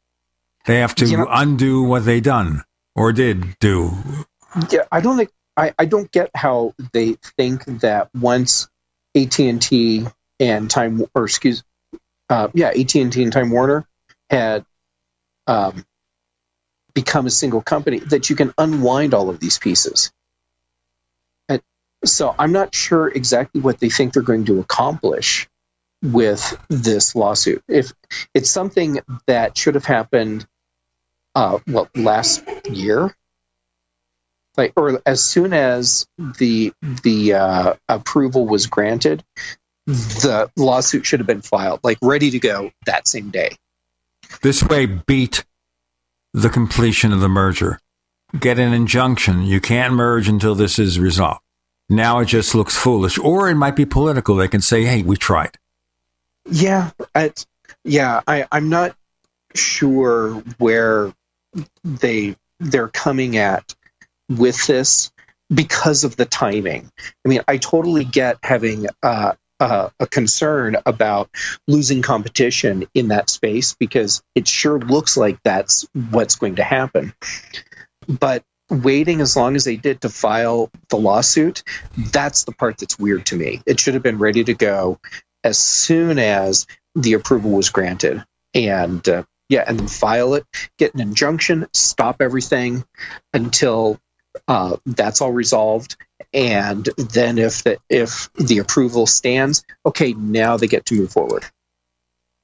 They 0.66 0.78
have 0.80 0.94
to 0.96 1.06
know, 1.06 1.26
undo 1.30 1.82
what 1.82 2.04
they 2.04 2.20
done 2.20 2.62
or 2.94 3.12
did 3.12 3.58
do. 3.58 3.92
Yeah, 4.70 4.84
I 4.90 5.00
don't 5.00 5.16
think 5.16 5.30
I, 5.56 5.74
I 5.78 5.84
don't 5.84 6.10
get 6.10 6.30
how 6.34 6.74
they 6.92 7.14
think 7.36 7.64
that 7.80 8.08
once 8.14 8.68
AT 9.14 9.38
and 9.40 9.60
T 9.60 10.06
and 10.38 10.70
Time 10.70 11.04
or 11.14 11.24
excuse 11.24 11.62
uh, 12.28 12.48
yeah 12.54 12.68
AT 12.68 12.94
and 12.94 13.12
T 13.12 13.22
and 13.22 13.32
Time 13.32 13.50
Warner 13.50 13.86
had 14.28 14.64
um, 15.46 15.84
become 16.94 17.26
a 17.26 17.30
single 17.30 17.60
company 17.60 17.98
that 17.98 18.30
you 18.30 18.36
can 18.36 18.52
unwind 18.58 19.14
all 19.14 19.30
of 19.30 19.40
these 19.40 19.58
pieces. 19.58 20.12
And 21.48 21.60
so 22.04 22.34
I'm 22.38 22.52
not 22.52 22.74
sure 22.74 23.08
exactly 23.08 23.60
what 23.60 23.78
they 23.78 23.90
think 23.90 24.12
they're 24.12 24.22
going 24.22 24.46
to 24.46 24.60
accomplish 24.60 25.48
with 26.02 26.58
this 26.68 27.14
lawsuit. 27.14 27.62
If 27.68 27.92
it's 28.34 28.50
something 28.50 29.00
that 29.26 29.56
should 29.56 29.74
have 29.74 29.84
happened, 29.84 30.46
uh, 31.34 31.58
well, 31.66 31.88
last 31.94 32.44
year, 32.68 33.14
like 34.56 34.72
or 34.76 35.00
as 35.06 35.22
soon 35.22 35.52
as 35.52 36.06
the 36.18 36.72
the 37.02 37.34
uh, 37.34 37.74
approval 37.88 38.46
was 38.46 38.66
granted, 38.66 39.24
the 39.86 40.50
lawsuit 40.56 41.06
should 41.06 41.20
have 41.20 41.26
been 41.26 41.42
filed, 41.42 41.80
like 41.82 41.98
ready 42.02 42.30
to 42.30 42.38
go 42.38 42.70
that 42.86 43.08
same 43.08 43.30
day. 43.30 43.50
This 44.42 44.62
way, 44.62 44.86
beat 44.86 45.44
the 46.32 46.48
completion 46.48 47.12
of 47.12 47.20
the 47.20 47.28
merger. 47.28 47.80
Get 48.38 48.58
an 48.58 48.72
injunction. 48.72 49.42
You 49.42 49.60
can't 49.60 49.94
merge 49.94 50.28
until 50.28 50.54
this 50.54 50.78
is 50.78 51.00
resolved. 51.00 51.40
Now 51.88 52.20
it 52.20 52.26
just 52.26 52.54
looks 52.54 52.76
foolish, 52.76 53.18
or 53.18 53.48
it 53.48 53.56
might 53.56 53.74
be 53.74 53.84
political. 53.84 54.36
They 54.36 54.48
can 54.48 54.60
say, 54.60 54.84
"Hey, 54.84 55.02
we 55.02 55.16
tried." 55.16 55.58
Yeah, 56.48 56.90
it's, 57.14 57.46
yeah. 57.84 58.20
I, 58.26 58.46
I'm 58.52 58.68
not 58.68 58.96
sure 59.54 60.34
where 60.58 61.12
they 61.84 62.36
they're 62.60 62.88
coming 62.88 63.36
at 63.36 63.74
with 64.30 64.66
this 64.66 65.10
because 65.52 66.04
of 66.04 66.16
the 66.16 66.24
timing. 66.24 66.90
I 67.24 67.28
mean, 67.28 67.40
I 67.48 67.58
totally 67.58 68.04
get 68.04 68.38
having 68.42 68.86
uh, 69.02 69.34
uh, 69.58 69.90
a 69.98 70.06
concern 70.06 70.76
about 70.86 71.28
losing 71.68 72.02
competition 72.02 72.86
in 72.94 73.08
that 73.08 73.28
space 73.28 73.74
because 73.78 74.22
it 74.34 74.48
sure 74.48 74.78
looks 74.78 75.16
like 75.16 75.38
that's 75.44 75.86
what's 76.10 76.36
going 76.36 76.56
to 76.56 76.64
happen. 76.64 77.12
But 78.08 78.44
waiting 78.70 79.20
as 79.20 79.36
long 79.36 79.56
as 79.56 79.64
they 79.64 79.76
did 79.76 80.00
to 80.00 80.08
file 80.08 80.70
the 80.88 80.96
lawsuit, 80.96 81.62
that's 81.96 82.44
the 82.44 82.52
part 82.52 82.78
that's 82.78 82.98
weird 82.98 83.26
to 83.26 83.36
me. 83.36 83.60
It 83.66 83.80
should 83.80 83.94
have 83.94 84.02
been 84.02 84.18
ready 84.18 84.44
to 84.44 84.54
go 84.54 84.98
as 85.42 85.58
soon 85.58 86.18
as 86.18 86.66
the 86.94 87.14
approval 87.14 87.50
was 87.50 87.70
granted. 87.70 88.24
And 88.54 89.06
uh, 89.08 89.24
yeah, 89.48 89.64
and 89.66 89.78
then 89.78 89.88
file 89.88 90.34
it, 90.34 90.46
get 90.78 90.94
an 90.94 91.00
injunction, 91.00 91.66
stop 91.72 92.22
everything 92.22 92.84
until 93.34 93.98
uh, 94.48 94.76
that's 94.86 95.20
all 95.20 95.32
resolved. 95.32 95.96
And 96.32 96.88
then 96.96 97.38
if 97.38 97.64
the 97.64 97.78
if 97.88 98.32
the 98.34 98.58
approval 98.58 99.06
stands, 99.06 99.64
okay, 99.84 100.12
now 100.12 100.56
they 100.56 100.66
get 100.66 100.86
to 100.86 100.94
move 100.94 101.12
forward. 101.12 101.44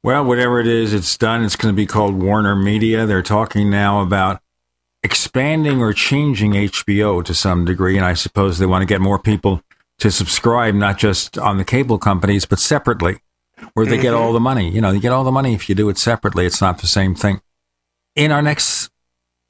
Well, 0.03 0.25
whatever 0.25 0.61
it 0.61 0.67
is, 0.67 0.95
it's 0.95 1.17
done. 1.17 1.45
It's 1.45 1.57
going 1.57 1.75
to 1.75 1.77
be 1.77 1.87
called 1.87 2.21
Warner 2.23 2.55
Media. 2.55 3.07
They're 3.07 3.23
talking 3.23 3.71
now 3.71 4.03
about 4.03 4.41
expanding 5.03 5.81
or 5.81 5.93
changing 5.93 6.53
HBO 6.53 7.25
to 7.25 7.35
some 7.35 7.65
degree, 7.65 7.97
and 7.97 8.07
I 8.07 8.15
suppose 8.15 8.59
they 8.59 8.67
want 8.67 8.83
to 8.83 8.87
get 8.87 9.01
more 9.01 9.19
people 9.19 9.63
to 9.99 10.11
subscribe, 10.11 10.75
not 10.75 10.99
just 10.99 11.39
on 11.39 11.57
the 11.57 11.65
cable 11.65 11.99
companies, 11.99 12.45
but 12.45 12.59
separately, 12.59 13.19
where 13.75 13.87
they 13.87 13.93
mm-hmm. 13.93 14.03
get 14.03 14.15
all 14.15 14.33
the 14.33 14.41
money. 14.41 14.71
You 14.71 14.81
know, 14.81 14.91
you 14.91 15.01
get 15.01 15.13
all 15.13 15.25
the 15.25 15.33
money 15.33 15.55
if 15.55 15.69
you 15.69 15.75
do 15.75 15.89
it 15.89 15.99
separately. 15.99 16.47
It's 16.47 16.61
not 16.61 16.81
the 16.81 16.87
same 16.87 17.15
thing. 17.15 17.41
In 18.15 18.33
our 18.33 18.43
next 18.43 18.91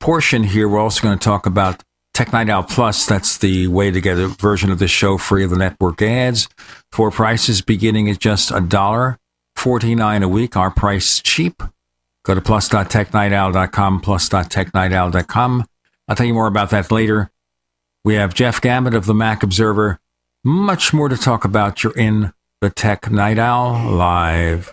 portion 0.00 0.44
here, 0.44 0.68
we're 0.68 0.78
also 0.78 1.02
going 1.02 1.18
to 1.18 1.24
talk 1.24 1.46
about 1.46 1.82
Tech 2.16 2.32
Night 2.32 2.48
Owl 2.48 2.62
Plus. 2.62 3.04
That's 3.04 3.36
the 3.36 3.66
way 3.66 3.90
to 3.90 4.00
get 4.00 4.18
a 4.18 4.28
version 4.28 4.70
of 4.70 4.78
the 4.78 4.88
show 4.88 5.18
free 5.18 5.44
of 5.44 5.50
the 5.50 5.58
network 5.58 6.00
ads 6.00 6.48
for 6.90 7.10
prices 7.10 7.60
beginning 7.60 8.08
at 8.08 8.18
just 8.18 8.50
a 8.50 8.62
dollar 8.62 9.18
forty 9.54 9.94
nine 9.94 10.22
a 10.22 10.28
week. 10.28 10.56
Our 10.56 10.70
price 10.70 11.20
cheap. 11.20 11.62
Go 12.24 12.34
to 12.34 12.40
plus.technightowl.com, 12.40 14.00
plus.technightowl.com. 14.00 15.64
I'll 16.08 16.16
tell 16.16 16.26
you 16.26 16.32
more 16.32 16.46
about 16.46 16.70
that 16.70 16.90
later. 16.90 17.30
We 18.02 18.14
have 18.14 18.32
Jeff 18.32 18.62
Gamet 18.62 18.94
of 18.94 19.04
the 19.04 19.12
Mac 19.12 19.42
Observer 19.42 20.00
much 20.42 20.94
more 20.94 21.10
to 21.10 21.18
talk 21.18 21.44
about. 21.44 21.82
You're 21.82 21.96
in 21.98 22.32
the 22.62 22.70
Tech 22.70 23.10
Night 23.10 23.38
Owl 23.38 23.90
live. 23.92 24.72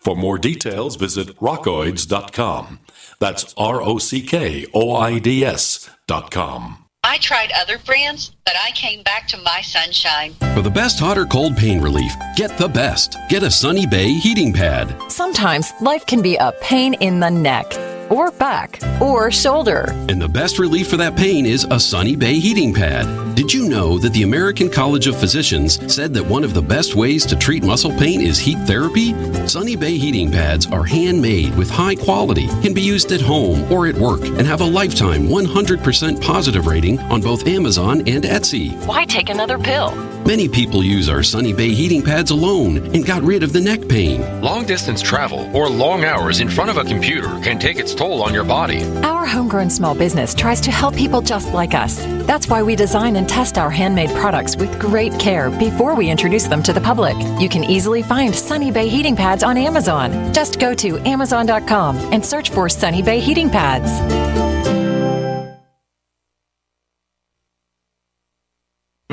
For 0.00 0.16
more 0.16 0.38
details, 0.38 0.96
visit 0.96 1.36
rockoids.com. 1.40 2.80
That's 3.18 3.54
R 3.56 3.82
O 3.82 3.98
C 3.98 4.22
K 4.22 4.66
O 4.72 4.94
I 4.96 5.18
D 5.18 5.44
S.com. 5.44 6.86
I 7.04 7.18
tried 7.18 7.50
other 7.52 7.78
brands, 7.78 8.32
but 8.44 8.54
I 8.56 8.70
came 8.72 9.02
back 9.02 9.26
to 9.28 9.36
my 9.38 9.60
sunshine. 9.62 10.32
For 10.54 10.62
the 10.62 10.70
best 10.70 10.98
hot 10.98 11.18
or 11.18 11.26
cold 11.26 11.56
pain 11.56 11.80
relief, 11.80 12.12
get 12.36 12.56
the 12.56 12.68
best. 12.68 13.16
Get 13.28 13.42
a 13.42 13.50
Sunny 13.50 13.86
Bay 13.86 14.12
heating 14.12 14.52
pad. 14.52 14.94
Sometimes 15.10 15.72
life 15.80 16.06
can 16.06 16.22
be 16.22 16.36
a 16.36 16.52
pain 16.60 16.94
in 16.94 17.20
the 17.20 17.30
neck 17.30 17.72
or 18.10 18.30
back 18.32 18.78
or 19.00 19.30
shoulder. 19.30 19.86
And 20.08 20.20
the 20.20 20.28
best 20.28 20.58
relief 20.58 20.88
for 20.88 20.96
that 20.98 21.16
pain 21.16 21.46
is 21.46 21.66
a 21.70 21.80
Sunny 21.80 22.16
Bay 22.16 22.38
heating 22.38 22.74
pad. 22.74 23.34
Did 23.34 23.52
you 23.52 23.68
know 23.68 23.96
that 23.98 24.12
the 24.12 24.24
American 24.24 24.68
College 24.68 25.06
of 25.06 25.16
Physicians 25.18 25.80
said 25.92 26.12
that 26.12 26.26
one 26.26 26.44
of 26.44 26.52
the 26.52 26.60
best 26.60 26.94
ways 26.94 27.24
to 27.26 27.36
treat 27.36 27.64
muscle 27.64 27.92
pain 27.92 28.20
is 28.20 28.38
heat 28.38 28.58
therapy? 28.66 29.14
Sunny 29.46 29.76
Bay 29.76 29.96
heating 29.96 30.30
pads 30.30 30.66
are 30.66 30.84
handmade 30.84 31.56
with 31.56 31.70
high 31.70 31.94
quality, 31.94 32.48
can 32.60 32.74
be 32.74 32.82
used 32.82 33.12
at 33.12 33.20
home 33.20 33.70
or 33.72 33.86
at 33.86 33.94
work, 33.96 34.22
and 34.22 34.46
have 34.46 34.60
a 34.60 34.64
lifetime 34.64 35.26
100% 35.28 36.20
positive 36.20 36.66
rating 36.66 36.98
on 37.00 37.20
both 37.20 37.46
Amazon 37.46 38.00
and 38.00 38.24
Etsy. 38.24 38.74
Why 38.86 39.06
take 39.06 39.30
another 39.30 39.58
pill? 39.58 39.90
Many 40.26 40.48
people 40.48 40.84
use 40.84 41.08
our 41.08 41.22
Sunny 41.22 41.52
Bay 41.52 41.70
heating 41.70 42.02
pads 42.02 42.30
alone 42.30 42.76
and 42.94 43.04
got 43.04 43.22
rid 43.22 43.42
of 43.42 43.52
the 43.52 43.60
neck 43.60 43.88
pain. 43.88 44.20
Long 44.42 44.64
distance 44.66 45.00
travel 45.00 45.54
or 45.56 45.68
long 45.68 46.04
hours 46.04 46.40
in 46.40 46.48
front 46.48 46.70
of 46.70 46.76
a 46.76 46.84
computer 46.84 47.28
can 47.40 47.58
take 47.58 47.78
its 47.78 47.94
toll 47.94 48.22
on 48.22 48.34
your 48.34 48.44
body. 48.44 48.84
Our 49.02 49.26
homegrown 49.26 49.70
small 49.70 49.94
business 49.94 50.34
tries 50.34 50.60
to 50.62 50.70
help 50.70 50.94
people 50.94 51.22
just 51.22 51.52
like 51.52 51.74
us. 51.74 52.04
That's 52.26 52.48
why 52.48 52.62
we 52.62 52.76
design 52.76 53.16
and 53.16 53.28
test 53.28 53.58
our 53.58 53.70
handmade 53.70 54.10
products 54.10 54.56
with 54.56 54.78
great 54.78 55.18
care 55.18 55.50
before 55.50 55.94
we 55.94 56.10
introduce 56.10 56.46
them 56.46 56.62
to 56.64 56.72
the 56.72 56.80
public. 56.80 57.16
You 57.40 57.48
can 57.48 57.64
easily 57.64 58.02
find 58.02 58.34
Sunny 58.34 58.70
Bay 58.70 58.88
heating 58.88 59.16
pads 59.16 59.42
on 59.42 59.56
Amazon. 59.56 60.32
Just 60.32 60.60
go 60.60 60.74
to 60.74 60.98
amazon.com 61.08 61.96
and 62.12 62.24
search 62.24 62.50
for 62.50 62.68
Sunny 62.68 63.02
Bay 63.02 63.20
heating 63.20 63.50
pads. 63.50 63.90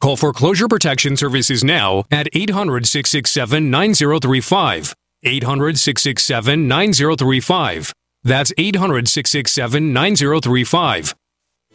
Call 0.00 0.16
Foreclosure 0.16 0.68
Protection 0.68 1.16
Services 1.16 1.64
now 1.64 2.04
at 2.10 2.28
800 2.34 2.86
667 2.86 3.70
9035. 3.70 4.94
800 5.24 5.78
667 5.78 6.68
9035. 6.68 7.92
That's 8.22 8.52
800 8.58 9.08
667 9.08 9.92
9035. 9.94 11.14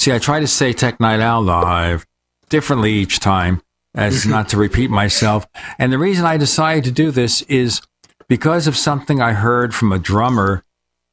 See, 0.00 0.14
I 0.14 0.18
try 0.18 0.40
to 0.40 0.46
say 0.46 0.72
Tech 0.72 0.98
Night 0.98 1.20
Owl 1.20 1.42
Live 1.42 2.06
differently 2.48 2.94
each 2.94 3.20
time 3.20 3.60
as 3.94 4.22
mm-hmm. 4.22 4.30
not 4.30 4.48
to 4.48 4.56
repeat 4.56 4.88
myself. 4.88 5.46
And 5.78 5.92
the 5.92 5.98
reason 5.98 6.24
I 6.24 6.38
decided 6.38 6.84
to 6.84 6.90
do 6.90 7.10
this 7.10 7.42
is 7.42 7.82
because 8.26 8.66
of 8.66 8.78
something 8.78 9.20
I 9.20 9.34
heard 9.34 9.74
from 9.74 9.92
a 9.92 9.98
drummer 9.98 10.64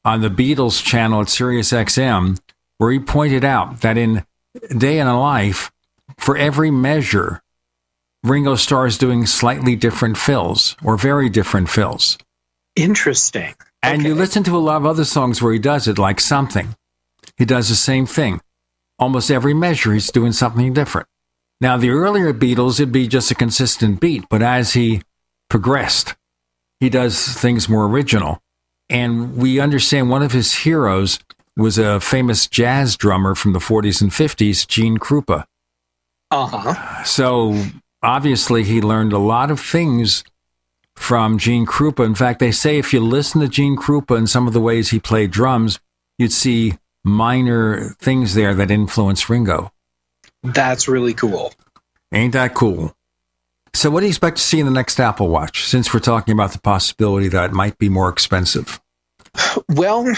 on 0.06 0.22
the 0.22 0.30
Beatles 0.30 0.82
channel 0.82 1.20
at 1.20 1.28
Sirius 1.28 1.70
XM, 1.70 2.40
where 2.78 2.90
he 2.90 2.98
pointed 2.98 3.44
out 3.44 3.82
that 3.82 3.98
in 3.98 4.24
Day 4.74 4.98
in 4.98 5.06
a 5.06 5.20
Life, 5.20 5.70
for 6.16 6.38
every 6.38 6.70
measure, 6.70 7.42
Ringo 8.24 8.54
Starr 8.54 8.86
is 8.86 8.96
doing 8.96 9.26
slightly 9.26 9.76
different 9.76 10.16
fills 10.16 10.76
or 10.82 10.96
very 10.96 11.28
different 11.28 11.68
fills. 11.68 12.16
Interesting. 12.74 13.54
And 13.82 14.02
you 14.02 14.14
listen 14.14 14.44
to 14.44 14.56
a 14.56 14.64
lot 14.64 14.78
of 14.78 14.86
other 14.86 15.04
songs 15.04 15.42
where 15.42 15.52
he 15.52 15.58
does 15.58 15.86
it, 15.88 15.98
like 15.98 16.20
something. 16.20 16.74
He 17.36 17.44
does 17.44 17.68
the 17.68 17.74
same 17.74 18.06
thing. 18.06 18.40
Almost 18.98 19.30
every 19.30 19.54
measure, 19.54 19.92
he's 19.92 20.10
doing 20.10 20.32
something 20.32 20.72
different. 20.72 21.08
Now, 21.60 21.76
the 21.76 21.90
earlier 21.90 22.32
Beatles, 22.32 22.80
it'd 22.80 22.92
be 22.92 23.08
just 23.08 23.30
a 23.30 23.34
consistent 23.34 24.00
beat, 24.00 24.24
but 24.28 24.42
as 24.42 24.74
he 24.74 25.02
progressed, 25.48 26.14
he 26.80 26.88
does 26.88 27.26
things 27.34 27.68
more 27.68 27.86
original. 27.86 28.40
And 28.88 29.36
we 29.36 29.60
understand 29.60 30.08
one 30.08 30.22
of 30.22 30.32
his 30.32 30.54
heroes 30.54 31.18
was 31.56 31.76
a 31.76 32.00
famous 32.00 32.46
jazz 32.46 32.96
drummer 32.96 33.34
from 33.34 33.52
the 33.52 33.58
40s 33.58 34.00
and 34.00 34.10
50s, 34.10 34.66
Gene 34.66 34.98
Krupa. 34.98 35.44
Uh 36.30 36.46
huh. 36.46 37.04
So 37.04 37.64
obviously, 38.02 38.62
he 38.64 38.80
learned 38.80 39.12
a 39.12 39.18
lot 39.18 39.50
of 39.50 39.58
things 39.58 40.24
from 40.94 41.38
Gene 41.38 41.66
Krupa. 41.66 42.04
In 42.04 42.14
fact, 42.14 42.38
they 42.38 42.52
say 42.52 42.78
if 42.78 42.92
you 42.92 43.00
listen 43.00 43.40
to 43.40 43.48
Gene 43.48 43.76
Krupa 43.76 44.16
and 44.16 44.28
some 44.28 44.46
of 44.46 44.52
the 44.52 44.60
ways 44.60 44.90
he 44.90 45.00
played 45.00 45.30
drums, 45.30 45.80
you'd 46.18 46.32
see 46.32 46.74
minor 47.08 47.96
things 48.00 48.34
there 48.34 48.54
that 48.54 48.70
influence 48.70 49.28
Ringo. 49.28 49.72
That's 50.42 50.88
really 50.88 51.14
cool. 51.14 51.52
Ain't 52.12 52.32
that 52.32 52.54
cool? 52.54 52.94
So, 53.74 53.90
what 53.90 54.00
do 54.00 54.06
you 54.06 54.10
expect 54.10 54.38
to 54.38 54.42
see 54.42 54.60
in 54.60 54.66
the 54.66 54.72
next 54.72 54.98
Apple 54.98 55.28
Watch 55.28 55.64
since 55.64 55.92
we're 55.92 56.00
talking 56.00 56.32
about 56.32 56.52
the 56.52 56.60
possibility 56.60 57.28
that 57.28 57.50
it 57.50 57.52
might 57.52 57.78
be 57.78 57.88
more 57.88 58.08
expensive? 58.08 58.80
Well, 59.68 60.10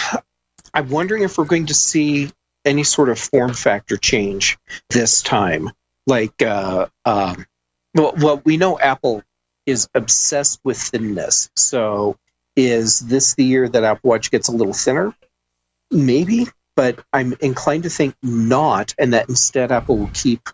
I'm 0.73 0.89
wondering 0.89 1.25
if 1.25 1.37
we're 1.37 1.45
going 1.45 1.67
to 1.67 1.75
see 1.75 2.31
any 2.65 2.85
sort 2.85 3.09
of 3.09 3.19
form 3.19 3.55
factor 3.55 3.97
change 3.97 4.59
this 4.91 5.23
time. 5.23 5.71
Like, 6.07 6.41
uh, 6.43 6.87
um, 7.05 7.47
Well, 7.95 8.15
well, 8.19 8.43
we 8.45 8.57
know 8.57 8.79
Apple 8.79 9.23
is 9.67 9.89
obsessed 9.95 10.61
with 10.65 10.79
thinness. 10.79 11.51
So, 11.57 12.17
is 12.57 13.01
this 13.01 13.35
the 13.35 13.45
year 13.45 13.69
that 13.69 13.85
Apple 13.85 14.11
Watch 14.11 14.31
gets 14.31 14.49
a 14.49 14.53
little 14.53 14.73
thinner? 14.73 15.15
Maybe, 15.91 16.47
but 16.77 17.05
I'm 17.13 17.35
inclined 17.41 17.85
to 17.85 17.91
think 17.91 18.15
not, 18.23 18.95
and 18.99 19.13
that 19.13 19.29
instead 19.29 19.73
Apple 19.73 19.99
will 19.99 20.11
keep 20.13 20.49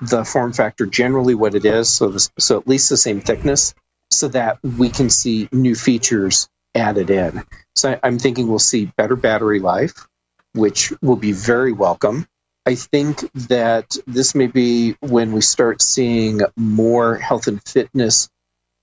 the 0.00 0.24
form 0.24 0.52
factor 0.52 0.86
generally 0.86 1.34
what 1.34 1.54
it 1.54 1.64
is, 1.64 1.88
so 1.90 2.16
so 2.38 2.58
at 2.58 2.68
least 2.68 2.88
the 2.88 2.96
same 2.96 3.20
thickness, 3.20 3.74
so 4.10 4.28
that 4.28 4.58
we 4.62 4.88
can 4.88 5.10
see 5.10 5.48
new 5.52 5.74
features 5.74 6.48
added 6.74 7.10
in. 7.10 7.42
So 7.76 7.92
I, 7.92 8.00
I'm 8.02 8.18
thinking 8.18 8.48
we'll 8.48 8.58
see 8.58 8.90
better 8.96 9.16
battery 9.16 9.60
life, 9.60 10.06
which 10.54 10.92
will 11.02 11.16
be 11.16 11.32
very 11.32 11.72
welcome. 11.72 12.26
I 12.64 12.76
think 12.76 13.30
that 13.48 13.96
this 14.06 14.34
may 14.34 14.46
be 14.46 14.96
when 15.00 15.32
we 15.32 15.40
start 15.40 15.82
seeing 15.82 16.40
more 16.56 17.16
health 17.16 17.48
and 17.48 17.60
fitness 17.66 18.30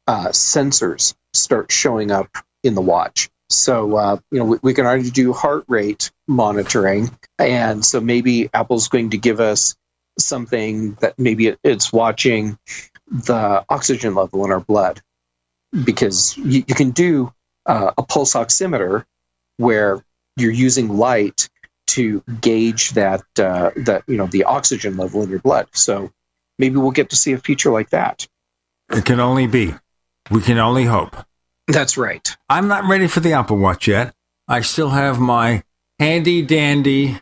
uh, 0.08 0.30
sensors 0.30 1.14
start 1.34 1.72
showing 1.72 2.12
up 2.12 2.30
in 2.64 2.76
the 2.76 2.82
watch. 2.82 3.30
So, 3.50 3.96
uh, 3.96 4.18
you 4.32 4.40
know, 4.40 4.46
we, 4.46 4.58
we, 4.62 4.74
can 4.74 4.86
already 4.86 5.10
do 5.10 5.34
heart 5.34 5.66
rate 5.68 6.12
monitoring. 6.28 7.10
And 7.40 7.84
so 7.84 8.00
maybe 8.00 8.50
Apple's 8.54 8.90
going 8.90 9.12
to 9.12 9.18
give 9.18 9.40
us 9.40 9.76
something 10.20 10.94
that 11.02 11.18
maybe 11.18 11.56
it's 11.64 11.92
watching 11.92 12.60
the 13.08 13.66
oxygen 13.68 14.14
level 14.14 14.46
in 14.46 14.52
our 14.52 14.60
blood. 14.60 15.02
Because 15.84 16.38
you, 16.38 16.64
you 16.68 16.76
can 16.76 16.92
do 16.92 17.34
uh, 17.66 17.92
a 17.98 18.04
pulse 18.04 18.34
oximeter 18.34 19.06
where 19.58 20.04
you're 20.36 20.52
using 20.52 20.90
light 20.90 21.50
to 21.88 22.24
gauge 22.42 22.92
that 22.92 23.22
uh, 23.40 23.72
that 23.76 24.04
you 24.08 24.18
know 24.18 24.28
the 24.28 24.44
oxygen 24.44 24.96
level 24.96 25.24
in 25.24 25.30
your 25.30 25.40
blood. 25.40 25.68
So 25.74 26.12
maybe 26.58 26.78
we'll 26.78 26.92
get 26.92 27.12
to 27.12 27.16
see 27.16 27.34
a 27.34 27.38
feature 27.38 27.72
like 27.72 27.90
that. 27.90 28.28
It 28.92 29.06
can 29.06 29.20
only 29.20 29.48
be. 29.48 29.74
We 30.32 30.42
can 30.42 30.60
only 30.60 30.86
hope. 30.86 31.16
That's 31.70 31.98
right. 31.98 32.36
I'm 32.50 32.68
not 32.68 32.86
ready 32.86 33.08
for 33.08 33.20
the 33.20 33.34
Apple 33.34 33.58
Watch 33.58 33.88
yet. 33.88 34.14
I 34.48 34.62
still 34.62 34.90
have 34.90 35.20
my 35.20 35.64
handy 36.00 36.42
dandy 36.42 37.20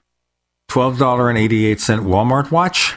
$12.88 0.72 2.00
Walmart 2.06 2.50
watch. 2.50 2.96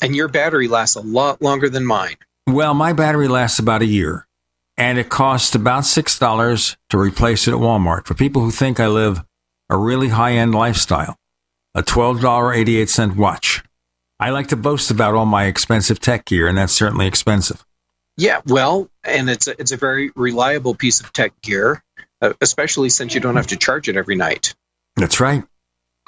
And 0.00 0.16
your 0.16 0.28
battery 0.28 0.68
lasts 0.68 0.96
a 0.96 1.00
lot 1.00 1.42
longer 1.42 1.68
than 1.68 1.84
mine. 1.84 2.16
Well, 2.46 2.72
my 2.72 2.94
battery 2.94 3.28
lasts 3.28 3.58
about 3.58 3.82
a 3.82 3.86
year, 3.86 4.26
and 4.78 4.98
it 4.98 5.10
costs 5.10 5.54
about 5.54 5.82
$6 5.82 6.76
to 6.88 6.98
replace 6.98 7.46
it 7.46 7.52
at 7.52 7.60
Walmart. 7.60 8.06
For 8.06 8.14
people 8.14 8.40
who 8.42 8.50
think 8.50 8.80
I 8.80 8.86
live 8.86 9.22
a 9.68 9.76
really 9.76 10.08
high 10.08 10.32
end 10.32 10.54
lifestyle, 10.54 11.16
a 11.74 11.82
$12.88 11.82 13.16
watch. 13.16 13.62
I 14.18 14.30
like 14.30 14.48
to 14.48 14.56
boast 14.56 14.90
about 14.90 15.14
all 15.14 15.26
my 15.26 15.44
expensive 15.44 16.00
tech 16.00 16.24
gear, 16.24 16.48
and 16.48 16.56
that's 16.56 16.72
certainly 16.72 17.06
expensive. 17.06 17.64
Yeah, 18.20 18.42
well, 18.44 18.90
and 19.02 19.30
it's 19.30 19.48
a, 19.48 19.58
it's 19.58 19.72
a 19.72 19.78
very 19.78 20.10
reliable 20.14 20.74
piece 20.74 21.00
of 21.00 21.10
tech 21.10 21.32
gear, 21.40 21.82
uh, 22.20 22.34
especially 22.42 22.90
since 22.90 23.14
you 23.14 23.20
don't 23.20 23.36
have 23.36 23.46
to 23.46 23.56
charge 23.56 23.88
it 23.88 23.96
every 23.96 24.14
night. 24.14 24.54
That's 24.96 25.20
right. 25.20 25.42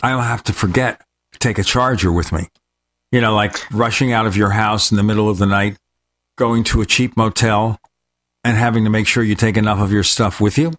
I 0.02 0.10
don't 0.10 0.22
have 0.22 0.44
to 0.44 0.52
forget 0.52 1.00
to 1.32 1.38
take 1.38 1.58
a 1.58 1.64
charger 1.64 2.12
with 2.12 2.30
me. 2.30 2.48
You 3.12 3.22
know, 3.22 3.34
like 3.34 3.56
rushing 3.72 4.12
out 4.12 4.26
of 4.26 4.36
your 4.36 4.50
house 4.50 4.90
in 4.90 4.98
the 4.98 5.02
middle 5.02 5.30
of 5.30 5.38
the 5.38 5.46
night, 5.46 5.78
going 6.36 6.64
to 6.64 6.82
a 6.82 6.86
cheap 6.86 7.16
motel, 7.16 7.80
and 8.44 8.58
having 8.58 8.84
to 8.84 8.90
make 8.90 9.06
sure 9.06 9.22
you 9.22 9.34
take 9.34 9.56
enough 9.56 9.80
of 9.80 9.90
your 9.90 10.02
stuff 10.02 10.38
with 10.38 10.58
you. 10.58 10.74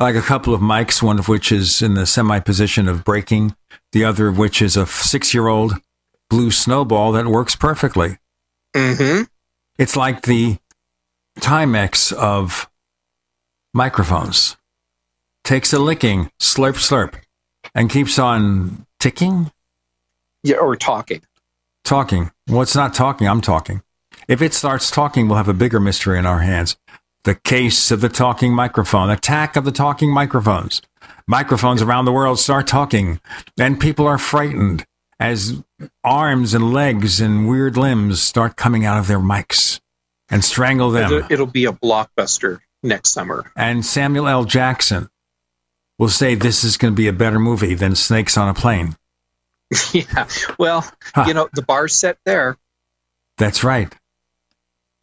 Like 0.00 0.16
a 0.16 0.20
couple 0.20 0.52
of 0.52 0.60
mics, 0.60 1.00
one 1.00 1.20
of 1.20 1.28
which 1.28 1.52
is 1.52 1.80
in 1.80 1.94
the 1.94 2.06
semi 2.06 2.40
position 2.40 2.88
of 2.88 3.04
breaking, 3.04 3.54
the 3.92 4.04
other 4.04 4.26
of 4.26 4.36
which 4.36 4.60
is 4.60 4.76
a 4.76 4.84
six 4.84 5.32
year 5.32 5.46
old 5.46 5.74
blue 6.28 6.50
snowball 6.50 7.12
that 7.12 7.26
works 7.26 7.54
perfectly. 7.54 8.18
Mm-hmm. 8.74 9.22
It's 9.80 9.96
like 9.96 10.24
the 10.24 10.58
Timex 11.38 12.12
of 12.12 12.68
microphones. 13.72 14.58
Takes 15.42 15.72
a 15.72 15.78
licking, 15.78 16.30
slurp, 16.38 16.74
slurp, 16.74 17.14
and 17.74 17.88
keeps 17.88 18.18
on 18.18 18.84
ticking? 18.98 19.50
Yeah, 20.42 20.56
or 20.56 20.76
talking. 20.76 21.22
Talking. 21.82 22.30
Well, 22.46 22.60
it's 22.60 22.76
not 22.76 22.92
talking, 22.92 23.26
I'm 23.26 23.40
talking. 23.40 23.82
If 24.28 24.42
it 24.42 24.52
starts 24.52 24.90
talking, 24.90 25.28
we'll 25.28 25.38
have 25.38 25.48
a 25.48 25.54
bigger 25.54 25.80
mystery 25.80 26.18
in 26.18 26.26
our 26.26 26.40
hands. 26.40 26.76
The 27.24 27.36
case 27.36 27.90
of 27.90 28.02
the 28.02 28.10
talking 28.10 28.52
microphone, 28.52 29.08
attack 29.08 29.56
of 29.56 29.64
the 29.64 29.72
talking 29.72 30.12
microphones. 30.12 30.82
Microphones 31.26 31.80
around 31.80 32.04
the 32.04 32.12
world 32.12 32.38
start 32.38 32.66
talking, 32.66 33.18
and 33.58 33.80
people 33.80 34.06
are 34.06 34.18
frightened 34.18 34.84
as 35.20 35.62
arms 36.02 36.54
and 36.54 36.72
legs 36.72 37.20
and 37.20 37.46
weird 37.46 37.76
limbs 37.76 38.22
start 38.22 38.56
coming 38.56 38.86
out 38.86 38.98
of 38.98 39.06
their 39.06 39.18
mics 39.18 39.78
and 40.30 40.42
strangle 40.42 40.90
them. 40.90 41.26
It'll, 41.28 41.46
be 41.46 41.66
a 41.66 41.72
blockbuster 41.72 42.60
next 42.82 43.10
summer. 43.10 43.52
And 43.54 43.84
Samuel 43.84 44.26
L. 44.26 44.44
Jackson 44.44 45.10
will 45.98 46.08
say 46.08 46.34
this 46.34 46.64
is 46.64 46.78
going 46.78 46.94
to 46.94 46.96
be 46.96 47.06
a 47.06 47.12
better 47.12 47.38
movie 47.38 47.74
than 47.74 47.94
Snakes 47.94 48.38
on 48.38 48.48
a 48.48 48.54
Plane. 48.54 48.96
yeah. 49.92 50.26
Well, 50.58 50.90
huh. 51.14 51.24
you 51.28 51.34
know, 51.34 51.48
the 51.52 51.62
bar's 51.62 51.94
set 51.94 52.18
there. 52.24 52.56
That's 53.36 53.62
right. 53.62 53.94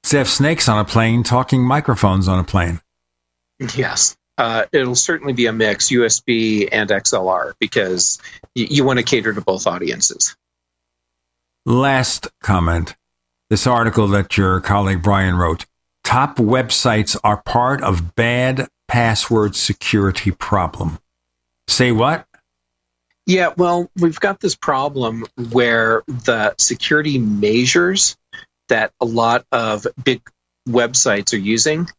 So 0.04 0.18
have 0.18 0.30
snakes 0.30 0.68
on 0.68 0.80
a 0.80 0.86
plane 0.86 1.24
talking 1.24 1.62
microphones 1.62 2.28
on 2.28 2.40
a 2.40 2.44
plane. 2.44 2.82
Yes. 3.76 4.17
Uh, 4.38 4.66
it'll 4.72 4.96
certainly 4.96 5.34
be 5.34 5.48
a 5.48 5.54
mix, 5.54 5.90
USB 5.90 6.70
and 6.72 6.90
XLR, 6.90 7.54
because 7.60 8.20
y- 8.56 8.68
you 8.70 8.84
want 8.84 9.00
to 9.00 9.04
cater 9.04 9.34
to 9.34 9.42
both 9.42 9.66
audiences. 9.66 10.36
Last 11.66 12.28
comment. 12.42 12.96
This 13.50 13.66
article 13.66 14.08
that 14.10 14.38
your 14.38 14.60
colleague 14.62 15.02
Brian 15.02 15.36
wrote. 15.36 15.66
Top 16.04 16.38
websites 16.38 17.18
are 17.24 17.42
part 17.42 17.82
of 17.82 18.16
bad 18.16 18.68
password 18.88 19.56
security 19.56 20.32
problem. 20.32 21.00
Say 21.68 21.92
what? 21.92 22.26
Yeah, 23.26 23.54
well, 23.58 23.92
we've 23.98 24.20
got 24.20 24.40
this 24.40 24.56
problem 24.56 25.26
where 25.52 26.04
the 26.08 26.56
security 26.58 27.18
measures 27.18 28.16
that 28.70 28.94
a 29.02 29.06
lot 29.06 29.46
of 29.52 29.86
big 30.02 30.22
websites 30.68 31.34
are 31.34 31.38
using 31.38 31.90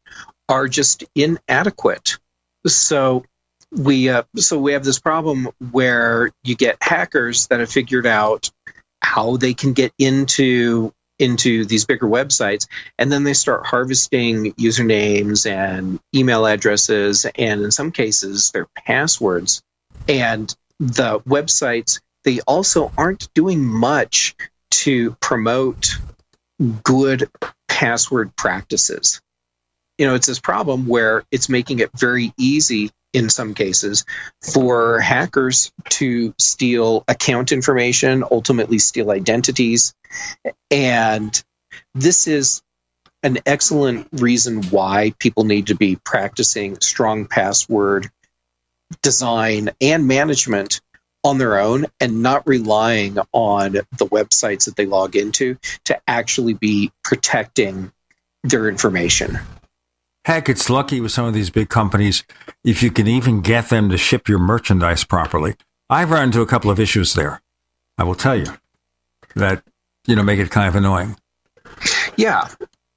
are 0.49 0.69
just 0.69 1.05
inadequate. 1.15 2.17
So 2.67 3.25
we 3.71 4.09
uh, 4.09 4.23
so 4.37 4.59
we 4.59 4.73
have 4.73 4.85
this 4.85 4.99
problem 4.99 5.49
where 5.71 6.31
you 6.43 6.57
get 6.57 6.79
hackers 6.81 7.47
that 7.49 7.61
have 7.61 7.71
figured 7.71 8.07
out 8.07 8.51
how 9.03 9.37
they 9.37 9.55
can 9.55 9.73
get 9.73 9.93
into 9.99 10.93
into 11.19 11.65
these 11.65 11.85
bigger 11.85 12.07
websites 12.07 12.69
and 12.97 13.11
then 13.11 13.25
they 13.25 13.33
start 13.33 13.67
harvesting 13.67 14.53
usernames 14.53 15.51
and 15.51 15.99
email 16.15 16.47
addresses 16.47 17.27
and 17.35 17.63
in 17.63 17.71
some 17.71 17.91
cases 17.91 18.53
their 18.53 18.67
passwords. 18.77 19.63
And 20.09 20.55
the 20.79 21.21
websites 21.21 22.01
they 22.25 22.41
also 22.41 22.93
aren't 22.97 23.33
doing 23.35 23.65
much 23.65 24.35
to 24.71 25.13
promote 25.21 25.99
good 26.83 27.31
password 27.69 28.35
practices 28.37 29.21
you 29.99 30.07
know 30.07 30.15
it's 30.15 30.27
this 30.27 30.41
problem 30.41 30.87
where 30.87 31.25
it's 31.31 31.49
making 31.49 31.81
it 31.81 31.91
very 31.95 32.33
easy 32.39 32.91
in 33.13 33.29
some 33.29 33.55
cases 33.55 34.05
for 34.43 35.01
hackers 35.01 35.73
to 35.89 36.35
steal 36.39 37.05
account 37.09 37.53
information 37.53 38.25
ultimately 38.31 38.79
steal 38.79 39.11
identities 39.11 39.95
and 40.71 41.43
this 41.95 42.27
is 42.27 42.63
an 43.23 43.39
excellent 43.47 44.09
reason 44.13 44.63
why 44.65 45.13
people 45.19 45.45
need 45.45 45.67
to 45.67 45.75
be 45.75 45.97
practicing 45.97 46.81
strong 46.81 47.27
password 47.27 48.09
design 49.03 49.71
and 49.81 50.07
management 50.07 50.81
on 51.25 51.39
their 51.39 51.59
own 51.59 51.87
and 52.01 52.23
not 52.23 52.47
relying 52.47 53.19
on 53.33 53.73
the 53.73 54.07
websites 54.07 54.67
that 54.67 54.77
they 54.77 54.87
log 54.87 55.17
into 55.17 55.59
to 55.85 56.01
actually 56.07 56.55
be 56.55 56.93
protecting 57.03 57.93
their 58.45 58.69
information. 58.69 59.39
Heck, 60.29 60.51
it's 60.51 60.69
lucky 60.69 61.01
with 61.01 61.11
some 61.11 61.25
of 61.25 61.33
these 61.33 61.49
big 61.49 61.71
companies 61.71 62.23
if 62.63 62.83
you 62.83 62.91
can 62.91 63.09
even 63.09 63.41
get 63.41 63.71
them 63.71 63.89
to 63.89 63.97
ship 63.97 64.29
your 64.29 64.39
merchandise 64.39 65.03
properly. 65.03 65.55
I've 65.89 66.11
run 66.11 66.25
into 66.25 66.43
a 66.43 66.47
couple 66.47 66.71
of 66.71 66.79
issues 66.79 67.15
there. 67.15 67.41
I 67.97 68.05
will 68.05 68.15
tell 68.15 68.37
you 68.37 68.45
that 69.37 69.63
you 70.07 70.15
know 70.15 70.23
make 70.23 70.39
it 70.39 70.51
kind 70.51 70.69
of 70.69 70.77
annoying. 70.77 71.17
Yeah, 72.19 72.47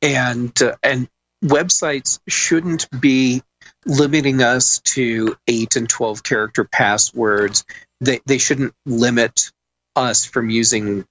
and 0.01 0.51
uh, 0.61 0.75
and 0.83 1.07
websites 1.41 2.19
shouldn't 2.27 2.89
be 2.99 3.41
limiting 3.85 4.41
us 4.41 4.79
to 4.79 5.37
eight 5.47 5.77
and 5.77 5.87
twelve 5.87 6.23
character 6.23 6.65
passwords. 6.65 7.63
They 8.01 8.19
they 8.25 8.39
shouldn't 8.39 8.73
limit 8.85 9.53
us 9.95 10.25
from 10.25 10.49
using 10.49 11.05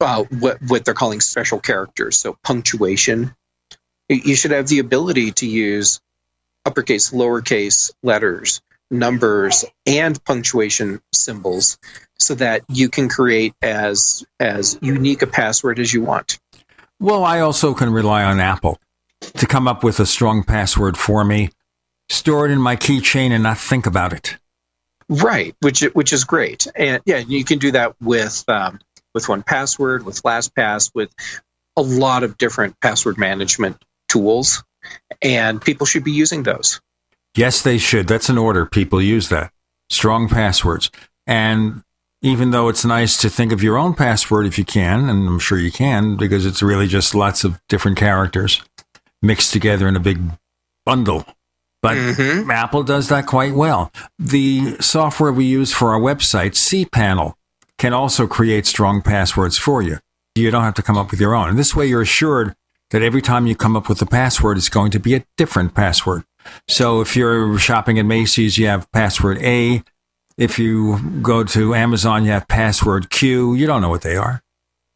uh, 0.00 0.22
what 0.38 0.62
what 0.62 0.84
they're 0.84 0.94
calling 0.94 1.20
special 1.20 1.58
characters. 1.58 2.16
So 2.16 2.36
punctuation. 2.44 3.34
You 4.08 4.36
should 4.36 4.50
have 4.50 4.68
the 4.68 4.78
ability 4.78 5.32
to 5.32 5.46
use 5.46 6.00
uppercase, 6.64 7.10
lowercase 7.10 7.92
letters, 8.02 8.60
numbers, 8.90 9.64
and 9.86 10.22
punctuation 10.24 11.00
symbols 11.12 11.78
so 12.18 12.34
that 12.36 12.62
you 12.68 12.88
can 12.88 13.08
create 13.08 13.54
as 13.62 14.24
as 14.38 14.78
unique 14.82 15.22
a 15.22 15.26
password 15.26 15.78
as 15.78 15.92
you 15.92 16.02
want. 16.02 16.38
Well, 17.00 17.24
I 17.24 17.40
also 17.40 17.74
can 17.74 17.90
rely 17.90 18.22
on 18.22 18.38
Apple 18.38 18.78
to 19.20 19.46
come 19.46 19.66
up 19.66 19.82
with 19.82 19.98
a 19.98 20.06
strong 20.06 20.44
password 20.44 20.96
for 20.96 21.24
me, 21.24 21.50
store 22.08 22.46
it 22.46 22.52
in 22.52 22.60
my 22.60 22.76
keychain, 22.76 23.30
and 23.30 23.42
not 23.42 23.58
think 23.58 23.86
about 23.86 24.12
it. 24.12 24.36
Right, 25.08 25.56
which 25.60 25.80
which 25.94 26.12
is 26.12 26.24
great, 26.24 26.66
and 26.76 27.02
yeah, 27.04 27.18
you 27.18 27.44
can 27.44 27.58
do 27.58 27.72
that 27.72 27.96
with 28.00 28.44
um, 28.48 28.78
with 29.14 29.26
1Password, 29.26 30.04
with 30.04 30.22
LastPass, 30.22 30.90
with 30.94 31.12
a 31.76 31.82
lot 31.82 32.22
of 32.22 32.38
different 32.38 32.78
password 32.80 33.18
management 33.18 33.82
tools, 34.12 34.62
and 35.22 35.60
people 35.60 35.86
should 35.86 36.04
be 36.04 36.12
using 36.12 36.42
those. 36.42 36.80
Yes, 37.34 37.62
they 37.62 37.78
should. 37.78 38.06
That's 38.06 38.28
an 38.28 38.38
order. 38.38 38.66
People 38.66 39.00
use 39.00 39.30
that. 39.30 39.52
Strong 39.88 40.28
passwords. 40.28 40.90
And 41.26 41.82
even 42.20 42.50
though 42.50 42.68
it's 42.68 42.84
nice 42.84 43.16
to 43.18 43.30
think 43.30 43.52
of 43.52 43.62
your 43.62 43.78
own 43.78 43.94
password 43.94 44.46
if 44.46 44.58
you 44.58 44.64
can, 44.64 45.08
and 45.08 45.26
I'm 45.26 45.38
sure 45.38 45.58
you 45.58 45.72
can, 45.72 46.16
because 46.16 46.44
it's 46.44 46.62
really 46.62 46.86
just 46.86 47.14
lots 47.14 47.42
of 47.44 47.60
different 47.68 47.96
characters 47.96 48.62
mixed 49.22 49.52
together 49.52 49.88
in 49.88 49.96
a 49.96 50.00
big 50.00 50.20
bundle. 50.84 51.24
But 51.80 51.96
mm-hmm. 51.96 52.50
Apple 52.50 52.84
does 52.84 53.08
that 53.08 53.26
quite 53.26 53.54
well. 53.54 53.90
The 54.18 54.76
software 54.80 55.32
we 55.32 55.46
use 55.46 55.72
for 55.72 55.92
our 55.92 56.00
website, 56.00 56.52
cPanel, 56.52 57.34
can 57.78 57.92
also 57.92 58.26
create 58.26 58.66
strong 58.66 59.02
passwords 59.02 59.58
for 59.58 59.82
you. 59.82 59.98
You 60.34 60.50
don't 60.50 60.62
have 60.62 60.74
to 60.74 60.82
come 60.82 60.96
up 60.96 61.10
with 61.10 61.20
your 61.20 61.34
own. 61.34 61.48
And 61.48 61.58
this 61.58 61.74
way 61.74 61.86
you're 61.86 62.02
assured 62.02 62.54
that 62.92 63.02
every 63.02 63.22
time 63.22 63.46
you 63.46 63.56
come 63.56 63.74
up 63.74 63.88
with 63.88 64.00
a 64.00 64.06
password, 64.06 64.58
it's 64.58 64.68
going 64.68 64.90
to 64.92 65.00
be 65.00 65.14
a 65.14 65.24
different 65.36 65.74
password. 65.74 66.24
So 66.68 67.00
if 67.00 67.16
you're 67.16 67.58
shopping 67.58 67.98
at 67.98 68.04
Macy's, 68.04 68.58
you 68.58 68.66
have 68.66 68.90
password 68.92 69.38
A. 69.42 69.82
If 70.36 70.58
you 70.58 70.98
go 71.20 71.42
to 71.44 71.74
Amazon, 71.74 72.24
you 72.24 72.30
have 72.30 72.46
password 72.48 73.10
Q. 73.10 73.54
You 73.54 73.66
don't 73.66 73.80
know 73.80 73.88
what 73.88 74.02
they 74.02 74.16
are. 74.16 74.42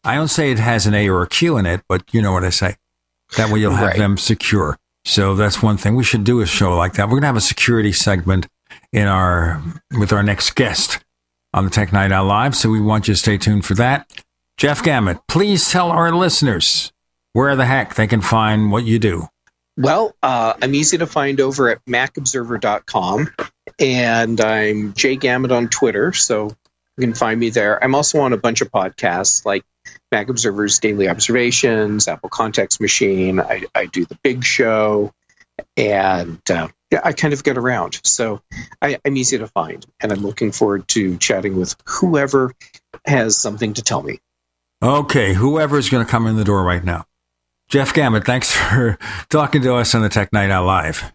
I 0.04 0.14
don't 0.14 0.28
say 0.28 0.50
it 0.50 0.58
has 0.58 0.86
an 0.86 0.94
A 0.94 1.08
or 1.08 1.22
a 1.22 1.28
Q 1.28 1.56
in 1.56 1.66
it, 1.66 1.82
but 1.88 2.02
you 2.12 2.22
know 2.22 2.32
what 2.32 2.44
I 2.44 2.50
say. 2.50 2.76
That 3.36 3.50
way 3.50 3.60
you'll 3.60 3.72
have 3.72 3.88
right. 3.88 3.98
them 3.98 4.18
secure. 4.18 4.78
So 5.04 5.34
that's 5.34 5.62
one 5.62 5.76
thing 5.76 5.96
we 5.96 6.04
should 6.04 6.24
do 6.24 6.40
a 6.40 6.46
show 6.46 6.76
like 6.76 6.94
that. 6.94 7.06
We're 7.06 7.12
going 7.12 7.22
to 7.22 7.28
have 7.28 7.36
a 7.36 7.40
security 7.40 7.92
segment 7.92 8.46
in 8.92 9.06
our 9.06 9.62
with 9.98 10.12
our 10.12 10.22
next 10.22 10.54
guest 10.54 11.04
on 11.54 11.64
the 11.64 11.70
Tech 11.70 11.92
Night 11.92 12.12
Owl 12.12 12.26
Live. 12.26 12.54
So 12.54 12.68
we 12.68 12.80
want 12.80 13.08
you 13.08 13.14
to 13.14 13.18
stay 13.18 13.38
tuned 13.38 13.64
for 13.64 13.74
that. 13.74 14.10
Jeff 14.56 14.82
Gamet, 14.82 15.20
please 15.28 15.70
tell 15.70 15.90
our 15.90 16.12
listeners 16.12 16.92
where 17.36 17.54
the 17.54 17.66
heck 17.66 17.96
they 17.96 18.06
can 18.06 18.22
find 18.22 18.72
what 18.72 18.82
you 18.84 18.98
do. 18.98 19.28
Well, 19.76 20.16
uh, 20.22 20.54
I'm 20.62 20.74
easy 20.74 20.96
to 20.96 21.06
find 21.06 21.38
over 21.38 21.68
at 21.68 21.84
macobserver.com, 21.84 23.28
and 23.78 24.40
I'm 24.40 24.94
Jay 24.94 25.18
Gamet 25.18 25.52
on 25.52 25.68
Twitter, 25.68 26.14
so 26.14 26.46
you 26.96 27.02
can 27.02 27.12
find 27.12 27.38
me 27.38 27.50
there. 27.50 27.84
I'm 27.84 27.94
also 27.94 28.20
on 28.20 28.32
a 28.32 28.38
bunch 28.38 28.62
of 28.62 28.70
podcasts 28.70 29.44
like 29.44 29.64
Mac 30.10 30.30
Observer's 30.30 30.78
Daily 30.78 31.10
Observations, 31.10 32.08
Apple 32.08 32.30
Context 32.30 32.80
Machine. 32.80 33.38
I, 33.38 33.64
I 33.74 33.84
do 33.84 34.06
the 34.06 34.18
Big 34.22 34.42
Show, 34.42 35.12
and 35.76 36.40
uh, 36.50 36.68
yeah, 36.90 37.02
I 37.04 37.12
kind 37.12 37.34
of 37.34 37.44
get 37.44 37.58
around. 37.58 38.00
So 38.02 38.40
I, 38.80 38.98
I'm 39.04 39.18
easy 39.18 39.36
to 39.36 39.46
find, 39.48 39.84
and 40.00 40.10
I'm 40.10 40.22
looking 40.22 40.52
forward 40.52 40.88
to 40.88 41.18
chatting 41.18 41.58
with 41.58 41.76
whoever 41.84 42.54
has 43.04 43.36
something 43.36 43.74
to 43.74 43.82
tell 43.82 44.02
me. 44.02 44.20
Okay, 44.82 45.34
whoever's 45.34 45.90
going 45.90 46.02
to 46.02 46.10
come 46.10 46.26
in 46.26 46.36
the 46.36 46.44
door 46.44 46.64
right 46.64 46.82
now. 46.82 47.04
Jeff 47.68 47.92
Gamet, 47.92 48.24
thanks 48.24 48.52
for 48.52 48.98
talking 49.28 49.62
to 49.62 49.74
us 49.74 49.94
on 49.94 50.02
the 50.02 50.08
Tech 50.08 50.32
Night 50.32 50.50
Owl 50.50 50.66
Live. 50.66 51.12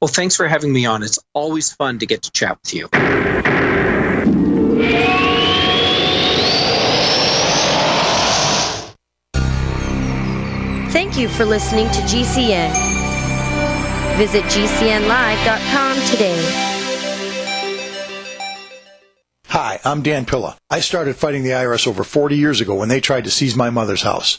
Well, 0.00 0.08
thanks 0.08 0.36
for 0.36 0.46
having 0.46 0.72
me 0.72 0.84
on. 0.84 1.02
It's 1.02 1.18
always 1.32 1.72
fun 1.72 1.98
to 1.98 2.06
get 2.06 2.22
to 2.22 2.30
chat 2.32 2.58
with 2.62 2.74
you. 2.74 2.88
Thank 10.92 11.16
you 11.16 11.28
for 11.28 11.44
listening 11.44 11.86
to 11.86 12.00
GCN. 12.02 12.70
Visit 14.18 14.44
GCNlive.com 14.44 15.96
today. 16.10 16.70
Hi, 19.46 19.80
I'm 19.84 20.02
Dan 20.02 20.26
Pilla. 20.26 20.56
I 20.68 20.80
started 20.80 21.16
fighting 21.16 21.44
the 21.44 21.50
IRS 21.50 21.86
over 21.86 22.04
40 22.04 22.36
years 22.36 22.60
ago 22.60 22.74
when 22.74 22.88
they 22.88 23.00
tried 23.00 23.24
to 23.24 23.30
seize 23.30 23.56
my 23.56 23.70
mother's 23.70 24.02
house. 24.02 24.38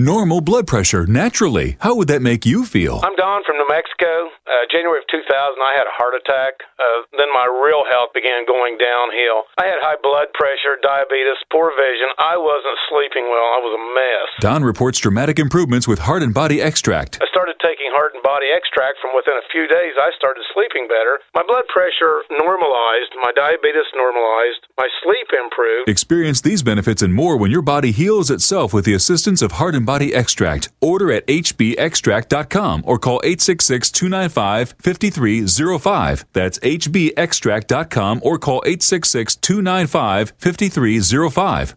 Normal 0.00 0.40
blood 0.40 0.64
pressure, 0.64 1.04
naturally. 1.04 1.76
How 1.84 1.92
would 1.94 2.08
that 2.08 2.24
make 2.24 2.48
you 2.48 2.64
feel? 2.64 3.04
I'm 3.04 3.12
Don 3.20 3.44
from 3.44 3.60
New 3.60 3.68
Mexico. 3.68 4.32
Uh, 4.48 4.64
January 4.72 4.96
of 4.96 5.04
2000, 5.12 5.28
I 5.28 5.76
had 5.76 5.84
a 5.84 5.92
heart 5.92 6.16
attack. 6.16 6.64
Uh, 6.80 7.04
then 7.20 7.28
my 7.36 7.44
real 7.44 7.84
health 7.84 8.08
began 8.16 8.48
going 8.48 8.80
downhill. 8.80 9.44
I 9.60 9.68
had 9.68 9.76
high 9.84 10.00
blood 10.00 10.32
pressure, 10.32 10.80
diabetes, 10.80 11.36
poor 11.52 11.68
vision. 11.76 12.08
I 12.16 12.40
wasn't 12.40 12.80
sleeping 12.88 13.28
well. 13.28 13.44
I 13.44 13.60
was 13.60 13.76
a 13.76 13.82
mess. 13.92 14.28
Don 14.40 14.64
reports 14.64 14.96
dramatic 15.04 15.36
improvements 15.36 15.84
with 15.84 16.00
Heart 16.00 16.24
and 16.24 16.32
Body 16.32 16.64
Extract. 16.64 17.20
I 17.20 17.28
started 17.40 17.56
taking 17.64 17.88
Heart 17.96 18.12
and 18.12 18.22
Body 18.22 18.52
Extract. 18.54 19.00
From 19.00 19.16
within 19.16 19.32
a 19.32 19.48
few 19.50 19.64
days, 19.66 19.96
I 19.96 20.12
started 20.12 20.44
sleeping 20.52 20.84
better. 20.88 21.20
My 21.34 21.40
blood 21.40 21.64
pressure 21.72 22.20
normalized. 22.28 23.16
My 23.16 23.32
diabetes 23.32 23.88
normalized. 23.96 24.68
My 24.76 24.86
sleep 25.02 25.28
improved. 25.32 25.88
Experience 25.88 26.42
these 26.42 26.62
benefits 26.62 27.00
and 27.00 27.14
more 27.14 27.38
when 27.38 27.50
your 27.50 27.62
body 27.62 27.92
heals 27.92 28.30
itself 28.30 28.74
with 28.74 28.84
the 28.84 28.92
assistance 28.92 29.40
of 29.40 29.52
Heart 29.52 29.74
and 29.74 29.86
Body 29.86 30.14
Extract. 30.14 30.68
Order 30.82 31.12
at 31.12 31.26
hbextract.com 31.28 32.84
or 32.84 32.98
call 32.98 33.22
866 33.24 33.90
295 33.90 34.74
5305. 34.78 36.24
That's 36.34 36.58
hbextract.com 36.58 38.20
or 38.22 38.38
call 38.38 38.60
866 38.66 39.36
295 39.36 40.34
5305. 40.36 41.74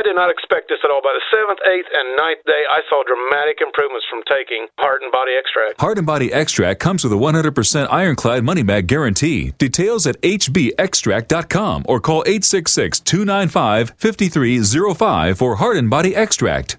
I 0.00 0.02
did 0.02 0.16
not 0.16 0.30
expect 0.30 0.70
this 0.70 0.78
at 0.82 0.90
all. 0.90 1.02
By 1.02 1.12
the 1.12 1.20
seventh, 1.30 1.60
eighth, 1.68 1.88
and 1.92 2.16
ninth 2.16 2.40
day, 2.46 2.62
I 2.70 2.80
saw 2.88 3.04
dramatic 3.04 3.60
improvements 3.60 4.06
from 4.08 4.22
taking 4.24 4.66
Heart 4.78 5.02
and 5.02 5.12
Body 5.12 5.32
Extract. 5.38 5.78
Heart 5.78 5.98
and 5.98 6.06
Body 6.06 6.32
Extract 6.32 6.80
comes 6.80 7.04
with 7.04 7.12
a 7.12 7.16
100% 7.16 7.86
ironclad 7.90 8.42
money 8.42 8.62
back 8.62 8.86
guarantee. 8.86 9.50
Details 9.58 10.06
at 10.06 10.18
hbextract.com 10.22 11.84
or 11.86 12.00
call 12.00 12.22
866 12.24 13.00
295 13.00 13.92
5305 13.98 15.36
for 15.36 15.56
Heart 15.56 15.76
and 15.76 15.90
Body 15.90 16.16
Extract. 16.16 16.78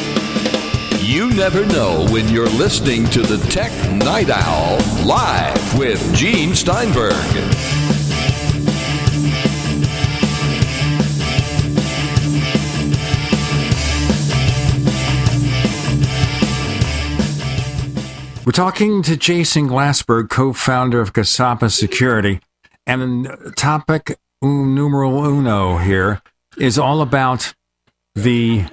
You 1.03 1.31
never 1.31 1.65
know 1.65 2.05
when 2.11 2.29
you're 2.29 2.47
listening 2.47 3.05
to 3.07 3.23
the 3.23 3.37
Tech 3.49 3.71
Night 3.91 4.29
Owl 4.29 4.77
live 5.03 5.77
with 5.77 6.15
Gene 6.15 6.53
Steinberg. 6.53 7.11
We're 18.45 18.51
talking 18.51 19.01
to 19.01 19.17
Jason 19.17 19.67
Glassberg, 19.69 20.29
co 20.29 20.53
founder 20.53 21.01
of 21.01 21.13
Casaba 21.13 21.71
Security. 21.71 22.41
And 22.85 23.27
topic 23.55 24.19
numeral 24.43 25.25
uno 25.25 25.77
here 25.77 26.21
is 26.57 26.77
all 26.77 27.01
about 27.01 27.55
the 28.13 28.65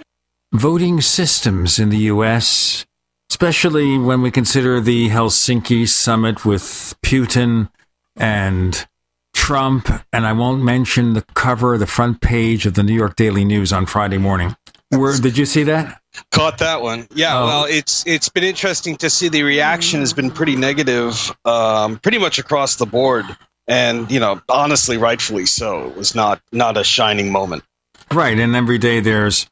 voting 0.52 1.00
systems 1.00 1.78
in 1.78 1.90
the 1.90 1.98
U.S., 1.98 2.86
especially 3.30 3.98
when 3.98 4.22
we 4.22 4.30
consider 4.30 4.80
the 4.80 5.08
Helsinki 5.08 5.88
summit 5.88 6.44
with 6.44 6.94
Putin 7.04 7.70
and 8.16 8.86
Trump. 9.34 9.88
And 10.12 10.26
I 10.26 10.32
won't 10.32 10.62
mention 10.62 11.12
the 11.12 11.22
cover, 11.34 11.78
the 11.78 11.86
front 11.86 12.20
page 12.20 12.66
of 12.66 12.74
the 12.74 12.82
New 12.82 12.94
York 12.94 13.16
Daily 13.16 13.44
News 13.44 13.72
on 13.72 13.86
Friday 13.86 14.18
morning. 14.18 14.56
Where, 14.90 15.16
did 15.18 15.36
you 15.36 15.44
see 15.44 15.64
that? 15.64 16.00
Caught 16.30 16.58
that 16.58 16.80
one. 16.80 17.06
Yeah. 17.14 17.38
Oh. 17.38 17.46
Well, 17.46 17.64
it's 17.64 18.06
it's 18.06 18.30
been 18.30 18.42
interesting 18.42 18.96
to 18.96 19.10
see 19.10 19.28
the 19.28 19.42
reaction 19.42 20.00
has 20.00 20.14
been 20.14 20.30
pretty 20.30 20.56
negative, 20.56 21.30
um, 21.44 21.98
pretty 21.98 22.18
much 22.18 22.38
across 22.38 22.76
the 22.76 22.86
board, 22.86 23.26
and 23.68 24.10
you 24.10 24.18
know, 24.18 24.40
honestly, 24.48 24.96
rightfully 24.96 25.44
so. 25.44 25.88
It 25.88 25.96
was 25.96 26.14
not 26.14 26.40
not 26.52 26.78
a 26.78 26.84
shining 26.84 27.30
moment. 27.30 27.64
Right. 28.10 28.38
And 28.38 28.56
every 28.56 28.78
day 28.78 29.00
there's 29.00 29.46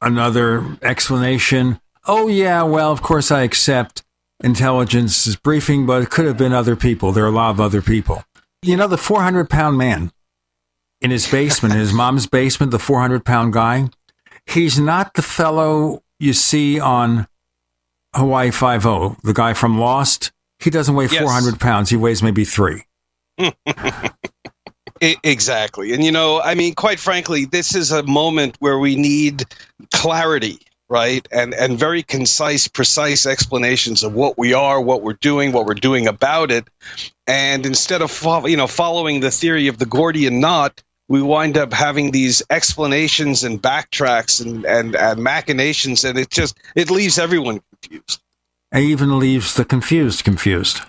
another 0.00 0.78
explanation. 0.82 1.80
Oh, 2.06 2.28
yeah, 2.28 2.62
well, 2.62 2.90
of 2.92 3.02
course 3.02 3.30
I 3.30 3.42
accept 3.42 4.02
intelligence's 4.42 5.36
briefing, 5.36 5.84
but 5.86 6.02
it 6.02 6.10
could 6.10 6.26
have 6.26 6.38
been 6.38 6.52
other 6.52 6.76
people. 6.76 7.12
There 7.12 7.24
are 7.24 7.28
a 7.28 7.32
lot 7.32 7.50
of 7.50 7.60
other 7.60 7.82
people. 7.82 8.24
You 8.62 8.76
know, 8.76 8.86
the 8.88 8.98
400 8.98 9.48
pound 9.50 9.76
man 9.78 10.12
in 11.00 11.10
his 11.10 11.28
basement, 11.30 11.74
in 11.74 11.80
his 11.80 11.92
mom's 11.92 12.26
basement, 12.26 12.72
the 12.72 12.78
400 12.78 13.24
pound 13.24 13.52
guy, 13.52 13.88
he's 14.46 14.78
not 14.78 15.14
the 15.14 15.22
fellow 15.22 16.02
you 16.18 16.32
see 16.32 16.80
on 16.80 17.28
Hawaii 18.14 18.50
5 18.50 18.82
the 19.22 19.32
guy 19.34 19.54
from 19.54 19.78
Lost. 19.78 20.32
He 20.58 20.70
doesn't 20.70 20.94
weigh 20.94 21.06
Yes. 21.06 21.22
400 21.22 21.60
pounds. 21.60 21.90
He 21.90 21.96
weighs 21.96 22.22
maybe 22.22 22.44
three. 22.44 22.84
Exactly. 25.00 25.92
And, 25.92 26.04
you 26.04 26.12
know, 26.12 26.40
I 26.40 26.54
mean, 26.54 26.74
quite 26.74 26.98
frankly, 26.98 27.44
this 27.44 27.74
is 27.74 27.92
a 27.92 28.02
moment 28.02 28.56
where 28.60 28.78
we 28.78 28.96
need 28.96 29.44
clarity, 29.92 30.58
right? 30.88 31.26
And, 31.30 31.54
and 31.54 31.78
very 31.78 32.02
concise, 32.02 32.68
precise 32.68 33.26
explanations 33.26 34.02
of 34.02 34.14
what 34.14 34.38
we 34.38 34.54
are, 34.54 34.80
what 34.80 35.02
we're 35.02 35.14
doing, 35.14 35.52
what 35.52 35.66
we're 35.66 35.74
doing 35.74 36.06
about 36.06 36.50
it. 36.50 36.68
And 37.26 37.66
instead 37.66 38.02
of, 38.02 38.10
fo- 38.10 38.46
you 38.46 38.56
know, 38.56 38.66
following 38.66 39.20
the 39.20 39.30
theory 39.30 39.68
of 39.68 39.78
the 39.78 39.86
Gordian 39.86 40.40
knot, 40.40 40.82
we 41.08 41.22
wind 41.22 41.56
up 41.56 41.72
having 41.72 42.10
these 42.10 42.42
explanations 42.50 43.42
and 43.44 43.62
backtracks 43.62 44.44
and, 44.44 44.64
and, 44.66 44.94
and 44.94 45.22
machinations. 45.22 46.04
And 46.04 46.18
it 46.18 46.30
just, 46.30 46.58
it 46.74 46.90
leaves 46.90 47.18
everyone 47.18 47.60
confused, 47.82 48.20
It 48.72 48.80
even 48.80 49.18
leaves 49.18 49.54
the 49.54 49.64
confused 49.64 50.24
confused. 50.24 50.80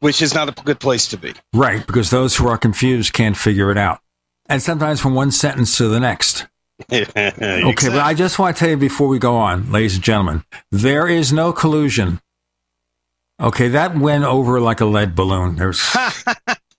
Which 0.00 0.22
is 0.22 0.34
not 0.34 0.48
a 0.48 0.62
good 0.62 0.80
place 0.80 1.08
to 1.08 1.16
be. 1.16 1.34
Right, 1.52 1.86
because 1.86 2.10
those 2.10 2.36
who 2.36 2.48
are 2.48 2.58
confused 2.58 3.12
can't 3.12 3.36
figure 3.36 3.70
it 3.70 3.78
out. 3.78 4.00
And 4.46 4.62
sometimes 4.62 5.00
from 5.00 5.14
one 5.14 5.30
sentence 5.30 5.76
to 5.78 5.88
the 5.88 6.00
next. 6.00 6.46
Okay, 6.92 7.88
but 7.88 8.00
I 8.00 8.14
just 8.14 8.38
want 8.38 8.56
to 8.56 8.60
tell 8.60 8.70
you 8.70 8.76
before 8.76 9.08
we 9.08 9.18
go 9.18 9.36
on, 9.36 9.72
ladies 9.72 9.96
and 9.96 10.04
gentlemen, 10.04 10.44
there 10.70 11.08
is 11.08 11.32
no 11.32 11.52
collusion. 11.52 12.20
Okay, 13.40 13.66
that 13.68 13.96
went 13.98 14.22
over 14.22 14.60
like 14.60 14.80
a 14.80 14.84
lead 14.84 15.14
balloon. 15.14 15.56
There's. 15.56 15.80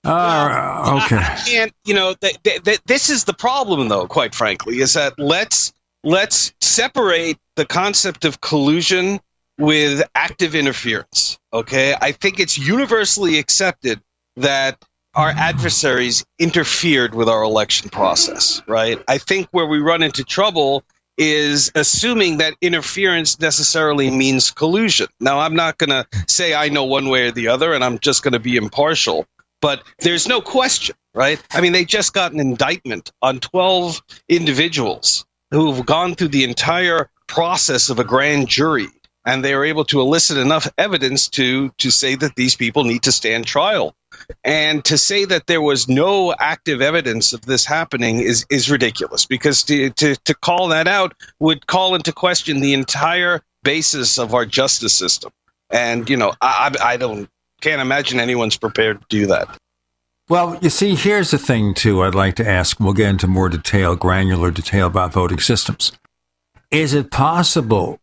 Uh, 0.05 1.01
okay. 1.03 1.17
I 1.17 1.35
can't, 1.45 1.73
you 1.83 1.93
know, 1.93 2.13
th- 2.13 2.41
th- 2.43 2.63
th- 2.63 2.79
this 2.85 3.09
is 3.09 3.25
the 3.25 3.33
problem, 3.33 3.89
though. 3.89 4.07
Quite 4.07 4.33
frankly, 4.33 4.79
is 4.79 4.93
that 4.93 5.19
let's 5.19 5.73
let's 6.05 6.53
separate 6.61 7.37
the 7.57 7.65
concept 7.65 8.23
of 8.23 8.39
collusion 8.39 9.19
with 9.59 10.01
active 10.15 10.55
interference. 10.55 11.37
Okay, 11.53 11.95
I 12.01 12.11
think 12.11 12.39
it's 12.39 12.57
universally 12.57 13.37
accepted 13.37 14.01
that 14.37 14.83
our 15.15 15.29
adversaries 15.29 16.25
interfered 16.39 17.13
with 17.13 17.27
our 17.27 17.43
election 17.43 17.89
process. 17.89 18.61
Right. 18.67 19.01
I 19.07 19.17
think 19.17 19.47
where 19.51 19.65
we 19.65 19.79
run 19.79 20.01
into 20.01 20.23
trouble 20.23 20.83
is 21.17 21.69
assuming 21.75 22.37
that 22.37 22.53
interference 22.61 23.39
necessarily 23.39 24.09
means 24.09 24.51
collusion. 24.51 25.07
Now, 25.19 25.39
I'm 25.39 25.55
not 25.55 25.77
going 25.77 25.89
to 25.89 26.05
say 26.27 26.53
I 26.53 26.69
know 26.69 26.85
one 26.85 27.09
way 27.09 27.27
or 27.27 27.31
the 27.31 27.49
other, 27.49 27.73
and 27.73 27.83
I'm 27.83 27.99
just 27.99 28.23
going 28.23 28.33
to 28.33 28.39
be 28.39 28.55
impartial. 28.55 29.25
But 29.61 29.83
there's 29.99 30.27
no 30.29 30.39
question, 30.39 30.95
right? 31.13 31.43
I 31.51 31.59
mean, 31.59 31.73
they 31.73 31.83
just 31.83 32.13
got 32.13 32.31
an 32.31 32.39
indictment 32.39 33.11
on 33.21 33.41
12 33.41 34.01
individuals 34.29 35.25
who've 35.51 35.85
gone 35.85 36.15
through 36.15 36.29
the 36.29 36.45
entire 36.45 37.09
process 37.27 37.89
of 37.89 37.99
a 37.99 38.05
grand 38.05 38.47
jury, 38.47 38.87
and 39.25 39.43
they 39.43 39.53
are 39.53 39.65
able 39.65 39.85
to 39.85 40.01
elicit 40.01 40.37
enough 40.37 40.67
evidence 40.77 41.27
to 41.29 41.69
to 41.77 41.91
say 41.91 42.15
that 42.15 42.35
these 42.35 42.55
people 42.55 42.83
need 42.83 43.03
to 43.03 43.11
stand 43.11 43.45
trial. 43.45 43.95
And 44.43 44.83
to 44.85 44.97
say 44.97 45.25
that 45.25 45.47
there 45.47 45.61
was 45.61 45.87
no 45.87 46.33
active 46.39 46.81
evidence 46.81 47.33
of 47.33 47.41
this 47.41 47.65
happening 47.65 48.19
is 48.19 48.45
is 48.49 48.69
ridiculous 48.69 49.25
because 49.25 49.63
to 49.63 49.89
to, 49.91 50.15
to 50.15 50.33
call 50.33 50.67
that 50.69 50.87
out 50.87 51.13
would 51.39 51.67
call 51.67 51.95
into 51.95 52.11
question 52.11 52.59
the 52.59 52.73
entire 52.73 53.41
basis 53.63 54.17
of 54.17 54.33
our 54.33 54.45
justice 54.45 54.93
system. 54.93 55.31
And 55.69 56.09
you 56.09 56.17
know, 56.17 56.33
I 56.41 56.75
I 56.81 56.93
I 56.93 56.97
don't 56.97 57.29
can't 57.61 57.81
imagine 57.81 58.19
anyone's 58.19 58.57
prepared 58.57 59.01
to 59.01 59.07
do 59.09 59.25
that. 59.27 59.47
Well, 60.29 60.59
you 60.61 60.69
see, 60.69 60.93
here's 60.93 61.31
the 61.31 61.39
thing, 61.39 61.73
too, 61.73 62.03
I'd 62.03 62.13
like 62.13 62.35
to 62.35 62.47
ask. 62.47 62.79
We'll 62.79 62.93
get 62.93 63.09
into 63.09 63.25
more 63.25 63.49
detail, 63.49 63.95
granular 63.95 64.51
detail 64.51 64.85
about 64.85 65.11
voting 65.11 65.39
systems. 65.39 65.91
Is 66.69 66.93
it 66.93 67.09
possible 67.09 67.99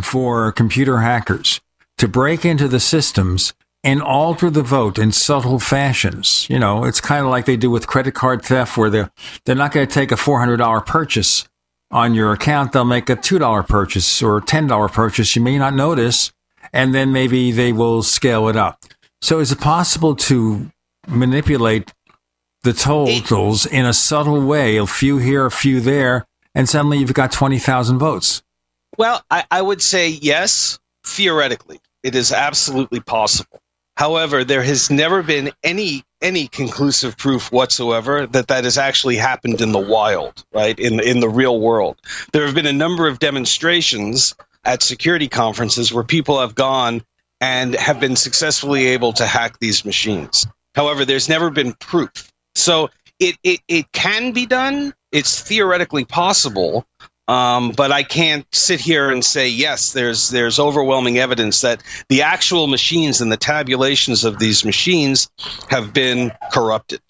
for 0.00 0.52
computer 0.52 0.98
hackers 0.98 1.60
to 1.98 2.08
break 2.08 2.44
into 2.44 2.68
the 2.68 2.80
systems 2.80 3.52
and 3.84 4.00
alter 4.00 4.48
the 4.48 4.62
vote 4.62 4.98
in 4.98 5.12
subtle 5.12 5.58
fashions. 5.58 6.46
You 6.48 6.58
know, 6.58 6.84
it's 6.84 7.00
kind 7.00 7.24
of 7.24 7.30
like 7.30 7.46
they 7.46 7.56
do 7.56 7.70
with 7.70 7.86
credit 7.86 8.14
card 8.14 8.42
theft, 8.44 8.76
where 8.76 8.90
they're 8.90 9.10
they're 9.44 9.56
not 9.56 9.72
going 9.72 9.86
to 9.86 9.92
take 9.92 10.12
a 10.12 10.16
four 10.16 10.38
hundred 10.38 10.58
dollar 10.58 10.80
purchase 10.80 11.48
on 11.90 12.14
your 12.14 12.32
account. 12.32 12.72
They'll 12.72 12.84
make 12.84 13.10
a 13.10 13.16
two 13.16 13.38
dollar 13.38 13.62
purchase 13.62 14.22
or 14.22 14.38
a 14.38 14.42
ten 14.42 14.66
dollar 14.66 14.88
purchase. 14.88 15.34
You 15.36 15.42
may 15.42 15.58
not 15.58 15.74
notice, 15.74 16.32
and 16.72 16.94
then 16.94 17.12
maybe 17.12 17.50
they 17.50 17.72
will 17.72 18.02
scale 18.02 18.48
it 18.48 18.56
up. 18.56 18.84
So, 19.20 19.40
is 19.40 19.52
it 19.52 19.60
possible 19.60 20.16
to 20.16 20.70
manipulate 21.08 21.92
the 22.62 22.72
totals 22.72 23.66
in 23.66 23.84
a 23.84 23.92
subtle 23.92 24.44
way? 24.44 24.76
A 24.76 24.86
few 24.86 25.18
here, 25.18 25.46
a 25.46 25.50
few 25.50 25.80
there, 25.80 26.24
and 26.54 26.68
suddenly 26.68 26.98
you've 26.98 27.14
got 27.14 27.32
twenty 27.32 27.58
thousand 27.58 27.98
votes. 27.98 28.42
Well, 28.98 29.24
I, 29.30 29.44
I 29.50 29.62
would 29.62 29.82
say 29.82 30.08
yes, 30.08 30.78
theoretically. 31.04 31.80
It 32.02 32.14
is 32.14 32.32
absolutely 32.32 33.00
possible. 33.00 33.60
However, 33.96 34.44
there 34.44 34.62
has 34.62 34.90
never 34.90 35.22
been 35.22 35.52
any 35.62 36.02
any 36.20 36.46
conclusive 36.46 37.16
proof 37.16 37.50
whatsoever 37.52 38.26
that 38.28 38.48
that 38.48 38.64
has 38.64 38.78
actually 38.78 39.16
happened 39.16 39.60
in 39.60 39.72
the 39.72 39.78
wild, 39.78 40.44
right? 40.52 40.78
In 40.78 41.00
in 41.00 41.20
the 41.20 41.28
real 41.28 41.60
world. 41.60 42.00
There 42.32 42.46
have 42.46 42.54
been 42.54 42.66
a 42.66 42.72
number 42.72 43.06
of 43.06 43.18
demonstrations 43.18 44.34
at 44.64 44.82
security 44.82 45.28
conferences 45.28 45.92
where 45.92 46.04
people 46.04 46.40
have 46.40 46.54
gone 46.54 47.02
and 47.40 47.74
have 47.74 48.00
been 48.00 48.16
successfully 48.16 48.86
able 48.86 49.12
to 49.14 49.26
hack 49.26 49.58
these 49.58 49.84
machines. 49.84 50.46
However, 50.74 51.04
there's 51.04 51.28
never 51.28 51.50
been 51.50 51.74
proof. 51.74 52.32
So 52.54 52.88
it, 53.18 53.36
it, 53.42 53.60
it 53.68 53.92
can 53.92 54.32
be 54.32 54.46
done. 54.46 54.94
It's 55.10 55.40
theoretically 55.42 56.04
possible, 56.04 56.86
um, 57.28 57.70
but 57.70 57.92
I 57.92 58.02
can't 58.02 58.46
sit 58.52 58.80
here 58.80 59.10
and 59.10 59.24
say 59.24 59.48
yes. 59.48 59.92
There's 59.92 60.30
there's 60.30 60.58
overwhelming 60.58 61.18
evidence 61.18 61.60
that 61.60 61.82
the 62.08 62.22
actual 62.22 62.66
machines 62.66 63.20
and 63.20 63.30
the 63.30 63.36
tabulations 63.36 64.24
of 64.24 64.38
these 64.38 64.64
machines 64.64 65.30
have 65.68 65.92
been 65.92 66.32
corrupted. 66.52 67.00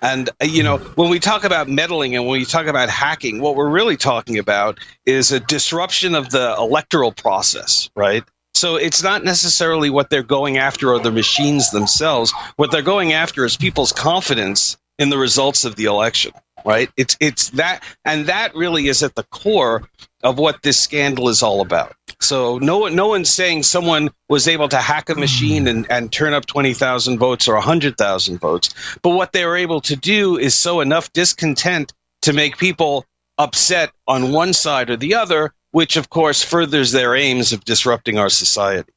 And 0.00 0.30
uh, 0.40 0.44
you 0.44 0.62
know, 0.62 0.78
when 0.78 1.10
we 1.10 1.18
talk 1.18 1.42
about 1.42 1.68
meddling 1.68 2.14
and 2.14 2.24
when 2.24 2.38
we 2.38 2.44
talk 2.44 2.66
about 2.66 2.88
hacking, 2.88 3.40
what 3.40 3.56
we're 3.56 3.68
really 3.68 3.96
talking 3.96 4.38
about 4.38 4.78
is 5.06 5.32
a 5.32 5.40
disruption 5.40 6.14
of 6.14 6.30
the 6.30 6.54
electoral 6.56 7.12
process, 7.12 7.90
right? 7.96 8.22
So 8.54 8.76
it's 8.76 9.02
not 9.02 9.24
necessarily 9.24 9.90
what 9.90 10.08
they're 10.08 10.22
going 10.22 10.56
after 10.56 10.92
or 10.92 11.00
the 11.00 11.12
machines 11.12 11.70
themselves. 11.70 12.32
What 12.56 12.70
they're 12.70 12.82
going 12.82 13.12
after 13.12 13.44
is 13.44 13.56
people's 13.56 13.92
confidence 13.92 14.76
in 14.98 15.10
the 15.10 15.18
results 15.18 15.64
of 15.64 15.76
the 15.76 15.84
election 15.84 16.32
right? 16.64 16.90
It's 16.96 17.16
it's 17.20 17.50
that, 17.50 17.82
and 18.04 18.26
that 18.26 18.54
really 18.54 18.88
is 18.88 19.02
at 19.02 19.14
the 19.14 19.24
core 19.24 19.88
of 20.22 20.38
what 20.38 20.62
this 20.62 20.78
scandal 20.78 21.28
is 21.28 21.42
all 21.42 21.60
about. 21.60 21.94
So 22.20 22.58
no 22.58 22.78
one, 22.78 22.96
no 22.96 23.06
one's 23.08 23.30
saying 23.30 23.62
someone 23.62 24.10
was 24.28 24.48
able 24.48 24.68
to 24.70 24.78
hack 24.78 25.08
a 25.08 25.14
machine 25.14 25.68
and, 25.68 25.86
and 25.90 26.12
turn 26.12 26.34
up 26.34 26.46
twenty 26.46 26.74
thousand 26.74 27.18
votes 27.18 27.46
or 27.48 27.56
hundred 27.60 27.96
thousand 27.96 28.38
votes, 28.38 28.74
but 29.02 29.10
what 29.10 29.32
they 29.32 29.44
were 29.44 29.56
able 29.56 29.80
to 29.82 29.96
do 29.96 30.36
is 30.38 30.54
sow 30.54 30.80
enough 30.80 31.12
discontent 31.12 31.92
to 32.22 32.32
make 32.32 32.58
people 32.58 33.04
upset 33.38 33.92
on 34.08 34.32
one 34.32 34.52
side 34.52 34.90
or 34.90 34.96
the 34.96 35.14
other, 35.14 35.52
which 35.70 35.96
of 35.96 36.10
course 36.10 36.42
furthers 36.42 36.90
their 36.90 37.14
aims 37.14 37.52
of 37.52 37.64
disrupting 37.64 38.18
our 38.18 38.28
society. 38.28 38.92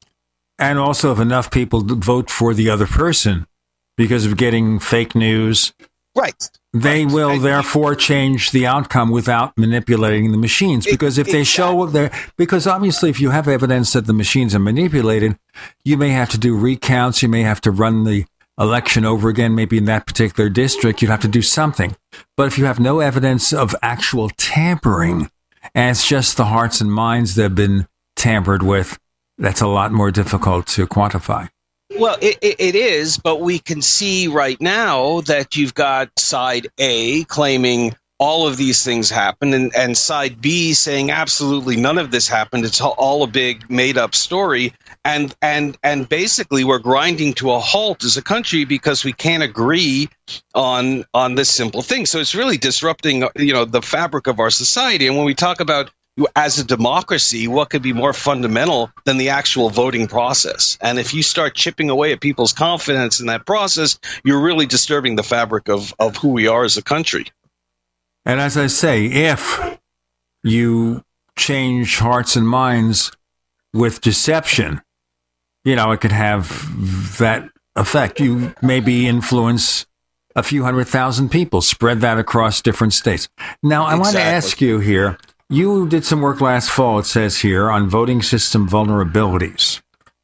And 0.58 0.78
also, 0.78 1.12
if 1.12 1.18
enough 1.18 1.50
people 1.50 1.82
vote 1.82 2.30
for 2.30 2.54
the 2.54 2.70
other 2.70 2.86
person 2.86 3.46
because 3.96 4.26
of 4.26 4.36
getting 4.36 4.78
fake 4.78 5.14
news, 5.14 5.72
right? 6.16 6.50
They 6.74 7.04
right. 7.04 7.12
will 7.12 7.38
therefore 7.38 7.94
change 7.94 8.50
the 8.50 8.66
outcome 8.66 9.10
without 9.10 9.56
manipulating 9.58 10.32
the 10.32 10.38
machines. 10.38 10.86
Because 10.86 11.18
if 11.18 11.26
they 11.26 11.44
show 11.44 11.84
their, 11.86 12.10
because 12.38 12.66
obviously 12.66 13.10
if 13.10 13.20
you 13.20 13.30
have 13.30 13.46
evidence 13.46 13.92
that 13.92 14.06
the 14.06 14.14
machines 14.14 14.54
are 14.54 14.58
manipulated, 14.58 15.38
you 15.84 15.98
may 15.98 16.10
have 16.10 16.30
to 16.30 16.38
do 16.38 16.56
recounts. 16.56 17.22
You 17.22 17.28
may 17.28 17.42
have 17.42 17.60
to 17.62 17.70
run 17.70 18.04
the 18.04 18.24
election 18.58 19.04
over 19.04 19.28
again, 19.28 19.54
maybe 19.54 19.76
in 19.76 19.84
that 19.84 20.06
particular 20.06 20.48
district. 20.48 21.02
You'd 21.02 21.10
have 21.10 21.20
to 21.20 21.28
do 21.28 21.42
something. 21.42 21.94
But 22.38 22.46
if 22.46 22.56
you 22.56 22.64
have 22.64 22.80
no 22.80 23.00
evidence 23.00 23.52
of 23.52 23.76
actual 23.82 24.30
tampering, 24.30 25.30
and 25.74 25.90
it's 25.90 26.06
just 26.06 26.38
the 26.38 26.46
hearts 26.46 26.80
and 26.80 26.90
minds 26.90 27.34
that 27.34 27.42
have 27.42 27.54
been 27.54 27.86
tampered 28.16 28.62
with, 28.62 28.98
that's 29.36 29.60
a 29.60 29.66
lot 29.66 29.92
more 29.92 30.10
difficult 30.10 30.66
to 30.68 30.86
quantify. 30.86 31.50
Well, 31.98 32.16
it, 32.20 32.38
it, 32.40 32.74
is, 32.74 33.18
but 33.18 33.40
we 33.40 33.58
can 33.58 33.82
see 33.82 34.28
right 34.28 34.60
now 34.60 35.20
that 35.22 35.56
you've 35.56 35.74
got 35.74 36.10
side 36.18 36.68
A 36.78 37.24
claiming 37.24 37.94
all 38.18 38.46
of 38.46 38.56
these 38.56 38.84
things 38.84 39.10
happened, 39.10 39.52
and, 39.52 39.74
and 39.74 39.98
side 39.98 40.40
B 40.40 40.74
saying 40.74 41.10
absolutely 41.10 41.76
none 41.76 41.98
of 41.98 42.12
this 42.12 42.28
happened. 42.28 42.64
It's 42.64 42.80
all 42.80 43.24
a 43.24 43.26
big 43.26 43.68
made 43.68 43.98
up 43.98 44.14
story. 44.14 44.72
And, 45.04 45.34
and, 45.42 45.76
and 45.82 46.08
basically, 46.08 46.62
we're 46.62 46.78
grinding 46.78 47.34
to 47.34 47.50
a 47.50 47.58
halt 47.58 48.04
as 48.04 48.16
a 48.16 48.22
country 48.22 48.64
because 48.64 49.04
we 49.04 49.12
can't 49.12 49.42
agree 49.42 50.08
on, 50.54 51.04
on 51.12 51.34
this 51.34 51.50
simple 51.50 51.82
thing. 51.82 52.06
So 52.06 52.20
it's 52.20 52.34
really 52.34 52.58
disrupting 52.58 53.24
you 53.36 53.52
know, 53.52 53.64
the 53.64 53.82
fabric 53.82 54.28
of 54.28 54.38
our 54.38 54.50
society. 54.50 55.08
And 55.08 55.16
when 55.16 55.26
we 55.26 55.34
talk 55.34 55.58
about 55.58 55.90
as 56.36 56.58
a 56.58 56.64
democracy, 56.64 57.48
what 57.48 57.70
could 57.70 57.82
be 57.82 57.92
more 57.92 58.12
fundamental 58.12 58.90
than 59.04 59.16
the 59.16 59.30
actual 59.30 59.70
voting 59.70 60.06
process? 60.06 60.76
And 60.80 60.98
if 60.98 61.14
you 61.14 61.22
start 61.22 61.54
chipping 61.54 61.90
away 61.90 62.12
at 62.12 62.20
people's 62.20 62.52
confidence 62.52 63.20
in 63.20 63.26
that 63.26 63.46
process, 63.46 63.98
you're 64.24 64.42
really 64.42 64.66
disturbing 64.66 65.16
the 65.16 65.22
fabric 65.22 65.68
of, 65.68 65.94
of 65.98 66.16
who 66.16 66.28
we 66.28 66.46
are 66.46 66.64
as 66.64 66.76
a 66.76 66.82
country. 66.82 67.26
And 68.24 68.40
as 68.40 68.56
I 68.56 68.66
say, 68.66 69.06
if 69.06 69.78
you 70.42 71.02
change 71.36 71.98
hearts 71.98 72.36
and 72.36 72.46
minds 72.46 73.10
with 73.72 74.00
deception, 74.00 74.82
you 75.64 75.76
know, 75.76 75.92
it 75.92 76.00
could 76.00 76.12
have 76.12 76.48
that 77.18 77.48
effect. 77.74 78.20
You 78.20 78.54
maybe 78.60 79.08
influence 79.08 79.86
a 80.36 80.42
few 80.42 80.62
hundred 80.64 80.88
thousand 80.88 81.30
people, 81.30 81.60
spread 81.60 82.00
that 82.00 82.18
across 82.18 82.62
different 82.62 82.92
states. 82.92 83.28
Now, 83.62 83.84
I 83.84 83.96
exactly. 83.96 84.00
want 84.00 84.16
to 84.16 84.22
ask 84.22 84.60
you 84.60 84.78
here 84.78 85.18
you 85.52 85.86
did 85.88 86.04
some 86.04 86.20
work 86.20 86.40
last 86.40 86.70
fall, 86.70 86.98
it 86.98 87.06
says 87.06 87.38
here, 87.38 87.70
on 87.70 87.88
voting 87.88 88.22
system 88.22 88.68
vulnerabilities. 88.68 89.80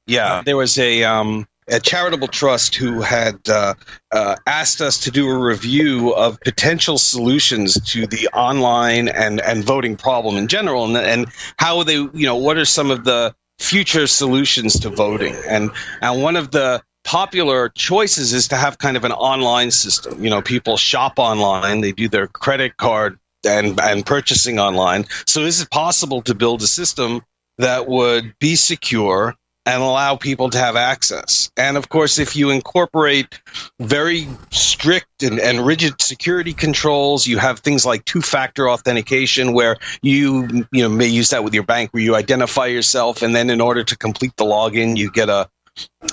Yeah, 0.07 0.43
there 0.45 0.57
was 0.57 0.79
a 0.79 1.05
um, 1.05 1.47
a 1.69 1.79
charitable 1.79 2.29
trust 2.29 2.75
who 2.75 3.03
had 3.03 3.37
uh, 3.49 3.75
uh, 4.11 4.37
asked 4.47 4.81
us 4.81 4.99
to 5.01 5.11
do 5.11 5.29
a 5.29 5.39
review 5.39 6.15
of 6.15 6.41
potential 6.41 6.97
solutions 6.97 7.79
to 7.93 8.07
the 8.07 8.27
online 8.29 9.09
and, 9.09 9.41
and 9.43 9.63
voting 9.65 9.97
problem 9.97 10.37
in 10.37 10.49
general, 10.49 10.85
and, 10.85 10.97
and 10.97 11.27
how 11.59 11.83
they, 11.83 11.97
you 11.97 12.27
know, 12.27 12.37
what 12.37 12.57
are 12.57 12.65
some 12.65 12.91
of 12.91 13.05
the 13.05 13.35
future 13.59 14.07
solutions 14.07 14.81
to 14.81 14.89
voting, 14.89 15.37
and 15.47 15.71
and 16.01 16.23
one 16.23 16.37
of 16.37 16.53
the 16.53 16.83
popular 17.05 17.71
choices 17.71 18.33
is 18.33 18.49
to 18.49 18.57
have 18.57 18.79
kind 18.79 18.97
of 18.97 19.05
an 19.05 19.13
online 19.13 19.71
system. 19.71 20.23
You 20.23 20.31
know, 20.31 20.43
people 20.43 20.77
shop 20.77 21.19
online, 21.19 21.83
they 21.83 21.93
do 21.93 22.09
their 22.09 22.27
credit 22.27 22.77
card 22.77 23.19
and 23.45 23.79
and 23.81 24.05
purchasing 24.05 24.59
online. 24.59 25.07
So 25.27 25.43
is 25.43 25.61
it 25.61 25.71
possible 25.71 26.23
to 26.23 26.35
build 26.35 26.63
a 26.63 26.67
system 26.67 27.23
that 27.59 27.89
would 27.89 28.35
be 28.39 28.57
secure 28.57 29.35
and 29.67 29.83
allow 29.83 30.17
people 30.17 30.51
to 30.51 30.59
have 30.59 30.77
access? 30.77 31.51
And 31.57 31.77
of 31.77 31.89
course, 31.89 32.19
if 32.19 32.35
you 32.37 32.51
incorporate 32.51 33.41
very 33.81 34.27
strict 34.51 35.23
and, 35.23 35.39
and 35.39 35.67
rigid 35.67 36.01
security 36.01 36.55
controls, 36.55 37.27
you 37.27 37.39
have 37.39 37.61
things 37.61 37.85
like 37.85 38.05
two-factor 38.05 38.69
authentication 38.71 39.53
where 39.53 39.77
you 40.03 40.67
you 40.73 40.83
know 40.83 40.89
may 40.89 41.07
use 41.07 41.31
that 41.31 41.45
with 41.45 41.55
your 41.55 41.65
bank 41.65 41.93
where 41.93 42.03
you 42.03 42.17
identify 42.17 42.67
yourself 42.67 43.23
and 43.23 43.35
then 43.35 43.51
in 43.51 43.61
order 43.61 43.85
to 43.85 43.97
complete 43.97 44.33
the 44.37 44.45
login 44.45 44.97
you 44.97 45.11
get 45.11 45.29
a 45.29 45.49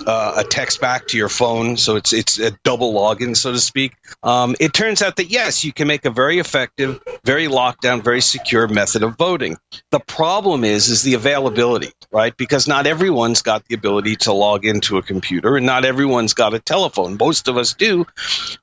uh, 0.06 0.34
a 0.38 0.44
text 0.44 0.82
back 0.82 1.08
to 1.08 1.18
your 1.18 1.30
phone, 1.30 1.78
so 1.78 1.96
it's 1.96 2.14
it's 2.14 2.40
a 2.40 2.52
double 2.64 2.94
login, 2.94 3.36
so 3.36 3.52
to 3.52 3.60
speak. 3.60 3.94
Um, 4.24 4.56
it 4.60 4.74
turns 4.74 5.02
out 5.02 5.16
that 5.18 5.26
yes, 5.26 5.64
you 5.64 5.74
can 5.74 5.88
make 5.88 6.06
a 6.06 6.10
very 6.10 6.40
effective, 6.40 7.02
very 7.24 7.48
lockdown, 7.48 8.04
very 8.04 8.22
secure 8.22 8.68
method 8.68 9.04
of 9.04 9.18
voting. 9.18 9.58
The 9.92 10.00
problem 10.00 10.64
is 10.64 10.90
is 10.90 11.04
the 11.04 11.14
availability, 11.14 11.92
right? 12.12 12.36
Because 12.36 12.68
not 12.68 12.88
everyone's 12.88 13.42
got 13.42 13.66
the 13.66 13.76
ability 13.76 14.16
to 14.18 14.34
log 14.34 14.66
into 14.66 14.98
a 14.98 15.02
computer, 15.02 15.56
and 15.56 15.66
not 15.66 15.86
everyone's 15.86 16.34
got 16.34 16.54
a 16.54 16.60
telephone. 16.60 17.18
Most 17.18 17.48
of 17.48 17.58
us 17.58 17.74
do, 17.74 18.06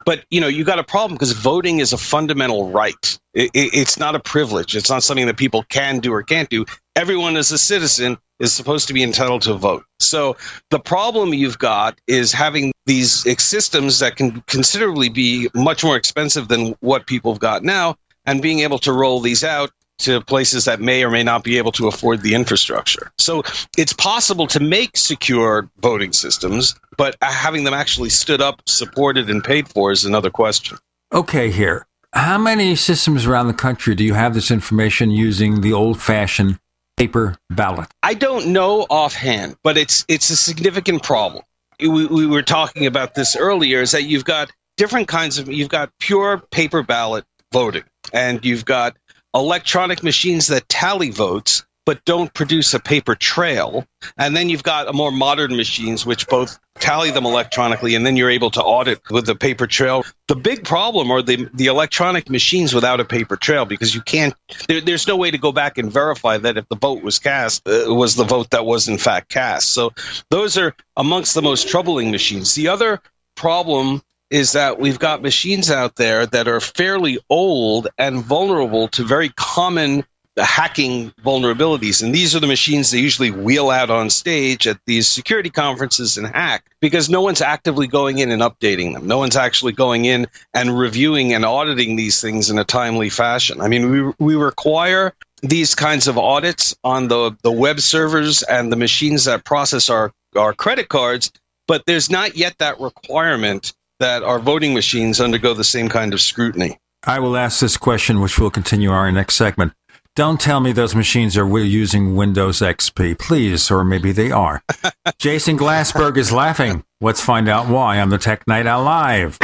but 0.05 0.24
you 0.31 0.41
know 0.41 0.49
you 0.49 0.65
got 0.65 0.79
a 0.79 0.85
problem 0.85 1.15
because 1.15 1.33
voting 1.33 1.81
is 1.81 1.93
a 1.93 1.99
fundamental 1.99 2.70
right. 2.70 3.19
It, 3.35 3.51
it, 3.55 3.74
it's 3.74 3.99
not 3.99 4.15
a 4.15 4.20
privilege. 4.20 4.77
It's 4.77 4.91
not 4.91 5.03
something 5.03 5.27
that 5.27 5.37
people 5.37 5.62
can 5.62 6.01
do 6.01 6.12
or 6.12 6.23
can't 6.23 6.51
do. 6.51 6.66
Everyone 6.94 7.36
as 7.36 7.51
a 7.51 7.59
citizen 7.59 8.19
is 8.39 8.52
supposed 8.52 8.86
to 8.89 8.94
be 8.94 9.02
entitled 9.02 9.43
to 9.43 9.55
vote. 9.55 9.85
So 9.98 10.36
the 10.70 10.78
problem 10.78 11.32
you've 11.32 11.59
got 11.59 11.98
is 12.06 12.32
having 12.32 12.73
these 12.85 13.24
systems 13.43 13.98
that 14.01 14.16
can 14.16 14.43
considerably 14.43 15.09
be 15.09 15.48
much 15.55 15.82
more 15.82 15.97
expensive 15.97 16.48
than 16.48 16.74
what 16.81 17.06
people 17.06 17.32
have 17.32 17.40
got 17.40 17.62
now, 17.62 17.97
and 18.27 18.43
being 18.43 18.60
able 18.60 18.78
to 18.81 18.93
roll 18.93 19.20
these 19.20 19.43
out 19.43 19.70
to 20.01 20.20
places 20.20 20.64
that 20.64 20.81
may 20.81 21.02
or 21.05 21.10
may 21.10 21.23
not 21.23 21.44
be 21.44 21.56
able 21.59 21.73
to 21.73 21.86
afford 21.86 22.23
the 22.23 22.35
infrastructure. 22.35 23.10
So 23.19 23.43
it's 23.78 23.93
possible 23.93 24.47
to 24.48 24.60
make 24.60 24.97
secure 24.97 25.70
voting 25.81 26.12
systems, 26.12 26.74
but 26.97 27.16
having 27.23 27.64
them 27.64 27.74
actually 27.74 28.10
stood 28.10 28.40
up, 28.40 28.62
supported, 28.66 29.31
and 29.31 29.43
paid 29.43 29.69
for 29.69 29.93
is 29.93 30.05
another 30.05 30.31
question. 30.31 30.77
Okay, 31.12 31.51
here. 31.51 31.86
How 32.12 32.36
many 32.36 32.77
systems 32.77 33.24
around 33.24 33.47
the 33.47 33.55
country 33.55 33.94
do 33.94 34.05
you 34.05 34.14
have 34.14 34.35
this 34.35 34.51
information 34.51 35.10
using 35.10 35.62
the 35.62 35.73
old 35.73 36.01
fashioned 36.01 36.59
paper 36.97 37.36
ballot? 37.51 37.89
I 38.02 38.14
don't 38.14 38.48
know 38.48 38.86
offhand, 38.89 39.56
but 39.62 39.77
it's 39.77 40.05
it's 40.09 40.31
a 40.31 40.36
significant 40.36 41.02
problem. 41.02 41.43
we, 41.81 42.06
we 42.06 42.27
were 42.27 42.43
talking 42.43 42.86
about 42.86 43.14
this 43.14 43.36
earlier, 43.36 43.81
is 43.81 43.93
that 43.93 44.05
you've 44.05 44.24
got 44.24 44.51
different 44.77 45.09
kinds 45.09 45.39
of 45.39 45.48
you've 45.48 45.69
got 45.69 45.90
pure 45.98 46.39
paper 46.51 46.82
ballot 46.82 47.24
voting, 47.52 47.85
and 48.12 48.44
you've 48.44 48.64
got 48.64 48.97
electronic 49.35 50.02
machines 50.02 50.47
that 50.48 50.69
tally 50.69 51.10
votes 51.10 51.64
but 51.85 52.05
don't 52.05 52.33
produce 52.35 52.75
a 52.75 52.81
paper 52.81 53.15
trail. 53.15 53.85
And 54.17 54.37
then 54.37 54.49
you've 54.49 54.63
got 54.63 54.95
more 54.95 55.11
modern 55.11 55.57
machines 55.57 56.07
which 56.07 56.29
both 56.29 56.59
tally 56.77 57.11
them 57.11 57.27
electronically 57.27 57.95
and 57.95 58.07
then 58.07 58.17
you're 58.17 58.31
able 58.31 58.51
to 58.51 58.63
audit 58.63 59.01
with 59.11 59.27
the 59.27 59.35
paper 59.35 59.67
trail. 59.67 60.05
The 60.29 60.37
big 60.37 60.65
problem 60.65 61.11
are 61.11 61.23
the 61.23 61.49
the 61.55 61.67
electronic 61.67 62.31
machines 62.31 62.75
without 62.75 63.01
a 63.01 63.05
paper 63.05 63.37
trail 63.37 63.65
because 63.65 63.95
you 63.95 64.01
can't 64.01 64.35
there, 64.69 64.81
there's 64.81 65.07
no 65.07 65.17
way 65.17 65.31
to 65.31 65.39
go 65.39 65.53
back 65.53 65.79
and 65.79 65.93
verify 65.93 66.39
that 66.39 66.57
if 66.57 66.69
the 66.69 66.77
vote 66.77 67.03
was 67.03 67.19
cast 67.19 67.67
uh, 67.69 67.93
was 67.95 68.17
the 68.17 68.25
vote 68.25 68.51
that 68.51 68.65
was 68.65 68.89
in 68.89 68.99
fact 68.99 69.29
cast. 69.29 69.69
So 69.73 69.93
those 70.31 70.57
are 70.57 70.75
amongst 70.97 71.35
the 71.35 71.43
most 71.43 71.69
troubling 71.69 72.11
machines. 72.11 72.55
The 72.55 72.69
other 72.69 73.01
problem 73.35 74.03
is 74.31 74.53
that 74.53 74.79
we've 74.81 74.99
got 74.99 75.21
machines 75.21 75.71
out 75.71 75.97
there 75.97 76.25
that 76.27 76.49
are 76.49 76.61
fairly 76.61 77.19
old 77.29 77.89
and 77.99 78.25
vulnerable 78.25 78.89
to 78.89 79.05
very 79.05 79.29
common 79.37 80.05
hacking 80.39 81.11
vulnerabilities. 81.25 82.03
And 82.03 82.15
these 82.15 82.35
are 82.35 82.41
the 82.41 82.47
machines 82.47 82.91
they 82.91 82.99
usually 82.99 83.31
wheel 83.31 83.71
out 83.71 83.91
on 83.91 84.09
stage 84.09 84.67
at 84.67 84.79
these 84.87 85.07
security 85.07 85.51
conferences 85.51 86.17
and 86.17 86.27
hack 86.27 86.65
because 86.81 87.11
no 87.11 87.21
one's 87.21 87.43
actively 87.43 87.87
going 87.87 88.19
in 88.19 88.31
and 88.31 88.41
updating 88.41 88.95
them. 88.95 89.07
No 89.07 89.19
one's 89.19 89.37
actually 89.37 89.73
going 89.73 90.07
in 90.07 90.27
and 90.55 90.79
reviewing 90.79 91.35
and 91.35 91.45
auditing 91.45 91.97
these 91.97 92.21
things 92.21 92.51
in 92.51 92.59
a 92.59 92.65
timely 92.65 93.11
fashion. 93.11 93.61
I 93.61 93.69
mean, 93.69 93.91
we, 93.91 94.13
we 94.19 94.35
require 94.35 95.13
these 95.43 95.75
kinds 95.75 96.09
of 96.09 96.17
audits 96.17 96.75
on 96.83 97.09
the, 97.09 97.37
the 97.43 97.53
web 97.53 97.81
servers 97.81 98.43
and 98.45 98.73
the 98.73 98.77
machines 98.77 99.25
that 99.27 99.45
process 99.45 99.91
our, 99.91 100.13
our 100.37 100.55
credit 100.55 100.89
cards, 100.89 101.31
but 101.67 101.85
there's 101.87 102.11
not 102.11 102.37
yet 102.37 102.57
that 102.59 102.81
requirement 102.81 103.75
that 104.01 104.23
our 104.23 104.39
voting 104.39 104.73
machines 104.73 105.21
undergo 105.21 105.53
the 105.53 105.65
same 105.65 105.89
kind 105.89 106.15
of 106.15 106.21
scrutiny. 106.21 106.79
I 107.05 107.19
will 107.19 107.37
ask 107.37 107.61
this 107.61 107.77
question, 107.77 108.21
which 108.21 108.39
will 108.39 108.51
continue 108.51 108.91
our 108.91 109.11
next 109.11 109.35
segment. 109.35 109.73
Don't 110.15 110.39
tell 110.39 110.61
me 110.61 110.73
those 110.73 110.95
machines 110.95 111.39
are 111.39 111.59
using 111.59 112.15
Windows 112.15 112.59
XP, 112.59 113.19
please, 113.19 113.71
or 113.71 113.83
maybe 113.83 114.13
they 114.13 114.31
are. 114.31 114.63
Jason 115.19 115.57
Glassberg 115.57 116.19
is 116.19 116.31
laughing. 116.31 116.85
Let's 117.01 117.23
find 117.23 117.49
out 117.49 117.67
why 117.67 117.99
on 117.99 118.11
the 118.11 118.19
Tech 118.19 118.47
Night 118.47 118.67
Owl 118.67 118.85
Live. 118.85 119.39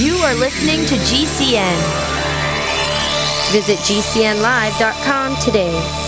You 0.00 0.14
are 0.18 0.34
listening 0.34 0.86
to 0.86 0.94
GCN. 0.94 1.78
Visit 3.50 3.78
GCNlive.com 3.78 5.36
today. 5.42 6.07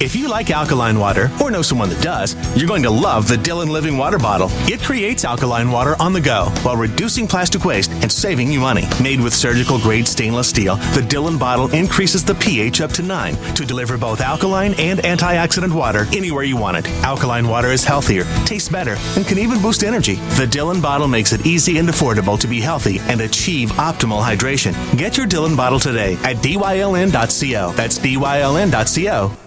If 0.00 0.16
you 0.16 0.28
like 0.28 0.50
alkaline 0.50 0.98
water 0.98 1.30
or 1.40 1.52
know 1.52 1.62
someone 1.62 1.88
that 1.88 2.02
does, 2.02 2.34
you're 2.56 2.66
going 2.66 2.82
to 2.82 2.90
love 2.90 3.28
the 3.28 3.36
DYLN 3.36 3.70
Living 3.70 3.96
Water 3.96 4.18
Bottle. 4.18 4.48
It 4.68 4.82
creates 4.82 5.24
alkaline 5.24 5.70
water 5.70 5.94
on 6.00 6.12
the 6.12 6.20
go 6.20 6.46
while 6.62 6.76
reducing 6.76 7.28
plastic 7.28 7.64
waste 7.64 7.92
and 7.92 8.10
saving 8.10 8.50
you 8.50 8.58
money. 8.58 8.82
Made 9.00 9.20
with 9.20 9.32
surgical 9.32 9.78
grade 9.78 10.08
stainless 10.08 10.48
steel, 10.48 10.76
the 10.94 11.00
DYLN 11.00 11.38
bottle 11.38 11.72
increases 11.72 12.24
the 12.24 12.34
pH 12.34 12.80
up 12.80 12.90
to 12.90 13.02
9 13.02 13.36
to 13.54 13.64
deliver 13.64 13.96
both 13.96 14.20
alkaline 14.20 14.74
and 14.78 14.98
antioxidant 14.98 15.72
water 15.72 16.06
anywhere 16.12 16.42
you 16.42 16.56
want 16.56 16.76
it. 16.76 16.88
Alkaline 17.04 17.46
water 17.46 17.68
is 17.68 17.84
healthier, 17.84 18.24
tastes 18.46 18.68
better, 18.68 18.96
and 19.16 19.24
can 19.24 19.38
even 19.38 19.62
boost 19.62 19.84
energy. 19.84 20.16
The 20.36 20.48
DYLN 20.50 20.82
bottle 20.82 21.06
makes 21.06 21.32
it 21.32 21.46
easy 21.46 21.78
and 21.78 21.88
affordable 21.88 22.38
to 22.40 22.48
be 22.48 22.60
healthy 22.60 22.98
and 23.02 23.20
achieve 23.20 23.70
optimal 23.72 24.22
hydration. 24.22 24.74
Get 24.98 25.16
your 25.16 25.28
DYLN 25.28 25.56
bottle 25.56 25.78
today 25.78 26.14
at 26.24 26.38
dyln.co. 26.38 27.72
That's 27.72 27.98
dyln.co. 28.00 29.43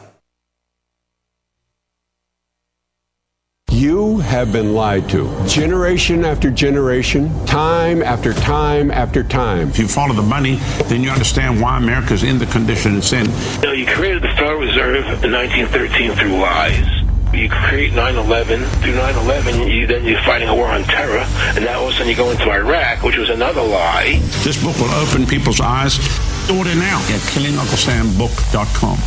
You 3.72 4.20
have 4.20 4.52
been 4.54 4.74
lied 4.74 5.08
to 5.10 5.30
generation 5.46 6.24
after 6.26 6.50
generation, 6.50 7.30
time 7.46 8.02
after 8.02 8.34
time 8.34 8.90
after 8.90 9.22
time. 9.24 9.70
If 9.70 9.78
you 9.78 9.88
follow 9.88 10.16
the 10.16 10.24
money, 10.24 10.56
then 10.86 11.04
you 11.04 11.12
understand 11.12 11.62
why 11.62 11.78
America's 11.78 12.24
in 12.24 12.40
the 12.40 12.48
condition 12.48 12.98
it's 12.98 13.14
in. 13.14 13.26
You 13.28 13.62
know, 13.62 13.72
you 13.74 13.86
created 13.86 14.24
the 14.24 14.30
Federal 14.30 14.62
Reserve 14.62 15.06
in 15.24 15.32
1913 15.32 16.14
through 16.14 16.38
lies. 16.40 16.88
You 17.34 17.50
create 17.50 17.94
9/11 17.94 18.66
through 18.82 18.96
9/11. 18.96 19.68
You, 19.70 19.86
then 19.86 20.06
you're 20.06 20.22
fighting 20.22 20.48
a 20.48 20.56
war 20.56 20.70
on 20.70 20.84
terror, 20.86 21.24
and 21.56 21.64
now 21.66 21.82
all 21.82 21.88
of 21.90 21.94
a 21.94 21.98
sudden 21.98 22.10
you 22.10 22.16
go 22.16 22.32
into 22.32 22.50
Iraq, 22.50 23.04
which 23.04 23.18
was 23.18 23.30
another 23.30 23.62
lie. 23.62 24.18
This 24.44 24.58
book 24.64 24.76
will 24.80 24.90
open 24.96 25.28
people's 25.28 25.60
eyes. 25.62 26.00
Order 26.50 26.74
now 26.74 27.00
at 27.14 27.22
killingunclesambook.com. 27.36 28.98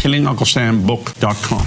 killingunclesambook.com. 0.00 1.66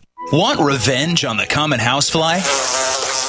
Want 0.29 0.59
revenge 0.61 1.25
on 1.25 1.35
the 1.35 1.47
common 1.47 1.79
housefly? 1.79 2.39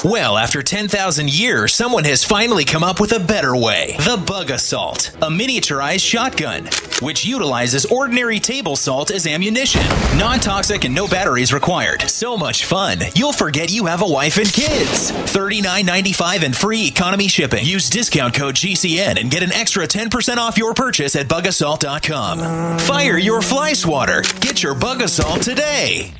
Well, 0.05 0.37
after 0.37 0.61
10,000 0.61 1.33
years, 1.33 1.73
someone 1.73 2.03
has 2.03 2.23
finally 2.23 2.65
come 2.65 2.83
up 2.83 3.01
with 3.01 3.13
a 3.13 3.19
better 3.19 3.55
way. 3.55 3.95
The 3.97 4.23
Bug 4.25 4.51
Assault, 4.51 5.09
a 5.21 5.27
miniaturized 5.29 6.05
shotgun, 6.05 6.65
which 7.01 7.25
utilizes 7.25 7.85
ordinary 7.85 8.39
table 8.39 8.75
salt 8.75 9.11
as 9.11 9.25
ammunition. 9.25 9.81
Non 10.17 10.39
toxic 10.39 10.85
and 10.85 10.93
no 10.93 11.07
batteries 11.07 11.51
required. 11.51 12.03
So 12.03 12.37
much 12.37 12.63
fun, 12.65 12.99
you'll 13.15 13.33
forget 13.33 13.71
you 13.71 13.85
have 13.87 14.01
a 14.01 14.07
wife 14.07 14.37
and 14.37 14.51
kids. 14.51 15.11
$39.95 15.11 16.43
and 16.43 16.55
free 16.55 16.87
economy 16.87 17.27
shipping. 17.27 17.65
Use 17.65 17.89
discount 17.89 18.33
code 18.35 18.55
GCN 18.55 19.19
and 19.19 19.31
get 19.31 19.41
an 19.43 19.51
extra 19.51 19.87
10% 19.87 20.37
off 20.37 20.57
your 20.57 20.73
purchase 20.73 21.15
at 21.15 21.27
bugassault.com. 21.27 22.77
Fire 22.79 23.17
your 23.17 23.41
fly 23.41 23.73
swatter. 23.73 24.21
Get 24.41 24.61
your 24.61 24.75
Bug 24.75 25.01
Assault 25.01 25.41
today. 25.41 26.13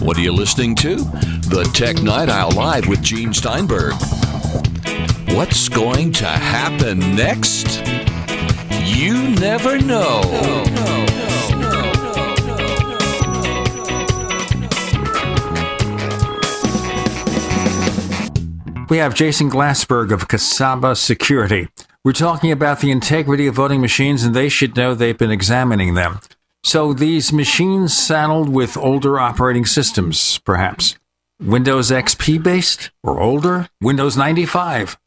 What 0.00 0.18
are 0.18 0.20
you 0.20 0.32
listening 0.32 0.74
to? 0.76 0.96
The 0.96 1.70
Tech 1.72 2.02
Night 2.02 2.28
Owl 2.28 2.52
Live 2.52 2.86
with 2.86 3.02
Gene 3.02 3.32
Steinberg. 3.32 3.94
What's 5.34 5.68
going 5.70 6.12
to 6.12 6.26
happen 6.26 6.98
next? 7.16 7.82
You 8.84 9.30
never 9.30 9.78
know. 9.78 10.20
We 18.88 18.98
have 18.98 19.14
Jason 19.14 19.50
Glassberg 19.50 20.12
of 20.12 20.28
Casaba 20.28 20.96
Security. 20.96 21.68
We're 22.04 22.12
talking 22.12 22.52
about 22.52 22.80
the 22.80 22.90
integrity 22.90 23.46
of 23.46 23.54
voting 23.54 23.80
machines, 23.80 24.22
and 24.24 24.34
they 24.34 24.48
should 24.48 24.76
know 24.76 24.94
they've 24.94 25.18
been 25.18 25.32
examining 25.32 25.94
them. 25.94 26.20
So 26.66 26.92
these 26.92 27.32
machines 27.32 27.96
saddled 27.96 28.48
with 28.48 28.76
older 28.76 29.20
operating 29.20 29.66
systems, 29.66 30.38
perhaps. 30.38 30.96
Windows 31.40 31.92
XP 31.92 32.42
based 32.42 32.90
or 33.04 33.20
older? 33.20 33.68
Windows 33.80 34.16
95. 34.16 34.98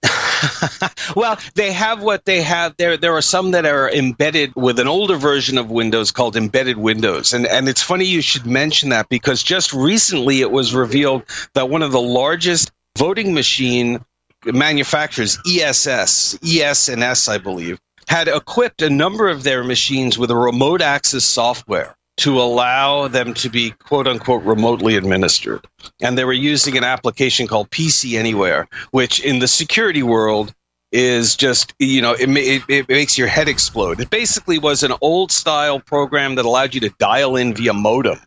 well, 1.18 1.38
they 1.56 1.74
have 1.74 2.02
what 2.02 2.24
they 2.24 2.42
have. 2.44 2.78
There, 2.78 2.96
there 2.96 3.14
are 3.14 3.22
some 3.22 3.52
that 3.52 3.66
are 3.66 3.92
embedded 3.92 4.56
with 4.56 4.80
an 4.80 4.88
older 4.88 5.18
version 5.18 5.58
of 5.58 5.70
Windows 5.70 6.12
called 6.12 6.38
embedded 6.38 6.78
Windows, 6.78 7.34
and 7.34 7.46
and 7.46 7.68
it's 7.68 7.82
funny 7.82 8.06
you 8.06 8.22
should 8.22 8.46
mention 8.46 8.88
that 8.92 9.10
because 9.10 9.44
just 9.44 9.74
recently 9.74 10.40
it 10.40 10.52
was 10.52 10.74
revealed 10.74 11.24
that 11.56 11.70
one 11.70 11.82
of 11.82 11.92
the 11.92 12.00
largest 12.00 12.72
voting 12.98 13.34
machine 13.34 14.00
manufacturers, 14.46 15.38
ESS, 15.46 16.40
ES 16.42 16.88
and 16.88 17.04
S, 17.04 17.28
I 17.28 17.38
believe, 17.38 17.82
had 18.10 18.28
equipped 18.28 18.82
a 18.82 18.90
number 18.90 19.30
of 19.30 19.44
their 19.44 19.64
machines 19.64 20.18
with 20.18 20.32
a 20.32 20.36
remote 20.36 20.82
access 20.82 21.24
software 21.24 21.96
to 22.18 22.42
allow 22.42 23.08
them 23.08 23.36
to 23.36 23.50
be 23.50 23.70
quote 23.70 24.08
unquote 24.08 24.44
remotely 24.44 24.96
administered. 24.96 25.66
And 26.02 26.18
they 26.18 26.26
were 26.26 26.34
using 26.34 26.76
an 26.76 26.84
application 26.84 27.46
called 27.46 27.70
PC 27.70 28.18
Anywhere, 28.18 28.68
which 28.90 29.20
in 29.20 29.38
the 29.38 29.48
security 29.48 30.02
world 30.02 30.54
is 30.92 31.36
just, 31.36 31.76
you 31.78 32.02
know, 32.02 32.14
it, 32.14 32.28
it, 32.30 32.64
it 32.68 32.90
makes 32.90 33.16
your 33.16 33.28
head 33.28 33.48
explode. 33.48 34.00
It 34.00 34.10
basically 34.10 34.58
was 34.58 34.82
an 34.82 34.94
old 35.02 35.32
style 35.32 35.80
program 35.80 36.34
that 36.36 36.46
allowed 36.46 36.74
you 36.74 36.82
to 36.82 36.90
dial 36.98 37.36
in 37.36 37.54
via 37.54 37.74
modem 37.74 38.20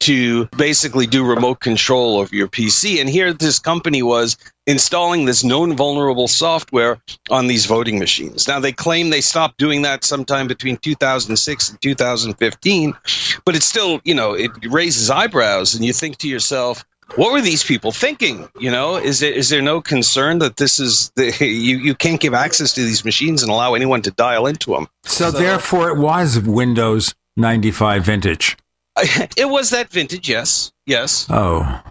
to 0.00 0.46
basically 0.56 1.06
do 1.06 1.24
remote 1.24 1.60
control 1.60 2.20
of 2.20 2.32
your 2.32 2.48
PC. 2.48 3.00
And 3.00 3.08
here 3.08 3.32
this 3.32 3.58
company 3.58 4.02
was 4.02 4.36
installing 4.66 5.26
this 5.26 5.44
known 5.44 5.76
vulnerable 5.76 6.28
software 6.28 7.00
on 7.30 7.46
these 7.46 7.66
voting 7.66 7.98
machines. 7.98 8.48
Now 8.48 8.60
they 8.60 8.72
claim 8.72 9.10
they 9.10 9.20
stopped 9.20 9.58
doing 9.58 9.82
that 9.82 10.04
sometime 10.04 10.48
between 10.48 10.78
2006 10.78 11.70
and 11.70 11.80
2015, 11.80 12.94
but 13.44 13.54
it's 13.54 13.66
still, 13.66 14.00
you 14.04 14.14
know, 14.14 14.32
it 14.32 14.50
raises 14.68 15.10
eyebrows 15.10 15.74
and 15.74 15.84
you 15.84 15.92
think 15.92 16.16
to 16.18 16.28
yourself, 16.28 16.84
what 17.16 17.32
were 17.32 17.40
these 17.40 17.64
people 17.64 17.90
thinking? 17.90 18.48
You 18.58 18.70
know, 18.70 18.96
is 18.96 19.20
there 19.20 19.32
is 19.32 19.48
there 19.48 19.62
no 19.62 19.80
concern 19.80 20.38
that 20.38 20.56
this 20.56 20.78
is 20.78 21.10
the, 21.16 21.36
you 21.44 21.78
you 21.78 21.94
can't 21.94 22.20
give 22.20 22.34
access 22.34 22.72
to 22.74 22.82
these 22.82 23.04
machines 23.04 23.42
and 23.42 23.50
allow 23.50 23.74
anyone 23.74 24.02
to 24.02 24.10
dial 24.12 24.46
into 24.46 24.72
them? 24.72 24.86
So, 25.04 25.30
so 25.30 25.38
therefore, 25.38 25.90
it 25.90 25.98
was 25.98 26.38
Windows 26.38 27.14
95 27.36 28.04
vintage. 28.04 28.56
It 29.36 29.48
was 29.48 29.70
that 29.70 29.90
vintage, 29.90 30.28
yes, 30.28 30.72
yes. 30.86 31.26
Oh, 31.30 31.82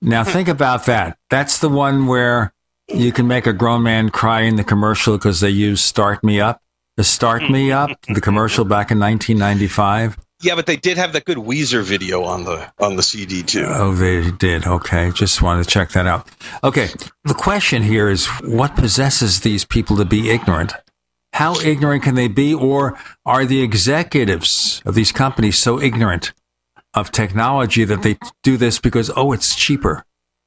now 0.00 0.24
think 0.24 0.48
hmm. 0.48 0.52
about 0.52 0.86
that. 0.86 1.18
That's 1.30 1.58
the 1.58 1.68
one 1.68 2.06
where 2.06 2.52
you 2.88 3.12
can 3.12 3.26
make 3.26 3.46
a 3.46 3.52
grown 3.52 3.82
man 3.82 4.10
cry 4.10 4.42
in 4.42 4.56
the 4.56 4.64
commercial 4.64 5.16
because 5.16 5.40
they 5.40 5.50
use 5.50 5.80
"Start 5.80 6.22
Me 6.22 6.40
Up." 6.40 6.60
The 6.96 7.04
"Start 7.04 7.50
Me 7.50 7.72
Up," 7.72 7.90
the 8.06 8.20
commercial 8.28 8.64
back 8.64 8.90
in 8.90 8.98
1995. 8.98 10.18
Yeah, 10.42 10.56
but 10.56 10.66
they 10.66 10.76
did 10.76 10.96
have 10.96 11.12
that 11.12 11.24
good 11.24 11.38
Weezer 11.38 11.84
video 11.84 12.24
on 12.24 12.44
the 12.44 12.70
on 12.80 12.96
the 12.96 13.02
CD 13.02 13.42
too. 13.42 13.64
Oh, 13.68 13.94
they 13.94 14.30
did. 14.32 14.66
Okay, 14.66 15.10
just 15.12 15.40
wanted 15.40 15.64
to 15.64 15.70
check 15.70 15.90
that 15.90 16.06
out. 16.06 16.28
Okay, 16.64 16.88
the 17.24 17.34
question 17.34 17.82
here 17.82 18.08
is 18.08 18.26
what 18.42 18.74
possesses 18.74 19.40
these 19.40 19.64
people 19.64 19.96
to 19.96 20.04
be 20.04 20.30
ignorant? 20.30 20.74
How 21.32 21.58
ignorant 21.60 22.02
can 22.02 22.14
they 22.14 22.28
be, 22.28 22.52
or 22.52 22.98
are 23.24 23.46
the 23.46 23.62
executives 23.62 24.82
of 24.84 24.94
these 24.94 25.12
companies 25.12 25.58
so 25.58 25.80
ignorant 25.80 26.32
of 26.94 27.10
technology 27.10 27.84
that 27.84 28.02
they 28.02 28.18
do 28.42 28.56
this 28.56 28.78
because 28.78 29.10
oh 29.16 29.32
it's 29.32 29.54
cheaper 29.54 30.04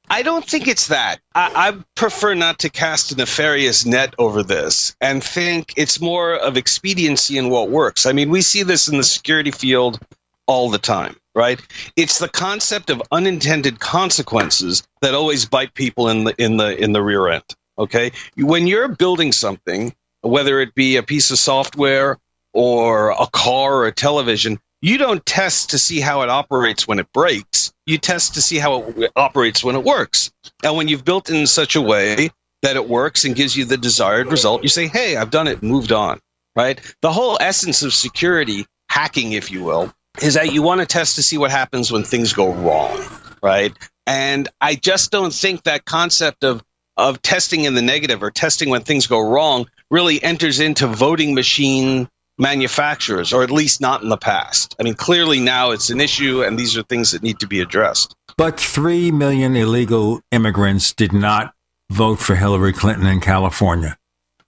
I 0.08 0.22
don't 0.22 0.44
think 0.44 0.68
it's 0.68 0.86
that. 0.88 1.18
I, 1.34 1.50
I, 1.56 1.84
prefer 1.96 2.34
not 2.34 2.60
to 2.60 2.70
cast 2.70 3.10
a 3.10 3.16
nefarious 3.16 3.84
net 3.84 4.14
over 4.18 4.42
this 4.42 4.94
and 5.00 5.22
think 5.22 5.74
it's 5.76 6.00
more 6.00 6.36
of 6.36 6.56
expediency 6.56 7.38
in 7.38 7.50
what 7.50 7.70
works. 7.70 8.06
I 8.06 8.12
mean, 8.12 8.30
we 8.30 8.40
see 8.40 8.62
this 8.62 8.86
in 8.86 8.98
the 8.98 9.04
security 9.04 9.50
field 9.50 9.98
all 10.46 10.70
the 10.70 10.78
time, 10.78 11.16
right? 11.34 11.60
It's 11.96 12.18
the 12.20 12.28
concept 12.28 12.88
of 12.88 13.02
unintended 13.10 13.80
consequences 13.80 14.86
that 15.02 15.14
always 15.14 15.44
bite 15.44 15.74
people 15.74 16.08
in 16.08 16.24
the 16.24 16.42
in 16.42 16.56
the 16.56 16.76
in 16.80 16.92
the 16.92 17.02
rear 17.02 17.28
end. 17.28 17.44
Okay, 17.78 18.12
when 18.36 18.66
you're 18.66 18.88
building 18.88 19.32
something, 19.32 19.94
whether 20.22 20.60
it 20.60 20.74
be 20.74 20.96
a 20.96 21.02
piece 21.02 21.30
of 21.30 21.38
software 21.38 22.18
or 22.52 23.10
a 23.10 23.26
car 23.32 23.76
or 23.76 23.86
a 23.86 23.92
television, 23.92 24.58
you 24.82 24.98
don't 24.98 25.24
test 25.24 25.70
to 25.70 25.78
see 25.78 26.00
how 26.00 26.22
it 26.22 26.28
operates 26.28 26.86
when 26.86 26.98
it 26.98 27.12
breaks. 27.12 27.72
You 27.86 27.98
test 27.98 28.34
to 28.34 28.42
see 28.42 28.58
how 28.58 28.82
it 28.82 29.12
operates 29.16 29.64
when 29.64 29.76
it 29.76 29.84
works. 29.84 30.30
And 30.62 30.76
when 30.76 30.88
you've 30.88 31.04
built 31.04 31.30
in 31.30 31.46
such 31.46 31.76
a 31.76 31.82
way 31.82 32.30
that 32.62 32.76
it 32.76 32.88
works 32.88 33.24
and 33.24 33.34
gives 33.34 33.56
you 33.56 33.64
the 33.64 33.76
desired 33.76 34.30
result, 34.30 34.62
you 34.62 34.68
say, 34.68 34.86
hey, 34.86 35.16
I've 35.16 35.30
done 35.30 35.48
it, 35.48 35.62
moved 35.62 35.92
on, 35.92 36.20
right? 36.54 36.80
The 37.02 37.12
whole 37.12 37.38
essence 37.40 37.82
of 37.82 37.94
security, 37.94 38.66
hacking, 38.88 39.32
if 39.32 39.50
you 39.50 39.62
will, 39.62 39.92
is 40.20 40.34
that 40.34 40.52
you 40.52 40.62
want 40.62 40.80
to 40.80 40.86
test 40.86 41.16
to 41.16 41.22
see 41.22 41.38
what 41.38 41.50
happens 41.50 41.90
when 41.92 42.04
things 42.04 42.32
go 42.32 42.52
wrong, 42.52 43.00
right? 43.42 43.72
And 44.06 44.48
I 44.60 44.74
just 44.74 45.10
don't 45.10 45.32
think 45.32 45.64
that 45.64 45.84
concept 45.84 46.44
of 46.44 46.62
of 46.96 47.20
testing 47.20 47.64
in 47.64 47.74
the 47.74 47.82
negative 47.82 48.22
or 48.22 48.30
testing 48.30 48.70
when 48.70 48.82
things 48.82 49.06
go 49.06 49.20
wrong 49.20 49.68
really 49.90 50.22
enters 50.22 50.60
into 50.60 50.86
voting 50.86 51.34
machine 51.34 52.08
manufacturers, 52.38 53.32
or 53.32 53.42
at 53.42 53.50
least 53.50 53.80
not 53.80 54.02
in 54.02 54.08
the 54.08 54.16
past. 54.16 54.76
I 54.78 54.82
mean, 54.82 54.94
clearly 54.94 55.40
now 55.40 55.70
it's 55.70 55.90
an 55.90 56.00
issue, 56.00 56.42
and 56.42 56.58
these 56.58 56.76
are 56.76 56.82
things 56.82 57.12
that 57.12 57.22
need 57.22 57.38
to 57.40 57.46
be 57.46 57.60
addressed. 57.60 58.14
But 58.36 58.60
3 58.60 59.10
million 59.12 59.56
illegal 59.56 60.20
immigrants 60.30 60.92
did 60.92 61.12
not 61.12 61.54
vote 61.90 62.16
for 62.16 62.34
Hillary 62.34 62.72
Clinton 62.72 63.06
in 63.06 63.20
California. 63.20 63.96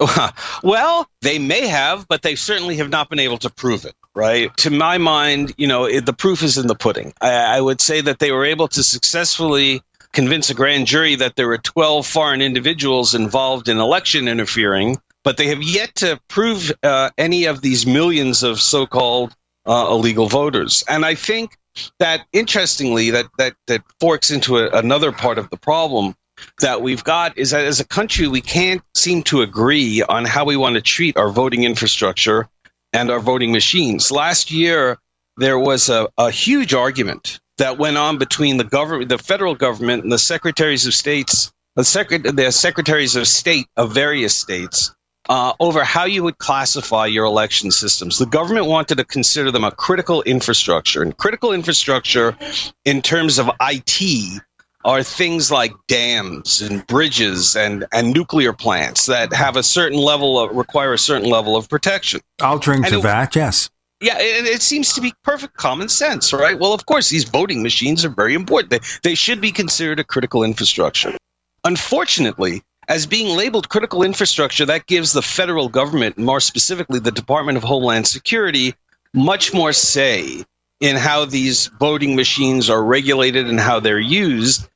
well, 0.63 1.09
they 1.23 1.39
may 1.39 1.67
have, 1.67 2.07
but 2.09 2.23
they 2.23 2.35
certainly 2.35 2.77
have 2.77 2.89
not 2.89 3.09
been 3.09 3.19
able 3.19 3.39
to 3.39 3.51
prove 3.51 3.85
it, 3.85 3.95
right? 4.15 4.57
To 4.59 4.71
my 4.71 4.99
mind, 4.99 5.55
you 5.57 5.67
know, 5.67 5.87
it, 5.87 6.07
the 6.07 6.13
proof 6.13 6.43
is 6.43 6.57
in 6.57 6.67
the 6.69 6.75
pudding. 6.75 7.13
I, 7.21 7.57
I 7.57 7.61
would 7.61 7.81
say 7.81 8.01
that 8.03 8.19
they 8.19 8.31
were 8.31 8.45
able 8.45 8.69
to 8.69 8.83
successfully 8.83 9.83
convince 10.13 10.51
a 10.51 10.55
grand 10.55 10.87
jury 10.87 11.17
that 11.17 11.37
there 11.37 11.49
were 11.49 11.59
12 11.59 12.07
foreign 12.07 12.41
individuals 12.41 13.15
involved 13.15 13.69
in 13.69 13.79
election 13.79 14.29
interfering 14.29 14.97
but 15.29 15.37
they 15.37 15.49
have 15.49 15.63
yet 15.63 15.95
to 15.95 16.19
prove 16.29 16.73
uh, 16.83 17.11
any 17.19 17.45
of 17.45 17.61
these 17.61 17.87
millions 17.87 18.43
of 18.43 18.59
so-called 18.59 19.37
uh, 19.67 19.87
illegal 19.91 20.27
voters. 20.27 20.83
And 20.89 21.05
I 21.05 21.15
think 21.15 21.55
that 21.99 22.23
interestingly, 22.33 23.11
that 23.11 23.27
that 23.37 23.53
that 23.67 23.83
forks 24.01 24.31
into 24.31 24.57
a, 24.57 24.71
another 24.71 25.13
part 25.13 25.37
of 25.37 25.51
the 25.51 25.59
problem 25.59 26.15
that 26.61 26.81
we've 26.81 27.05
got 27.05 27.37
is 27.37 27.51
that 27.51 27.67
as 27.67 27.79
a 27.79 27.85
country 27.85 28.27
we 28.27 28.41
can't 28.41 28.81
seem 28.95 29.23
to 29.25 29.43
agree 29.43 30.03
on 30.03 30.25
how 30.25 30.47
we 30.47 30.57
want 30.57 30.77
to 30.77 30.81
treat 30.81 31.19
our 31.19 31.29
voting 31.29 31.65
infrastructure 31.65 32.49
and 32.95 33.11
our 33.11 33.21
voting 33.21 33.53
machines. 33.53 34.11
Last 34.11 34.51
year, 34.51 34.97
there 35.37 35.59
was 35.59 35.91
a, 35.91 36.09
a 36.17 36.31
huge 36.31 36.73
argument 36.73 37.39
that 37.59 37.77
went 37.77 37.99
on 37.99 38.17
between 38.17 38.57
the 38.57 38.65
government, 38.65 39.11
the 39.11 39.19
federal 39.19 39.55
government, 39.55 40.05
and 40.05 40.11
the 40.11 40.19
secretaries 40.19 40.87
of 40.87 40.95
states, 40.95 41.53
the, 41.77 41.85
secret, 41.85 42.23
the 42.35 42.51
secretaries 42.51 43.15
of 43.15 43.29
state 43.29 43.67
of 43.77 43.93
various 43.93 44.35
states 44.35 44.95
uh, 45.29 45.53
over 45.61 45.85
how 45.85 46.05
you 46.05 46.23
would 46.25 46.39
classify 46.39 47.07
your 47.07 47.25
election 47.25 47.71
systems. 47.71 48.19
The 48.19 48.27
government 48.27 48.67
wanted 48.67 48.97
to 48.99 49.05
consider 49.05 49.51
them 49.51 49.65
a 49.65 49.71
critical 49.71 50.23
infrastructure, 50.23 51.03
and 51.03 51.17
critical 51.17 51.53
infrastructure 51.53 52.37
in 52.85 53.03
terms 53.03 53.39
of 53.39 53.51
IT 53.61 54.43
are 54.85 55.03
things 55.03 55.51
like 55.51 55.73
dams 55.89 56.63
and 56.63 56.87
bridges 56.87 57.57
and, 57.57 57.85
and 57.93 58.15
nuclear 58.15 58.53
plants 58.53 59.07
that 59.07 59.33
have 59.33 59.57
a 59.57 59.63
certain 59.63 59.99
level 59.99 60.39
of 60.39 60.57
require 60.57 60.93
a 60.93 60.99
certain 60.99 61.29
level 61.29 61.57
of 61.57 61.69
protection. 61.69 62.21
I'll 62.41 62.61
And 62.85 62.87
to 62.87 62.99
it- 62.99 63.03
that. 63.03 63.37
Yes. 63.37 63.71
Yeah, 64.01 64.17
it, 64.21 64.47
it 64.47 64.63
seems 64.63 64.93
to 64.95 65.01
be 65.01 65.13
perfect 65.25 65.57
common 65.57 65.89
sense, 65.89 66.33
right? 66.33 66.57
Well, 66.57 66.73
of 66.73 66.87
course, 66.87 67.11
these 67.11 67.25
voting 67.25 67.65
machines 67.65 68.05
are 68.05 68.09
very 68.09 68.35
important. 68.35 68.71
They, 68.71 68.79
they 69.03 69.15
should 69.17 69.41
be 69.41 69.51
considered 69.51 69.99
a 69.99 70.05
critical 70.05 70.45
infrastructure. 70.45 71.17
Unfortunately, 71.65 72.63
as 72.89 73.07
being 73.07 73.37
labeled 73.37 73.69
critical 73.69 74.03
infrastructure, 74.03 74.65
that 74.67 74.87
gives 74.87 75.13
the 75.13 75.23
federal 75.23 75.69
government, 75.69 76.19
more 76.19 76.41
specifically 76.41 76.99
the 76.99 77.13
Department 77.13 77.59
of 77.59 77.65
Homeland 77.65 78.07
Security, 78.07 78.75
much 79.13 79.53
more 79.53 79.73
say 79.73 80.45
in 80.81 80.97
how 80.97 81.25
these 81.25 81.67
voting 81.79 82.17
machines 82.17 82.71
are 82.71 82.83
regulated 82.83 83.49
and 83.49 83.61
how 83.61 83.81
they're 83.81 83.99
used. 83.99 84.69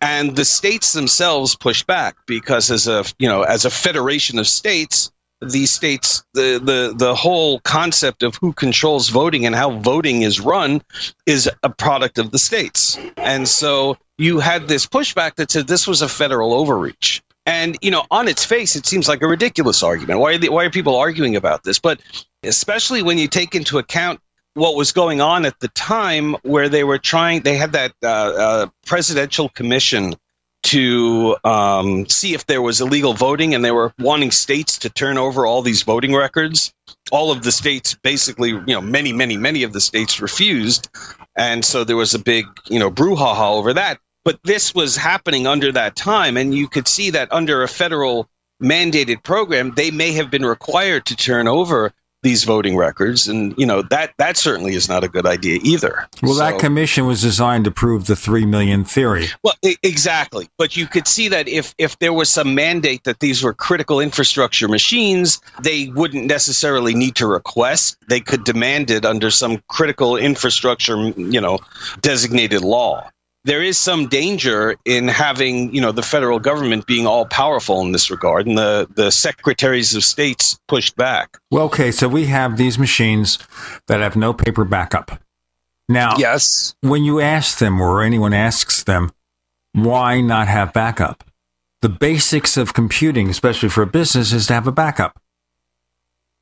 And 0.00 0.36
the 0.36 0.44
states 0.44 0.92
themselves 0.92 1.56
push 1.56 1.82
back 1.82 2.16
because 2.26 2.70
as 2.70 2.88
a 2.88 3.04
you 3.18 3.28
know 3.28 3.42
as 3.42 3.64
a 3.64 3.70
federation 3.70 4.38
of 4.38 4.46
states 4.46 5.10
these 5.42 5.70
states 5.70 6.22
the 6.34 6.60
the 6.62 6.94
the 6.96 7.14
whole 7.14 7.60
concept 7.60 8.22
of 8.22 8.36
who 8.36 8.52
controls 8.52 9.08
voting 9.08 9.46
and 9.46 9.54
how 9.54 9.70
voting 9.70 10.22
is 10.22 10.38
run 10.38 10.82
is 11.26 11.50
a 11.62 11.70
product 11.70 12.18
of 12.18 12.30
the 12.30 12.38
states. 12.38 12.98
And 13.16 13.48
so 13.48 13.96
you 14.18 14.38
had 14.38 14.68
this 14.68 14.86
pushback 14.86 15.36
that 15.36 15.50
said 15.50 15.66
this 15.66 15.86
was 15.86 16.02
a 16.02 16.08
federal 16.08 16.52
overreach 16.52 17.22
and 17.46 17.76
you 17.80 17.90
know 17.90 18.04
on 18.10 18.28
its 18.28 18.44
face 18.44 18.76
it 18.76 18.86
seems 18.86 19.08
like 19.08 19.22
a 19.22 19.26
ridiculous 19.26 19.82
argument. 19.82 20.20
Why 20.20 20.34
are, 20.34 20.38
the, 20.38 20.48
why 20.50 20.64
are 20.64 20.70
people 20.70 20.96
arguing 20.96 21.36
about 21.36 21.64
this? 21.64 21.78
But 21.78 22.00
especially 22.42 23.02
when 23.02 23.18
you 23.18 23.28
take 23.28 23.54
into 23.54 23.78
account 23.78 24.20
what 24.54 24.76
was 24.76 24.92
going 24.92 25.20
on 25.20 25.44
at 25.44 25.58
the 25.60 25.68
time 25.68 26.34
where 26.42 26.68
they 26.68 26.84
were 26.84 26.98
trying 26.98 27.42
they 27.42 27.56
had 27.56 27.72
that 27.72 27.92
uh, 28.02 28.06
uh, 28.06 28.66
presidential 28.86 29.48
commission 29.48 30.14
to 30.62 31.36
um, 31.44 32.06
see 32.06 32.34
if 32.34 32.44
there 32.46 32.60
was 32.60 32.82
illegal 32.82 33.14
voting 33.14 33.54
and 33.54 33.64
they 33.64 33.70
were 33.70 33.94
wanting 33.98 34.30
states 34.30 34.76
to 34.78 34.90
turn 34.90 35.16
over 35.16 35.46
all 35.46 35.62
these 35.62 35.82
voting 35.82 36.14
records. 36.14 36.74
All 37.10 37.32
of 37.32 37.42
the 37.42 37.52
states 37.52 37.96
basically 38.02 38.50
you 38.50 38.64
know 38.66 38.80
many 38.80 39.12
many 39.12 39.36
many 39.36 39.62
of 39.62 39.72
the 39.72 39.80
states 39.80 40.20
refused. 40.20 40.88
And 41.36 41.64
so 41.64 41.84
there 41.84 41.96
was 41.96 42.14
a 42.14 42.18
big 42.18 42.44
you 42.68 42.78
know 42.78 42.90
brouhaha 42.90 43.56
over 43.56 43.72
that 43.74 43.98
but 44.24 44.38
this 44.44 44.74
was 44.74 44.96
happening 44.96 45.46
under 45.46 45.72
that 45.72 45.96
time 45.96 46.36
and 46.36 46.54
you 46.54 46.68
could 46.68 46.88
see 46.88 47.10
that 47.10 47.32
under 47.32 47.62
a 47.62 47.68
federal 47.68 48.28
mandated 48.62 49.22
program 49.22 49.72
they 49.76 49.90
may 49.90 50.12
have 50.12 50.30
been 50.30 50.44
required 50.44 51.04
to 51.06 51.16
turn 51.16 51.48
over 51.48 51.92
these 52.22 52.44
voting 52.44 52.76
records 52.76 53.26
and 53.26 53.54
you 53.56 53.64
know 53.64 53.80
that 53.80 54.12
that 54.18 54.36
certainly 54.36 54.74
is 54.74 54.90
not 54.90 55.02
a 55.02 55.08
good 55.08 55.24
idea 55.24 55.58
either 55.62 56.06
Well, 56.22 56.34
that 56.34 56.58
commission 56.58 57.06
was 57.06 57.22
designed 57.22 57.64
to 57.64 57.70
prove 57.70 58.06
the 58.06 58.14
three 58.16 58.44
million 58.44 58.84
theory. 58.84 59.28
well, 59.42 59.54
e- 59.62 59.76
exactly. 59.82 60.46
But 60.58 60.76
you 60.76 60.86
could 60.86 61.08
see 61.08 61.28
that 61.28 61.48
if 61.48 61.74
if 61.78 61.98
there 61.98 62.12
was 62.12 62.28
some 62.28 62.54
mandate 62.54 63.04
that 63.04 63.20
these 63.20 63.42
were 63.42 63.54
critical 63.54 64.00
infrastructure 64.00 64.68
machines, 64.68 65.40
they 65.62 65.88
wouldn't 65.94 66.26
necessarily 66.26 66.94
need 66.94 67.14
to 67.16 67.26
request. 67.26 67.96
They 68.10 68.20
could 68.20 68.44
demand 68.44 68.90
it 68.90 69.06
under 69.06 69.30
some 69.30 69.62
critical 69.68 70.18
infrastructure, 70.18 70.98
you 71.16 71.40
know, 71.40 71.58
designated 72.02 72.60
law. 72.60 73.08
There 73.44 73.62
is 73.62 73.78
some 73.78 74.06
danger 74.08 74.76
in 74.84 75.08
having, 75.08 75.74
you 75.74 75.80
know, 75.80 75.92
the 75.92 76.02
federal 76.02 76.38
government 76.38 76.86
being 76.86 77.06
all 77.06 77.24
powerful 77.24 77.80
in 77.80 77.92
this 77.92 78.10
regard, 78.10 78.46
and 78.46 78.58
the 78.58 78.86
the 78.94 79.10
secretaries 79.10 79.94
of 79.94 80.04
states 80.04 80.58
pushed 80.68 80.94
back. 80.96 81.38
Well, 81.50 81.64
okay, 81.64 81.90
so 81.90 82.06
we 82.06 82.26
have 82.26 82.58
these 82.58 82.78
machines 82.78 83.38
that 83.86 84.00
have 84.00 84.14
no 84.14 84.34
paper 84.34 84.64
backup. 84.64 85.22
Now, 85.88 86.16
yes, 86.18 86.74
when 86.82 87.04
you 87.04 87.20
ask 87.20 87.58
them 87.58 87.80
or 87.80 88.02
anyone 88.02 88.34
asks 88.34 88.82
them, 88.84 89.10
why 89.72 90.20
not 90.20 90.48
have 90.48 90.72
backup? 90.72 91.24
The 91.80 91.88
basics 91.88 92.58
of 92.58 92.74
computing, 92.74 93.30
especially 93.30 93.70
for 93.70 93.82
a 93.82 93.86
business, 93.86 94.32
is 94.32 94.48
to 94.48 94.54
have 94.54 94.66
a 94.66 94.72
backup. 94.72 95.18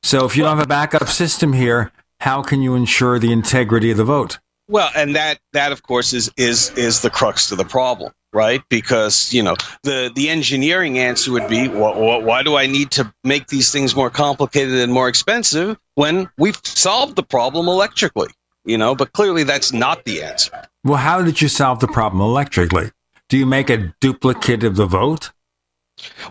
So 0.03 0.25
if 0.25 0.35
you 0.35 0.43
don't 0.43 0.57
have 0.57 0.65
a 0.65 0.67
backup 0.67 1.07
system 1.07 1.53
here, 1.53 1.91
how 2.19 2.41
can 2.41 2.61
you 2.61 2.75
ensure 2.75 3.19
the 3.19 3.31
integrity 3.31 3.91
of 3.91 3.97
the 3.97 4.03
vote? 4.03 4.39
Well, 4.69 4.91
and 4.95 5.15
that 5.15 5.39
that 5.53 5.71
of 5.71 5.81
course 5.83 6.13
is 6.13 6.31
is 6.37 6.69
is 6.77 7.01
the 7.01 7.09
crux 7.09 7.49
to 7.49 7.55
the 7.55 7.65
problem, 7.65 8.13
right? 8.31 8.61
Because 8.69 9.33
you 9.33 9.41
know 9.41 9.55
the 9.81 10.11
the 10.13 10.29
engineering 10.29 10.99
answer 10.99 11.31
would 11.31 11.47
be, 11.49 11.65
wh- 11.67 11.95
wh- 11.97 12.23
why 12.23 12.43
do 12.43 12.55
I 12.55 12.67
need 12.67 12.91
to 12.91 13.11
make 13.23 13.47
these 13.47 13.71
things 13.71 13.95
more 13.95 14.11
complicated 14.11 14.75
and 14.75 14.93
more 14.93 15.09
expensive 15.09 15.75
when 15.95 16.29
we've 16.37 16.59
solved 16.63 17.15
the 17.15 17.23
problem 17.23 17.67
electrically? 17.67 18.29
You 18.63 18.77
know, 18.77 18.93
but 18.93 19.11
clearly 19.13 19.43
that's 19.43 19.73
not 19.73 20.05
the 20.05 20.21
answer. 20.21 20.51
Well, 20.83 20.97
how 20.97 21.23
did 21.23 21.41
you 21.41 21.47
solve 21.47 21.79
the 21.79 21.87
problem 21.87 22.21
electrically? 22.21 22.91
Do 23.27 23.37
you 23.37 23.47
make 23.47 23.71
a 23.71 23.93
duplicate 23.99 24.63
of 24.63 24.75
the 24.75 24.85
vote? 24.85 25.31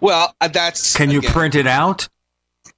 Well, 0.01 0.35
uh, 0.41 0.47
that's 0.49 0.97
Can 0.97 1.11
you 1.11 1.19
again, 1.19 1.33
print 1.33 1.55
it 1.57 1.67
out? 1.67 2.09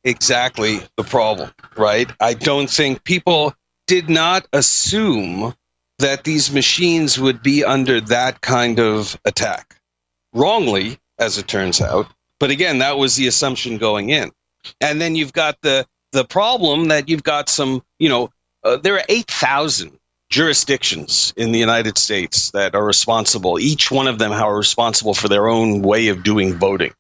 exactly 0.05 0.81
the 0.97 1.05
problem, 1.05 1.51
right? 1.77 2.11
I 2.21 2.33
don't 2.35 2.71
think 2.71 3.05
people 3.05 3.55
did 3.91 4.09
not 4.09 4.47
assume 4.53 5.53
that 5.99 6.23
these 6.23 6.53
machines 6.53 7.19
would 7.19 7.43
be 7.43 7.65
under 7.65 8.01
that 8.01 8.41
kind 8.41 8.79
of 8.79 9.19
attack. 9.25 9.75
Wrongly, 10.33 10.97
as 11.19 11.39
it 11.39 11.49
turns 11.49 11.81
out. 11.81 12.07
But 12.39 12.51
again, 12.51 12.79
that 12.79 12.99
was 12.99 13.17
the 13.17 13.27
assumption 13.27 13.79
going 13.79 14.11
in. 14.11 14.31
And 14.81 15.01
then 15.01 15.17
you've 15.17 15.33
got 15.33 15.61
the 15.63 15.89
the 16.13 16.25
problem 16.25 16.87
that 16.87 17.09
you've 17.09 17.25
got 17.25 17.49
some, 17.49 17.83
you 17.99 18.09
know, 18.09 18.31
uh, 18.63 18.77
there 18.77 18.95
are 18.95 19.05
8,000 19.09 19.99
jurisdictions 20.29 21.35
in 21.37 21.51
the 21.51 21.59
United 21.59 21.99
States 21.99 22.53
that 22.53 22.77
are 22.77 22.85
responsible. 22.85 23.59
Each 23.59 23.91
one 23.91 24.07
of 24.07 24.21
them 24.21 24.31
are 24.31 24.57
responsible 24.57 25.15
for 25.15 25.27
their 25.27 25.49
own 25.49 25.83
way 25.83 26.09
of 26.09 26.23
doing 26.23 26.55
voting. 26.55 26.95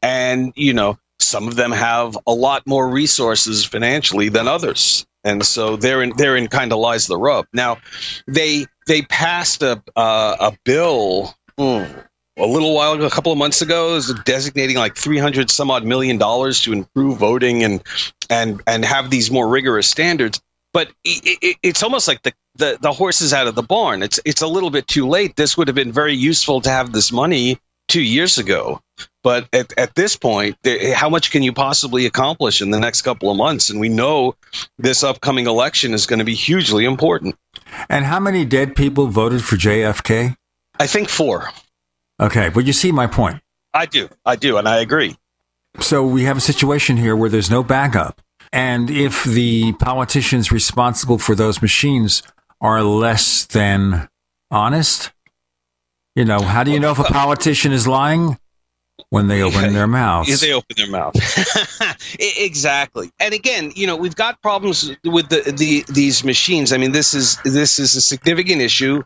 And, 0.00 0.54
you 0.56 0.72
know, 0.72 0.98
some 1.22 1.48
of 1.48 1.56
them 1.56 1.72
have 1.72 2.16
a 2.26 2.32
lot 2.32 2.66
more 2.66 2.88
resources 2.88 3.64
financially 3.64 4.28
than 4.28 4.48
others. 4.48 5.06
And 5.24 5.44
so 5.44 5.76
therein, 5.76 6.12
therein 6.16 6.48
kind 6.48 6.72
of 6.72 6.78
lies 6.78 7.06
the 7.06 7.18
rub. 7.18 7.46
Now, 7.52 7.78
they 8.26 8.66
they 8.86 9.02
passed 9.02 9.62
a 9.62 9.82
uh, 9.94 10.36
a 10.40 10.56
bill 10.64 11.34
hmm, 11.58 11.84
a 12.38 12.46
little 12.46 12.74
while 12.74 12.92
ago, 12.92 13.06
a 13.06 13.10
couple 13.10 13.32
of 13.32 13.38
months 13.38 13.60
ago, 13.60 14.00
designating 14.24 14.76
like 14.76 14.96
three 14.96 15.18
hundred 15.18 15.50
some 15.50 15.70
odd 15.70 15.84
million 15.84 16.16
dollars 16.16 16.62
to 16.62 16.72
improve 16.72 17.18
voting 17.18 17.62
and 17.62 17.82
and 18.30 18.62
and 18.66 18.84
have 18.84 19.10
these 19.10 19.30
more 19.30 19.48
rigorous 19.48 19.88
standards. 19.88 20.40
But 20.72 20.88
i 21.06 21.36
i 21.42 21.54
it's 21.62 21.82
almost 21.82 22.08
like 22.08 22.22
the, 22.22 22.32
the 22.56 22.78
the 22.80 22.92
horse 22.92 23.20
is 23.20 23.34
out 23.34 23.46
of 23.46 23.54
the 23.54 23.62
barn. 23.62 24.02
It's 24.02 24.18
it's 24.24 24.42
a 24.42 24.46
little 24.46 24.70
bit 24.70 24.86
too 24.86 25.06
late. 25.06 25.36
This 25.36 25.56
would 25.56 25.68
have 25.68 25.74
been 25.74 25.92
very 25.92 26.14
useful 26.14 26.62
to 26.62 26.70
have 26.70 26.92
this 26.92 27.12
money 27.12 27.58
two 27.90 28.02
years 28.02 28.38
ago. 28.38 28.80
But 29.22 29.48
at, 29.52 29.76
at 29.78 29.94
this 29.94 30.16
point, 30.16 30.56
how 30.94 31.10
much 31.10 31.30
can 31.30 31.42
you 31.42 31.52
possibly 31.52 32.06
accomplish 32.06 32.62
in 32.62 32.70
the 32.70 32.80
next 32.80 33.02
couple 33.02 33.30
of 33.30 33.36
months? 33.36 33.68
And 33.68 33.78
we 33.78 33.90
know 33.90 34.34
this 34.78 35.04
upcoming 35.04 35.46
election 35.46 35.92
is 35.92 36.06
going 36.06 36.20
to 36.20 36.24
be 36.24 36.34
hugely 36.34 36.86
important. 36.86 37.36
And 37.88 38.04
how 38.04 38.20
many 38.20 38.44
dead 38.44 38.74
people 38.74 39.08
voted 39.08 39.44
for 39.44 39.56
JFK? 39.56 40.36
I 40.78 40.86
think 40.86 41.10
four. 41.10 41.50
Okay, 42.18 42.48
but 42.48 42.64
you 42.64 42.72
see 42.72 42.92
my 42.92 43.06
point. 43.06 43.42
I 43.74 43.86
do. 43.86 44.08
I 44.24 44.36
do. 44.36 44.56
And 44.56 44.66
I 44.66 44.78
agree. 44.80 45.16
So 45.78 46.06
we 46.06 46.24
have 46.24 46.36
a 46.36 46.40
situation 46.40 46.96
here 46.96 47.14
where 47.14 47.28
there's 47.28 47.50
no 47.50 47.62
backup. 47.62 48.20
And 48.52 48.90
if 48.90 49.24
the 49.24 49.72
politicians 49.74 50.50
responsible 50.50 51.18
for 51.18 51.34
those 51.34 51.62
machines 51.62 52.22
are 52.60 52.82
less 52.82 53.44
than 53.46 54.08
honest, 54.50 55.12
you 56.20 56.26
know, 56.26 56.42
how 56.42 56.62
do 56.62 56.70
you 56.70 56.78
know 56.78 56.90
if 56.90 56.98
a 56.98 57.04
politician 57.04 57.72
is 57.72 57.88
lying? 57.88 58.38
When 59.08 59.26
they 59.26 59.42
open 59.42 59.72
their 59.72 59.86
mouths. 59.86 60.40
They 60.40 60.52
open 60.52 60.76
their 60.76 60.90
mouth. 60.90 61.16
Exactly. 62.18 63.10
And 63.18 63.32
again, 63.32 63.72
you 63.74 63.86
know, 63.86 63.96
we've 63.96 64.14
got 64.14 64.42
problems 64.42 64.90
with 65.04 65.28
the, 65.28 65.52
the 65.56 65.84
these 65.92 66.24
machines. 66.24 66.72
I 66.72 66.76
mean, 66.76 66.92
this 66.92 67.14
is 67.14 67.36
this 67.44 67.78
is 67.78 67.94
a 67.94 68.00
significant 68.00 68.60
issue, 68.60 69.02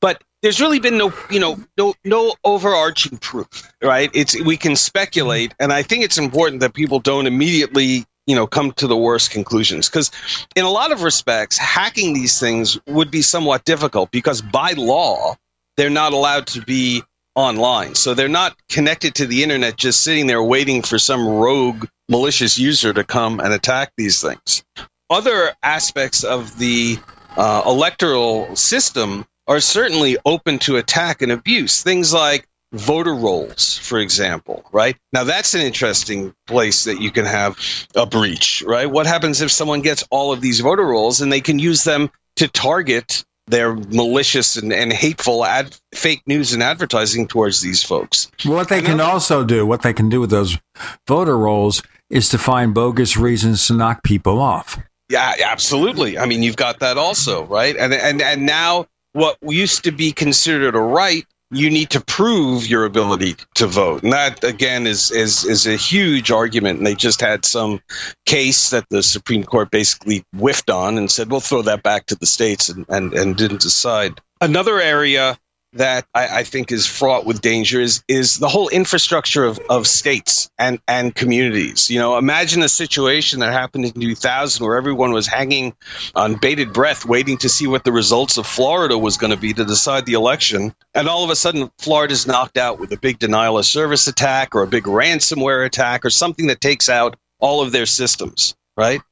but 0.00 0.22
there's 0.42 0.60
really 0.60 0.80
been 0.80 0.96
no, 0.96 1.12
you 1.30 1.38
know, 1.38 1.58
no 1.76 1.94
no 2.04 2.34
overarching 2.44 3.18
proof, 3.18 3.72
right? 3.82 4.10
It's 4.14 4.40
we 4.42 4.56
can 4.56 4.74
speculate, 4.74 5.54
and 5.60 5.72
I 5.72 5.82
think 5.82 6.02
it's 6.04 6.18
important 6.18 6.60
that 6.60 6.74
people 6.74 6.98
don't 6.98 7.26
immediately, 7.26 8.04
you 8.26 8.34
know, 8.34 8.46
come 8.46 8.72
to 8.72 8.86
the 8.86 8.96
worst 8.96 9.30
conclusions 9.30 9.88
because 9.88 10.10
in 10.56 10.64
a 10.64 10.70
lot 10.70 10.92
of 10.92 11.02
respects, 11.02 11.58
hacking 11.58 12.14
these 12.14 12.40
things 12.40 12.78
would 12.86 13.10
be 13.10 13.22
somewhat 13.22 13.64
difficult 13.64 14.10
because 14.10 14.40
by 14.40 14.72
law, 14.72 15.36
they're 15.76 15.90
not 15.90 16.12
allowed 16.12 16.46
to 16.48 16.62
be 16.62 17.02
online. 17.34 17.94
So 17.94 18.14
they're 18.14 18.28
not 18.28 18.56
connected 18.68 19.14
to 19.16 19.26
the 19.26 19.42
internet, 19.42 19.76
just 19.76 20.02
sitting 20.02 20.26
there 20.26 20.42
waiting 20.42 20.82
for 20.82 20.98
some 20.98 21.26
rogue 21.26 21.86
malicious 22.08 22.58
user 22.58 22.92
to 22.92 23.04
come 23.04 23.40
and 23.40 23.52
attack 23.52 23.92
these 23.96 24.20
things. 24.20 24.64
other 25.08 25.52
aspects 25.62 26.24
of 26.24 26.58
the 26.58 26.98
uh, 27.36 27.62
electoral 27.66 28.56
system 28.56 29.24
are 29.46 29.60
certainly 29.60 30.16
open 30.24 30.58
to 30.58 30.76
attack 30.76 31.22
and 31.22 31.30
abuse. 31.30 31.82
Things 31.82 32.12
like 32.12 32.48
voter 32.72 33.14
rolls, 33.14 33.78
for 33.78 33.98
example, 33.98 34.64
right? 34.72 34.96
Now, 35.12 35.24
that's 35.24 35.54
an 35.54 35.60
interesting 35.60 36.34
place 36.46 36.84
that 36.84 37.00
you 37.00 37.10
can 37.10 37.24
have 37.24 37.58
a 37.94 38.06
breach, 38.06 38.64
right? 38.66 38.90
What 38.90 39.06
happens 39.06 39.40
if 39.40 39.52
someone 39.52 39.82
gets 39.82 40.04
all 40.10 40.32
of 40.32 40.40
these 40.40 40.60
voter 40.60 40.84
rolls 40.84 41.20
and 41.20 41.32
they 41.32 41.40
can 41.40 41.58
use 41.58 41.84
them 41.84 42.10
to 42.36 42.48
target 42.48 43.24
their 43.46 43.74
malicious 43.74 44.56
and, 44.56 44.72
and 44.72 44.92
hateful 44.92 45.44
ad, 45.44 45.76
fake 45.94 46.22
news 46.26 46.52
and 46.52 46.62
advertising 46.62 47.26
towards 47.26 47.60
these 47.60 47.82
folks? 47.82 48.30
What 48.44 48.68
they 48.68 48.82
can 48.82 49.00
also 49.00 49.44
do, 49.44 49.64
what 49.64 49.82
they 49.82 49.92
can 49.92 50.08
do 50.08 50.20
with 50.20 50.30
those 50.30 50.58
voter 51.06 51.38
rolls, 51.38 51.82
is 52.10 52.28
to 52.30 52.38
find 52.38 52.74
bogus 52.74 53.16
reasons 53.16 53.66
to 53.66 53.74
knock 53.74 54.02
people 54.02 54.40
off. 54.40 54.78
Yeah, 55.08 55.34
absolutely. 55.44 56.18
I 56.18 56.26
mean, 56.26 56.42
you've 56.42 56.56
got 56.56 56.80
that 56.80 56.98
also, 56.98 57.44
right? 57.44 57.76
And 57.76 57.94
and 57.94 58.20
and 58.20 58.44
now 58.44 58.86
what 59.12 59.38
used 59.42 59.84
to 59.84 59.92
be 59.92 60.12
considered 60.12 60.74
a 60.74 60.80
right 60.80 61.26
you 61.50 61.70
need 61.70 61.90
to 61.90 62.00
prove 62.00 62.66
your 62.66 62.84
ability 62.84 63.36
to 63.54 63.66
vote. 63.66 64.02
And 64.02 64.12
that 64.12 64.42
again 64.42 64.86
is 64.86 65.10
is 65.10 65.44
is 65.44 65.66
a 65.66 65.76
huge 65.76 66.30
argument. 66.30 66.78
And 66.78 66.86
they 66.86 66.94
just 66.94 67.20
had 67.20 67.44
some 67.44 67.80
case 68.24 68.70
that 68.70 68.86
the 68.90 69.02
supreme 69.02 69.44
court 69.44 69.70
basically 69.70 70.24
whiffed 70.34 70.70
on 70.70 70.98
and 70.98 71.10
said 71.10 71.30
we'll 71.30 71.40
throw 71.40 71.62
that 71.62 71.82
back 71.82 72.06
to 72.06 72.16
the 72.16 72.26
states 72.26 72.68
and 72.68 72.84
and, 72.88 73.14
and 73.14 73.36
didn't 73.36 73.60
decide. 73.60 74.20
Another 74.40 74.80
area 74.80 75.38
that 75.72 76.06
I, 76.14 76.38
I, 76.38 76.42
think 76.44 76.72
is 76.72 76.86
fraught 76.86 77.26
with 77.26 77.40
danger 77.40 77.80
is, 77.80 78.02
is 78.08 78.38
the 78.38 78.48
whole 78.48 78.68
infrastructure 78.68 79.44
of, 79.44 79.58
of 79.68 79.86
states 79.86 80.50
and, 80.58 80.80
and 80.88 81.14
communities. 81.14 81.90
You 81.90 81.98
know, 81.98 82.16
imagine 82.16 82.62
a 82.62 82.68
situation 82.68 83.40
that 83.40 83.52
happened 83.52 83.84
in 83.84 83.92
2000 83.92 84.64
where 84.64 84.76
everyone 84.76 85.12
was 85.12 85.26
hanging 85.26 85.74
on 86.14 86.36
bated 86.36 86.72
breath, 86.72 87.04
waiting 87.04 87.36
to 87.38 87.48
see 87.48 87.66
what 87.66 87.84
the 87.84 87.92
results 87.92 88.38
of 88.38 88.46
Florida 88.46 88.96
was 88.96 89.16
going 89.16 89.32
to 89.32 89.36
be 89.36 89.52
to 89.52 89.64
decide 89.64 90.06
the 90.06 90.14
election. 90.14 90.74
And 90.94 91.08
all 91.08 91.24
of 91.24 91.30
a 91.30 91.36
sudden, 91.36 91.70
Florida's 91.78 92.26
knocked 92.26 92.56
out 92.56 92.78
with 92.78 92.92
a 92.92 92.98
big 92.98 93.18
denial 93.18 93.58
of 93.58 93.66
service 93.66 94.06
attack 94.06 94.54
or 94.54 94.62
a 94.62 94.66
big 94.66 94.84
ransomware 94.84 95.66
attack 95.66 96.04
or 96.04 96.10
something 96.10 96.46
that 96.46 96.60
takes 96.60 96.88
out 96.88 97.16
all 97.38 97.60
of 97.60 97.72
their 97.72 97.86
systems, 97.86 98.54
right? 98.76 99.02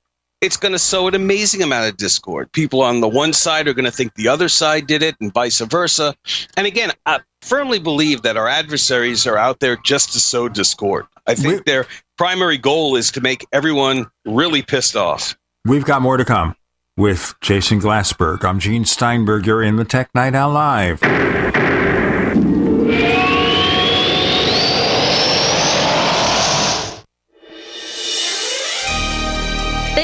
It's 0.45 0.59
going 0.59 0.73
to 0.73 0.79
sow 0.79 1.09
an 1.09 1.15
amazing 1.15 1.63
amount 1.63 1.89
of 1.89 1.97
discord. 1.97 2.53
People 2.53 2.83
on 2.83 3.01
the 3.01 3.09
one 3.09 3.33
side 3.33 3.67
are 3.67 3.73
going 3.73 3.87
to 3.87 3.91
think 3.91 4.15
the 4.15 4.29
other 4.29 4.51
side 4.51 4.87
did 4.87 5.03
it, 5.03 5.17
and 5.21 5.33
vice 5.33 5.61
versa. 5.61 6.15
And 6.57 6.67
again, 6.67 6.93
I 7.07 7.21
firmly 7.41 7.79
believe 7.79 8.23
that 8.23 8.37
our 8.37 8.47
adversaries 8.47 9.27
are 9.27 9.39
out 9.39 9.61
there 9.61 9.77
just 9.77 10.13
to 10.13 10.21
sow 10.21 10.51
discord. 10.51 11.07
I 11.27 11.35
think 11.35 11.61
we 11.61 11.63
their 11.65 11.87
primary 12.19 12.59
goal 12.59 12.97
is 12.97 13.11
to 13.13 13.23
make 13.23 13.47
everyone 13.53 14.11
really 14.27 14.61
pissed 14.61 14.97
off. 14.97 15.35
We've 15.65 15.85
got 15.85 16.03
more 16.03 16.19
to 16.19 16.27
come 16.27 16.55
with 16.95 17.35
Jason 17.41 17.81
Glassberg. 17.81 18.45
I'm 18.45 18.59
Gene 18.59 18.85
Steinberg. 18.85 19.47
You're 19.47 19.63
in 19.63 19.77
the 19.77 19.85
Tech 19.85 20.15
Night 20.15 20.35
Owl 20.35 20.53
Live. 20.53 21.64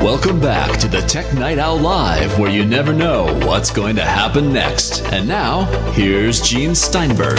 Welcome 0.00 0.38
back 0.38 0.78
to 0.78 0.86
the 0.86 1.00
Tech 1.00 1.34
Night 1.34 1.58
Owl 1.58 1.80
Live, 1.80 2.38
where 2.38 2.50
you 2.50 2.64
never 2.64 2.92
know 2.92 3.24
what's 3.44 3.72
going 3.72 3.96
to 3.96 4.04
happen 4.04 4.52
next. 4.52 5.02
And 5.06 5.26
now, 5.26 5.64
here's 5.90 6.40
Gene 6.40 6.76
Steinberg. 6.76 7.36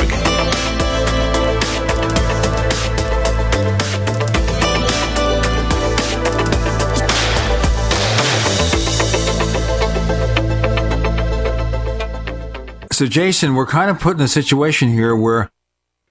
So, 12.91 13.05
Jason, 13.07 13.55
we're 13.55 13.65
kind 13.65 13.89
of 13.89 14.01
put 14.01 14.17
in 14.17 14.21
a 14.21 14.27
situation 14.27 14.89
here 14.89 15.15
where 15.15 15.49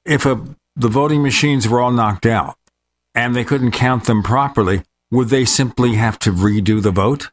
if 0.07 0.25
a, 0.25 0.43
the 0.75 0.89
voting 0.89 1.23
machines 1.23 1.69
were 1.69 1.81
all 1.83 1.93
knocked 1.93 2.25
out 2.25 2.57
and 3.15 3.37
they 3.37 3.45
couldn't 3.45 3.73
count 3.73 4.05
them 4.05 4.23
properly, 4.23 4.83
would 5.11 5.29
they 5.29 5.45
simply 5.45 5.95
have 5.95 6.19
to 6.21 6.33
redo 6.33 6.83
the 6.83 6.91
vote? 6.91 7.31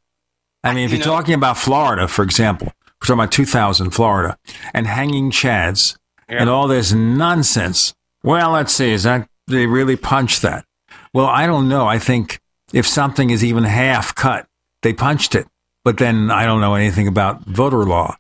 I 0.63 0.73
mean, 0.73 0.85
if 0.85 0.91
you 0.91 0.99
are 0.99 1.03
talking 1.03 1.33
about 1.35 1.57
Florida, 1.57 2.07
for 2.07 2.23
example, 2.23 2.67
we're 2.67 3.07
talking 3.07 3.19
about 3.19 3.31
2000 3.31 3.91
Florida 3.91 4.37
and 4.73 4.87
hanging 4.87 5.29
chads 5.31 5.97
yeah. 6.29 6.37
and 6.41 6.49
all 6.49 6.67
this 6.67 6.91
nonsense. 6.91 7.93
Well, 8.23 8.51
let's 8.51 8.73
see, 8.73 8.91
is 8.91 9.03
that 9.03 9.29
they 9.47 9.67
really 9.67 9.95
punched 9.95 10.41
that? 10.41 10.65
Well, 11.13 11.27
I 11.27 11.45
don't 11.45 11.69
know. 11.69 11.87
I 11.87 11.99
think 11.99 12.39
if 12.73 12.87
something 12.87 13.29
is 13.29 13.43
even 13.43 13.63
half 13.63 14.15
cut, 14.15 14.47
they 14.81 14.93
punched 14.93 15.35
it. 15.35 15.47
But 15.83 15.97
then 15.97 16.31
I 16.31 16.45
don't 16.45 16.61
know 16.61 16.73
anything 16.73 17.07
about 17.07 17.45
voter 17.45 17.85
law. 17.85 18.17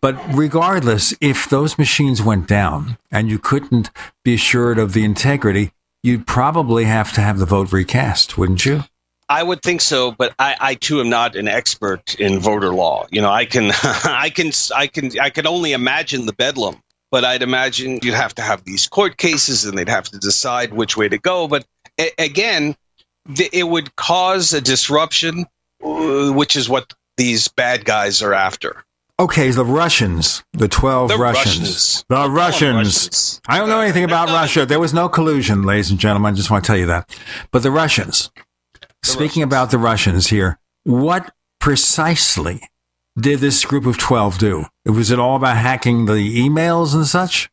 But 0.00 0.16
regardless, 0.34 1.14
if 1.20 1.48
those 1.48 1.78
machines 1.78 2.20
went 2.20 2.48
down 2.48 2.98
and 3.10 3.30
you 3.30 3.38
couldn't 3.38 3.90
be 4.24 4.34
assured 4.34 4.78
of 4.78 4.92
the 4.92 5.04
integrity, 5.04 5.72
you'd 6.02 6.26
probably 6.26 6.84
have 6.84 7.12
to 7.14 7.20
have 7.20 7.38
the 7.38 7.46
vote 7.46 7.72
recast, 7.72 8.36
wouldn't 8.36 8.66
you? 8.66 8.82
I 9.28 9.42
would 9.42 9.62
think 9.62 9.80
so, 9.80 10.10
but 10.12 10.34
I, 10.38 10.56
I 10.60 10.74
too 10.74 11.00
am 11.00 11.08
not 11.08 11.34
an 11.36 11.48
expert 11.48 12.14
in 12.16 12.38
voter 12.40 12.74
law. 12.74 13.06
You 13.10 13.22
know, 13.22 13.30
I 13.30 13.46
can, 13.46 13.70
I 13.82 14.30
can, 14.34 14.52
I 14.76 14.86
can, 14.86 15.18
I 15.18 15.30
can 15.30 15.46
only 15.46 15.72
imagine 15.72 16.26
the 16.26 16.32
bedlam. 16.32 16.76
But 17.10 17.24
I'd 17.24 17.42
imagine 17.42 18.00
you'd 18.02 18.14
have 18.14 18.34
to 18.34 18.42
have 18.42 18.64
these 18.64 18.88
court 18.88 19.18
cases, 19.18 19.64
and 19.64 19.78
they'd 19.78 19.88
have 19.88 20.04
to 20.10 20.18
decide 20.18 20.72
which 20.72 20.96
way 20.96 21.08
to 21.08 21.16
go. 21.16 21.46
But 21.46 21.64
a- 22.00 22.10
again, 22.18 22.74
th- 23.36 23.50
it 23.52 23.68
would 23.68 23.94
cause 23.94 24.52
a 24.52 24.60
disruption, 24.60 25.46
uh, 25.84 26.32
which 26.32 26.56
is 26.56 26.68
what 26.68 26.92
these 27.16 27.46
bad 27.46 27.84
guys 27.84 28.20
are 28.20 28.34
after. 28.34 28.82
Okay, 29.20 29.52
the 29.52 29.64
Russians, 29.64 30.42
the 30.54 30.66
12 30.66 31.10
The 31.10 31.16
Russians. 31.16 31.58
Russians. 31.60 32.04
The 32.08 32.28
Russians. 32.28 33.40
I 33.46 33.58
don't 33.58 33.68
know 33.68 33.78
anything 33.80 34.02
about 34.02 34.28
Russia. 34.30 34.66
There 34.66 34.80
was 34.80 34.92
no 34.92 35.08
collusion, 35.08 35.62
ladies 35.62 35.92
and 35.92 36.00
gentlemen. 36.00 36.32
I 36.32 36.36
just 36.36 36.50
want 36.50 36.64
to 36.64 36.66
tell 36.66 36.76
you 36.76 36.86
that. 36.86 37.16
But 37.52 37.62
the 37.62 37.70
Russians, 37.70 38.32
speaking 39.04 39.42
about 39.42 39.70
the 39.70 39.78
Russians 39.78 40.28
here, 40.28 40.58
what 40.84 41.32
precisely 41.60 42.62
did 43.18 43.40
this 43.40 43.64
group 43.64 43.86
of 43.86 43.98
12 43.98 44.38
do? 44.38 44.64
Was 44.84 45.10
it 45.10 45.18
all 45.18 45.36
about 45.36 45.56
hacking 45.56 46.06
the 46.06 46.12
emails 46.12 46.94
and 46.94 47.06
such? 47.06 47.48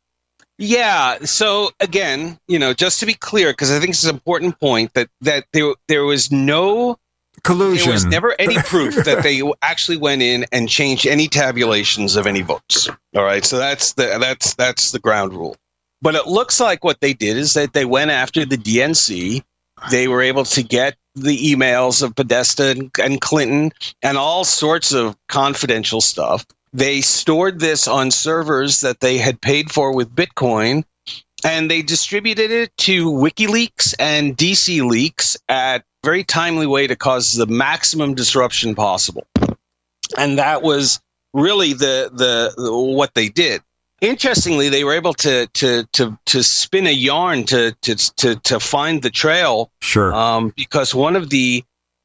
Yeah. 0.58 1.20
So 1.24 1.72
again, 1.80 2.38
you 2.48 2.60
know, 2.60 2.74
just 2.74 3.00
to 3.00 3.06
be 3.06 3.14
clear, 3.14 3.52
because 3.52 3.72
I 3.72 3.80
think 3.80 3.92
it's 3.92 4.04
an 4.04 4.14
important 4.14 4.60
point 4.60 4.94
that 4.94 5.10
that 5.22 5.46
there 5.54 5.74
there 5.88 6.04
was 6.04 6.32
no 6.32 6.98
collusion. 7.44 7.86
There 7.86 7.94
was 7.94 8.06
never 8.06 8.36
any 8.38 8.58
proof 8.66 8.96
that 9.06 9.24
they 9.24 9.42
actually 9.62 9.98
went 9.98 10.22
in 10.22 10.46
and 10.52 10.70
changed 10.70 11.08
any 11.08 11.28
tabulations 11.28 12.16
of 12.16 12.28
any 12.28 12.42
votes. 12.42 12.90
All 13.16 13.24
right. 13.24 13.44
So 13.44 13.58
that's 13.58 13.94
the 13.94 14.18
that's 14.20 14.54
that's 14.56 14.92
the 14.92 15.00
ground 15.00 15.34
rule. 15.34 15.56
But 16.02 16.16
it 16.16 16.28
looks 16.28 16.60
like 16.60 16.84
what 16.84 17.00
they 17.02 17.14
did 17.14 17.38
is 17.38 17.54
that 17.54 17.74
they 17.74 17.86
went 17.86 18.12
after 18.12 18.46
the 18.46 18.58
DNC. 18.58 19.44
They 19.90 20.08
were 20.08 20.22
able 20.22 20.46
to 20.46 20.64
get 20.64 20.96
the 21.16 21.54
emails 21.54 22.02
of 22.02 22.16
Podesta 22.16 22.70
and, 22.70 22.92
and 23.02 23.22
Clinton 23.22 23.72
and 24.02 24.18
all 24.18 24.44
sorts 24.44 24.94
of 24.94 25.16
confidential 25.28 26.02
stuff. 26.02 26.46
They 26.74 27.02
stored 27.02 27.60
this 27.60 27.88
on 27.88 28.12
servers 28.12 28.82
that 28.82 29.02
they 29.02 29.18
had 29.18 29.42
paid 29.42 29.72
for 29.72 29.94
with 29.94 30.16
Bitcoin 30.16 30.84
and 31.44 31.70
they 31.70 31.82
distributed 31.82 32.52
it 32.52 32.76
to 32.78 33.12
WikiLeaks 33.12 33.96
and 34.00 34.38
DC 34.38 34.88
Leaks 34.88 35.38
at 35.50 35.82
a 35.82 35.84
very 36.04 36.24
timely 36.24 36.68
way 36.68 36.88
to 36.88 36.96
cause 36.96 37.34
the 37.34 37.48
maximum 37.48 38.14
disruption 38.14 38.76
possible. 38.76 39.26
And 40.18 40.38
that 40.38 40.62
was 40.62 41.00
really 41.34 41.74
the, 41.74 42.10
the, 42.14 42.54
the 42.62 42.76
what 42.76 43.14
they 43.16 43.30
did. 43.30 43.62
Interestingly, 44.02 44.70
they 44.70 44.84
were 44.84 44.94
able 44.94 45.14
to 45.14 45.48
to 45.54 45.88
to 45.94 46.18
to 46.26 46.44
spin 46.44 46.88
a 46.88 46.92
yarn 46.92 47.44
to 47.46 47.72
to 47.84 47.96
to, 47.96 48.36
to 48.36 48.60
find 48.60 49.04
the 49.04 49.12
trail. 49.12 49.72
Sure. 49.82 50.14
Um, 50.14 50.52
because 50.56 50.96
one 50.96 51.16
of 51.16 51.30
the 51.30 51.64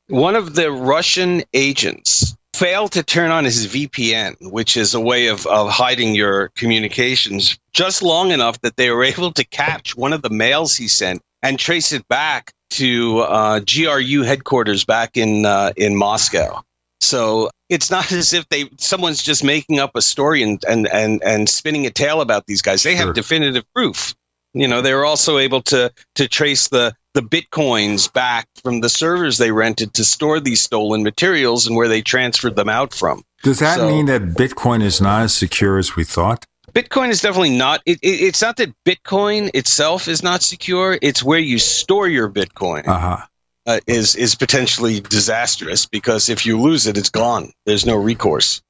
one 0.08 0.36
of 0.36 0.54
the 0.54 0.70
Russian 0.70 1.42
agents 1.54 2.36
failed 2.54 2.92
to 2.92 3.02
turn 3.02 3.30
on 3.30 3.44
his 3.44 3.66
VPN, 3.66 4.34
which 4.50 4.76
is 4.76 4.94
a 4.94 5.00
way 5.00 5.26
of, 5.26 5.46
of 5.46 5.70
hiding 5.70 6.14
your 6.14 6.48
communications, 6.56 7.58
just 7.72 8.02
long 8.02 8.30
enough 8.30 8.60
that 8.60 8.76
they 8.76 8.90
were 8.90 9.04
able 9.04 9.32
to 9.32 9.44
catch 9.44 9.96
one 9.96 10.12
of 10.12 10.22
the 10.22 10.30
mails 10.30 10.74
he 10.74 10.88
sent 10.88 11.20
and 11.42 11.58
trace 11.58 11.92
it 11.92 12.06
back 12.08 12.52
to 12.70 13.20
uh, 13.20 13.60
GRU 13.60 14.22
headquarters 14.22 14.84
back 14.84 15.16
in 15.16 15.46
uh, 15.46 15.72
in 15.76 15.96
Moscow. 15.96 16.62
So 17.00 17.50
it's 17.68 17.90
not 17.90 18.10
as 18.20 18.32
if 18.32 18.48
they 18.48 18.70
someone's 18.78 19.22
just 19.22 19.44
making 19.44 19.78
up 19.78 19.92
a 19.94 20.02
story 20.02 20.42
and 20.42 20.62
and 20.68 20.86
and, 20.88 21.22
and 21.22 21.48
spinning 21.48 21.86
a 21.86 21.90
tale 21.90 22.20
about 22.20 22.46
these 22.46 22.62
guys. 22.62 22.82
They 22.82 22.96
Sure. 22.96 23.06
have 23.06 23.14
definitive 23.14 23.64
proof. 23.74 24.14
You 24.54 24.66
know, 24.68 24.80
they 24.80 24.94
were 24.94 25.04
also 25.04 25.38
able 25.38 25.62
to 25.64 25.92
to 26.14 26.28
trace 26.28 26.68
the 26.68 26.94
the 27.14 27.20
bitcoins 27.22 28.12
back 28.12 28.46
from 28.62 28.80
the 28.80 28.88
servers 28.88 29.38
they 29.38 29.50
rented 29.50 29.94
to 29.94 30.04
store 30.04 30.38
these 30.40 30.60
stolen 30.62 31.02
materials 31.02 31.66
and 31.66 31.74
where 31.76 31.88
they 31.88 32.02
transferred 32.02 32.56
them 32.56 32.68
out 32.68 32.92
from. 32.94 33.22
Does 33.42 33.58
that 33.60 33.76
So- 33.78 33.88
mean 33.88 34.06
that 34.06 34.22
Bitcoin 34.34 34.82
is 34.82 35.00
not 35.00 35.22
as 35.22 35.34
secure 35.34 35.78
as 35.78 35.96
we 35.96 36.04
thought? 36.04 36.44
Bitcoin 36.72 37.08
is 37.08 37.22
definitely 37.22 37.56
not. 37.56 37.80
It, 37.86 37.98
it, 38.02 38.08
it's 38.20 38.42
not 38.42 38.56
that 38.58 38.72
Bitcoin 38.84 39.50
itself 39.54 40.08
is 40.08 40.22
not 40.22 40.42
secure. 40.42 40.98
It's 41.00 41.22
where 41.22 41.38
you 41.38 41.58
store 41.58 42.06
your 42.08 42.28
Bitcoin 42.28 42.86
Uh-huh. 42.86 43.18
Uh, 43.66 43.80
is 43.86 44.14
is 44.14 44.34
potentially 44.34 45.00
disastrous 45.00 45.86
because 45.86 46.28
if 46.28 46.46
you 46.46 46.60
lose 46.60 46.86
it, 46.86 46.96
it's 46.96 47.10
gone. 47.10 47.52
There's 47.66 47.84
no 47.86 47.96
recourse. 47.96 48.62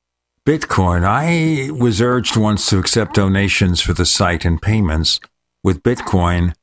Bitcoin. 0.46 1.04
I 1.04 1.70
was 1.72 2.00
urged 2.00 2.36
once 2.36 2.68
to 2.70 2.78
accept 2.78 3.14
donations 3.14 3.80
for 3.80 3.92
the 3.92 4.06
site 4.06 4.44
and 4.44 4.62
payments 4.62 5.18
with 5.64 5.82
Bitcoin. 5.82 6.54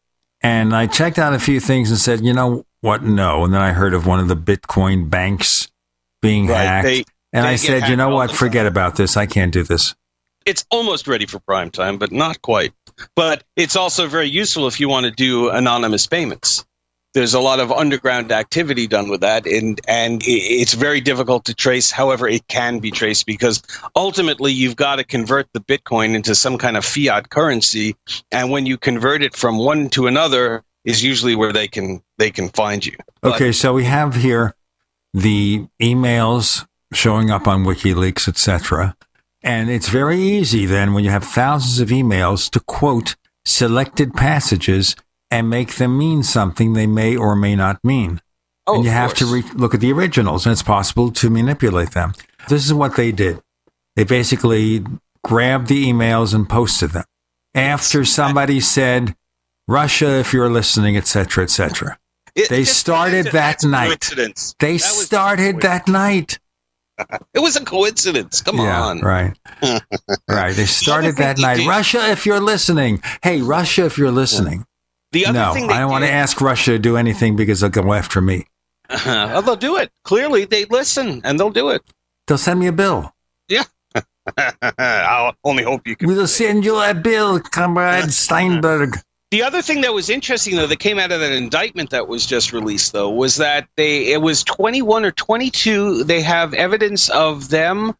And 0.41 0.73
I 0.73 0.87
checked 0.87 1.19
out 1.19 1.33
a 1.33 1.39
few 1.39 1.59
things 1.59 1.89
and 1.89 1.99
said, 1.99 2.23
you 2.23 2.33
know 2.33 2.65
what? 2.81 3.03
No. 3.03 3.43
And 3.43 3.53
then 3.53 3.61
I 3.61 3.73
heard 3.73 3.93
of 3.93 4.05
one 4.07 4.19
of 4.19 4.27
the 4.29 4.35
Bitcoin 4.37 5.09
banks 5.09 5.69
being 6.21 6.47
Right, 6.47 6.63
hacked. 6.63 6.85
they- 6.85 7.03
and 7.33 7.45
they 7.45 7.49
I 7.49 7.55
said, 7.55 7.89
you 7.89 7.95
know 7.95 8.09
what? 8.09 8.31
Forget 8.31 8.65
about 8.67 8.95
this. 8.95 9.17
I 9.17 9.25
can't 9.25 9.51
do 9.51 9.63
this. 9.63 9.95
It's 10.45 10.65
almost 10.69 11.07
ready 11.07 11.25
for 11.25 11.39
prime 11.39 11.71
time, 11.71 11.97
but 11.97 12.11
not 12.11 12.41
quite. 12.41 12.73
But 13.15 13.43
it's 13.55 13.75
also 13.75 14.07
very 14.07 14.27
useful 14.27 14.67
if 14.67 14.79
you 14.79 14.87
want 14.87 15.05
to 15.05 15.11
do 15.11 15.49
anonymous 15.49 16.05
payments. 16.05 16.63
There's 17.13 17.33
a 17.33 17.39
lot 17.39 17.59
of 17.59 17.71
underground 17.71 18.31
activity 18.31 18.87
done 18.87 19.09
with 19.09 19.21
that, 19.21 19.45
and 19.45 19.79
and 19.87 20.21
it's 20.25 20.73
very 20.73 20.99
difficult 20.99 21.45
to 21.45 21.53
trace. 21.53 21.91
However, 21.91 22.27
it 22.27 22.47
can 22.47 22.79
be 22.79 22.89
traced 22.91 23.25
because 23.27 23.61
ultimately 23.95 24.51
you've 24.51 24.75
got 24.75 24.95
to 24.95 25.03
convert 25.03 25.47
the 25.53 25.59
Bitcoin 25.59 26.15
into 26.15 26.33
some 26.33 26.57
kind 26.57 26.75
of 26.75 26.83
fiat 26.83 27.29
currency, 27.29 27.95
and 28.31 28.49
when 28.49 28.65
you 28.65 28.77
convert 28.77 29.21
it 29.21 29.35
from 29.35 29.57
one 29.59 29.89
to 29.89 30.07
another, 30.07 30.63
is 30.85 31.03
usually 31.03 31.35
where 31.35 31.53
they 31.53 31.67
can 31.67 32.01
they 32.17 32.31
can 32.31 32.49
find 32.49 32.85
you. 32.85 32.97
But- 33.21 33.35
Okay, 33.35 33.51
so 33.51 33.73
we 33.73 33.85
have 33.85 34.15
here 34.15 34.55
the 35.13 35.67
emails 35.79 36.65
showing 36.93 37.29
up 37.29 37.47
on 37.47 37.63
WikiLeaks, 37.63 38.27
etc. 38.27 38.95
And 39.43 39.69
it's 39.69 39.89
very 39.89 40.19
easy 40.19 40.65
then 40.65 40.93
when 40.93 41.03
you 41.03 41.09
have 41.11 41.23
thousands 41.23 41.79
of 41.79 41.89
emails 41.89 42.49
to 42.51 42.59
quote 42.59 43.15
selected 43.45 44.13
passages 44.13 44.95
and 45.33 45.49
make 45.49 45.75
them 45.77 45.97
mean 45.97 46.21
something 46.21 46.73
they 46.73 46.85
may 46.85 47.15
or 47.15 47.35
may 47.35 47.55
not 47.55 47.83
mean. 47.83 48.21
Oh, 48.67 48.75
and 48.75 48.85
you 48.85 48.91
have 48.91 49.15
to 49.15 49.25
re- 49.25 49.43
look 49.55 49.73
at 49.73 49.79
the 49.81 49.91
originals, 49.91 50.45
and 50.45 50.53
it's 50.53 50.61
possible 50.61 51.11
to 51.11 51.29
manipulate 51.29 51.91
them. 51.91 52.13
This 52.49 52.63
is 52.65 52.73
what 52.73 52.95
they 52.95 53.11
did. 53.11 53.41
They 53.95 54.03
basically 54.03 54.85
grabbed 55.23 55.67
the 55.67 55.85
emails 55.91 56.35
and 56.35 56.47
posted 56.47 56.91
them 56.91 57.05
after 57.55 58.05
somebody 58.05 58.59
said, 58.59 59.15
"Russia, 59.67 60.19
if 60.19 60.33
you're 60.33 60.51
listening," 60.51 60.95
etc., 60.97 61.43
etc. 61.43 61.97
It- 62.35 62.49
They 62.49 62.63
started 62.63 63.25
that 63.31 63.63
night. 63.63 64.11
They 64.59 64.77
That 64.77 64.81
started 64.81 65.61
that 65.61 65.87
night. 65.87 66.39
It 67.33 67.39
was 67.39 67.55
a 67.55 67.65
coincidence. 67.65 68.41
Come 68.41 68.57
yeah, 68.57 68.83
on. 68.83 68.99
right, 69.01 69.33
right. 70.29 70.55
They 70.55 70.67
started 70.67 71.15
that 71.17 71.39
night. 71.39 71.65
Russia, 71.67 72.11
if 72.11 72.27
you're 72.27 72.39
listening, 72.39 73.01
hey, 73.23 73.41
Russia, 73.41 73.85
if 73.85 73.97
you're 73.97 74.11
listening. 74.11 74.65
The 75.13 75.27
other 75.27 75.39
no, 75.39 75.53
thing 75.53 75.69
I 75.69 75.79
don't 75.79 75.91
want 75.91 76.03
to 76.03 76.11
ask 76.11 76.41
Russia 76.41 76.71
to 76.71 76.79
do 76.79 76.97
anything 76.97 77.35
because 77.35 77.61
they'll 77.61 77.69
go 77.69 77.93
after 77.93 78.19
me. 78.19 78.47
well, 78.89 79.37
oh, 79.37 79.41
they'll 79.41 79.55
do 79.55 79.77
it. 79.77 79.91
Clearly, 80.03 80.45
they 80.45 80.65
listen 80.65 81.21
and 81.23 81.39
they'll 81.39 81.51
do 81.51 81.69
it. 81.69 81.83
They'll 82.27 82.39
send 82.39 82.59
me 82.59 82.65
a 82.65 82.71
bill. 82.71 83.13
Yeah. 83.47 83.63
I'll 84.79 85.35
only 85.43 85.63
hope 85.63 85.87
you 85.87 85.95
can. 85.95 86.07
We'll 86.07 86.27
send 86.27 86.65
you 86.65 86.81
a 86.81 86.95
bill, 86.95 87.39
comrade 87.39 88.11
Steinberg. 88.11 88.97
The 89.29 89.43
other 89.43 89.61
thing 89.61 89.81
that 89.81 89.93
was 89.93 90.09
interesting, 90.09 90.55
though, 90.55 90.67
that 90.67 90.79
came 90.79 90.97
out 90.97 91.11
of 91.11 91.19
that 91.19 91.31
indictment 91.31 91.91
that 91.91 92.07
was 92.07 92.25
just 92.25 92.51
released, 92.51 92.91
though, 92.91 93.09
was 93.11 93.35
that 93.35 93.67
they 93.77 94.13
it 94.13 94.21
was 94.21 94.43
21 94.43 95.05
or 95.05 95.11
22. 95.11 96.05
They 96.05 96.21
have 96.21 96.55
evidence 96.55 97.09
of 97.09 97.49
them 97.49 97.93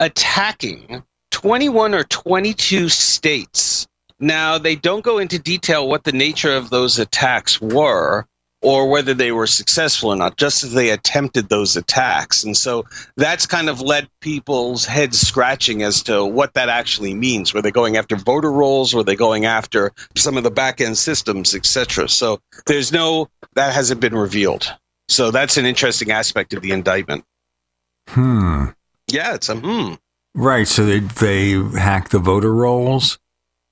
attacking 0.00 1.02
21 1.30 1.94
or 1.94 2.04
22 2.04 2.88
states. 2.88 3.86
Now 4.20 4.58
they 4.58 4.76
don't 4.76 5.04
go 5.04 5.18
into 5.18 5.38
detail 5.38 5.88
what 5.88 6.04
the 6.04 6.12
nature 6.12 6.54
of 6.54 6.70
those 6.70 6.98
attacks 6.98 7.60
were 7.60 8.26
or 8.64 8.88
whether 8.88 9.12
they 9.12 9.30
were 9.30 9.46
successful 9.46 10.10
or 10.10 10.16
not, 10.16 10.38
just 10.38 10.64
as 10.64 10.72
they 10.72 10.88
attempted 10.88 11.50
those 11.50 11.76
attacks. 11.76 12.44
And 12.44 12.56
so 12.56 12.86
that's 13.14 13.44
kind 13.44 13.68
of 13.68 13.82
led 13.82 14.08
people's 14.22 14.86
heads 14.86 15.20
scratching 15.20 15.82
as 15.82 16.02
to 16.04 16.24
what 16.24 16.54
that 16.54 16.70
actually 16.70 17.14
means. 17.14 17.52
Were 17.52 17.60
they 17.60 17.70
going 17.70 17.98
after 17.98 18.16
voter 18.16 18.50
rolls? 18.50 18.94
Were 18.94 19.02
they 19.02 19.16
going 19.16 19.44
after 19.44 19.92
some 20.16 20.38
of 20.38 20.44
the 20.44 20.50
back 20.50 20.80
end 20.80 20.96
systems, 20.96 21.54
etc.? 21.54 22.08
So 22.08 22.40
there's 22.66 22.90
no, 22.90 23.28
that 23.52 23.74
hasn't 23.74 24.00
been 24.00 24.16
revealed. 24.16 24.72
So 25.08 25.30
that's 25.30 25.58
an 25.58 25.66
interesting 25.66 26.10
aspect 26.10 26.54
of 26.54 26.62
the 26.62 26.70
indictment. 26.70 27.24
Hmm. 28.08 28.66
Yeah, 29.08 29.34
it's 29.34 29.50
a 29.50 29.56
hmm. 29.56 29.94
Right. 30.34 30.66
So 30.66 30.86
they 30.86 31.00
they 31.00 31.52
hacked 31.78 32.10
the 32.10 32.18
voter 32.18 32.52
rolls. 32.54 33.18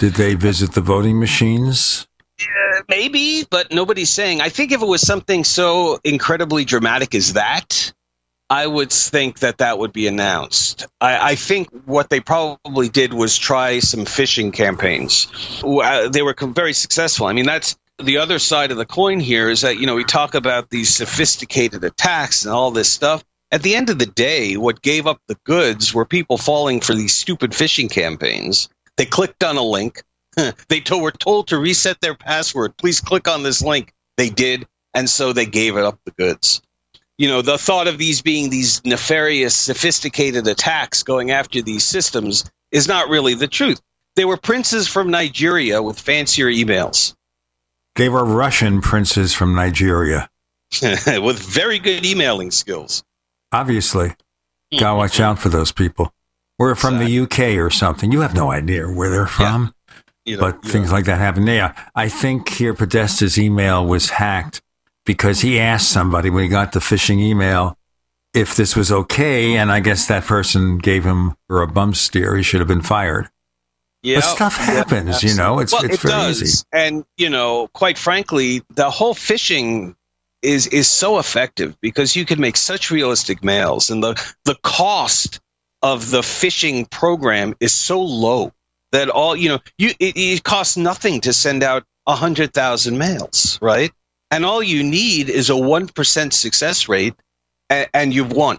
Did 0.03 0.15
they 0.15 0.35
visit 0.35 0.73
the 0.73 0.81
voting 0.81 1.21
machines? 1.21 2.09
Uh, 2.41 2.81
maybe, 2.89 3.47
but 3.49 3.73
nobody's 3.73 4.11
saying. 4.11 4.41
I 4.41 4.49
think 4.49 4.73
if 4.73 4.83
it 4.83 4.89
was 4.89 5.01
something 5.01 5.45
so 5.45 6.01
incredibly 6.03 6.65
dramatic 6.65 7.15
as 7.15 7.35
that, 7.35 7.93
I 8.51 8.67
would 8.67 8.91
think 8.91 9.39
that 9.39 9.59
that 9.59 9.79
would 9.79 9.93
be 9.93 10.09
announced. 10.09 10.89
I, 11.01 11.31
I 11.31 11.35
think 11.37 11.69
what 11.85 12.11
they 12.11 12.19
probably 12.19 12.89
did 12.89 13.15
was 13.15 13.39
try 13.39 13.79
some 13.79 14.01
phishing 14.01 14.53
campaigns. 14.53 15.29
Uh, 15.63 16.09
They 16.09 16.23
were 16.23 16.35
very 16.37 16.73
successful. 16.73 17.27
I 17.27 17.33
mean, 17.33 17.47
that's 17.47 17.79
the 18.03 18.17
other 18.17 18.41
side 18.41 18.73
of 18.73 18.79
the 18.79 18.85
coin 18.85 19.21
here 19.21 19.49
is 19.51 19.61
that 19.61 19.79
you 19.79 19.87
know 19.87 19.95
we 19.95 20.03
talk 20.03 20.35
about 20.35 20.71
these 20.71 20.93
sophisticated 20.93 21.85
attacks 21.85 22.45
and 22.45 22.53
all 22.53 22.73
this 22.73 22.91
stuff. 22.91 23.23
At 23.53 23.63
the 23.63 23.77
end 23.77 23.89
of 23.89 24.01
the 24.01 24.07
day, 24.07 24.57
what 24.57 24.83
gave 24.83 25.07
up 25.07 25.21
the 25.29 25.39
goods 25.45 25.95
were 25.95 26.05
people 26.05 26.39
falling 26.39 26.81
for 26.81 26.93
these 26.93 27.15
stupid 27.15 27.53
phishing 27.53 27.89
campaigns. 27.89 28.69
They 28.97 29.07
clicked 29.07 29.43
on 29.45 29.57
a 29.57 29.63
link. 29.63 30.03
they 30.69 30.81
to- 30.81 30.99
were 30.99 31.13
told 31.13 31.49
to 31.49 31.59
reset 31.59 32.01
their 32.01 32.15
password. 32.15 32.77
Please 32.77 33.01
click 33.01 33.29
on 33.29 33.43
this 33.43 33.63
link. 33.63 33.93
They 34.17 34.29
did, 34.29 34.67
and 34.95 35.09
so 35.09 35.33
they 35.33 35.47
gave 35.47 35.77
it 35.77 35.85
up 35.85 35.99
the 36.05 36.13
goods. 36.13 36.63
You 37.19 37.29
know, 37.29 37.43
the 37.43 37.59
thought 37.59 37.87
of 37.87 37.99
these 37.99 38.23
being 38.23 38.51
these 38.51 38.85
nefarious, 38.85 39.55
sophisticated 39.55 40.47
attacks 40.47 41.03
going 41.03 41.31
after 41.31 41.63
these 41.63 41.85
systems 41.85 42.51
is 42.71 42.89
not 42.89 43.09
really 43.09 43.35
the 43.35 43.47
truth. 43.49 43.81
They 44.17 44.25
were 44.25 44.37
princes 44.37 44.89
from 44.89 45.11
Nigeria 45.11 45.83
with 45.83 45.99
fancier 45.99 46.47
emails. 46.47 47.15
They 47.97 48.09
were 48.09 48.25
Russian 48.25 48.81
princes 48.81 49.35
from 49.35 49.55
Nigeria. 49.55 50.29
with 50.83 51.39
very 51.39 51.79
good 51.79 52.05
emailing 52.05 52.51
skills. 52.51 53.05
Obviously. 53.53 54.15
Hmm. 54.73 54.79
Gotta 54.79 54.97
watch 54.97 55.21
out 55.21 55.39
for 55.39 55.51
those 55.51 55.73
people. 55.73 56.13
We're 56.59 56.75
from 56.75 56.99
the 56.99 57.21
UK 57.21 57.57
or 57.59 57.71
something. 57.71 58.13
You 58.13 58.21
have 58.21 58.35
no 58.35 58.51
idea 58.51 58.87
where 58.87 59.11
they're 59.11 59.27
from. 59.27 59.75
You 60.25 60.39
but 60.39 60.65
things 60.65 60.93
like 60.93 61.07
that 61.07 61.19
happen. 61.19 61.47
Yeah. 61.47 61.75
I 61.97 62.09
think 62.09 62.49
here 62.49 62.75
Podesta's 62.75 63.39
email 63.39 63.85
was 63.85 64.11
hacked 64.11 64.63
because 65.05 65.41
he 65.41 65.59
asked 65.59 65.91
somebody 65.91 66.31
when 66.31 66.45
he 66.45 66.49
got 66.49 66.71
the 66.73 66.79
phishing 66.79 67.19
email 67.19 67.77
if 68.33 68.55
this 68.55 68.77
was 68.77 68.93
okay. 68.93 69.57
And 69.57 69.73
I 69.73 69.81
guess 69.81 70.07
that 70.07 70.25
person 70.25 70.79
gave 70.79 71.03
him 71.05 71.35
or 71.49 71.63
a 71.63 71.67
bum 71.67 71.93
steer. 71.95 72.37
He 72.37 72.45
should 72.45 72.61
have 72.61 72.69
been 72.69 72.83
fired. 72.83 73.29
Yeah, 74.05 74.17
But 74.19 74.25
stuff 74.25 74.57
yeah, 74.61 74.65
happens, 74.67 75.23
you 75.25 75.35
know, 75.35 75.61
it's- 75.61 75.73
well, 75.73 75.85
it's 75.85 75.95
it 75.95 76.01
very 76.01 76.13
does. 76.13 76.43
easy. 76.43 76.65
And 76.73 77.05
you 77.17 77.31
know, 77.31 77.69
quite 77.73 77.97
frankly, 77.99 78.63
the 78.75 78.91
whole 78.91 79.15
phishing 79.15 79.95
is 80.43 80.67
is 80.69 80.89
so 80.89 81.19
effective 81.21 81.77
because 81.81 82.17
you 82.17 82.25
can 82.25 82.41
make 82.41 82.57
such 82.57 82.91
realistic 82.91 83.45
mails, 83.45 83.91
and 83.91 84.03
the 84.03 84.15
the 84.45 84.57
cost 84.65 85.39
of 85.83 86.11
the 86.11 86.21
phishing 86.21 86.89
program 86.91 87.55
is 87.61 87.73
so 87.73 88.01
low 88.01 88.53
that 88.93 89.09
all 89.09 89.35
you 89.35 89.49
know, 89.49 89.59
you 89.79 89.91
it, 89.99 90.17
it 90.17 90.45
costs 90.45 90.77
nothing 90.77 91.21
to 91.23 91.33
send 91.33 91.63
out 91.63 91.85
a 92.07 92.15
hundred 92.15 92.53
thousand 92.53 92.99
mails, 92.99 93.59
right? 93.61 93.91
And 94.31 94.47
all 94.47 94.63
you 94.63 94.83
need 94.83 95.29
is 95.29 95.51
a 95.51 95.57
one 95.57 95.89
percent 95.89 96.33
success 96.33 96.89
rate, 96.89 97.15
and, 97.69 97.89
and 97.93 98.15
you've 98.15 98.33
won. 98.33 98.59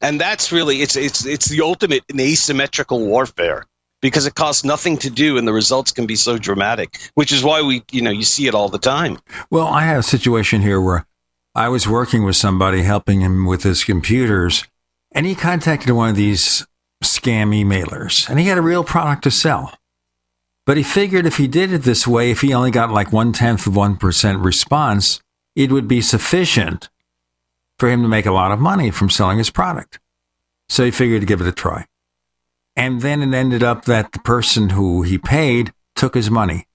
And 0.00 0.20
that's 0.20 0.52
really 0.52 0.80
it's 0.82 0.96
it's 0.96 1.26
it's 1.26 1.48
the 1.48 1.60
ultimate 1.60 2.04
in 2.08 2.20
asymmetrical 2.20 3.04
warfare 3.04 3.66
because 4.00 4.26
it 4.26 4.34
costs 4.34 4.64
nothing 4.64 4.96
to 4.98 5.10
do 5.10 5.38
and 5.38 5.46
the 5.46 5.52
results 5.52 5.90
can 5.90 6.06
be 6.06 6.16
so 6.16 6.38
dramatic, 6.38 6.98
which 7.14 7.32
is 7.32 7.42
why 7.42 7.62
we 7.62 7.82
you 7.90 8.00
know 8.00 8.10
you 8.10 8.22
see 8.22 8.46
it 8.46 8.54
all 8.54 8.68
the 8.68 8.78
time. 8.78 9.18
Well, 9.50 9.66
I 9.66 9.82
had 9.82 9.98
a 9.98 10.02
situation 10.02 10.62
here 10.62 10.80
where 10.80 11.04
I 11.54 11.68
was 11.68 11.88
working 11.88 12.24
with 12.24 12.36
somebody 12.36 12.82
helping 12.82 13.20
him 13.20 13.44
with 13.44 13.64
his 13.64 13.82
computers, 13.82 14.64
and 15.12 15.26
he 15.26 15.34
contacted 15.34 15.90
one 15.90 16.10
of 16.10 16.16
these 16.16 16.66
scam 17.02 17.54
emailers, 17.54 18.28
and 18.28 18.38
he 18.38 18.46
had 18.46 18.58
a 18.58 18.62
real 18.62 18.84
product 18.84 19.22
to 19.24 19.30
sell. 19.30 19.72
But 20.66 20.76
he 20.76 20.82
figured 20.82 21.24
if 21.26 21.38
he 21.38 21.48
did 21.48 21.72
it 21.72 21.82
this 21.82 22.06
way, 22.06 22.30
if 22.30 22.42
he 22.42 22.52
only 22.52 22.70
got 22.70 22.90
like 22.90 23.12
one 23.12 23.32
tenth 23.32 23.66
of 23.66 23.72
1% 23.72 24.44
response, 24.44 25.22
it 25.56 25.72
would 25.72 25.88
be 25.88 26.02
sufficient 26.02 26.90
for 27.78 27.88
him 27.88 28.02
to 28.02 28.08
make 28.08 28.26
a 28.26 28.32
lot 28.32 28.52
of 28.52 28.58
money 28.60 28.90
from 28.90 29.08
selling 29.08 29.38
his 29.38 29.50
product. 29.50 29.98
So 30.68 30.84
he 30.84 30.90
figured 30.90 31.22
to 31.22 31.26
give 31.26 31.40
it 31.40 31.46
a 31.46 31.52
try. 31.52 31.86
And 32.76 33.00
then 33.00 33.22
it 33.22 33.34
ended 33.34 33.62
up 33.62 33.86
that 33.86 34.12
the 34.12 34.18
person 34.18 34.70
who 34.70 35.02
he 35.02 35.16
paid 35.16 35.72
took 35.96 36.14
his 36.14 36.30
money. 36.30 36.66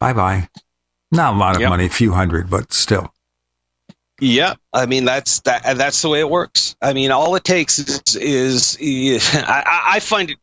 Bye 0.00 0.12
bye. 0.12 0.48
Not 1.12 1.34
a 1.34 1.36
lot 1.36 1.54
of 1.54 1.60
Yep. 1.62 1.70
money, 1.70 1.86
a 1.86 1.90
few 1.90 2.12
hundred, 2.14 2.50
but 2.50 2.72
still. 2.72 3.13
Yeah, 4.20 4.54
I 4.72 4.86
mean 4.86 5.04
that's 5.04 5.40
that 5.40 5.76
that's 5.76 6.00
the 6.02 6.08
way 6.08 6.20
it 6.20 6.30
works. 6.30 6.76
I 6.80 6.92
mean, 6.92 7.10
all 7.10 7.34
it 7.34 7.44
takes 7.44 7.78
is, 7.78 8.16
is, 8.16 8.76
is 8.80 9.34
I, 9.34 9.82
I- 9.94 10.00
find 10.00 10.30
it 10.30 10.36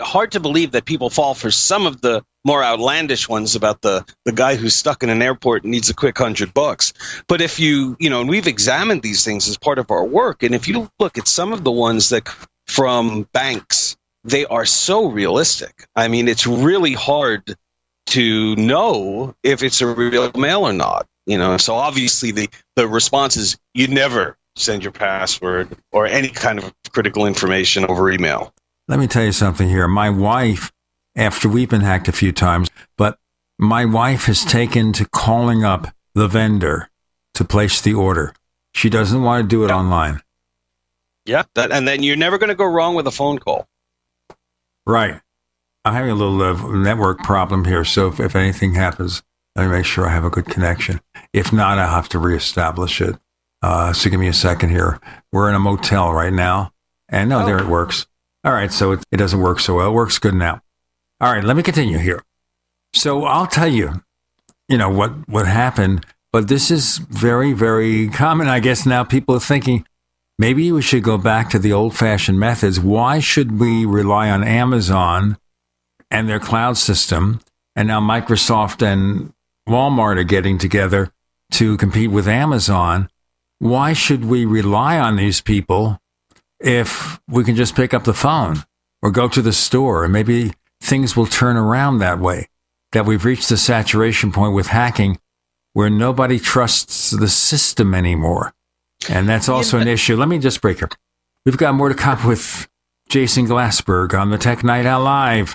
hard 0.00 0.32
to 0.32 0.40
believe 0.40 0.72
that 0.72 0.86
people 0.86 1.08
fall 1.08 1.34
for 1.34 1.50
some 1.52 1.86
of 1.86 2.00
the 2.00 2.24
more 2.44 2.64
outlandish 2.64 3.28
ones 3.28 3.54
about 3.54 3.82
the 3.82 4.04
the 4.24 4.32
guy 4.32 4.56
who's 4.56 4.74
stuck 4.74 5.02
in 5.02 5.10
an 5.10 5.22
airport 5.22 5.62
and 5.62 5.70
needs 5.70 5.90
a 5.90 5.94
quick 5.94 6.16
hundred 6.18 6.54
bucks. 6.54 6.92
But 7.28 7.40
if 7.40 7.60
you 7.60 7.96
you 8.00 8.08
know, 8.10 8.20
and 8.20 8.28
we've 8.30 8.46
examined 8.46 9.02
these 9.02 9.24
things 9.24 9.46
as 9.48 9.58
part 9.58 9.78
of 9.78 9.90
our 9.90 10.04
work, 10.04 10.42
and 10.42 10.54
if 10.54 10.66
you 10.66 10.90
look 10.98 11.18
at 11.18 11.28
some 11.28 11.52
of 11.52 11.64
the 11.64 11.70
ones 11.72 12.08
that 12.08 12.28
from 12.66 13.28
banks, 13.32 13.96
they 14.24 14.46
are 14.46 14.64
so 14.64 15.06
realistic. 15.06 15.86
I 15.94 16.08
mean, 16.08 16.28
it's 16.28 16.46
really 16.46 16.94
hard 16.94 17.56
to 18.06 18.56
know 18.56 19.34
if 19.42 19.62
it's 19.62 19.80
a 19.82 19.86
real 19.86 20.32
mail 20.32 20.62
or 20.66 20.72
not. 20.72 21.06
You 21.28 21.36
know, 21.36 21.58
so 21.58 21.74
obviously 21.74 22.30
the 22.30 22.48
the 22.74 22.88
response 22.88 23.36
is 23.36 23.58
you 23.74 23.86
never 23.86 24.38
send 24.56 24.82
your 24.82 24.92
password 24.92 25.76
or 25.92 26.06
any 26.06 26.30
kind 26.30 26.58
of 26.58 26.72
critical 26.90 27.26
information 27.26 27.84
over 27.84 28.10
email. 28.10 28.54
Let 28.88 28.98
me 28.98 29.06
tell 29.06 29.24
you 29.24 29.32
something 29.32 29.68
here. 29.68 29.86
My 29.86 30.08
wife, 30.08 30.72
after 31.14 31.46
we've 31.46 31.68
been 31.68 31.82
hacked 31.82 32.08
a 32.08 32.12
few 32.12 32.32
times, 32.32 32.70
but 32.96 33.18
my 33.58 33.84
wife 33.84 34.24
has 34.24 34.42
taken 34.42 34.94
to 34.94 35.04
calling 35.04 35.64
up 35.64 35.88
the 36.14 36.28
vendor 36.28 36.88
to 37.34 37.44
place 37.44 37.82
the 37.82 37.92
order. 37.92 38.32
She 38.74 38.88
doesn't 38.88 39.22
want 39.22 39.44
to 39.44 39.48
do 39.48 39.64
it 39.64 39.70
online. 39.70 40.22
Yeah, 41.26 41.42
that, 41.56 41.70
and 41.72 41.86
then 41.86 42.02
you're 42.02 42.16
never 42.16 42.38
going 42.38 42.48
to 42.48 42.54
go 42.54 42.64
wrong 42.64 42.94
with 42.94 43.06
a 43.06 43.10
phone 43.10 43.38
call. 43.38 43.66
Right. 44.86 45.20
I'm 45.84 45.92
having 45.92 46.10
a 46.10 46.14
little 46.14 46.40
uh, 46.40 46.72
network 46.72 47.18
problem 47.18 47.66
here, 47.66 47.84
so 47.84 48.08
if, 48.08 48.18
if 48.18 48.34
anything 48.34 48.74
happens, 48.74 49.22
let 49.58 49.66
me 49.66 49.72
make 49.72 49.86
sure 49.86 50.06
I 50.06 50.10
have 50.10 50.24
a 50.24 50.30
good 50.30 50.46
connection. 50.46 51.00
If 51.32 51.52
not, 51.52 51.80
I'll 51.80 51.88
have 51.88 52.08
to 52.10 52.18
reestablish 52.20 53.00
it. 53.00 53.16
Uh, 53.60 53.92
so 53.92 54.08
give 54.08 54.20
me 54.20 54.28
a 54.28 54.32
second 54.32 54.70
here. 54.70 55.00
We're 55.32 55.48
in 55.48 55.56
a 55.56 55.58
motel 55.58 56.12
right 56.12 56.32
now, 56.32 56.72
and 57.08 57.28
no, 57.28 57.44
there 57.44 57.58
it 57.58 57.66
works. 57.66 58.06
All 58.44 58.52
right, 58.52 58.72
so 58.72 58.92
it, 58.92 59.04
it 59.10 59.16
doesn't 59.16 59.40
work 59.40 59.58
so 59.58 59.74
well. 59.74 59.88
It 59.88 59.94
works 59.94 60.20
good 60.20 60.34
now. 60.34 60.62
All 61.20 61.32
right, 61.32 61.42
let 61.42 61.56
me 61.56 61.64
continue 61.64 61.98
here. 61.98 62.22
So 62.94 63.24
I'll 63.24 63.48
tell 63.48 63.66
you, 63.66 64.04
you 64.68 64.78
know 64.78 64.88
what 64.88 65.28
what 65.28 65.48
happened, 65.48 66.06
but 66.32 66.46
this 66.46 66.70
is 66.70 66.98
very 66.98 67.52
very 67.52 68.08
common. 68.10 68.46
I 68.46 68.60
guess 68.60 68.86
now 68.86 69.02
people 69.02 69.34
are 69.34 69.40
thinking 69.40 69.84
maybe 70.38 70.70
we 70.70 70.82
should 70.82 71.02
go 71.02 71.18
back 71.18 71.50
to 71.50 71.58
the 71.58 71.72
old 71.72 71.96
fashioned 71.96 72.38
methods. 72.38 72.78
Why 72.78 73.18
should 73.18 73.58
we 73.58 73.84
rely 73.84 74.30
on 74.30 74.44
Amazon 74.44 75.36
and 76.12 76.28
their 76.28 76.38
cloud 76.38 76.76
system? 76.76 77.40
And 77.74 77.88
now 77.88 78.00
Microsoft 78.00 78.82
and 78.82 79.32
Walmart 79.68 80.18
are 80.18 80.24
getting 80.24 80.58
together 80.58 81.12
to 81.52 81.76
compete 81.76 82.10
with 82.10 82.26
Amazon. 82.26 83.08
Why 83.58 83.92
should 83.92 84.24
we 84.24 84.44
rely 84.44 84.98
on 84.98 85.16
these 85.16 85.40
people 85.40 86.00
if 86.58 87.20
we 87.28 87.44
can 87.44 87.54
just 87.54 87.76
pick 87.76 87.92
up 87.92 88.04
the 88.04 88.14
phone 88.14 88.64
or 89.02 89.10
go 89.10 89.28
to 89.28 89.42
the 89.42 89.52
store 89.52 90.04
and 90.04 90.12
maybe 90.12 90.52
things 90.80 91.16
will 91.16 91.26
turn 91.26 91.56
around 91.56 91.98
that 91.98 92.18
way? 92.18 92.48
That 92.92 93.04
we've 93.04 93.24
reached 93.24 93.50
the 93.50 93.58
saturation 93.58 94.32
point 94.32 94.54
with 94.54 94.68
hacking 94.68 95.18
where 95.74 95.90
nobody 95.90 96.38
trusts 96.38 97.10
the 97.10 97.28
system 97.28 97.94
anymore. 97.94 98.54
And 99.10 99.28
that's 99.28 99.48
also 99.48 99.78
an 99.78 99.86
issue. 99.86 100.16
Let 100.16 100.28
me 100.28 100.38
just 100.38 100.62
break 100.62 100.82
up. 100.82 100.94
We've 101.44 101.58
got 101.58 101.74
more 101.74 101.90
to 101.90 101.94
come 101.94 102.26
with 102.26 102.66
Jason 103.08 103.46
Glassberg 103.46 104.18
on 104.18 104.30
the 104.30 104.38
Tech 104.38 104.64
Night 104.64 104.86
Owl 104.86 105.02
Live. 105.02 105.54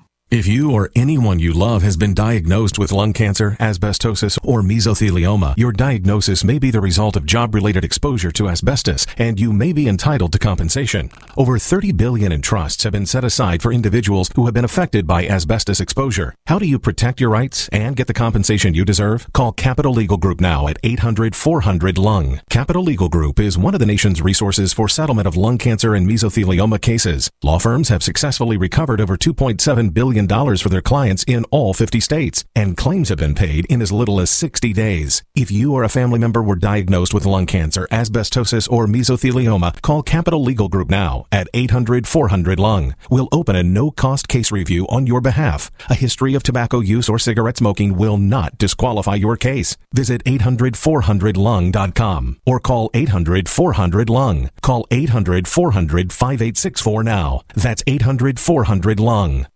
If 0.31 0.47
you 0.47 0.71
or 0.71 0.89
anyone 0.95 1.39
you 1.39 1.51
love 1.51 1.81
has 1.81 1.97
been 1.97 2.13
diagnosed 2.13 2.79
with 2.79 2.93
lung 2.93 3.11
cancer, 3.11 3.57
asbestosis, 3.59 4.39
or 4.45 4.61
mesothelioma, 4.61 5.55
your 5.57 5.73
diagnosis 5.73 6.45
may 6.45 6.57
be 6.57 6.71
the 6.71 6.79
result 6.79 7.17
of 7.17 7.25
job-related 7.25 7.83
exposure 7.83 8.31
to 8.31 8.47
asbestos, 8.47 9.05
and 9.17 9.41
you 9.41 9.51
may 9.51 9.73
be 9.73 9.89
entitled 9.89 10.31
to 10.31 10.39
compensation. 10.39 11.09
Over 11.35 11.59
30 11.59 11.91
billion 11.91 12.31
in 12.31 12.41
trusts 12.41 12.83
have 12.83 12.93
been 12.93 13.05
set 13.05 13.25
aside 13.25 13.61
for 13.61 13.73
individuals 13.73 14.29
who 14.35 14.45
have 14.45 14.53
been 14.53 14.63
affected 14.63 15.05
by 15.05 15.27
asbestos 15.27 15.81
exposure. 15.81 16.33
How 16.47 16.57
do 16.57 16.65
you 16.65 16.79
protect 16.79 17.19
your 17.19 17.29
rights 17.29 17.67
and 17.73 17.97
get 17.97 18.07
the 18.07 18.13
compensation 18.13 18.73
you 18.73 18.85
deserve? 18.85 19.27
Call 19.33 19.51
Capital 19.51 19.91
Legal 19.91 20.15
Group 20.15 20.39
now 20.39 20.69
at 20.69 20.81
800-400-LUNG. 20.81 22.39
Capital 22.49 22.83
Legal 22.83 23.09
Group 23.09 23.37
is 23.37 23.57
one 23.57 23.73
of 23.73 23.81
the 23.81 23.85
nation's 23.85 24.21
resources 24.21 24.71
for 24.71 24.87
settlement 24.87 25.27
of 25.27 25.35
lung 25.35 25.57
cancer 25.57 25.93
and 25.93 26.07
mesothelioma 26.07 26.79
cases. 26.79 27.29
Law 27.43 27.59
firms 27.59 27.89
have 27.89 28.01
successfully 28.01 28.55
recovered 28.55 29.01
over 29.01 29.17
2.7 29.17 29.93
billion 29.93 30.20
dollars 30.27 30.61
for 30.61 30.69
their 30.69 30.81
clients 30.81 31.23
in 31.25 31.43
all 31.51 31.73
50 31.73 31.99
states, 31.99 32.45
and 32.55 32.77
claims 32.77 33.09
have 33.09 33.17
been 33.17 33.35
paid 33.35 33.65
in 33.65 33.81
as 33.81 33.91
little 33.91 34.19
as 34.19 34.29
60 34.29 34.73
days. 34.73 35.23
If 35.35 35.51
you 35.51 35.73
or 35.73 35.83
a 35.83 35.89
family 35.89 36.19
member 36.19 36.41
were 36.41 36.55
diagnosed 36.55 37.13
with 37.13 37.25
lung 37.25 37.45
cancer, 37.45 37.87
asbestosis, 37.91 38.71
or 38.71 38.87
mesothelioma, 38.87 39.81
call 39.81 40.03
Capital 40.03 40.43
Legal 40.43 40.69
Group 40.69 40.89
now 40.89 41.25
at 41.31 41.51
800-400-LUNG. 41.53 42.95
We'll 43.09 43.29
open 43.31 43.55
a 43.55 43.63
no-cost 43.63 44.27
case 44.27 44.51
review 44.51 44.85
on 44.87 45.07
your 45.07 45.21
behalf. 45.21 45.71
A 45.89 45.95
history 45.95 46.35
of 46.35 46.43
tobacco 46.43 46.79
use 46.79 47.09
or 47.09 47.19
cigarette 47.19 47.57
smoking 47.57 47.97
will 47.97 48.17
not 48.17 48.57
disqualify 48.57 49.15
your 49.15 49.37
case. 49.37 49.77
Visit 49.93 50.23
800-400-LUNG.com 50.25 52.37
or 52.45 52.59
call 52.59 52.89
800-400-LUNG. 52.91 54.49
Call 54.61 54.85
800-400-5864 54.91 57.03
now. 57.03 57.41
That's 57.55 57.83
800-400-LUNG. 57.83 59.47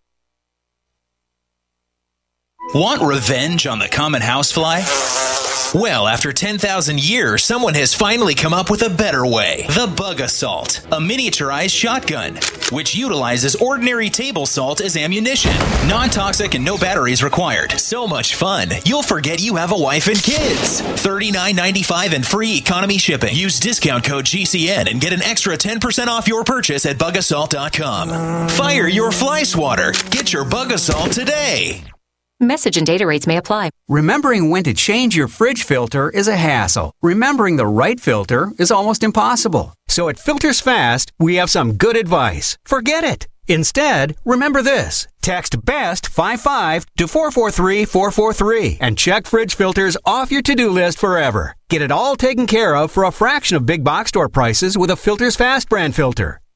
Want 2.74 3.02
revenge 3.02 3.68
on 3.68 3.80
the 3.80 3.88
common 3.88 4.22
housefly? 4.22 4.82
Well, 5.74 6.08
after 6.08 6.34
10,000 6.34 7.04
years, 7.04 7.44
someone 7.44 7.74
has 7.76 7.94
finally 7.94 8.34
come 8.34 8.54
up 8.54 8.70
with 8.70 8.82
a 8.82 8.90
better 8.90 9.26
way. 9.26 9.66
The 9.70 9.94
Bug 9.96 10.20
Assault, 10.20 10.80
a 10.92 10.98
miniaturized 11.00 11.76
shotgun, 11.76 12.36
which 12.72 12.96
utilizes 12.96 13.56
ordinary 13.56 14.10
table 14.10 14.46
salt 14.46 14.82
as 14.82 14.98
ammunition. 14.98 15.52
Non 15.88 16.10
toxic 16.10 16.56
and 16.56 16.66
no 16.66 16.78
batteries 16.78 17.24
required. 17.24 17.80
So 17.80 18.08
much 18.08 18.36
fun, 18.36 18.70
you'll 18.86 19.04
forget 19.04 19.42
you 19.42 19.56
have 19.56 19.72
a 19.72 19.78
wife 19.78 20.08
and 20.08 20.22
kids. 20.22 20.82
$39.95 20.82 22.14
and 22.14 22.26
free 22.26 22.58
economy 22.58 22.98
shipping. 22.98 23.36
Use 23.36 23.60
discount 23.60 24.04
code 24.04 24.26
GCN 24.26 24.90
and 24.90 25.02
get 25.02 25.14
an 25.14 25.22
extra 25.24 25.58
10% 25.58 26.08
off 26.08 26.28
your 26.28 26.44
purchase 26.44 26.86
at 26.86 26.98
bugassault.com. 26.98 28.50
Fire 28.50 28.88
your 28.88 29.12
fly 29.12 29.44
swatter. 29.44 29.94
Get 30.10 30.34
your 30.34 30.46
Bug 30.46 30.72
Assault 30.72 31.12
today. 31.12 31.84
Message 32.40 32.76
and 32.76 32.86
data 32.86 33.08
rates 33.08 33.28
may 33.28 33.38
apply. 33.38 33.70
Remembering 33.88 34.50
when 34.50 34.66
to 34.66 34.74
change 34.74 35.16
your 35.16 35.30
fridge 35.30 35.64
filter 35.64 36.10
is 36.10 36.28
a 36.28 36.36
hassle. 36.36 36.92
Remembering 37.02 37.56
the 37.56 37.66
right 37.66 37.98
filter 37.98 38.52
is 38.60 38.72
almost 38.72 39.04
impossible. 39.04 39.74
So 39.88 40.10
at 40.10 40.20
Filters 40.20 40.60
Fast, 40.60 41.14
we 41.18 41.36
have 41.36 41.50
some 41.50 41.78
good 41.78 41.96
advice. 41.96 42.58
Forget 42.66 43.06
it. 43.06 43.28
Instead, 43.48 44.18
remember 44.26 44.62
this. 44.62 45.08
Text 45.22 45.64
BEST 45.64 46.08
55 46.08 46.86
to 46.98 47.08
443 47.08 47.86
443 47.86 48.80
and 48.82 48.98
check 48.98 49.28
fridge 49.28 49.56
filters 49.56 49.96
off 50.04 50.30
your 50.30 50.42
to-do 50.42 50.70
list 50.70 51.00
forever. 51.00 51.56
Get 51.70 51.82
it 51.82 51.92
all 51.92 52.18
taken 52.18 52.48
care 52.48 52.76
of 52.76 52.92
for 52.92 53.06
a 53.06 53.12
fraction 53.12 53.56
of 53.56 53.66
big 53.66 53.86
box 53.86 54.10
store 54.10 54.28
prices 54.28 54.78
with 54.78 54.90
a 54.90 54.98
Filters 54.98 55.38
Fast 55.38 55.70
brand 55.70 55.96
filter. 55.96 56.42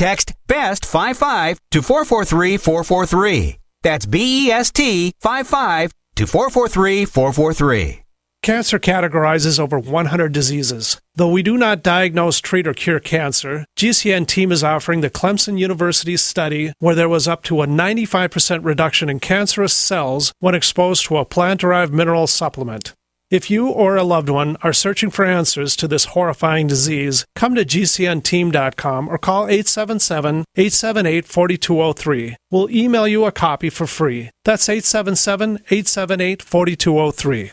Text 0.00 0.32
BEST55 0.48 1.58
to 1.72 1.82
443 1.82 2.56
443. 2.56 3.58
That's 3.82 4.06
B 4.06 4.46
E 4.46 4.50
S 4.50 4.70
T 4.70 5.12
55 5.20 5.92
to 6.16 6.26
443 6.26 7.04
443. 7.04 8.02
Cancer 8.42 8.78
categorizes 8.78 9.60
over 9.60 9.78
100 9.78 10.32
diseases. 10.32 10.98
Though 11.16 11.28
we 11.28 11.42
do 11.42 11.58
not 11.58 11.82
diagnose, 11.82 12.40
treat, 12.40 12.66
or 12.66 12.72
cure 12.72 12.98
cancer, 12.98 13.66
GCN 13.78 14.26
team 14.26 14.50
is 14.50 14.64
offering 14.64 15.02
the 15.02 15.10
Clemson 15.10 15.58
University 15.58 16.16
study 16.16 16.72
where 16.78 16.94
there 16.94 17.06
was 17.06 17.28
up 17.28 17.42
to 17.42 17.60
a 17.60 17.66
95% 17.66 18.64
reduction 18.64 19.10
in 19.10 19.20
cancerous 19.20 19.74
cells 19.74 20.32
when 20.38 20.54
exposed 20.54 21.04
to 21.04 21.18
a 21.18 21.26
plant 21.26 21.60
derived 21.60 21.92
mineral 21.92 22.26
supplement. 22.26 22.94
If 23.30 23.48
you 23.48 23.68
or 23.68 23.94
a 23.94 24.02
loved 24.02 24.28
one 24.28 24.56
are 24.62 24.72
searching 24.72 25.08
for 25.08 25.24
answers 25.24 25.76
to 25.76 25.86
this 25.86 26.06
horrifying 26.06 26.66
disease, 26.66 27.24
come 27.36 27.54
to 27.54 27.64
GCNteam.com 27.64 29.08
or 29.08 29.18
call 29.18 29.44
877 29.46 30.44
878 30.56 31.26
4203. 31.26 32.36
We'll 32.50 32.70
email 32.70 33.06
you 33.06 33.24
a 33.24 33.32
copy 33.32 33.70
for 33.70 33.86
free. 33.86 34.30
That's 34.44 34.68
877 34.68 35.60
878 35.70 36.42
4203. 36.42 37.52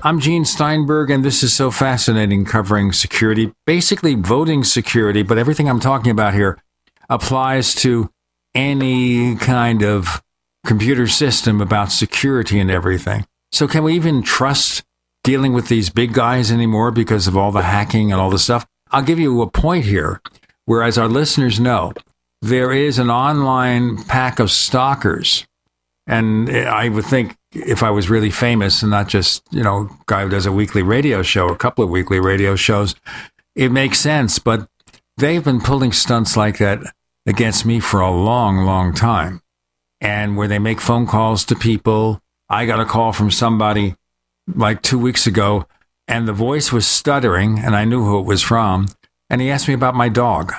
I'm 0.00 0.20
Gene 0.20 0.44
Steinberg, 0.44 1.10
and 1.10 1.24
this 1.24 1.42
is 1.42 1.52
so 1.52 1.72
fascinating 1.72 2.44
covering 2.44 2.92
security, 2.92 3.52
basically 3.66 4.14
voting 4.14 4.62
security, 4.62 5.24
but 5.24 5.38
everything 5.38 5.68
I'm 5.68 5.80
talking 5.80 6.12
about 6.12 6.34
here 6.34 6.56
applies 7.10 7.74
to 7.76 8.08
any 8.54 9.34
kind 9.34 9.82
of 9.82 10.22
computer 10.64 11.08
system 11.08 11.60
about 11.60 11.90
security 11.90 12.60
and 12.60 12.70
everything. 12.70 13.26
So, 13.50 13.66
can 13.66 13.82
we 13.82 13.94
even 13.94 14.22
trust 14.22 14.84
dealing 15.24 15.52
with 15.52 15.66
these 15.66 15.90
big 15.90 16.12
guys 16.12 16.52
anymore 16.52 16.92
because 16.92 17.26
of 17.26 17.36
all 17.36 17.50
the 17.50 17.62
hacking 17.62 18.12
and 18.12 18.20
all 18.20 18.30
the 18.30 18.38
stuff? 18.38 18.66
I'll 18.92 19.02
give 19.02 19.18
you 19.18 19.42
a 19.42 19.50
point 19.50 19.84
here, 19.84 20.20
whereas 20.64 20.96
our 20.96 21.08
listeners 21.08 21.58
know 21.58 21.92
there 22.40 22.70
is 22.70 23.00
an 23.00 23.10
online 23.10 24.04
pack 24.04 24.38
of 24.38 24.52
stalkers. 24.52 25.44
And 26.08 26.50
I 26.50 26.88
would 26.88 27.04
think 27.04 27.36
if 27.52 27.82
I 27.82 27.90
was 27.90 28.08
really 28.08 28.30
famous 28.30 28.82
and 28.82 28.90
not 28.90 29.08
just, 29.08 29.42
you 29.50 29.62
know, 29.62 29.90
guy 30.06 30.22
who 30.22 30.30
does 30.30 30.46
a 30.46 30.52
weekly 30.52 30.82
radio 30.82 31.22
show, 31.22 31.48
a 31.48 31.56
couple 31.56 31.84
of 31.84 31.90
weekly 31.90 32.18
radio 32.18 32.56
shows, 32.56 32.94
it 33.54 33.70
makes 33.70 34.00
sense. 34.00 34.38
But 34.38 34.66
they've 35.18 35.44
been 35.44 35.60
pulling 35.60 35.92
stunts 35.92 36.34
like 36.34 36.58
that 36.58 36.80
against 37.26 37.66
me 37.66 37.78
for 37.78 38.00
a 38.00 38.10
long, 38.10 38.64
long 38.64 38.94
time. 38.94 39.42
And 40.00 40.36
where 40.36 40.48
they 40.48 40.58
make 40.58 40.80
phone 40.80 41.06
calls 41.06 41.44
to 41.44 41.54
people, 41.54 42.22
I 42.48 42.64
got 42.64 42.80
a 42.80 42.86
call 42.86 43.12
from 43.12 43.30
somebody 43.30 43.94
like 44.54 44.80
two 44.80 44.98
weeks 44.98 45.26
ago, 45.26 45.66
and 46.06 46.26
the 46.26 46.32
voice 46.32 46.72
was 46.72 46.86
stuttering, 46.86 47.58
and 47.58 47.76
I 47.76 47.84
knew 47.84 48.02
who 48.02 48.18
it 48.18 48.24
was 48.24 48.42
from. 48.42 48.86
And 49.28 49.42
he 49.42 49.50
asked 49.50 49.68
me 49.68 49.74
about 49.74 49.94
my 49.94 50.08
dog. 50.08 50.54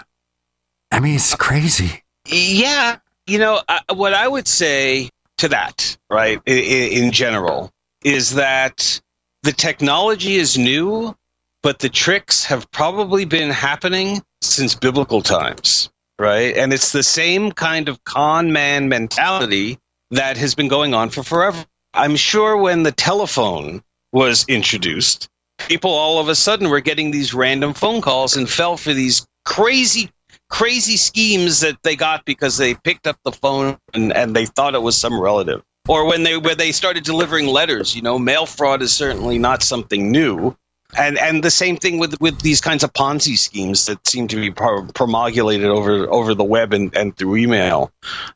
I 0.91 0.99
mean, 0.99 1.15
it's 1.15 1.34
crazy. 1.34 2.03
Yeah. 2.27 2.97
You 3.26 3.39
know, 3.39 3.61
I, 3.67 3.81
what 3.93 4.13
I 4.13 4.27
would 4.27 4.47
say 4.47 5.09
to 5.40 5.49
that, 5.49 5.98
right, 6.10 6.40
in, 6.45 7.06
in 7.06 7.11
general, 7.11 7.72
is 8.03 8.36
that 8.36 9.02
the 9.44 9.52
technology 9.52 10.36
is 10.36 10.57
new, 10.57 11.16
but 11.64 11.80
the 11.80 11.90
tricks 11.90 12.45
have 12.45 12.70
probably 12.72 13.26
been 13.26 13.49
happening 13.49 14.22
since 14.41 14.76
biblical 14.76 15.22
times, 15.22 15.90
right? 16.18 16.56
And 16.56 16.72
it's 16.74 16.91
the 16.91 17.03
same 17.03 17.52
kind 17.52 17.90
of 17.90 18.03
con 18.03 18.52
man 18.52 18.90
mentality 18.90 19.80
that 20.11 20.38
has 20.38 20.56
been 20.56 20.68
going 20.68 20.94
on 20.94 21.10
for 21.10 21.24
forever. 21.24 21.66
I'm 21.94 22.16
sure 22.16 22.57
when 22.57 22.84
the 22.84 22.91
telephone 22.91 23.82
was 24.11 24.45
introduced, 24.48 25.28
people 25.68 25.91
all 25.91 26.20
of 26.20 26.30
a 26.30 26.36
sudden 26.36 26.70
were 26.70 26.82
getting 26.82 27.11
these 27.11 27.34
random 27.34 27.74
phone 27.74 28.02
calls 28.02 28.36
and 28.36 28.49
fell 28.49 28.78
for 28.78 28.94
these 28.94 29.26
crazy 29.45 30.11
crazy 30.49 30.97
schemes 30.97 31.61
that 31.61 31.77
they 31.84 31.95
got 31.95 32.26
because 32.26 32.57
they 32.57 32.76
picked 32.76 33.07
up 33.07 33.17
the 33.23 33.31
phone 33.31 33.77
and, 33.93 34.13
and 34.13 34.35
they 34.35 34.45
thought 34.45 34.76
it 34.76 34.81
was 34.81 34.97
some 34.97 35.19
relative 35.19 35.61
or 35.88 36.05
when 36.05 36.23
they 36.23 36.38
where 36.38 36.55
they 36.55 36.71
started 36.71 37.03
delivering 37.03 37.47
letters 37.47 37.95
you 37.95 38.01
know 38.01 38.17
mail 38.17 38.45
fraud 38.45 38.81
is 38.81 38.91
certainly 38.91 39.38
not 39.38 39.63
something 39.63 40.11
new 40.11 40.55
and 40.97 41.17
and 41.19 41.43
the 41.43 41.51
same 41.51 41.77
thing 41.77 41.99
with 41.99 42.19
with 42.19 42.41
these 42.41 42.61
kinds 42.61 42.84
of 42.84 42.91
Ponzi 42.93 43.38
schemes 43.38 43.85
that 43.85 44.05
seem 44.07 44.27
to 44.30 44.35
be 44.35 44.51
promulgated 44.51 45.67
over 45.67 46.09
over 46.11 46.34
the 46.34 46.43
web 46.43 46.73
and, 46.73 46.95
and 46.95 47.15
through 47.15 47.35
email. 47.35 47.91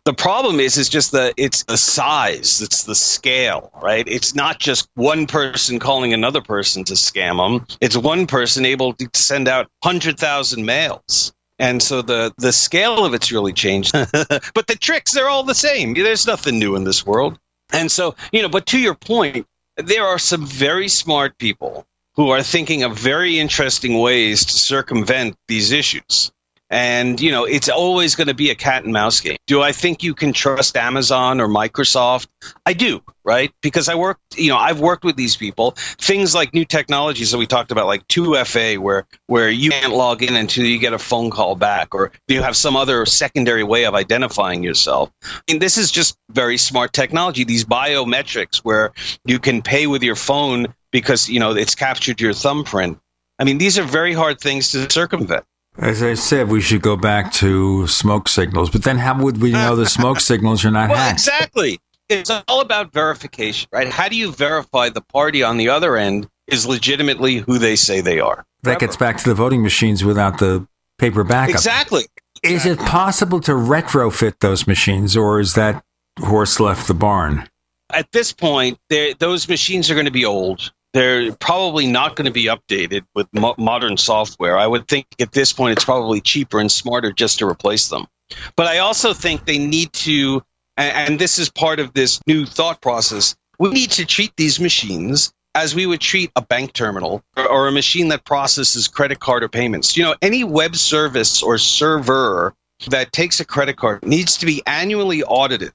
The 0.05 0.13
problem 0.13 0.59
is 0.59 0.77
is 0.77 0.89
just 0.89 1.11
the 1.11 1.33
it's 1.35 1.63
the 1.63 1.77
size, 1.77 2.61
it's 2.61 2.83
the 2.83 2.95
scale, 2.95 3.71
right? 3.81 4.07
It's 4.07 4.35
not 4.35 4.59
just 4.59 4.87
one 4.95 5.25
person 5.25 5.79
calling 5.79 6.13
another 6.13 6.41
person 6.41 6.83
to 6.85 6.93
scam 6.93 7.37
them. 7.37 7.65
It's 7.81 7.97
one 7.97 8.27
person 8.27 8.65
able 8.65 8.93
to 8.93 9.09
send 9.13 9.47
out 9.47 9.67
hundred 9.83 10.19
thousand 10.19 10.65
mails. 10.65 11.33
And 11.63 11.81
so 11.81 12.01
the 12.01 12.33
the 12.37 12.51
scale 12.51 13.05
of 13.05 13.13
it's 13.13 13.31
really 13.31 13.53
changed, 13.53 13.93
but 14.53 14.67
the 14.67 14.75
tricks 14.77 15.13
they're 15.13 15.29
all 15.29 15.43
the 15.43 15.55
same. 15.55 15.93
There's 15.93 16.27
nothing 16.27 16.59
new 16.59 16.75
in 16.75 16.83
this 16.83 17.05
world. 17.05 17.39
And 17.71 17.89
so 17.89 18.15
you 18.33 18.41
know, 18.41 18.49
but 18.49 18.65
to 18.65 18.79
your 18.79 18.95
point, 18.95 19.47
there 19.77 20.05
are 20.05 20.19
some 20.19 20.45
very 20.45 20.89
smart 20.89 21.37
people 21.37 21.87
who 22.15 22.31
are 22.31 22.43
thinking 22.43 22.83
of 22.83 22.97
very 22.97 23.39
interesting 23.39 23.99
ways 23.99 24.43
to 24.43 24.51
circumvent 24.51 25.37
these 25.47 25.71
issues. 25.71 26.32
And, 26.73 27.21
you 27.21 27.29
know, 27.29 27.45
it's 27.45 27.69
always 27.69 28.15
going 28.15 28.29
to 28.29 28.33
be 28.33 28.49
a 28.49 28.55
cat 28.55 28.83
and 28.83 28.91
mouse 28.91 29.21
game. 29.21 29.37
Do 29.45 29.61
I 29.61 29.71
think 29.71 30.01
you 30.01 30.15
can 30.15 30.33
trust 30.33 30.75
Amazon 30.75 31.39
or 31.39 31.47
Microsoft? 31.47 32.25
I 32.65 32.73
do, 32.73 32.99
right? 33.23 33.53
Because 33.61 33.89
I 33.89 33.93
work, 33.93 34.17
you 34.35 34.49
know, 34.49 34.57
I've 34.57 34.79
worked 34.79 35.03
with 35.03 35.15
these 35.15 35.35
people. 35.35 35.75
Things 35.77 36.33
like 36.33 36.51
new 36.51 36.65
technologies 36.65 37.29
that 37.29 37.37
we 37.37 37.45
talked 37.45 37.71
about, 37.71 37.85
like 37.85 38.07
2FA, 38.07 38.79
where, 38.79 39.05
where 39.27 39.51
you 39.51 39.69
can't 39.69 39.93
log 39.93 40.23
in 40.23 40.35
until 40.35 40.65
you 40.65 40.79
get 40.79 40.93
a 40.93 40.97
phone 40.97 41.29
call 41.29 41.55
back, 41.55 41.93
or 41.93 42.11
you 42.27 42.41
have 42.41 42.55
some 42.55 42.75
other 42.75 43.05
secondary 43.05 43.63
way 43.63 43.85
of 43.85 43.93
identifying 43.93 44.63
yourself. 44.63 45.11
And 45.47 45.61
this 45.61 45.77
is 45.77 45.91
just 45.91 46.17
very 46.31 46.57
smart 46.57 46.91
technology. 46.91 47.43
These 47.43 47.65
biometrics 47.65 48.57
where 48.57 48.93
you 49.25 49.37
can 49.37 49.61
pay 49.61 49.85
with 49.85 50.01
your 50.01 50.15
phone 50.15 50.73
because 50.91 51.29
you 51.29 51.39
know 51.39 51.51
it's 51.51 51.75
captured 51.75 52.19
your 52.19 52.33
thumbprint. 52.33 52.97
I 53.37 53.43
mean, 53.43 53.59
these 53.59 53.77
are 53.77 53.83
very 53.83 54.13
hard 54.13 54.39
things 54.39 54.71
to 54.71 54.89
circumvent. 54.89 55.45
As 55.77 56.03
I 56.03 56.13
said, 56.13 56.49
we 56.49 56.61
should 56.61 56.81
go 56.81 56.95
back 56.95 57.31
to 57.33 57.87
smoke 57.87 58.29
signals. 58.29 58.69
But 58.69 58.83
then, 58.83 58.97
how 58.97 59.21
would 59.21 59.41
we 59.41 59.51
know 59.51 59.75
the 59.75 59.87
smoke 59.87 60.19
signals 60.19 60.63
are 60.65 60.71
not 60.71 60.89
well, 60.89 60.97
hacked? 60.97 61.19
Exactly. 61.19 61.79
It's 62.09 62.29
all 62.47 62.61
about 62.61 62.93
verification, 62.93 63.69
right? 63.71 63.87
How 63.87 64.07
do 64.07 64.15
you 64.15 64.31
verify 64.31 64.89
the 64.89 65.01
party 65.01 65.41
on 65.41 65.57
the 65.57 65.69
other 65.69 65.97
end 65.97 66.29
is 66.47 66.67
legitimately 66.67 67.37
who 67.37 67.57
they 67.57 67.75
say 67.75 68.01
they 68.01 68.19
are? 68.19 68.45
That 68.63 68.79
gets 68.79 68.95
back 68.95 69.17
to 69.17 69.29
the 69.29 69.33
voting 69.33 69.63
machines 69.63 70.03
without 70.03 70.37
the 70.37 70.67
paper 70.99 71.23
backup. 71.23 71.55
Exactly. 71.55 72.03
Is 72.43 72.65
it 72.65 72.77
possible 72.77 73.39
to 73.41 73.53
retrofit 73.53 74.39
those 74.39 74.67
machines, 74.67 75.17
or 75.17 75.39
is 75.39 75.53
that 75.55 75.83
horse 76.19 76.59
left 76.59 76.87
the 76.87 76.93
barn? 76.93 77.49
At 77.89 78.11
this 78.11 78.31
point, 78.31 78.77
those 79.19 79.47
machines 79.47 79.89
are 79.89 79.95
going 79.95 80.05
to 80.05 80.11
be 80.11 80.25
old 80.25 80.71
they're 80.93 81.33
probably 81.33 81.87
not 81.87 82.15
going 82.15 82.25
to 82.25 82.31
be 82.31 82.45
updated 82.45 83.03
with 83.15 83.27
mo- 83.33 83.55
modern 83.57 83.97
software. 83.97 84.57
I 84.57 84.67
would 84.67 84.87
think 84.87 85.07
at 85.19 85.31
this 85.31 85.51
point 85.51 85.73
it's 85.73 85.85
probably 85.85 86.21
cheaper 86.21 86.59
and 86.59 86.71
smarter 86.71 87.11
just 87.11 87.39
to 87.39 87.47
replace 87.47 87.89
them. 87.89 88.07
But 88.55 88.67
I 88.67 88.79
also 88.79 89.13
think 89.13 89.45
they 89.45 89.57
need 89.57 89.91
to, 89.93 90.43
and, 90.77 91.11
and 91.11 91.19
this 91.19 91.39
is 91.39 91.49
part 91.49 91.79
of 91.79 91.93
this 91.93 92.19
new 92.27 92.45
thought 92.45 92.81
process, 92.81 93.35
we 93.59 93.71
need 93.71 93.91
to 93.91 94.05
treat 94.05 94.33
these 94.37 94.59
machines 94.59 95.33
as 95.55 95.75
we 95.75 95.85
would 95.85 96.01
treat 96.01 96.31
a 96.35 96.41
bank 96.41 96.73
terminal 96.73 97.23
or, 97.37 97.47
or 97.47 97.67
a 97.67 97.71
machine 97.71 98.07
that 98.09 98.25
processes 98.25 98.87
credit 98.87 99.19
card 99.19 99.43
or 99.43 99.49
payments. 99.49 99.95
You 99.97 100.03
know, 100.03 100.15
any 100.21 100.43
web 100.43 100.75
service 100.75 101.43
or 101.43 101.57
server 101.57 102.53
that 102.87 103.11
takes 103.11 103.39
a 103.39 103.45
credit 103.45 103.77
card 103.77 104.03
needs 104.05 104.37
to 104.37 104.45
be 104.45 104.61
annually 104.65 105.23
audited 105.23 105.73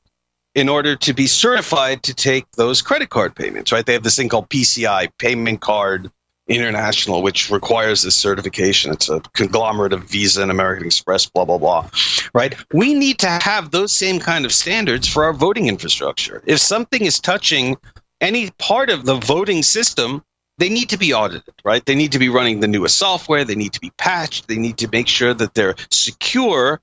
in 0.58 0.68
order 0.68 0.96
to 0.96 1.14
be 1.14 1.26
certified 1.28 2.02
to 2.02 2.12
take 2.12 2.50
those 2.52 2.82
credit 2.82 3.10
card 3.10 3.34
payments, 3.36 3.70
right? 3.70 3.86
They 3.86 3.92
have 3.92 4.02
this 4.02 4.16
thing 4.16 4.28
called 4.28 4.48
PCI, 4.48 5.08
Payment 5.18 5.60
Card 5.60 6.10
International, 6.48 7.22
which 7.22 7.48
requires 7.48 8.02
this 8.02 8.16
certification. 8.16 8.90
It's 8.90 9.08
a 9.08 9.20
conglomerate 9.34 9.92
of 9.92 10.04
Visa 10.04 10.42
and 10.42 10.50
American 10.50 10.86
Express, 10.86 11.26
blah, 11.26 11.44
blah, 11.44 11.58
blah, 11.58 11.88
right? 12.34 12.56
We 12.72 12.94
need 12.94 13.20
to 13.20 13.28
have 13.28 13.70
those 13.70 13.92
same 13.92 14.18
kind 14.18 14.44
of 14.44 14.52
standards 14.52 15.06
for 15.06 15.24
our 15.24 15.32
voting 15.32 15.68
infrastructure. 15.68 16.42
If 16.44 16.58
something 16.58 17.04
is 17.04 17.20
touching 17.20 17.76
any 18.20 18.50
part 18.58 18.90
of 18.90 19.04
the 19.04 19.14
voting 19.14 19.62
system, 19.62 20.24
they 20.56 20.68
need 20.68 20.88
to 20.88 20.98
be 20.98 21.14
audited, 21.14 21.54
right? 21.64 21.84
They 21.86 21.94
need 21.94 22.10
to 22.12 22.18
be 22.18 22.28
running 22.28 22.58
the 22.58 22.66
newest 22.66 22.98
software. 22.98 23.44
They 23.44 23.54
need 23.54 23.74
to 23.74 23.80
be 23.80 23.92
patched. 23.96 24.48
They 24.48 24.56
need 24.56 24.78
to 24.78 24.88
make 24.90 25.06
sure 25.06 25.34
that 25.34 25.54
they're 25.54 25.76
secure 25.90 26.80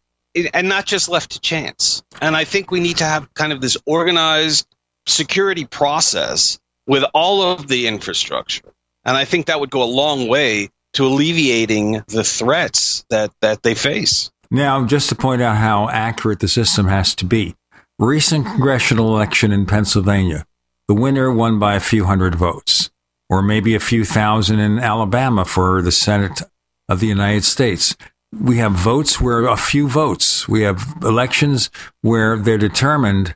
and 0.54 0.68
not 0.68 0.86
just 0.86 1.10
left 1.10 1.32
to 1.32 1.40
chance. 1.40 2.04
And 2.22 2.36
I 2.36 2.44
think 2.44 2.72
we 2.72 2.80
need 2.80 2.98
to 2.98 3.06
have 3.06 3.34
kind 3.34 3.54
of 3.54 3.62
this 3.62 3.78
organized 3.86 4.68
security 5.08 5.66
process 5.66 6.60
with 6.88 7.04
all 7.14 7.42
of 7.42 7.68
the 7.68 7.88
infrastructure. 7.88 8.74
And 9.06 9.16
I 9.16 9.26
think 9.26 9.46
that 9.46 9.60
would 9.60 9.70
go 9.70 9.84
a 9.84 9.86
long 9.86 10.28
way 10.28 10.70
to 10.94 11.06
alleviating 11.06 12.04
the 12.08 12.24
threats 12.24 13.06
that, 13.10 13.32
that 13.42 13.64
they 13.64 13.76
face. 13.76 14.32
Now, 14.50 14.86
just 14.86 15.10
to 15.10 15.16
point 15.16 15.42
out 15.42 15.58
how 15.58 15.90
accurate 15.90 16.40
the 16.40 16.48
system 16.48 16.88
has 16.88 17.16
to 17.16 17.26
be, 17.26 17.56
recent 18.00 18.46
congressional 18.46 19.16
election 19.16 19.52
in 19.52 19.66
Pennsylvania, 19.66 20.46
the 20.88 20.94
winner 20.94 21.32
won 21.32 21.60
by 21.60 21.76
a 21.76 21.80
few 21.80 22.06
hundred 22.06 22.36
votes, 22.36 22.90
or 23.30 23.42
maybe 23.42 23.76
a 23.76 23.80
few 23.80 24.06
thousand 24.06 24.60
in 24.60 24.80
Alabama 24.80 25.46
for 25.46 25.82
the 25.82 25.92
Senate 25.92 26.42
of 26.88 27.00
the 27.00 27.08
United 27.08 27.44
States 27.44 27.96
we 28.42 28.58
have 28.58 28.74
votes 28.74 29.20
where 29.20 29.46
a 29.46 29.58
few 29.58 29.88
votes. 29.88 30.48
We 30.48 30.62
have 30.64 30.96
elections 31.02 31.70
where 32.02 32.38
they're 32.38 32.58
determined 32.58 33.36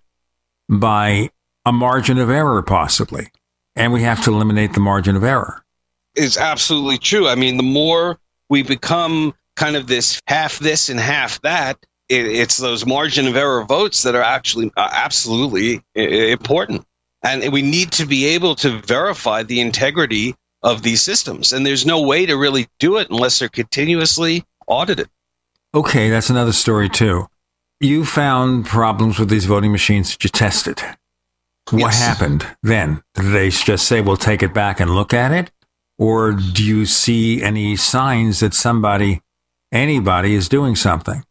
by 0.67 1.31
a 1.65 1.71
margin 1.71 2.17
of 2.17 2.29
error, 2.29 2.61
possibly. 2.61 3.31
And 3.75 3.93
we 3.93 4.01
have 4.03 4.23
to 4.25 4.31
eliminate 4.31 4.73
the 4.73 4.79
margin 4.79 5.15
of 5.15 5.23
error. 5.23 5.63
It's 6.15 6.37
absolutely 6.37 6.97
true. 6.97 7.27
I 7.27 7.35
mean, 7.35 7.57
the 7.57 7.63
more 7.63 8.19
we 8.49 8.63
become 8.63 9.33
kind 9.55 9.75
of 9.75 9.87
this 9.87 10.19
half 10.27 10.59
this 10.59 10.89
and 10.89 10.99
half 10.99 11.41
that, 11.41 11.77
it, 12.09 12.25
it's 12.25 12.57
those 12.57 12.85
margin 12.85 13.27
of 13.27 13.35
error 13.35 13.63
votes 13.63 14.03
that 14.03 14.15
are 14.15 14.23
actually 14.23 14.71
uh, 14.75 14.89
absolutely 14.91 15.81
important. 15.95 16.85
And 17.23 17.51
we 17.51 17.61
need 17.61 17.91
to 17.93 18.05
be 18.05 18.25
able 18.27 18.55
to 18.55 18.79
verify 18.79 19.43
the 19.43 19.59
integrity 19.59 20.35
of 20.63 20.81
these 20.83 21.01
systems. 21.01 21.53
And 21.53 21.65
there's 21.65 21.85
no 21.85 22.01
way 22.01 22.25
to 22.25 22.35
really 22.35 22.67
do 22.79 22.97
it 22.97 23.09
unless 23.09 23.39
they're 23.39 23.49
continuously 23.49 24.43
audited. 24.69 25.09
Okay, 25.73 26.09
that's 26.09 26.29
another 26.29 26.53
story 26.53 26.89
too. 26.89 27.27
You 27.79 28.05
found 28.05 28.65
problems 28.65 29.19
with 29.19 29.29
these 29.29 29.45
voting 29.45 29.71
machines 29.71 30.11
that 30.11 30.23
you 30.23 30.29
tested. 30.29 30.81
What 31.71 31.79
yes. 31.79 31.99
happened 31.99 32.45
then? 32.63 33.03
Did 33.13 33.31
they 33.31 33.49
just 33.49 33.87
say, 33.87 34.01
we'll 34.01 34.17
take 34.17 34.41
it 34.41 34.53
back 34.53 34.79
and 34.79 34.95
look 34.95 35.13
at 35.13 35.31
it? 35.31 35.51
Or 35.99 36.31
do 36.31 36.63
you 36.63 36.85
see 36.85 37.43
any 37.43 37.75
signs 37.75 38.39
that 38.39 38.53
somebody, 38.53 39.21
anybody 39.71 40.33
is 40.33 40.49
doing 40.49 40.75
something? 40.75 41.23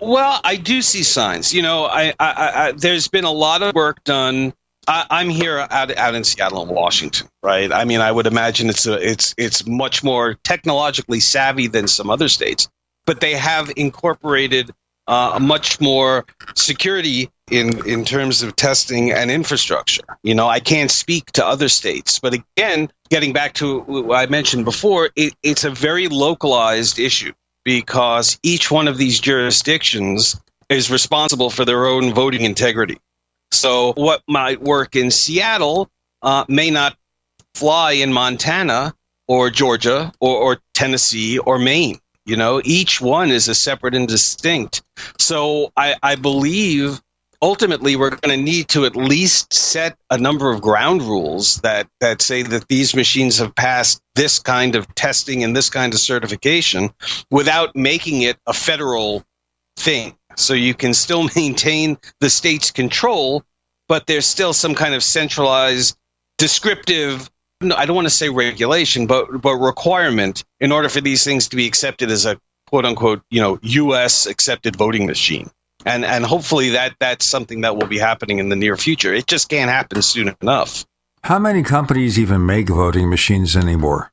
Well, 0.00 0.40
I 0.42 0.56
do 0.56 0.82
see 0.82 1.02
signs. 1.02 1.54
You 1.54 1.62
know, 1.62 1.84
I, 1.84 2.12
I, 2.18 2.52
I 2.68 2.72
there's 2.72 3.06
been 3.06 3.24
a 3.24 3.30
lot 3.30 3.62
of 3.62 3.74
work 3.74 4.02
done. 4.04 4.52
I, 4.86 5.22
am 5.22 5.30
here 5.30 5.66
out, 5.70 5.96
out 5.96 6.14
in 6.14 6.24
Seattle 6.24 6.62
and 6.62 6.70
Washington, 6.70 7.28
right? 7.42 7.72
I 7.72 7.84
mean, 7.84 8.00
I 8.00 8.10
would 8.10 8.26
imagine 8.26 8.68
it's 8.68 8.86
a, 8.86 8.94
it's 8.94 9.34
it's 9.38 9.66
much 9.66 10.02
more 10.02 10.34
technologically 10.42 11.20
savvy 11.20 11.68
than 11.68 11.88
some 11.88 12.10
other 12.10 12.28
states 12.28 12.68
but 13.06 13.20
they 13.20 13.32
have 13.32 13.70
incorporated 13.76 14.70
uh, 15.06 15.38
much 15.40 15.80
more 15.80 16.24
security 16.54 17.30
in 17.50 17.86
in 17.86 18.04
terms 18.04 18.42
of 18.42 18.56
testing 18.56 19.12
and 19.12 19.30
infrastructure. 19.30 20.02
You 20.22 20.34
know, 20.34 20.48
I 20.48 20.60
can't 20.60 20.90
speak 20.90 21.26
to 21.32 21.46
other 21.46 21.68
states, 21.68 22.18
but 22.18 22.34
again, 22.34 22.90
getting 23.10 23.32
back 23.32 23.54
to 23.54 23.80
what 23.80 24.16
I 24.16 24.26
mentioned 24.26 24.64
before, 24.64 25.10
it, 25.14 25.34
it's 25.42 25.64
a 25.64 25.70
very 25.70 26.08
localized 26.08 26.98
issue 26.98 27.32
because 27.64 28.38
each 28.42 28.70
one 28.70 28.88
of 28.88 28.96
these 28.96 29.20
jurisdictions 29.20 30.40
is 30.68 30.90
responsible 30.90 31.50
for 31.50 31.64
their 31.64 31.86
own 31.86 32.14
voting 32.14 32.42
integrity. 32.42 32.98
So, 33.52 33.92
what 33.92 34.22
might 34.26 34.62
work 34.62 34.96
in 34.96 35.10
Seattle 35.10 35.90
uh, 36.22 36.44
may 36.48 36.70
not 36.70 36.96
fly 37.54 37.92
in 37.92 38.12
Montana 38.12 38.94
or 39.28 39.50
Georgia 39.50 40.12
or, 40.20 40.36
or 40.36 40.60
Tennessee 40.74 41.38
or 41.38 41.58
Maine. 41.58 41.98
You 42.26 42.36
know, 42.36 42.60
each 42.64 43.00
one 43.00 43.30
is 43.30 43.48
a 43.48 43.54
separate 43.54 43.94
and 43.94 44.08
distinct. 44.08 44.82
So 45.18 45.72
I, 45.76 45.96
I 46.02 46.16
believe 46.16 47.00
ultimately 47.42 47.94
we're 47.96 48.10
going 48.10 48.36
to 48.36 48.42
need 48.42 48.68
to 48.68 48.86
at 48.86 48.96
least 48.96 49.52
set 49.52 49.98
a 50.08 50.16
number 50.16 50.50
of 50.50 50.62
ground 50.62 51.02
rules 51.02 51.58
that, 51.58 51.86
that 52.00 52.22
say 52.22 52.42
that 52.42 52.68
these 52.68 52.94
machines 52.94 53.38
have 53.38 53.54
passed 53.54 54.00
this 54.14 54.38
kind 54.38 54.74
of 54.74 54.92
testing 54.94 55.44
and 55.44 55.54
this 55.54 55.68
kind 55.68 55.92
of 55.92 56.00
certification 56.00 56.90
without 57.30 57.76
making 57.76 58.22
it 58.22 58.38
a 58.46 58.54
federal 58.54 59.22
thing. 59.76 60.16
So 60.36 60.54
you 60.54 60.72
can 60.72 60.94
still 60.94 61.28
maintain 61.36 61.98
the 62.20 62.30
state's 62.30 62.70
control, 62.70 63.44
but 63.88 64.06
there's 64.06 64.26
still 64.26 64.54
some 64.54 64.74
kind 64.74 64.94
of 64.94 65.02
centralized 65.02 65.98
descriptive 66.38 67.30
I 67.62 67.86
don't 67.86 67.96
want 67.96 68.06
to 68.06 68.14
say 68.14 68.28
regulation, 68.28 69.06
but 69.06 69.40
but 69.40 69.56
requirement 69.56 70.44
in 70.60 70.72
order 70.72 70.88
for 70.88 71.00
these 71.00 71.24
things 71.24 71.48
to 71.48 71.56
be 71.56 71.66
accepted 71.66 72.10
as 72.10 72.26
a 72.26 72.38
quote 72.66 72.84
unquote, 72.84 73.22
you 73.30 73.40
know, 73.40 73.58
U.S. 73.62 74.26
accepted 74.26 74.76
voting 74.76 75.06
machine. 75.06 75.50
And 75.86 76.04
and 76.04 76.24
hopefully 76.24 76.70
that 76.70 76.94
that's 76.98 77.24
something 77.24 77.60
that 77.62 77.76
will 77.76 77.86
be 77.86 77.98
happening 77.98 78.38
in 78.38 78.48
the 78.48 78.56
near 78.56 78.76
future. 78.76 79.12
It 79.12 79.26
just 79.26 79.48
can't 79.48 79.70
happen 79.70 80.02
soon 80.02 80.34
enough. 80.40 80.84
How 81.22 81.38
many 81.38 81.62
companies 81.62 82.18
even 82.18 82.44
make 82.44 82.68
voting 82.68 83.08
machines 83.08 83.56
anymore? 83.56 84.12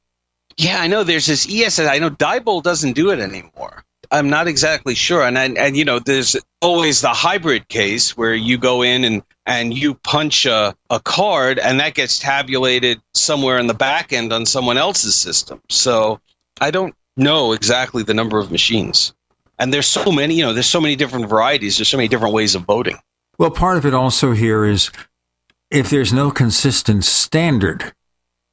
Yeah, 0.58 0.80
I 0.80 0.88
know. 0.88 1.04
There's 1.04 1.26
this 1.26 1.48
ESS. 1.50 1.80
I 1.80 2.00
know 2.00 2.10
Diebold 2.10 2.64
doesn't 2.64 2.94
do 2.94 3.10
it 3.12 3.20
anymore. 3.20 3.84
I'm 4.12 4.30
not 4.30 4.48
exactly 4.48 4.94
sure. 4.94 5.24
And, 5.24 5.38
and 5.38 5.58
and 5.58 5.78
you 5.78 5.86
know, 5.86 6.00
there's 6.00 6.36
always 6.62 7.02
the 7.02 7.10
hybrid 7.10 7.68
case 7.70 8.18
where 8.18 8.34
you 8.34 8.58
go 8.58 8.82
in 8.82 9.06
and 9.06 9.24
and 9.46 9.74
you 9.74 9.96
punch 9.96 10.46
a, 10.46 10.76
a 10.90 11.00
card 11.00 11.58
and 11.58 11.80
that 11.80 11.96
gets 11.96 12.20
tabulated 12.20 13.02
somewhere 13.14 13.58
in 13.58 13.68
the 13.68 13.74
back 13.74 14.14
end 14.14 14.34
on 14.34 14.46
someone 14.46 14.78
else's 14.78 15.16
system. 15.16 15.62
So 15.70 16.20
I 16.60 16.72
don't 16.72 16.94
know 17.18 17.54
exactly 17.54 18.04
the 18.04 18.14
number 18.14 18.38
of 18.38 18.52
machines. 18.52 19.14
And 19.58 19.74
there's 19.74 19.88
so 19.88 20.12
many, 20.12 20.36
you 20.36 20.44
know, 20.44 20.54
there's 20.54 20.70
so 20.70 20.82
many 20.82 20.96
different 20.96 21.30
varieties. 21.30 21.78
There's 21.78 21.90
so 21.90 21.98
many 21.98 22.08
different 22.08 22.34
ways 22.34 22.56
of 22.56 22.64
voting. 22.64 22.98
Well, 23.38 23.52
part 23.52 23.78
of 23.78 23.86
it 23.86 23.94
also 23.94 24.34
here 24.34 24.66
is 24.66 24.92
if 25.70 25.90
there's 25.90 26.12
no 26.12 26.32
consistent 26.32 27.06
standard 27.06 27.94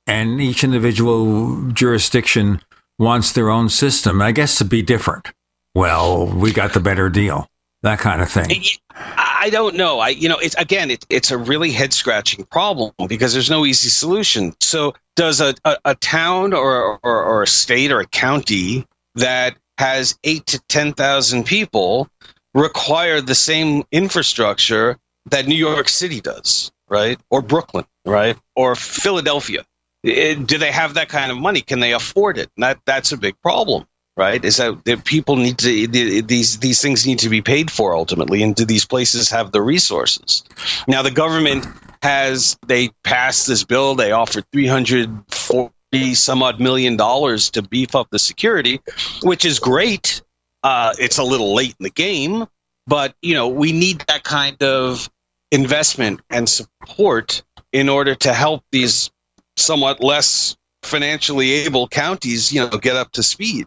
and 0.06 0.40
each 0.40 0.62
individual 0.62 1.70
jurisdiction 1.72 2.60
wants 2.98 3.32
their 3.32 3.50
own 3.50 3.68
system, 3.68 4.22
I 4.22 4.32
guess 4.32 4.56
to 4.58 4.64
be 4.64 4.82
different. 4.82 5.32
Well, 5.78 6.26
we 6.26 6.52
got 6.52 6.72
the 6.72 6.80
better 6.80 7.08
deal. 7.08 7.48
That 7.84 8.00
kind 8.00 8.20
of 8.20 8.28
thing. 8.28 8.50
I 8.92 9.48
don't 9.52 9.76
know. 9.76 10.00
I, 10.00 10.08
you 10.08 10.28
know, 10.28 10.38
it's 10.38 10.56
again, 10.56 10.90
it, 10.90 11.06
it's 11.08 11.30
a 11.30 11.38
really 11.38 11.70
head 11.70 11.92
scratching 11.92 12.44
problem 12.46 12.90
because 13.06 13.32
there's 13.32 13.48
no 13.48 13.64
easy 13.64 13.88
solution. 13.88 14.56
So, 14.58 14.94
does 15.14 15.40
a, 15.40 15.54
a, 15.64 15.76
a 15.84 15.94
town 15.94 16.52
or, 16.52 16.98
or, 17.04 17.22
or 17.22 17.42
a 17.44 17.46
state 17.46 17.92
or 17.92 18.00
a 18.00 18.06
county 18.08 18.86
that 19.14 19.56
has 19.78 20.18
eight 20.24 20.46
to 20.46 20.60
10,000 20.68 21.44
people 21.44 22.08
require 22.54 23.20
the 23.20 23.36
same 23.36 23.84
infrastructure 23.92 24.98
that 25.26 25.46
New 25.46 25.54
York 25.54 25.88
City 25.88 26.20
does, 26.20 26.72
right? 26.88 27.20
Or 27.30 27.40
Brooklyn, 27.40 27.84
right? 28.04 28.36
Or 28.56 28.74
Philadelphia. 28.74 29.64
It, 30.02 30.44
do 30.44 30.58
they 30.58 30.72
have 30.72 30.94
that 30.94 31.08
kind 31.08 31.30
of 31.30 31.38
money? 31.38 31.60
Can 31.60 31.78
they 31.78 31.92
afford 31.92 32.36
it? 32.36 32.50
that, 32.56 32.80
that's 32.84 33.12
a 33.12 33.16
big 33.16 33.40
problem, 33.42 33.86
right? 34.18 34.44
Is 34.44 34.56
that, 34.56 34.84
that 34.84 35.04
people 35.04 35.36
need 35.36 35.58
to, 35.58 35.86
these, 35.86 36.58
these 36.58 36.82
things 36.82 37.06
need 37.06 37.20
to 37.20 37.28
be 37.28 37.40
paid 37.40 37.70
for 37.70 37.94
ultimately. 37.94 38.42
And 38.42 38.54
do 38.54 38.64
these 38.64 38.84
places 38.84 39.30
have 39.30 39.52
the 39.52 39.62
resources? 39.62 40.42
Now, 40.88 41.02
the 41.02 41.10
government 41.10 41.66
has, 42.02 42.58
they 42.66 42.90
passed 43.04 43.46
this 43.46 43.64
bill, 43.64 43.94
they 43.94 44.12
offered 44.12 44.44
340 44.52 45.72
some 46.12 46.42
odd 46.42 46.60
million 46.60 46.96
dollars 46.96 47.50
to 47.50 47.62
beef 47.62 47.94
up 47.94 48.08
the 48.10 48.18
security, 48.18 48.80
which 49.22 49.44
is 49.44 49.58
great. 49.58 50.20
Uh, 50.62 50.92
it's 50.98 51.18
a 51.18 51.24
little 51.24 51.54
late 51.54 51.74
in 51.78 51.84
the 51.84 51.90
game, 51.90 52.44
but 52.86 53.14
you 53.22 53.34
know 53.34 53.48
we 53.48 53.72
need 53.72 54.04
that 54.08 54.22
kind 54.22 54.62
of 54.62 55.08
investment 55.50 56.20
and 56.28 56.48
support 56.48 57.42
in 57.72 57.88
order 57.88 58.14
to 58.14 58.34
help 58.34 58.64
these 58.70 59.10
somewhat 59.56 60.02
less 60.02 60.56
financially 60.82 61.52
able 61.52 61.88
counties, 61.88 62.52
you 62.52 62.60
know, 62.60 62.78
get 62.78 62.96
up 62.96 63.12
to 63.12 63.22
speed. 63.22 63.66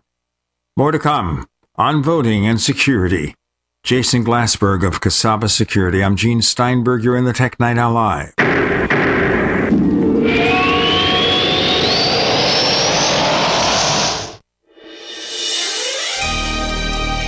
More 0.77 0.91
to 0.91 0.99
come 0.99 1.47
on 1.75 2.01
voting 2.01 2.47
and 2.47 2.59
security. 2.61 3.35
Jason 3.83 4.23
Glassberg 4.23 4.87
of 4.87 5.01
Casaba 5.01 5.49
Security. 5.49 6.03
I'm 6.03 6.15
Gene 6.15 6.41
Steinberg. 6.41 7.03
You're 7.03 7.17
in 7.17 7.25
the 7.25 7.33
Tech 7.33 7.59
Night 7.59 7.77
Owl 7.77 7.93
Live. 7.93 8.33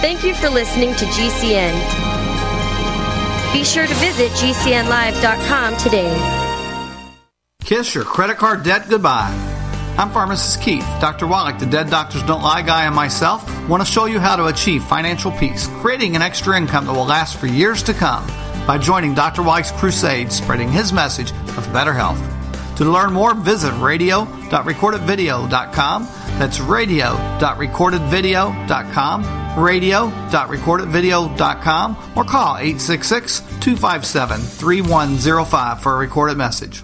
Thank 0.02 0.24
you 0.24 0.34
for 0.36 0.50
listening 0.50 0.96
to 0.96 1.06
GCN. 1.06 1.74
Be 3.52 3.64
sure 3.64 3.88
to 3.88 3.94
visit 3.96 4.32
GCNlive.com 4.32 5.78
today. 5.78 7.20
Kiss 7.64 7.96
your 7.96 8.06
credit 8.06 8.38
card 8.38 8.64
debt 8.64 8.88
goodbye. 8.90 9.63
I'm 9.98 10.12
Pharmacist 10.12 10.62
Keith. 10.62 10.86
Dr. 11.00 11.28
Wallach, 11.28 11.60
the 11.60 11.68
Dead 11.68 11.90
Doctors 11.90 12.24
Don't 12.24 12.42
Lie 12.42 12.64
guy, 12.64 12.86
and 12.86 12.96
myself 12.96 13.46
want 13.70 13.86
to 13.86 13.92
show 13.92 14.06
you 14.06 14.20
how 14.20 14.36
to 14.36 14.48
achieve 14.48 14.84
financial 14.84 15.32
peace, 15.32 15.68
creating 15.82 16.16
an 16.16 16.22
extra 16.22 16.58
income 16.58 16.86
that 16.86 16.94
will 16.94 17.06
last 17.06 17.38
for 17.38 17.48
years 17.48 17.82
to 17.84 17.94
come 17.94 18.26
by 18.66 18.78
joining 18.78 19.14
Dr. 19.14 19.44
Wallach's 19.44 19.72
crusade, 19.72 20.32
spreading 20.32 20.72
his 20.72 20.92
message 20.92 21.32
of 21.32 21.72
better 21.72 21.94
health. 21.94 22.20
To 22.78 22.86
learn 22.86 23.14
more, 23.14 23.36
visit 23.36 23.72
radio.recordedvideo.com. 23.80 26.04
That's 26.40 26.60
radio.recordedvideo.com 26.60 29.44
radio.recordedvideo.com 29.58 31.98
or 32.16 32.24
call 32.24 32.58
866 32.58 33.40
257 33.40 34.40
3105 34.40 35.82
for 35.82 35.94
a 35.94 35.98
recorded 35.98 36.38
message. 36.38 36.84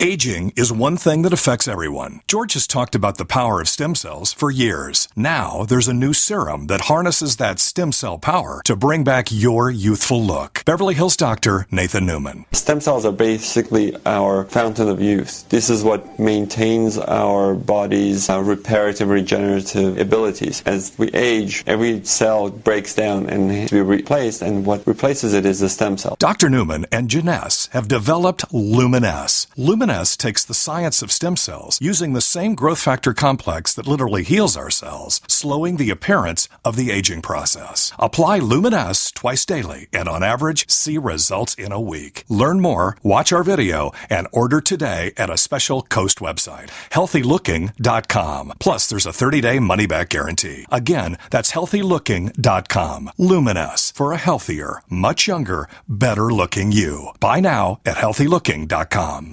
Aging 0.00 0.52
is 0.54 0.72
one 0.72 0.96
thing 0.96 1.22
that 1.22 1.32
affects 1.32 1.66
everyone. 1.66 2.20
George 2.28 2.52
has 2.52 2.68
talked 2.68 2.94
about 2.94 3.16
the 3.16 3.24
power 3.24 3.60
of 3.60 3.68
stem 3.68 3.96
cells 3.96 4.32
for 4.32 4.48
years. 4.48 5.08
Now 5.16 5.64
there's 5.64 5.88
a 5.88 5.92
new 5.92 6.12
serum 6.12 6.68
that 6.68 6.82
harnesses 6.82 7.38
that 7.38 7.58
stem 7.58 7.90
cell 7.90 8.16
power 8.16 8.62
to 8.66 8.76
bring 8.76 9.02
back 9.02 9.32
your 9.32 9.72
youthful 9.72 10.22
look. 10.22 10.62
Beverly 10.64 10.94
Hills 10.94 11.16
doctor 11.16 11.66
Nathan 11.72 12.06
Newman. 12.06 12.46
Stem 12.52 12.80
cells 12.80 13.04
are 13.04 13.10
basically 13.10 13.96
our 14.06 14.44
fountain 14.44 14.88
of 14.88 15.02
youth. 15.02 15.48
This 15.48 15.68
is 15.68 15.82
what 15.82 16.16
maintains 16.16 16.96
our 16.96 17.54
body's 17.54 18.30
uh, 18.30 18.40
reparative 18.40 19.08
regenerative 19.08 19.98
abilities. 19.98 20.62
As 20.64 20.96
we 20.96 21.08
age, 21.08 21.64
every 21.66 22.04
cell 22.04 22.50
breaks 22.50 22.94
down 22.94 23.28
and 23.28 23.48
needs 23.48 23.70
to 23.70 23.74
be 23.74 23.80
replaced, 23.80 24.42
and 24.42 24.64
what 24.64 24.86
replaces 24.86 25.34
it 25.34 25.44
is 25.44 25.58
the 25.58 25.68
stem 25.68 25.98
cell. 25.98 26.14
Dr. 26.20 26.48
Newman 26.48 26.86
and 26.92 27.10
Jeunesse 27.10 27.66
have 27.72 27.88
developed 27.88 28.44
Luminesce. 28.52 29.48
Luminesce 29.88 30.18
takes 30.18 30.44
the 30.44 30.52
science 30.52 31.00
of 31.00 31.10
stem 31.10 31.34
cells 31.34 31.78
using 31.80 32.12
the 32.12 32.20
same 32.20 32.54
growth 32.54 32.78
factor 32.78 33.14
complex 33.14 33.72
that 33.72 33.86
literally 33.86 34.22
heals 34.22 34.54
our 34.54 34.68
cells, 34.68 35.22
slowing 35.28 35.76
the 35.76 35.88
appearance 35.88 36.46
of 36.62 36.76
the 36.76 36.90
aging 36.90 37.22
process. 37.22 37.90
Apply 37.98 38.38
Luminesce 38.38 39.10
twice 39.12 39.46
daily 39.46 39.88
and 39.94 40.06
on 40.06 40.22
average 40.22 40.68
see 40.68 40.98
results 40.98 41.54
in 41.54 41.72
a 41.72 41.80
week. 41.80 42.24
Learn 42.28 42.60
more, 42.60 42.98
watch 43.02 43.32
our 43.32 43.42
video, 43.42 43.90
and 44.10 44.28
order 44.30 44.60
today 44.60 45.14
at 45.16 45.30
a 45.30 45.38
special 45.38 45.80
Coast 45.80 46.18
website, 46.18 46.68
healthylooking.com. 46.90 48.52
Plus, 48.60 48.90
there's 48.90 49.06
a 49.06 49.12
30 49.12 49.40
day 49.40 49.58
money 49.58 49.86
back 49.86 50.10
guarantee. 50.10 50.66
Again, 50.70 51.16
that's 51.30 51.52
healthylooking.com. 51.52 53.10
Luminesce 53.16 53.90
for 53.92 54.12
a 54.12 54.18
healthier, 54.18 54.82
much 54.90 55.26
younger, 55.26 55.66
better 55.88 56.30
looking 56.30 56.72
you. 56.72 57.08
Buy 57.20 57.40
now 57.40 57.80
at 57.86 57.96
healthylooking.com. 57.96 59.32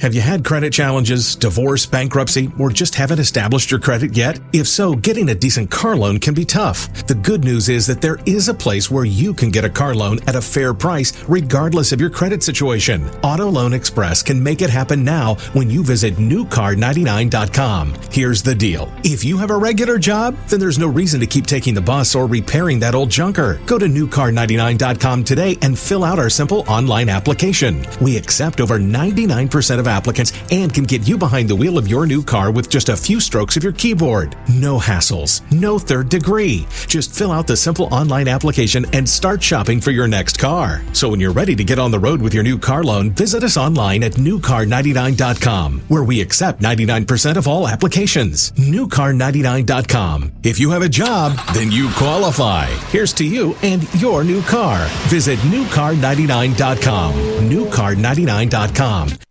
Have 0.00 0.12
you 0.12 0.20
had 0.20 0.44
credit 0.44 0.72
challenges, 0.72 1.36
divorce, 1.36 1.86
bankruptcy, 1.86 2.50
or 2.58 2.68
just 2.70 2.96
haven't 2.96 3.20
established 3.20 3.70
your 3.70 3.78
credit 3.78 4.16
yet? 4.16 4.40
If 4.52 4.66
so, 4.66 4.96
getting 4.96 5.28
a 5.28 5.36
decent 5.36 5.70
car 5.70 5.94
loan 5.94 6.18
can 6.18 6.34
be 6.34 6.44
tough. 6.44 7.06
The 7.06 7.14
good 7.14 7.44
news 7.44 7.68
is 7.68 7.86
that 7.86 8.00
there 8.00 8.18
is 8.26 8.48
a 8.48 8.54
place 8.54 8.90
where 8.90 9.04
you 9.04 9.32
can 9.32 9.50
get 9.50 9.64
a 9.64 9.70
car 9.70 9.94
loan 9.94 10.18
at 10.26 10.34
a 10.34 10.42
fair 10.42 10.74
price, 10.74 11.12
regardless 11.28 11.92
of 11.92 12.00
your 12.00 12.10
credit 12.10 12.42
situation. 12.42 13.08
Auto 13.22 13.48
Loan 13.48 13.72
Express 13.72 14.20
can 14.20 14.42
make 14.42 14.62
it 14.62 14.70
happen 14.70 15.04
now 15.04 15.36
when 15.52 15.70
you 15.70 15.84
visit 15.84 16.16
newcar99.com. 16.16 17.94
Here's 18.10 18.42
the 18.42 18.56
deal 18.56 18.92
if 19.04 19.22
you 19.22 19.38
have 19.38 19.52
a 19.52 19.56
regular 19.56 19.96
job, 19.96 20.36
then 20.48 20.58
there's 20.58 20.78
no 20.80 20.88
reason 20.88 21.20
to 21.20 21.26
keep 21.26 21.46
taking 21.46 21.74
the 21.74 21.80
bus 21.80 22.16
or 22.16 22.26
repairing 22.26 22.80
that 22.80 22.96
old 22.96 23.10
junker. 23.10 23.60
Go 23.66 23.78
to 23.78 23.86
newcar99.com 23.86 25.22
today 25.22 25.56
and 25.62 25.78
fill 25.78 26.02
out 26.02 26.18
our 26.18 26.30
simple 26.30 26.64
online 26.66 27.08
application. 27.08 27.86
We 28.00 28.16
accept 28.16 28.60
over 28.60 28.80
99% 28.80 29.67
of 29.76 29.86
applicants 29.86 30.32
and 30.50 30.72
can 30.72 30.84
get 30.84 31.06
you 31.06 31.18
behind 31.18 31.48
the 31.48 31.56
wheel 31.56 31.76
of 31.76 31.88
your 31.88 32.06
new 32.06 32.22
car 32.22 32.50
with 32.50 32.70
just 32.70 32.88
a 32.88 32.96
few 32.96 33.20
strokes 33.20 33.56
of 33.56 33.62
your 33.62 33.72
keyboard. 33.72 34.36
No 34.48 34.78
hassles, 34.78 35.42
no 35.52 35.78
third 35.78 36.08
degree. 36.08 36.66
Just 36.86 37.14
fill 37.14 37.30
out 37.30 37.46
the 37.46 37.56
simple 37.56 37.86
online 37.92 38.28
application 38.28 38.86
and 38.94 39.08
start 39.08 39.42
shopping 39.42 39.80
for 39.80 39.90
your 39.90 40.08
next 40.08 40.38
car. 40.38 40.82
So 40.92 41.10
when 41.10 41.20
you're 41.20 41.32
ready 41.32 41.54
to 41.56 41.64
get 41.64 41.78
on 41.78 41.90
the 41.90 41.98
road 41.98 42.22
with 42.22 42.32
your 42.32 42.44
new 42.44 42.58
car 42.58 42.82
loan, 42.82 43.10
visit 43.10 43.42
us 43.42 43.56
online 43.56 44.02
at 44.02 44.12
newcar99.com, 44.12 45.80
where 45.88 46.04
we 46.04 46.20
accept 46.20 46.62
99% 46.62 47.36
of 47.36 47.46
all 47.46 47.68
applications. 47.68 48.52
Newcar99.com. 48.52 50.32
If 50.42 50.58
you 50.58 50.70
have 50.70 50.82
a 50.82 50.88
job, 50.88 51.36
then 51.52 51.70
you 51.70 51.90
qualify. 51.96 52.66
Here's 52.90 53.12
to 53.14 53.26
you 53.26 53.54
and 53.62 53.82
your 54.00 54.24
new 54.24 54.42
car. 54.42 54.86
Visit 55.08 55.38
newcar99.com. 55.40 57.14
Newcar99.com. 57.48 59.27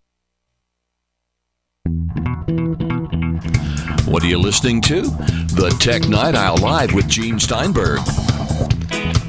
What 4.08 4.24
are 4.24 4.28
you 4.28 4.40
listening 4.40 4.82
to? 4.82 5.02
The 5.02 5.76
Tech 5.80 6.08
Night 6.10 6.36
Owl 6.36 6.58
Live 6.58 6.94
with 6.94 7.08
Gene 7.08 7.40
Steinberg. 7.40 8.00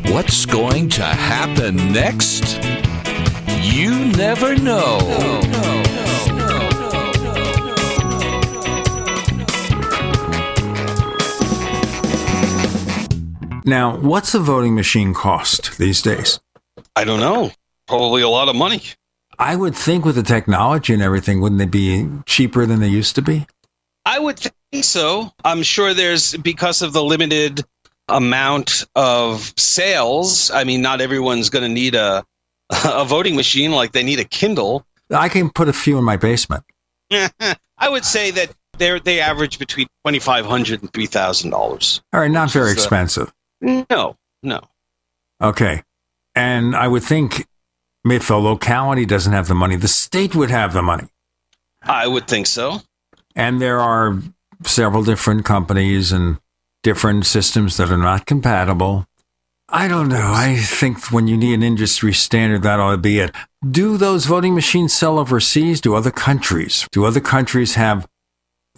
What's 0.07 0.47
going 0.47 0.89
to 0.91 1.05
happen 1.05 1.77
next? 1.93 2.63
You 3.61 4.07
never 4.07 4.57
know. 4.57 4.99
Now, 13.65 13.99
what's 13.99 14.35
a 14.35 14.41
voting 14.41 14.75
machine 14.75 15.13
cost 15.13 15.77
these 15.77 16.01
days? 16.01 16.41
I 16.97 17.05
don't 17.05 17.21
know. 17.21 17.53
Probably 17.87 18.23
a 18.23 18.29
lot 18.29 18.49
of 18.49 18.57
money. 18.57 18.83
I 19.39 19.57
would 19.57 19.75
think 19.75 20.05
with 20.05 20.17
the 20.17 20.23
technology 20.23 20.93
and 20.93 21.03
everything, 21.03 21.41
wouldn't 21.41 21.59
they 21.59 21.67
be 21.67 22.09
cheaper 22.27 22.67
than 22.67 22.81
they 22.81 22.89
used 22.89 23.15
to 23.15 23.23
be? 23.23 23.47
I 24.05 24.19
would 24.19 24.39
think 24.39 24.85
so. 24.85 25.33
I'm 25.45 25.63
sure 25.63 25.95
there's 25.95 26.37
because 26.39 26.83
of 26.83 26.93
the 26.93 27.05
limited 27.05 27.63
amount 28.09 28.85
of 28.95 29.53
sales. 29.57 30.51
I 30.51 30.65
mean, 30.65 30.83
not 30.83 31.01
everyone's 31.01 31.51
going 31.51 31.63
to 31.63 31.69
need 31.69 31.95
a 31.95 32.25
a 32.71 33.05
voting 33.05 33.37
machine 33.37 33.73
like 33.73 33.93
they 33.93 34.03
need 34.03 34.21
a 34.21 34.25
Kindle. 34.25 34.85
I 35.11 35.29
can 35.29 35.51
put 35.51 35.69
a 35.69 35.73
few 35.73 35.97
in 35.99 36.05
my 36.05 36.17
basement. 36.17 36.65
I 37.11 37.89
would 37.89 38.05
say 38.05 38.31
that 38.33 38.53
they 38.77 38.99
they 39.01 39.21
average 39.21 39.59
between 39.59 39.87
twenty 40.05 40.19
five 40.19 40.47
hundred 40.47 40.83
and 40.83 40.93
three 40.93 41.07
thousand 41.07 41.51
dollars. 41.51 42.03
All 42.13 42.21
right, 42.21 42.31
not 42.31 42.51
very 42.51 42.73
expensive. 42.73 43.33
No, 43.61 44.17
no. 44.43 44.61
Okay. 45.43 45.83
And 46.35 46.77
I 46.77 46.89
would 46.89 47.03
think 47.03 47.47
if 48.05 48.31
a 48.31 48.35
locality 48.35 49.05
doesn't 49.05 49.33
have 49.33 49.49
the 49.49 49.55
money, 49.55 49.77
the 49.77 49.89
state 49.89 50.35
would 50.35 50.51
have 50.51 50.73
the 50.73 50.83
money. 50.83 51.09
I 51.83 52.07
would 52.07 52.27
think 52.27 52.47
so. 52.47 52.81
And 53.35 53.61
there 53.61 53.81
are 53.81 54.19
several 54.65 55.03
different 55.05 55.45
companies 55.45 56.13
and 56.13 56.39
different 56.83 57.27
systems 57.27 57.77
that 57.77 57.91
are 57.91 57.99
not 57.99 58.27
compatible. 58.27 59.07
I 59.69 59.87
don't 59.87 60.09
know. 60.09 60.33
I 60.35 60.57
think 60.57 61.13
when 61.13 61.29
you 61.29 61.37
need 61.37 61.55
an 61.55 61.63
industry 61.63 62.15
standard, 62.15 62.63
that 62.63 62.81
ought 62.81 62.93
to 62.93 62.97
be 62.97 63.21
it. 63.21 63.35
Do 63.69 63.99
those 63.99 64.25
voting 64.25 64.55
machines 64.55 64.95
sell 64.95 65.19
overseas? 65.19 65.81
Do 65.81 65.95
other 65.95 66.11
countries? 66.11 66.89
Do 66.91 67.05
other 67.05 67.21
countries 67.21 67.75
have 67.75 68.09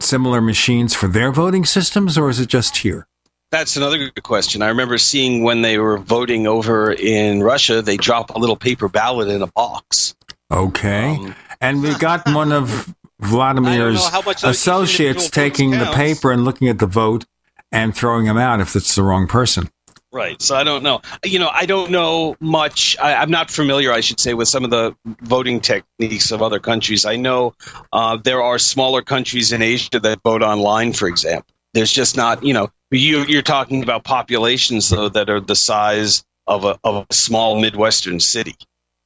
similar 0.01 0.41
machines 0.41 0.95
for 0.95 1.07
their 1.07 1.31
voting 1.31 1.65
systems, 1.65 2.19
or 2.19 2.29
is 2.29 2.41
it 2.41 2.49
just 2.49 2.79
here? 2.79 3.07
That's 3.51 3.77
another 3.77 3.99
good 3.99 4.23
question. 4.23 4.63
I 4.63 4.69
remember 4.69 4.97
seeing 4.97 5.43
when 5.43 5.63
they 5.63 5.79
were 5.79 5.99
voting 5.99 6.47
over 6.47 6.93
in 6.93 7.43
Russia, 7.43 7.83
they 7.83 7.97
drop 7.97 8.31
a 8.31 8.39
little 8.39 8.57
paper 8.57 8.89
ballot 8.89 9.29
in 9.29 9.43
a 9.43 9.49
box. 9.49 10.15
Okay. 10.51 11.19
and 11.61 11.83
we 11.83 11.95
got 11.99 12.29
one 12.33 12.53
of 12.53 12.95
Vladimir's 13.21 14.07
how 14.09 14.23
much 14.23 14.43
those 14.43 14.57
associates 14.57 15.29
taking 15.29 15.73
the 15.73 15.91
paper 15.95 16.33
and 16.33 16.45
looking 16.45 16.69
at 16.69 16.79
the 16.79 16.87
vote 16.87 17.27
and 17.73 17.95
throwing 17.95 18.27
them 18.27 18.39
out 18.39 18.61
if 18.61 18.75
it's 18.77 18.95
the 18.95 19.03
wrong 19.03 19.27
person. 19.27 19.69
Right. 20.13 20.41
So 20.43 20.57
I 20.57 20.65
don't 20.65 20.83
know. 20.83 21.03
You 21.25 21.39
know, 21.39 21.51
I 21.53 21.67
don't 21.67 21.91
know 21.91 22.37
much. 22.41 22.97
I, 23.01 23.15
I'm 23.15 23.31
not 23.31 23.49
familiar, 23.49 23.93
I 23.93 24.01
should 24.01 24.19
say, 24.19 24.35
with 24.35 24.49
some 24.49 24.65
of 24.65 24.71
the 24.71 24.97
voting 25.21 25.61
techniques 25.61 26.33
of 26.33 26.43
other 26.43 26.59
countries. 26.59 27.05
I 27.05 27.15
know 27.15 27.55
uh, 27.93 28.17
there 28.17 28.43
are 28.43 28.59
smaller 28.59 29.03
countries 29.03 29.53
in 29.53 29.63
Asia 29.63 30.01
that 30.01 30.21
vote 30.25 30.43
online, 30.43 30.93
for 30.95 31.07
example. 31.07 31.55
There's 31.75 31.93
just 31.93 32.17
not, 32.17 32.43
you 32.43 32.53
know, 32.53 32.71
you, 32.91 33.25
you're 33.27 33.43
talking 33.43 33.83
about 33.83 34.05
populations, 34.05 34.89
though, 34.89 35.09
that 35.09 35.31
are 35.31 35.41
the 35.41 35.55
size 35.55 36.25
of 36.47 36.65
a, 36.65 36.79
of 36.83 37.07
a 37.09 37.15
small 37.15 37.61
Midwestern 37.61 38.19
city. 38.19 38.57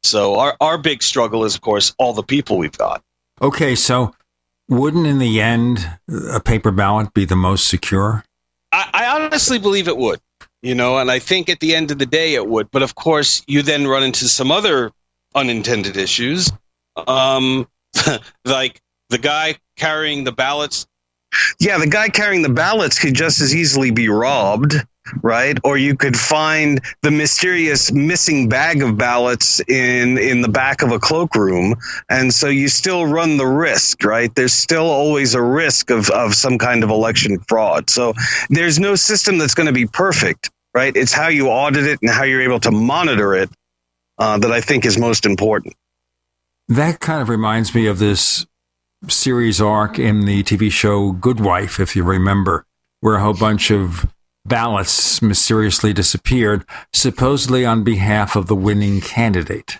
So 0.02 0.38
our, 0.38 0.56
our 0.60 0.78
big 0.78 1.02
struggle 1.02 1.44
is, 1.44 1.55
of 1.55 1.60
course, 1.60 1.94
all 1.98 2.12
the 2.12 2.22
people 2.22 2.58
we've 2.58 2.76
got. 2.76 3.02
Okay, 3.42 3.74
so 3.74 4.14
wouldn't 4.68 5.06
in 5.06 5.18
the 5.18 5.40
end 5.40 5.90
a 6.32 6.40
paper 6.40 6.70
ballot 6.70 7.12
be 7.14 7.24
the 7.24 7.36
most 7.36 7.68
secure? 7.68 8.24
I, 8.72 8.90
I 8.92 9.06
honestly 9.06 9.58
believe 9.58 9.88
it 9.88 9.97
would, 9.97 10.20
you 10.62 10.74
know, 10.74 10.98
and 10.98 11.10
I 11.10 11.18
think 11.18 11.48
at 11.48 11.60
the 11.60 11.74
end 11.74 11.90
of 11.90 11.98
the 11.98 12.06
day 12.06 12.34
it 12.34 12.47
would. 12.47 12.70
But 12.70 12.82
of 12.82 12.94
course, 12.94 13.42
you 13.47 13.62
then 13.62 13.86
run 13.86 14.02
into 14.02 14.28
some 14.28 14.50
other 14.50 14.92
unintended 15.34 15.97
issues, 15.97 16.50
um, 17.06 17.68
like 18.44 18.80
the 19.10 19.18
guy 19.18 19.56
carrying 19.76 20.24
the 20.24 20.32
ballots. 20.32 20.86
Yeah, 21.58 21.78
the 21.78 21.86
guy 21.86 22.08
carrying 22.08 22.42
the 22.42 22.48
ballots 22.48 22.98
could 22.98 23.14
just 23.14 23.40
as 23.40 23.54
easily 23.54 23.90
be 23.90 24.08
robbed, 24.08 24.74
right? 25.22 25.58
Or 25.64 25.76
you 25.76 25.96
could 25.96 26.16
find 26.16 26.80
the 27.02 27.10
mysterious 27.10 27.92
missing 27.92 28.48
bag 28.48 28.82
of 28.82 28.96
ballots 28.96 29.60
in 29.68 30.18
in 30.18 30.40
the 30.40 30.48
back 30.48 30.82
of 30.82 30.92
a 30.92 30.98
cloakroom, 30.98 31.76
and 32.08 32.32
so 32.32 32.48
you 32.48 32.68
still 32.68 33.06
run 33.06 33.36
the 33.36 33.46
risk, 33.46 34.04
right? 34.04 34.34
There's 34.34 34.54
still 34.54 34.86
always 34.86 35.34
a 35.34 35.42
risk 35.42 35.90
of 35.90 36.10
of 36.10 36.34
some 36.34 36.58
kind 36.58 36.84
of 36.84 36.90
election 36.90 37.38
fraud. 37.40 37.90
So 37.90 38.14
there's 38.50 38.78
no 38.78 38.94
system 38.94 39.38
that's 39.38 39.54
going 39.54 39.66
to 39.66 39.72
be 39.72 39.86
perfect, 39.86 40.50
right? 40.74 40.94
It's 40.96 41.12
how 41.12 41.28
you 41.28 41.48
audit 41.48 41.86
it 41.86 41.98
and 42.02 42.10
how 42.10 42.24
you're 42.24 42.42
able 42.42 42.60
to 42.60 42.70
monitor 42.70 43.34
it 43.34 43.50
uh, 44.18 44.38
that 44.38 44.50
I 44.50 44.60
think 44.60 44.84
is 44.84 44.98
most 44.98 45.26
important. 45.26 45.74
That 46.68 47.00
kind 47.00 47.20
of 47.20 47.28
reminds 47.28 47.74
me 47.74 47.86
of 47.86 47.98
this 47.98 48.46
series 49.10 49.60
arc 49.60 49.99
in 49.99 50.26
the 50.26 50.42
TV 50.42 50.70
show 50.70 51.12
Good 51.12 51.41
Wife, 51.41 51.81
if 51.81 51.94
you 51.94 52.02
remember, 52.02 52.65
where 53.00 53.16
a 53.16 53.20
whole 53.20 53.34
bunch 53.34 53.70
of 53.70 54.07
ballots 54.44 55.23
mysteriously 55.23 55.92
disappeared, 55.92 56.65
supposedly 56.92 57.65
on 57.65 57.84
behalf 57.84 58.36
of 58.36 58.47
the 58.47 58.55
winning 58.55 59.00
candidate. 59.00 59.78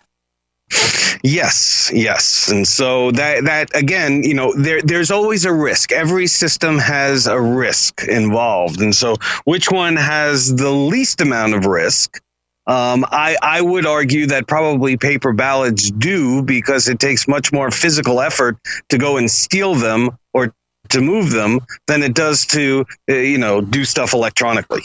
Yes, 1.23 1.91
yes. 1.95 2.51
And 2.51 2.69
so 2.69 3.11
that 3.13 3.45
that 3.45 3.75
again, 3.75 4.23
you 4.25 4.35
know, 4.35 4.53
there 4.55 4.83
there's 4.83 5.11
always 5.11 5.47
a 5.47 5.53
risk. 5.53 5.91
Every 5.91 6.27
system 6.27 6.79
has 6.79 7.27
a 7.27 7.41
risk 7.41 8.05
involved. 8.07 8.81
And 8.81 8.95
so 8.95 9.17
which 9.45 9.71
one 9.71 9.97
has 9.97 10.55
the 10.55 10.71
least 10.71 11.23
amount 11.23 11.55
of 11.55 11.65
risk? 11.65 12.21
Um, 12.67 13.05
I, 13.11 13.37
I 13.43 13.61
would 13.61 13.85
argue 13.85 14.27
that 14.29 14.47
probably 14.47 14.97
paper 14.97 15.33
ballots 15.33 15.91
do 15.91 16.43
because 16.43 16.89
it 16.89 16.99
takes 16.99 17.29
much 17.29 17.53
more 17.53 17.71
physical 17.71 18.21
effort 18.21 18.57
to 18.89 18.97
go 18.97 19.19
and 19.19 19.31
steal 19.31 19.75
them 19.75 20.17
or 20.33 20.55
to 20.89 21.01
move 21.01 21.31
them 21.31 21.61
than 21.87 22.03
it 22.03 22.15
does 22.15 22.47
to, 22.47 22.87
uh, 23.11 23.15
you 23.15 23.39
know, 23.39 23.61
do 23.61 23.85
stuff 23.85 24.15
electronically. 24.15 24.83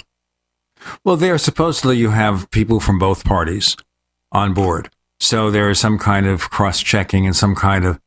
Well, 1.04 1.18
there 1.18 1.38
supposedly 1.38 1.98
you 1.98 2.10
have 2.10 2.50
people 2.52 2.80
from 2.80 3.00
both 3.00 3.24
parties 3.24 3.76
on 4.32 4.54
board. 4.54 4.90
So 5.20 5.52
there 5.52 5.70
is 5.70 5.80
some 5.80 5.98
kind 5.98 6.26
of 6.26 6.50
cross 6.50 6.82
checking 6.82 7.26
and 7.26 7.36
some 7.36 7.56
kind 7.56 7.86
of 7.86 8.00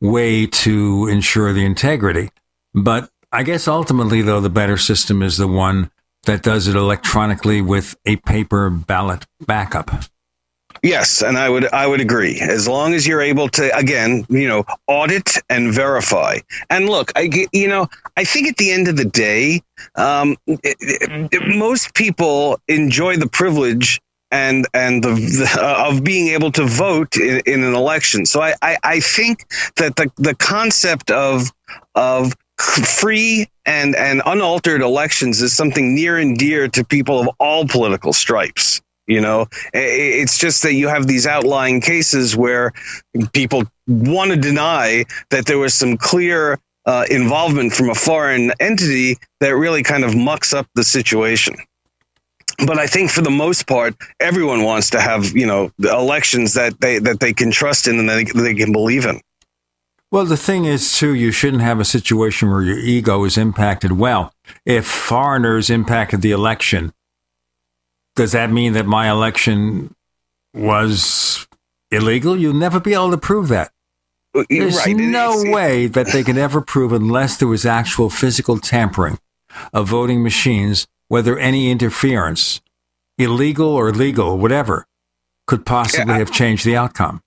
way 0.00 0.46
to 0.46 1.06
ensure 1.08 1.52
the 1.52 1.64
integrity. 1.64 2.30
But 2.74 3.10
I 3.32 3.42
guess 3.42 3.66
ultimately, 3.68 4.22
though, 4.22 4.40
the 4.40 4.50
better 4.50 4.76
system 4.76 5.22
is 5.22 5.36
the 5.36 5.48
one 5.48 5.90
that 6.24 6.42
does 6.42 6.68
it 6.68 6.76
electronically 6.76 7.60
with 7.62 7.96
a 8.04 8.16
paper 8.16 8.70
ballot 8.70 9.26
backup. 9.46 9.90
Yes, 10.82 11.22
and 11.22 11.36
I 11.36 11.48
would 11.48 11.72
I 11.72 11.86
would 11.86 12.00
agree. 12.00 12.38
As 12.40 12.68
long 12.68 12.94
as 12.94 13.06
you're 13.06 13.22
able 13.22 13.48
to 13.50 13.76
again, 13.76 14.24
you 14.28 14.46
know, 14.46 14.64
audit 14.86 15.30
and 15.48 15.72
verify. 15.72 16.38
And 16.70 16.88
look, 16.88 17.10
I 17.16 17.28
you 17.52 17.66
know, 17.68 17.88
I 18.16 18.24
think 18.24 18.46
at 18.48 18.56
the 18.58 18.70
end 18.70 18.86
of 18.86 18.96
the 18.96 19.04
day, 19.04 19.62
um, 19.96 20.36
it, 20.46 20.76
it- 20.80 21.56
most 21.56 21.94
people 21.94 22.60
enjoy 22.68 23.16
the 23.16 23.26
privilege 23.28 24.00
and 24.30 24.66
and 24.74 25.02
the, 25.02 25.14
the 25.14 25.84
of 25.88 26.04
being 26.04 26.28
able 26.28 26.52
to 26.52 26.64
vote 26.64 27.16
in, 27.16 27.40
in 27.46 27.64
an 27.64 27.74
election. 27.74 28.24
So 28.26 28.40
I, 28.42 28.54
I 28.62 28.76
I 28.84 29.00
think 29.00 29.46
that 29.76 29.96
the 29.96 30.12
the 30.16 30.34
concept 30.36 31.10
of 31.10 31.50
of 31.96 32.34
free 32.60 33.48
and 33.66 33.94
and 33.94 34.22
unaltered 34.26 34.82
elections 34.82 35.42
is 35.42 35.54
something 35.54 35.94
near 35.94 36.18
and 36.18 36.38
dear 36.38 36.68
to 36.68 36.84
people 36.84 37.20
of 37.20 37.28
all 37.38 37.66
political 37.66 38.12
stripes. 38.12 38.80
You 39.06 39.22
know, 39.22 39.46
it's 39.72 40.36
just 40.36 40.62
that 40.64 40.74
you 40.74 40.86
have 40.88 41.06
these 41.06 41.26
outlying 41.26 41.80
cases 41.80 42.36
where 42.36 42.72
people 43.32 43.64
want 43.86 44.32
to 44.32 44.36
deny 44.36 45.06
that 45.30 45.46
there 45.46 45.58
was 45.58 45.72
some 45.72 45.96
clear 45.96 46.58
uh, 46.84 47.06
involvement 47.10 47.72
from 47.72 47.88
a 47.88 47.94
foreign 47.94 48.52
entity 48.60 49.16
that 49.40 49.56
really 49.56 49.82
kind 49.82 50.04
of 50.04 50.14
mucks 50.14 50.52
up 50.52 50.66
the 50.74 50.84
situation. 50.84 51.56
But 52.66 52.78
I 52.78 52.86
think 52.86 53.10
for 53.10 53.22
the 53.22 53.30
most 53.30 53.66
part, 53.66 53.94
everyone 54.20 54.62
wants 54.62 54.90
to 54.90 55.00
have 55.00 55.34
you 55.34 55.46
know 55.46 55.70
elections 55.78 56.54
that 56.54 56.78
they 56.80 56.98
that 56.98 57.20
they 57.20 57.32
can 57.32 57.50
trust 57.50 57.88
in 57.88 57.98
and 57.98 58.08
that 58.10 58.32
they, 58.34 58.40
they 58.42 58.54
can 58.54 58.72
believe 58.72 59.06
in. 59.06 59.20
Well, 60.10 60.24
the 60.24 60.38
thing 60.38 60.64
is, 60.64 60.96
too, 60.96 61.14
you 61.14 61.30
shouldn't 61.30 61.62
have 61.62 61.80
a 61.80 61.84
situation 61.84 62.50
where 62.50 62.62
your 62.62 62.78
ego 62.78 63.24
is 63.24 63.36
impacted. 63.36 63.92
Well, 63.92 64.32
if 64.64 64.86
foreigners 64.86 65.68
impacted 65.68 66.22
the 66.22 66.30
election, 66.30 66.94
does 68.16 68.32
that 68.32 68.50
mean 68.50 68.72
that 68.72 68.86
my 68.86 69.10
election 69.10 69.94
was 70.54 71.46
illegal? 71.90 72.38
You'll 72.38 72.54
never 72.54 72.80
be 72.80 72.94
able 72.94 73.10
to 73.10 73.18
prove 73.18 73.48
that. 73.48 73.70
There's 74.48 74.76
right, 74.76 74.96
no 74.96 75.42
way 75.46 75.86
that 75.88 76.08
they 76.12 76.22
can 76.22 76.38
ever 76.38 76.60
prove 76.60 76.92
unless 76.92 77.36
there 77.36 77.48
was 77.48 77.66
actual 77.66 78.08
physical 78.08 78.58
tampering 78.58 79.18
of 79.72 79.88
voting 79.88 80.22
machines, 80.22 80.86
whether 81.08 81.38
any 81.38 81.70
interference, 81.70 82.60
illegal 83.18 83.68
or 83.68 83.92
legal, 83.92 84.38
whatever, 84.38 84.86
could 85.46 85.66
possibly 85.66 86.14
have 86.14 86.30
changed 86.30 86.64
the 86.64 86.76
outcome. 86.76 87.22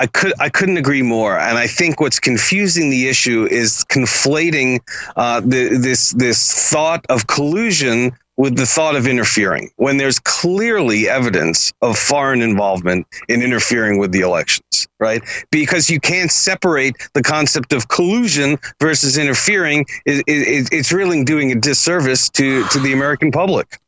I 0.00 0.06
could 0.06 0.32
I 0.40 0.48
couldn't 0.48 0.78
agree 0.78 1.02
more, 1.02 1.38
and 1.38 1.58
I 1.58 1.66
think 1.66 2.00
what's 2.00 2.18
confusing 2.18 2.88
the 2.88 3.06
issue 3.06 3.46
is 3.50 3.84
conflating 3.90 4.80
uh, 5.14 5.40
the, 5.40 5.76
this 5.76 6.12
this 6.12 6.70
thought 6.70 7.04
of 7.10 7.26
collusion 7.26 8.12
with 8.38 8.56
the 8.56 8.64
thought 8.64 8.96
of 8.96 9.06
interfering 9.06 9.70
when 9.76 9.98
there's 9.98 10.18
clearly 10.18 11.06
evidence 11.06 11.74
of 11.82 11.98
foreign 11.98 12.40
involvement 12.40 13.06
in 13.28 13.42
interfering 13.42 13.98
with 13.98 14.10
the 14.12 14.20
elections, 14.20 14.88
right? 14.98 15.22
Because 15.50 15.90
you 15.90 16.00
can't 16.00 16.30
separate 16.30 16.96
the 17.12 17.22
concept 17.22 17.74
of 17.74 17.88
collusion 17.88 18.56
versus 18.80 19.18
interfering. 19.18 19.84
It, 20.06 20.24
it, 20.26 20.70
it's 20.72 20.92
really 20.92 21.24
doing 21.24 21.52
a 21.52 21.56
disservice 21.56 22.30
to 22.30 22.64
to 22.68 22.80
the 22.80 22.94
American 22.94 23.30
public. 23.32 23.78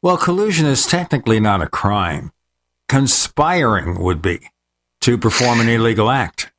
Well, 0.00 0.16
collusion 0.16 0.66
is 0.66 0.86
technically 0.86 1.40
not 1.40 1.60
a 1.60 1.66
crime. 1.66 2.30
Conspiring 2.88 4.00
would 4.00 4.22
be 4.22 4.48
to 5.06 5.16
perform 5.16 5.60
an 5.60 5.68
illegal 5.68 6.10
act. 6.10 6.52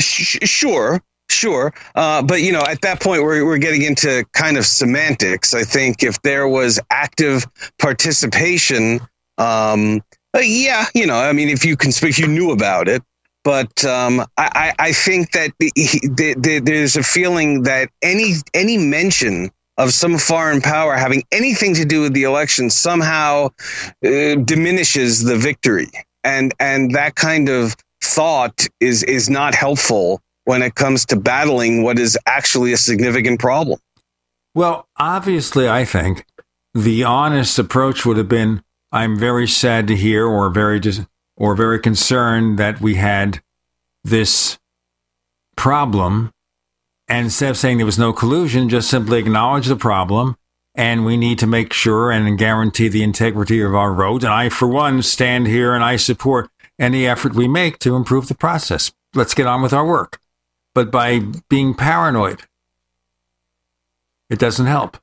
Sure 0.00 1.02
sure. 1.30 1.74
Uh, 1.94 2.22
but 2.22 2.40
you 2.40 2.52
know 2.52 2.62
at 2.66 2.80
that 2.80 3.00
point 3.00 3.22
we're, 3.22 3.44
we're 3.44 3.58
getting 3.58 3.82
into 3.82 4.24
kind 4.32 4.56
of 4.56 4.66
semantics. 4.66 5.54
I 5.54 5.62
think 5.62 6.02
if 6.02 6.20
there 6.22 6.48
was 6.48 6.80
active 6.90 7.46
participation 7.78 9.00
um, 9.36 10.00
uh, 10.34 10.40
yeah 10.40 10.86
you 10.94 11.06
know 11.06 11.14
i 11.16 11.32
mean 11.32 11.48
if 11.48 11.64
you 11.64 11.76
can 11.76 11.92
speak 11.92 12.18
you 12.18 12.26
knew 12.26 12.50
about 12.50 12.88
it. 12.88 13.02
But 13.44 13.84
um, 13.84 14.20
I, 14.36 14.72
I 14.78 14.88
I 14.88 14.92
think 14.92 15.32
that 15.32 15.52
the, 15.58 15.70
the, 15.74 16.34
the, 16.36 16.60
there's 16.60 16.96
a 16.96 17.02
feeling 17.02 17.62
that 17.62 17.88
any 18.02 18.34
any 18.52 18.76
mention 18.76 19.50
of 19.78 19.92
some 19.92 20.18
foreign 20.18 20.60
power 20.60 20.94
having 20.96 21.22
anything 21.30 21.72
to 21.74 21.84
do 21.84 22.02
with 22.02 22.12
the 22.12 22.24
election 22.24 22.68
somehow 22.68 23.48
uh, 24.04 24.34
diminishes 24.44 25.22
the 25.22 25.36
victory, 25.36 25.86
and 26.28 26.52
and 26.60 26.94
that 26.94 27.14
kind 27.14 27.48
of 27.48 27.74
thought 28.02 28.66
is 28.80 29.02
is 29.04 29.28
not 29.30 29.54
helpful 29.54 30.20
when 30.44 30.62
it 30.62 30.74
comes 30.74 31.04
to 31.06 31.16
battling 31.16 31.82
what 31.82 31.98
is 31.98 32.18
actually 32.26 32.72
a 32.72 32.76
significant 32.76 33.40
problem. 33.40 33.78
Well, 34.54 34.86
obviously, 34.96 35.68
I 35.68 35.84
think 35.84 36.24
the 36.74 37.04
honest 37.04 37.58
approach 37.58 38.04
would 38.06 38.16
have 38.16 38.28
been 38.28 38.62
I'm 38.92 39.18
very 39.18 39.48
sad 39.48 39.86
to 39.88 39.96
hear 39.96 40.26
or 40.26 40.48
very 40.50 40.80
dis- 40.80 41.06
or 41.36 41.54
very 41.54 41.78
concerned 41.78 42.58
that 42.58 42.80
we 42.80 42.94
had 42.94 43.42
this 44.04 44.58
problem 45.56 46.32
and 47.08 47.24
instead 47.24 47.50
of 47.50 47.58
saying 47.58 47.78
there 47.78 47.86
was 47.86 47.98
no 47.98 48.12
collusion 48.12 48.68
just 48.68 48.88
simply 48.88 49.18
acknowledge 49.18 49.66
the 49.66 49.76
problem 49.76 50.36
and 50.78 51.04
we 51.04 51.16
need 51.16 51.40
to 51.40 51.46
make 51.46 51.72
sure 51.72 52.10
and 52.12 52.38
guarantee 52.38 52.88
the 52.88 53.02
integrity 53.02 53.60
of 53.60 53.74
our 53.74 53.92
roads. 53.92 54.24
And 54.24 54.32
I 54.32 54.48
for 54.48 54.68
one 54.68 55.02
stand 55.02 55.48
here 55.48 55.74
and 55.74 55.82
I 55.82 55.96
support 55.96 56.48
any 56.78 57.06
effort 57.06 57.34
we 57.34 57.48
make 57.48 57.80
to 57.80 57.96
improve 57.96 58.28
the 58.28 58.36
process. 58.36 58.92
Let's 59.12 59.34
get 59.34 59.48
on 59.48 59.60
with 59.60 59.72
our 59.72 59.84
work. 59.84 60.20
But 60.74 60.92
by 60.92 61.20
being 61.50 61.74
paranoid 61.74 62.42
it 64.30 64.38
doesn't 64.38 64.66
help. 64.66 64.98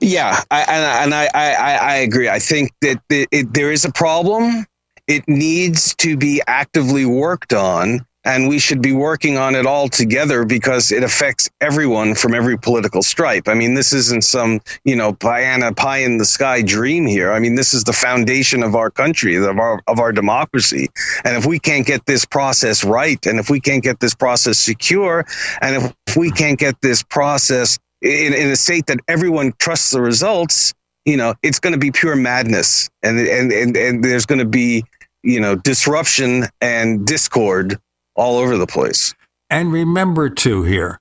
Yeah, 0.00 0.40
I, 0.50 0.62
and, 1.02 1.14
I, 1.14 1.28
I, 1.34 1.52
I 1.76 1.94
agree. 1.96 2.28
I 2.28 2.38
think 2.38 2.70
that 2.80 3.02
it, 3.10 3.52
there 3.52 3.72
is 3.72 3.84
a 3.84 3.92
problem. 3.92 4.66
It 5.06 5.24
needs 5.28 5.94
to 5.96 6.16
be 6.16 6.40
actively 6.46 7.04
worked 7.04 7.52
on, 7.52 8.06
and 8.24 8.48
we 8.48 8.58
should 8.58 8.80
be 8.80 8.92
working 8.92 9.36
on 9.36 9.54
it 9.54 9.66
all 9.66 9.88
together 9.88 10.44
because 10.44 10.90
it 10.92 11.02
affects 11.02 11.50
everyone 11.60 12.14
from 12.14 12.34
every 12.34 12.58
political 12.58 13.02
stripe. 13.02 13.48
I 13.48 13.54
mean, 13.54 13.74
this 13.74 13.92
isn't 13.92 14.24
some 14.24 14.60
you 14.84 14.96
know 14.96 15.12
piana 15.12 15.72
pie 15.72 15.98
in 15.98 16.18
the 16.18 16.24
sky 16.24 16.62
dream 16.62 17.06
here. 17.06 17.32
I 17.32 17.38
mean, 17.38 17.54
this 17.54 17.74
is 17.74 17.84
the 17.84 17.92
foundation 17.92 18.62
of 18.62 18.74
our 18.74 18.90
country, 18.90 19.36
of 19.36 19.58
our 19.58 19.82
of 19.86 20.00
our 20.00 20.12
democracy. 20.12 20.88
And 21.24 21.36
if 21.36 21.46
we 21.46 21.58
can't 21.58 21.86
get 21.86 22.06
this 22.06 22.24
process 22.24 22.84
right, 22.84 23.24
and 23.26 23.38
if 23.38 23.50
we 23.50 23.60
can't 23.60 23.82
get 23.82 24.00
this 24.00 24.14
process 24.14 24.58
secure, 24.58 25.24
and 25.60 25.92
if, 26.06 26.16
we 26.16 26.30
can't 26.30 26.58
get 26.58 26.80
this 26.80 27.02
process 27.02 27.76
in, 28.00 28.32
in 28.32 28.50
a 28.50 28.56
state 28.56 28.86
that 28.86 29.00
everyone 29.08 29.52
trusts 29.58 29.90
the 29.90 30.00
results, 30.00 30.72
you 31.04 31.16
know, 31.16 31.34
it's 31.42 31.58
going 31.58 31.72
to 31.72 31.78
be 31.78 31.90
pure 31.90 32.14
madness, 32.14 32.88
and 33.02 33.18
and 33.18 33.52
and, 33.52 33.76
and 33.76 34.04
there's 34.04 34.26
going 34.26 34.38
to 34.38 34.44
be 34.44 34.84
you 35.24 35.40
know 35.40 35.56
disruption 35.56 36.44
and 36.60 37.06
discord 37.06 37.78
all 38.14 38.38
over 38.38 38.56
the 38.56 38.66
place. 38.66 39.14
And 39.50 39.72
remember, 39.72 40.30
too, 40.30 40.64
here 40.64 40.98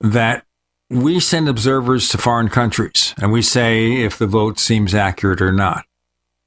that 0.00 0.44
we 0.90 1.20
send 1.20 1.48
observers 1.48 2.08
to 2.10 2.18
foreign 2.18 2.48
countries 2.48 3.14
and 3.20 3.30
we 3.30 3.42
say 3.42 3.92
if 3.92 4.18
the 4.18 4.26
vote 4.26 4.58
seems 4.58 4.94
accurate 4.94 5.42
or 5.42 5.52
not. 5.52 5.84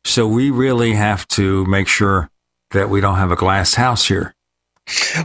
So 0.03 0.27
we 0.27 0.49
really 0.49 0.93
have 0.93 1.27
to 1.29 1.65
make 1.65 1.87
sure 1.87 2.29
that 2.71 2.89
we 2.89 3.01
don't 3.01 3.17
have 3.17 3.31
a 3.31 3.35
glass 3.35 3.75
house 3.75 4.07
here. 4.07 4.33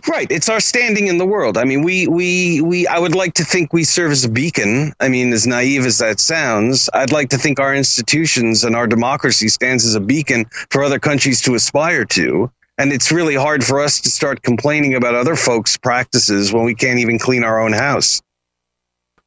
Right, 0.06 0.30
it's 0.30 0.50
our 0.50 0.60
standing 0.60 1.06
in 1.06 1.16
the 1.16 1.24
world. 1.24 1.56
I 1.56 1.64
mean, 1.64 1.82
we 1.82 2.06
we 2.06 2.60
we. 2.60 2.86
I 2.86 2.98
would 2.98 3.14
like 3.14 3.34
to 3.34 3.44
think 3.44 3.72
we 3.72 3.84
serve 3.84 4.12
as 4.12 4.24
a 4.24 4.28
beacon. 4.28 4.92
I 5.00 5.08
mean, 5.08 5.32
as 5.32 5.46
naive 5.46 5.86
as 5.86 5.98
that 5.98 6.20
sounds, 6.20 6.90
I'd 6.92 7.10
like 7.10 7.30
to 7.30 7.38
think 7.38 7.58
our 7.58 7.74
institutions 7.74 8.64
and 8.64 8.76
our 8.76 8.86
democracy 8.86 9.48
stands 9.48 9.84
as 9.86 9.94
a 9.94 10.00
beacon 10.00 10.44
for 10.70 10.84
other 10.84 10.98
countries 10.98 11.40
to 11.42 11.54
aspire 11.54 12.04
to. 12.04 12.50
And 12.78 12.92
it's 12.92 13.10
really 13.10 13.34
hard 13.34 13.64
for 13.64 13.80
us 13.80 14.00
to 14.02 14.10
start 14.10 14.42
complaining 14.42 14.94
about 14.94 15.14
other 15.14 15.34
folks' 15.34 15.76
practices 15.76 16.52
when 16.52 16.64
we 16.64 16.74
can't 16.74 16.98
even 16.98 17.18
clean 17.18 17.42
our 17.42 17.60
own 17.60 17.72
house. 17.72 18.20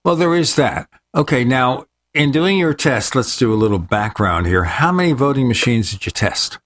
Well, 0.06 0.16
there 0.16 0.36
is 0.36 0.56
that. 0.56 0.88
Okay, 1.16 1.44
now 1.44 1.86
in 2.14 2.32
doing 2.32 2.58
your 2.58 2.74
test, 2.74 3.16
let's 3.16 3.38
do 3.38 3.54
a 3.54 3.56
little 3.56 3.80
background 3.80 4.46
here. 4.46 4.64
How 4.64 4.92
many 4.92 5.14
voting 5.14 5.48
machines 5.48 5.92
did 5.92 6.06
you 6.06 6.12
test? 6.12 6.60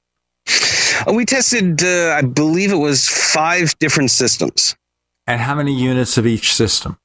Uh, 1.07 1.13
We 1.13 1.25
tested, 1.25 1.83
uh, 1.83 2.15
I 2.17 2.21
believe 2.21 2.71
it 2.71 2.77
was 2.77 3.07
five 3.07 3.77
different 3.79 4.11
systems. 4.11 4.75
And 5.25 5.39
how 5.39 5.55
many 5.55 5.73
units 5.73 6.17
of 6.17 6.27
each 6.27 6.53
system? 6.53 6.97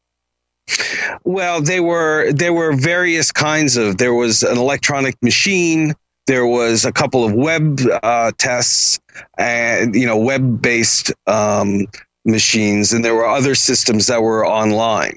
Well, 1.24 1.62
they 1.62 1.80
were 1.80 2.32
there 2.32 2.52
were 2.52 2.72
various 2.74 3.32
kinds 3.32 3.76
of. 3.76 3.96
There 3.96 4.12
was 4.12 4.42
an 4.42 4.58
electronic 4.58 5.16
machine. 5.22 5.94
There 6.28 6.46
was 6.46 6.84
a 6.84 6.92
couple 6.92 7.24
of 7.24 7.32
web 7.32 7.80
uh, 8.02 8.32
tests, 8.36 9.00
and 9.38 9.94
you 9.94 10.06
know, 10.06 10.18
web 10.18 10.60
based 10.60 11.10
um, 11.26 11.86
machines, 12.26 12.92
and 12.92 13.02
there 13.02 13.14
were 13.14 13.26
other 13.26 13.54
systems 13.54 14.08
that 14.08 14.22
were 14.22 14.46
online. 14.46 15.16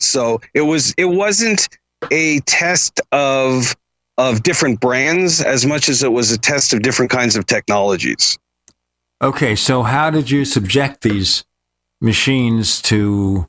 So 0.00 0.40
it 0.54 0.62
was 0.62 0.94
it 0.98 1.04
wasn't 1.04 1.68
a 2.10 2.40
test 2.40 3.00
of 3.12 3.76
of 4.16 4.42
different 4.42 4.80
brands 4.80 5.40
as 5.40 5.64
much 5.64 5.88
as 5.88 6.02
it 6.02 6.10
was 6.10 6.32
a 6.32 6.38
test 6.38 6.72
of 6.72 6.82
different 6.82 7.12
kinds 7.12 7.36
of 7.36 7.46
technologies. 7.46 8.36
Okay, 9.22 9.54
so 9.54 9.84
how 9.84 10.10
did 10.10 10.28
you 10.28 10.44
subject 10.44 11.02
these 11.02 11.44
machines 12.00 12.82
to 12.82 13.48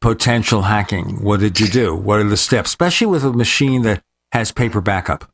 potential 0.00 0.62
hacking? 0.62 1.22
What 1.22 1.38
did 1.38 1.60
you 1.60 1.68
do? 1.68 1.94
What 1.94 2.18
are 2.18 2.28
the 2.28 2.36
steps, 2.36 2.70
especially 2.70 3.06
with 3.06 3.24
a 3.24 3.32
machine 3.32 3.82
that 3.82 4.02
has 4.32 4.50
paper 4.50 4.80
backup? 4.80 5.30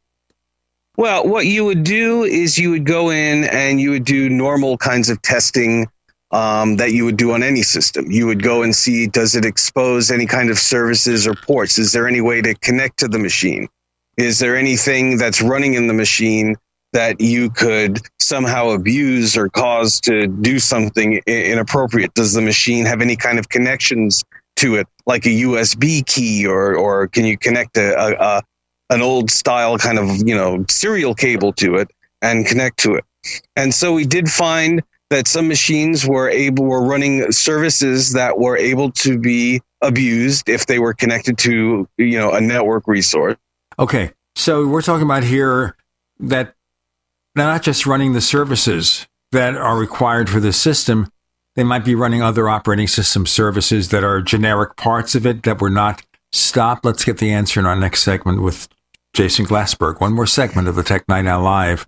Well, 1.00 1.26
what 1.26 1.46
you 1.46 1.64
would 1.64 1.82
do 1.82 2.24
is 2.24 2.58
you 2.58 2.72
would 2.72 2.84
go 2.84 3.08
in 3.08 3.44
and 3.44 3.80
you 3.80 3.92
would 3.92 4.04
do 4.04 4.28
normal 4.28 4.76
kinds 4.76 5.08
of 5.08 5.22
testing 5.22 5.86
um, 6.30 6.76
that 6.76 6.92
you 6.92 7.06
would 7.06 7.16
do 7.16 7.32
on 7.32 7.42
any 7.42 7.62
system. 7.62 8.10
You 8.10 8.26
would 8.26 8.42
go 8.42 8.62
and 8.62 8.76
see 8.76 9.06
does 9.06 9.34
it 9.34 9.46
expose 9.46 10.10
any 10.10 10.26
kind 10.26 10.50
of 10.50 10.58
services 10.58 11.26
or 11.26 11.32
ports? 11.32 11.78
Is 11.78 11.92
there 11.92 12.06
any 12.06 12.20
way 12.20 12.42
to 12.42 12.52
connect 12.52 12.98
to 12.98 13.08
the 13.08 13.18
machine? 13.18 13.66
Is 14.18 14.40
there 14.40 14.56
anything 14.56 15.16
that's 15.16 15.40
running 15.40 15.72
in 15.72 15.86
the 15.86 15.94
machine 15.94 16.56
that 16.92 17.18
you 17.18 17.48
could 17.48 18.02
somehow 18.18 18.68
abuse 18.68 19.38
or 19.38 19.48
cause 19.48 20.02
to 20.02 20.26
do 20.26 20.58
something 20.58 21.14
inappropriate? 21.26 22.12
Does 22.12 22.34
the 22.34 22.42
machine 22.42 22.84
have 22.84 23.00
any 23.00 23.16
kind 23.16 23.38
of 23.38 23.48
connections 23.48 24.22
to 24.56 24.74
it, 24.74 24.86
like 25.06 25.24
a 25.24 25.30
USB 25.30 26.04
key, 26.04 26.46
or 26.46 26.76
or 26.76 27.08
can 27.08 27.24
you 27.24 27.38
connect 27.38 27.78
a, 27.78 27.96
a, 28.22 28.42
an 28.90 29.02
old 29.02 29.30
style 29.30 29.78
kind 29.78 29.98
of 29.98 30.08
you 30.26 30.34
know 30.34 30.64
serial 30.68 31.14
cable 31.14 31.52
to 31.54 31.76
it 31.76 31.90
and 32.22 32.46
connect 32.46 32.78
to 32.80 32.94
it? 32.94 33.04
And 33.56 33.74
so 33.74 33.92
we 33.92 34.04
did 34.04 34.30
find 34.30 34.82
that 35.10 35.26
some 35.26 35.48
machines 35.48 36.06
were 36.06 36.28
able 36.28 36.64
were 36.64 36.84
running 36.84 37.30
services 37.32 38.12
that 38.12 38.38
were 38.38 38.56
able 38.56 38.92
to 38.92 39.18
be 39.18 39.60
abused 39.82 40.48
if 40.48 40.66
they 40.66 40.78
were 40.78 40.94
connected 40.94 41.38
to 41.38 41.88
you 41.96 42.18
know 42.18 42.32
a 42.32 42.40
network 42.40 42.86
resource. 42.86 43.36
Okay, 43.78 44.12
so 44.36 44.66
we're 44.66 44.82
talking 44.82 45.04
about 45.04 45.24
here 45.24 45.76
that 46.18 46.54
they're 47.34 47.46
not 47.46 47.62
just 47.62 47.86
running 47.86 48.12
the 48.12 48.20
services 48.20 49.06
that 49.32 49.54
are 49.56 49.78
required 49.78 50.28
for 50.28 50.40
the 50.40 50.52
system, 50.52 51.10
they 51.56 51.64
might 51.64 51.84
be 51.84 51.94
running 51.94 52.22
other 52.22 52.48
operating 52.48 52.86
system 52.86 53.26
services 53.26 53.88
that 53.90 54.04
are 54.04 54.20
generic 54.20 54.76
parts 54.76 55.14
of 55.14 55.26
it 55.26 55.42
that 55.44 55.60
were 55.60 55.70
not 55.70 56.02
stopped. 56.32 56.84
Let's 56.84 57.04
get 57.04 57.18
the 57.18 57.32
answer 57.32 57.60
in 57.60 57.66
our 57.66 57.76
next 57.76 58.02
segment 58.02 58.42
with 58.42 58.68
Jason 59.12 59.44
Glassberg. 59.44 60.00
One 60.00 60.12
more 60.12 60.26
segment 60.26 60.68
of 60.68 60.76
the 60.76 60.82
Tech 60.82 61.08
Night 61.08 61.26
Owl 61.26 61.42
Live. 61.42 61.84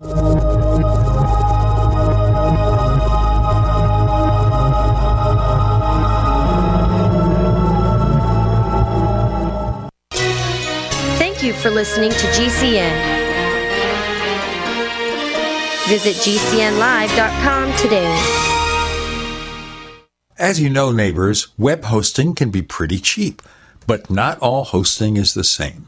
Thank 11.17 11.43
you 11.43 11.53
for 11.53 11.69
listening 11.69 12.11
to 12.11 12.27
GCN. 12.27 13.23
Visit 15.87 16.15
GCNlive.com 16.15 17.73
today. 17.77 18.53
As 20.37 20.59
you 20.59 20.69
know, 20.69 20.91
neighbors, 20.91 21.49
web 21.57 21.85
hosting 21.85 22.35
can 22.35 22.49
be 22.49 22.61
pretty 22.61 22.99
cheap, 22.99 23.41
but 23.87 24.09
not 24.09 24.39
all 24.39 24.63
hosting 24.65 25.15
is 25.17 25.33
the 25.33 25.43
same. 25.43 25.87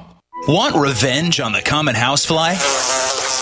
Want 0.47 0.75
revenge 0.75 1.39
on 1.39 1.51
the 1.51 1.61
common 1.61 1.93
housefly? 1.93 2.55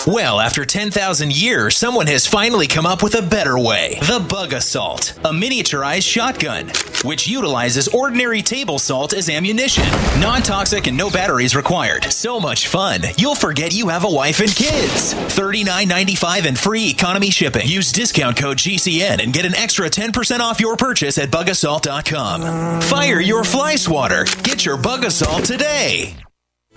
Well, 0.06 0.38
after 0.38 0.66
10,000 0.66 1.34
years, 1.34 1.74
someone 1.76 2.06
has 2.08 2.26
finally 2.26 2.66
come 2.66 2.84
up 2.84 3.02
with 3.02 3.14
a 3.14 3.22
better 3.22 3.58
way. 3.58 3.98
The 4.02 4.24
Bug-A-Salt, 4.28 5.12
a 5.24 5.30
miniaturized 5.32 6.06
shotgun, 6.06 6.68
which 7.02 7.26
utilizes 7.26 7.88
ordinary 7.88 8.42
table 8.42 8.78
salt 8.78 9.14
as 9.14 9.30
ammunition. 9.30 9.84
Non 10.20 10.42
toxic 10.42 10.86
and 10.88 10.96
no 10.96 11.08
batteries 11.10 11.56
required. 11.56 12.04
So 12.04 12.38
much 12.38 12.68
fun, 12.68 13.00
you'll 13.16 13.34
forget 13.34 13.72
you 13.74 13.88
have 13.88 14.04
a 14.04 14.10
wife 14.10 14.40
and 14.40 14.54
kids. 14.54 15.14
$39.95 15.14 16.46
and 16.46 16.58
free 16.58 16.90
economy 16.90 17.30
shipping. 17.30 17.66
Use 17.66 17.92
discount 17.92 18.36
code 18.36 18.58
GCN 18.58 19.22
and 19.22 19.32
get 19.32 19.46
an 19.46 19.54
extra 19.54 19.88
10% 19.88 20.40
off 20.40 20.60
your 20.60 20.76
purchase 20.76 21.16
at 21.16 21.30
bugasalt.com. 21.30 22.80
Fire 22.82 23.20
your 23.20 23.44
fly 23.44 23.76
swatter. 23.76 24.24
Get 24.42 24.66
your 24.66 24.76
Bug-A-Salt 24.76 25.44
today. 25.44 26.14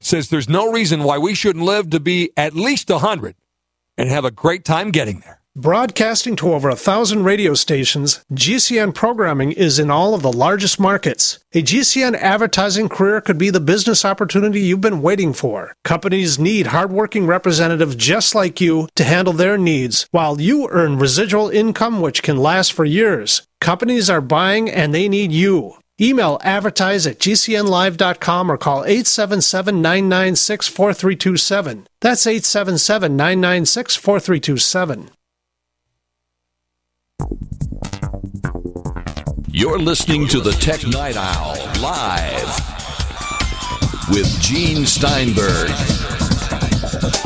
says 0.00 0.28
there's 0.28 0.48
no 0.48 0.70
reason 0.70 1.02
why 1.02 1.18
we 1.18 1.34
shouldn't 1.34 1.64
live 1.64 1.90
to 1.90 2.00
be 2.00 2.30
at 2.36 2.54
least 2.54 2.88
100 2.88 3.34
and 3.96 4.08
have 4.08 4.24
a 4.24 4.30
great 4.30 4.64
time 4.64 4.90
getting 4.90 5.20
there. 5.20 5.40
Broadcasting 5.58 6.36
to 6.36 6.52
over 6.52 6.68
a 6.68 6.76
thousand 6.76 7.24
radio 7.24 7.54
stations, 7.54 8.22
GCN 8.30 8.94
programming 8.94 9.52
is 9.52 9.78
in 9.78 9.90
all 9.90 10.12
of 10.12 10.20
the 10.20 10.30
largest 10.30 10.78
markets. 10.78 11.38
A 11.54 11.62
GCN 11.62 12.14
advertising 12.14 12.90
career 12.90 13.22
could 13.22 13.38
be 13.38 13.48
the 13.48 13.58
business 13.58 14.04
opportunity 14.04 14.60
you've 14.60 14.82
been 14.82 15.00
waiting 15.00 15.32
for. 15.32 15.74
Companies 15.82 16.38
need 16.38 16.66
hardworking 16.66 17.26
representatives 17.26 17.96
just 17.96 18.34
like 18.34 18.60
you 18.60 18.86
to 18.96 19.04
handle 19.04 19.32
their 19.32 19.56
needs, 19.56 20.06
while 20.10 20.38
you 20.38 20.68
earn 20.70 20.98
residual 20.98 21.48
income 21.48 22.02
which 22.02 22.22
can 22.22 22.36
last 22.36 22.74
for 22.74 22.84
years. 22.84 23.48
Companies 23.58 24.10
are 24.10 24.20
buying 24.20 24.68
and 24.68 24.92
they 24.92 25.08
need 25.08 25.32
you. 25.32 25.76
Email 25.98 26.38
advertise 26.42 27.06
at 27.06 27.18
gcnlive.com 27.18 28.52
or 28.52 28.58
call 28.58 28.84
877 28.84 29.80
996 29.80 30.68
4327. 30.68 31.86
That's 32.00 32.26
877 32.26 33.16
996 33.16 33.96
4327. 33.96 35.10
You're 39.50 39.78
listening 39.78 40.28
to 40.28 40.40
the 40.40 40.52
Tech 40.52 40.86
Night 40.86 41.16
Owl 41.16 41.56
live 41.80 42.76
with 44.10 44.28
Gene 44.42 44.84
Steinberg. 44.84 45.70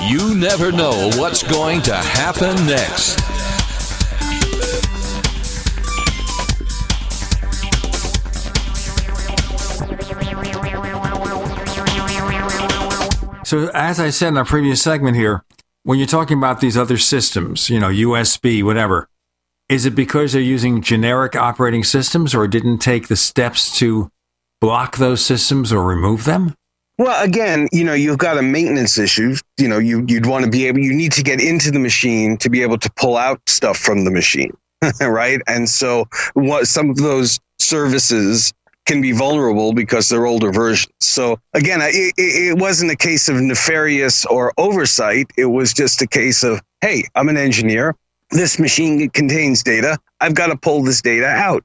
You 0.08 0.36
never 0.36 0.70
know 0.70 1.10
what's 1.16 1.42
going 1.42 1.82
to 1.82 1.96
happen 1.96 2.54
next. 2.66 3.18
So, 13.50 13.68
as 13.74 13.98
I 13.98 14.10
said 14.10 14.28
in 14.28 14.38
our 14.38 14.44
previous 14.44 14.80
segment 14.80 15.16
here, 15.16 15.42
when 15.82 15.98
you're 15.98 16.06
talking 16.06 16.38
about 16.38 16.60
these 16.60 16.76
other 16.76 16.96
systems, 16.96 17.68
you 17.68 17.80
know, 17.80 17.88
USB, 17.88 18.62
whatever, 18.62 19.08
is 19.68 19.84
it 19.84 19.96
because 19.96 20.32
they're 20.32 20.40
using 20.40 20.82
generic 20.82 21.34
operating 21.34 21.82
systems 21.82 22.32
or 22.32 22.46
didn't 22.46 22.78
take 22.78 23.08
the 23.08 23.16
steps 23.16 23.76
to 23.80 24.08
block 24.60 24.98
those 24.98 25.24
systems 25.24 25.72
or 25.72 25.82
remove 25.82 26.26
them? 26.26 26.54
Well, 26.96 27.24
again, 27.24 27.66
you 27.72 27.82
know, 27.82 27.92
you've 27.92 28.18
got 28.18 28.38
a 28.38 28.42
maintenance 28.42 28.96
issue. 28.98 29.34
You 29.58 29.66
know, 29.66 29.78
you, 29.78 30.04
you'd 30.06 30.26
want 30.26 30.44
to 30.44 30.50
be 30.52 30.68
able, 30.68 30.78
you 30.78 30.94
need 30.94 31.10
to 31.14 31.22
get 31.24 31.40
into 31.40 31.72
the 31.72 31.80
machine 31.80 32.36
to 32.36 32.50
be 32.50 32.62
able 32.62 32.78
to 32.78 32.90
pull 32.92 33.16
out 33.16 33.40
stuff 33.48 33.78
from 33.78 34.04
the 34.04 34.12
machine, 34.12 34.56
right? 35.00 35.40
And 35.48 35.68
so, 35.68 36.04
what 36.34 36.68
some 36.68 36.88
of 36.88 36.98
those 36.98 37.40
services 37.58 38.52
can 38.86 39.00
be 39.00 39.12
vulnerable 39.12 39.72
because 39.72 40.08
they're 40.08 40.26
older 40.26 40.50
versions. 40.50 40.92
So 41.00 41.38
again, 41.54 41.80
it, 41.82 42.14
it, 42.16 42.58
wasn't 42.58 42.90
a 42.90 42.96
case 42.96 43.28
of 43.28 43.36
nefarious 43.40 44.26
or 44.26 44.52
oversight. 44.58 45.30
It 45.36 45.46
was 45.46 45.72
just 45.72 46.02
a 46.02 46.06
case 46.06 46.42
of, 46.42 46.60
hey, 46.80 47.04
I'm 47.14 47.28
an 47.28 47.36
engineer. 47.36 47.94
This 48.30 48.58
machine 48.58 49.08
contains 49.10 49.62
data. 49.62 49.98
I've 50.20 50.34
got 50.34 50.48
to 50.48 50.56
pull 50.56 50.82
this 50.82 51.02
data 51.02 51.26
out. 51.26 51.64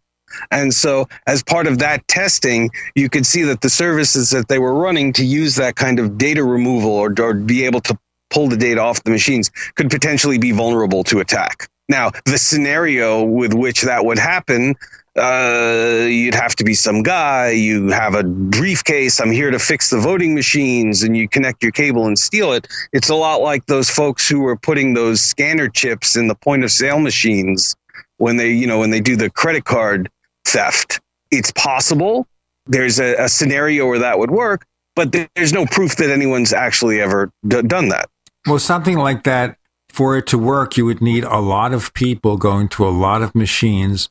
And 0.51 0.73
so, 0.73 1.07
as 1.27 1.43
part 1.43 1.67
of 1.67 1.79
that 1.79 2.07
testing, 2.07 2.69
you 2.95 3.09
could 3.09 3.25
see 3.25 3.43
that 3.43 3.61
the 3.61 3.69
services 3.69 4.31
that 4.31 4.47
they 4.47 4.59
were 4.59 4.73
running 4.73 5.13
to 5.13 5.23
use 5.25 5.55
that 5.55 5.75
kind 5.75 5.99
of 5.99 6.17
data 6.17 6.43
removal 6.43 6.91
or, 6.91 7.13
or 7.19 7.33
be 7.33 7.63
able 7.65 7.79
to 7.81 7.97
pull 8.29 8.47
the 8.47 8.57
data 8.57 8.81
off 8.81 9.03
the 9.03 9.11
machines 9.11 9.49
could 9.75 9.89
potentially 9.89 10.37
be 10.37 10.51
vulnerable 10.51 11.03
to 11.05 11.19
attack. 11.19 11.69
Now, 11.87 12.11
the 12.25 12.37
scenario 12.37 13.23
with 13.23 13.53
which 13.53 13.83
that 13.83 14.03
would 14.05 14.17
happen 14.17 14.75
uh, 15.17 16.05
you'd 16.09 16.35
have 16.35 16.55
to 16.55 16.63
be 16.63 16.73
some 16.73 17.01
guy. 17.01 17.51
You 17.51 17.87
have 17.87 18.15
a 18.15 18.23
briefcase. 18.23 19.19
I'm 19.19 19.31
here 19.31 19.49
to 19.49 19.59
fix 19.59 19.89
the 19.89 19.97
voting 19.97 20.35
machines, 20.35 21.03
and 21.03 21.15
you 21.15 21.29
connect 21.29 21.63
your 21.63 21.71
cable 21.71 22.05
and 22.05 22.19
steal 22.19 22.51
it. 22.51 22.67
It's 22.91 23.09
a 23.09 23.15
lot 23.15 23.41
like 23.41 23.65
those 23.67 23.89
folks 23.89 24.27
who 24.27 24.41
were 24.41 24.57
putting 24.57 24.93
those 24.93 25.21
scanner 25.21 25.69
chips 25.69 26.15
in 26.15 26.27
the 26.27 26.35
point 26.35 26.63
of 26.63 26.71
sale 26.71 26.99
machines 26.99 27.75
when 28.17 28.37
they, 28.37 28.51
you 28.51 28.67
know, 28.67 28.79
when 28.79 28.89
they 28.89 28.99
do 28.99 29.15
the 29.15 29.29
credit 29.29 29.65
card 29.65 30.09
theft. 30.45 30.99
It's 31.31 31.51
possible. 31.51 32.27
There's 32.65 32.99
a, 32.99 33.15
a 33.15 33.29
scenario 33.29 33.87
where 33.87 33.99
that 33.99 34.19
would 34.19 34.31
work, 34.31 34.65
but 34.95 35.15
there's 35.35 35.53
no 35.53 35.65
proof 35.65 35.95
that 35.97 36.09
anyone's 36.09 36.51
actually 36.51 36.99
ever 36.99 37.31
d- 37.47 37.61
done 37.61 37.89
that. 37.89 38.09
Well, 38.47 38.59
something 38.59 38.97
like 38.97 39.23
that, 39.23 39.57
for 39.89 40.17
it 40.17 40.27
to 40.27 40.37
work, 40.37 40.75
you 40.75 40.85
would 40.85 41.01
need 41.01 41.23
a 41.23 41.39
lot 41.39 41.73
of 41.73 41.93
people 41.93 42.37
going 42.37 42.67
to 42.69 42.85
a 42.85 42.89
lot 42.89 43.21
of 43.21 43.33
machines 43.33 44.09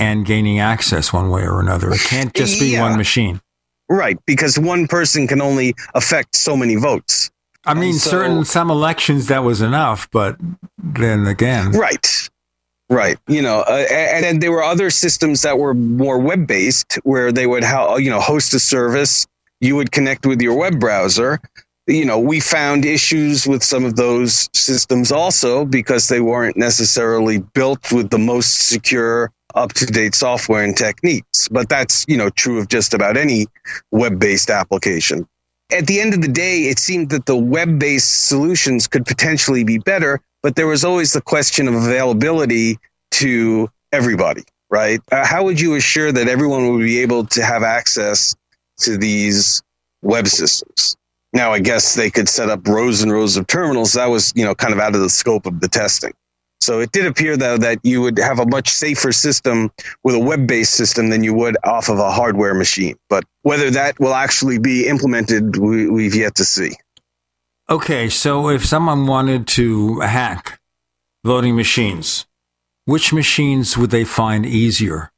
and 0.00 0.24
gaining 0.24 0.58
access 0.58 1.12
one 1.12 1.28
way 1.30 1.42
or 1.42 1.60
another. 1.60 1.90
It 1.90 2.00
can't 2.00 2.34
just 2.34 2.58
be 2.58 2.68
yeah. 2.68 2.80
one 2.80 2.96
machine. 2.96 3.40
Right, 3.88 4.18
because 4.24 4.58
one 4.58 4.88
person 4.88 5.28
can 5.28 5.40
only 5.42 5.74
affect 5.94 6.34
so 6.34 6.56
many 6.56 6.76
votes. 6.76 7.30
I 7.66 7.74
mean, 7.74 7.94
so, 7.94 8.10
certain 8.10 8.44
some 8.44 8.70
elections 8.70 9.26
that 9.26 9.44
was 9.44 9.60
enough, 9.60 10.08
but 10.10 10.36
then 10.78 11.26
again, 11.26 11.72
right, 11.72 12.30
right. 12.88 13.18
You 13.28 13.42
know, 13.42 13.60
uh, 13.60 13.84
and 13.90 14.24
then 14.24 14.38
there 14.38 14.50
were 14.50 14.62
other 14.62 14.88
systems 14.88 15.42
that 15.42 15.58
were 15.58 15.74
more 15.74 16.18
web 16.18 16.46
based, 16.46 16.98
where 17.02 17.30
they 17.30 17.46
would 17.46 17.62
ha- 17.62 17.96
you 17.96 18.08
know 18.08 18.20
host 18.20 18.54
a 18.54 18.60
service. 18.60 19.26
You 19.60 19.76
would 19.76 19.92
connect 19.92 20.24
with 20.24 20.40
your 20.40 20.56
web 20.56 20.80
browser. 20.80 21.38
You 21.86 22.06
know, 22.06 22.18
we 22.18 22.40
found 22.40 22.86
issues 22.86 23.46
with 23.46 23.62
some 23.62 23.84
of 23.84 23.96
those 23.96 24.48
systems 24.54 25.12
also 25.12 25.66
because 25.66 26.08
they 26.08 26.20
weren't 26.20 26.56
necessarily 26.56 27.38
built 27.38 27.92
with 27.92 28.08
the 28.08 28.18
most 28.18 28.68
secure 28.68 29.30
up 29.54 29.72
to 29.74 29.86
date 29.86 30.14
software 30.14 30.64
and 30.64 30.76
techniques. 30.76 31.48
But 31.48 31.68
that's, 31.68 32.04
you 32.08 32.16
know, 32.16 32.30
true 32.30 32.58
of 32.58 32.68
just 32.68 32.94
about 32.94 33.16
any 33.16 33.46
web 33.90 34.18
based 34.18 34.50
application. 34.50 35.26
At 35.72 35.86
the 35.86 36.00
end 36.00 36.14
of 36.14 36.20
the 36.20 36.28
day, 36.28 36.62
it 36.62 36.78
seemed 36.78 37.10
that 37.10 37.26
the 37.26 37.36
web 37.36 37.78
based 37.78 38.26
solutions 38.26 38.86
could 38.86 39.06
potentially 39.06 39.64
be 39.64 39.78
better, 39.78 40.20
but 40.42 40.56
there 40.56 40.66
was 40.66 40.84
always 40.84 41.12
the 41.12 41.20
question 41.20 41.68
of 41.68 41.74
availability 41.74 42.78
to 43.12 43.68
everybody, 43.92 44.42
right? 44.68 45.00
Uh, 45.12 45.24
how 45.24 45.44
would 45.44 45.60
you 45.60 45.76
assure 45.76 46.10
that 46.10 46.28
everyone 46.28 46.70
would 46.70 46.82
be 46.82 46.98
able 47.00 47.26
to 47.26 47.44
have 47.44 47.62
access 47.62 48.34
to 48.80 48.96
these 48.96 49.62
web 50.02 50.26
systems? 50.26 50.96
Now, 51.32 51.52
I 51.52 51.60
guess 51.60 51.94
they 51.94 52.10
could 52.10 52.28
set 52.28 52.50
up 52.50 52.66
rows 52.66 53.02
and 53.02 53.12
rows 53.12 53.36
of 53.36 53.46
terminals. 53.46 53.92
That 53.92 54.06
was, 54.06 54.32
you 54.34 54.44
know, 54.44 54.54
kind 54.54 54.72
of 54.72 54.80
out 54.80 54.96
of 54.96 55.00
the 55.00 55.08
scope 55.08 55.46
of 55.46 55.60
the 55.60 55.68
testing. 55.68 56.12
So 56.60 56.80
it 56.80 56.92
did 56.92 57.06
appear 57.06 57.36
though 57.36 57.56
that 57.58 57.78
you 57.82 58.02
would 58.02 58.18
have 58.18 58.38
a 58.38 58.46
much 58.46 58.68
safer 58.68 59.12
system 59.12 59.70
with 60.04 60.14
a 60.14 60.18
web-based 60.18 60.72
system 60.72 61.08
than 61.08 61.24
you 61.24 61.32
would 61.34 61.56
off 61.64 61.88
of 61.88 61.98
a 61.98 62.10
hardware 62.10 62.54
machine. 62.54 62.96
But 63.08 63.24
whether 63.42 63.70
that 63.70 63.98
will 63.98 64.14
actually 64.14 64.58
be 64.58 64.86
implemented, 64.86 65.56
we, 65.56 65.88
we've 65.88 66.14
yet 66.14 66.34
to 66.36 66.44
see. 66.44 66.72
Okay, 67.70 68.08
so 68.08 68.50
if 68.50 68.66
someone 68.66 69.06
wanted 69.06 69.46
to 69.48 70.00
hack 70.00 70.60
voting 71.24 71.56
machines, 71.56 72.26
which 72.84 73.12
machines 73.12 73.78
would 73.78 73.90
they 73.90 74.04
find 74.04 74.44
easier? 74.44 75.12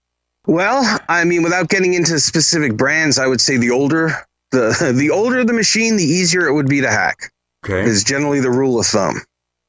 Well, 0.46 1.00
I 1.08 1.24
mean, 1.24 1.42
without 1.42 1.68
getting 1.68 1.94
into 1.94 2.20
specific 2.20 2.76
brands, 2.76 3.18
I 3.18 3.26
would 3.26 3.40
say 3.40 3.56
the 3.56 3.70
older 3.70 4.12
the 4.52 4.92
the 4.96 5.10
older 5.10 5.44
the 5.44 5.52
machine, 5.52 5.96
the 5.96 6.04
easier 6.04 6.46
it 6.46 6.52
would 6.52 6.68
be 6.68 6.82
to 6.82 6.90
hack. 6.90 7.32
Okay, 7.64 7.82
is 7.82 8.04
generally 8.04 8.40
the 8.40 8.50
rule 8.50 8.78
of 8.78 8.86
thumb 8.86 9.22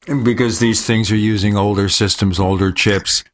because 0.06 0.58
these 0.58 0.86
things 0.86 1.10
are 1.10 1.16
using 1.16 1.56
older 1.56 1.88
systems, 1.88 2.38
older 2.38 2.72
chips. 2.72 3.24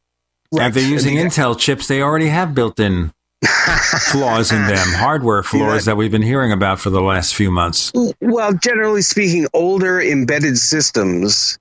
Right. 0.51 0.67
If 0.67 0.73
they're 0.73 0.89
using 0.89 1.15
Intel 1.15 1.57
chips, 1.57 1.87
they 1.87 2.01
already 2.01 2.27
have 2.27 2.53
built-in 2.53 3.13
flaws 4.11 4.51
in 4.51 4.67
them, 4.67 4.87
hardware 4.89 5.43
flaws 5.43 5.85
yeah. 5.85 5.91
that 5.91 5.97
we've 5.97 6.11
been 6.11 6.21
hearing 6.21 6.51
about 6.51 6.79
for 6.79 6.89
the 6.89 7.01
last 7.01 7.35
few 7.35 7.49
months. 7.51 7.91
Well, 8.21 8.53
generally 8.53 9.01
speaking, 9.01 9.47
older 9.53 10.01
embedded 10.01 10.57
systems 10.57 11.57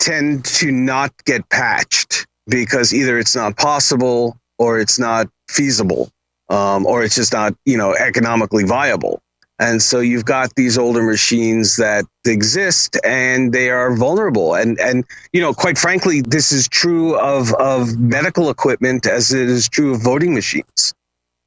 tend 0.00 0.44
to 0.44 0.70
not 0.70 1.12
get 1.24 1.48
patched 1.48 2.26
because 2.46 2.92
either 2.92 3.18
it's 3.18 3.34
not 3.34 3.56
possible 3.56 4.36
or 4.58 4.78
it's 4.78 4.98
not 4.98 5.28
feasible 5.48 6.10
um, 6.48 6.86
or 6.86 7.02
it's 7.04 7.14
just 7.14 7.32
not 7.32 7.54
you 7.64 7.76
know 7.76 7.94
economically 7.94 8.64
viable. 8.64 9.20
And 9.60 9.80
so 9.80 10.00
you've 10.00 10.24
got 10.24 10.54
these 10.56 10.76
older 10.76 11.02
machines 11.02 11.76
that 11.76 12.04
exist 12.26 12.98
and 13.04 13.52
they 13.52 13.70
are 13.70 13.94
vulnerable. 13.96 14.54
And, 14.54 14.78
and, 14.80 15.04
you 15.32 15.40
know, 15.40 15.54
quite 15.54 15.78
frankly, 15.78 16.22
this 16.22 16.50
is 16.50 16.66
true 16.68 17.16
of, 17.18 17.54
of 17.54 17.96
medical 17.96 18.50
equipment 18.50 19.06
as 19.06 19.32
it 19.32 19.48
is 19.48 19.68
true 19.68 19.94
of 19.94 20.02
voting 20.02 20.34
machines. 20.34 20.92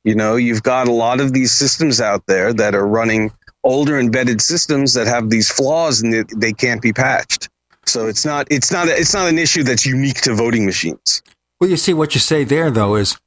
You 0.06 0.16
know, 0.16 0.38
you've 0.38 0.64
got 0.64 0.88
a 0.88 0.92
lot 0.92 1.20
of 1.20 1.34
these 1.34 1.52
systems 1.52 2.00
out 2.00 2.24
there 2.28 2.54
that 2.54 2.74
are 2.74 2.88
running 2.88 3.32
older 3.66 4.00
embedded 4.00 4.42
systems 4.42 4.94
that 4.94 5.06
have 5.08 5.30
these 5.30 5.52
flaws 5.52 6.02
and 6.02 6.14
they, 6.38 6.54
can't 6.54 6.82
be 6.82 6.94
patched. 6.94 7.50
So 7.86 8.08
it's 8.08 8.26
not, 8.26 8.48
it's 8.50 8.72
not, 8.72 8.88
it's 8.88 9.14
not 9.14 9.28
an 9.28 9.38
issue 9.38 9.64
that's 9.64 9.86
unique 9.86 10.22
to 10.22 10.34
voting 10.34 10.66
machines. 10.66 11.22
Well, 11.60 11.70
you 11.70 11.78
see, 11.78 11.94
what 11.94 12.16
you 12.16 12.22
say 12.22 12.46
there, 12.46 12.72
though, 12.72 12.96
is 12.96 13.18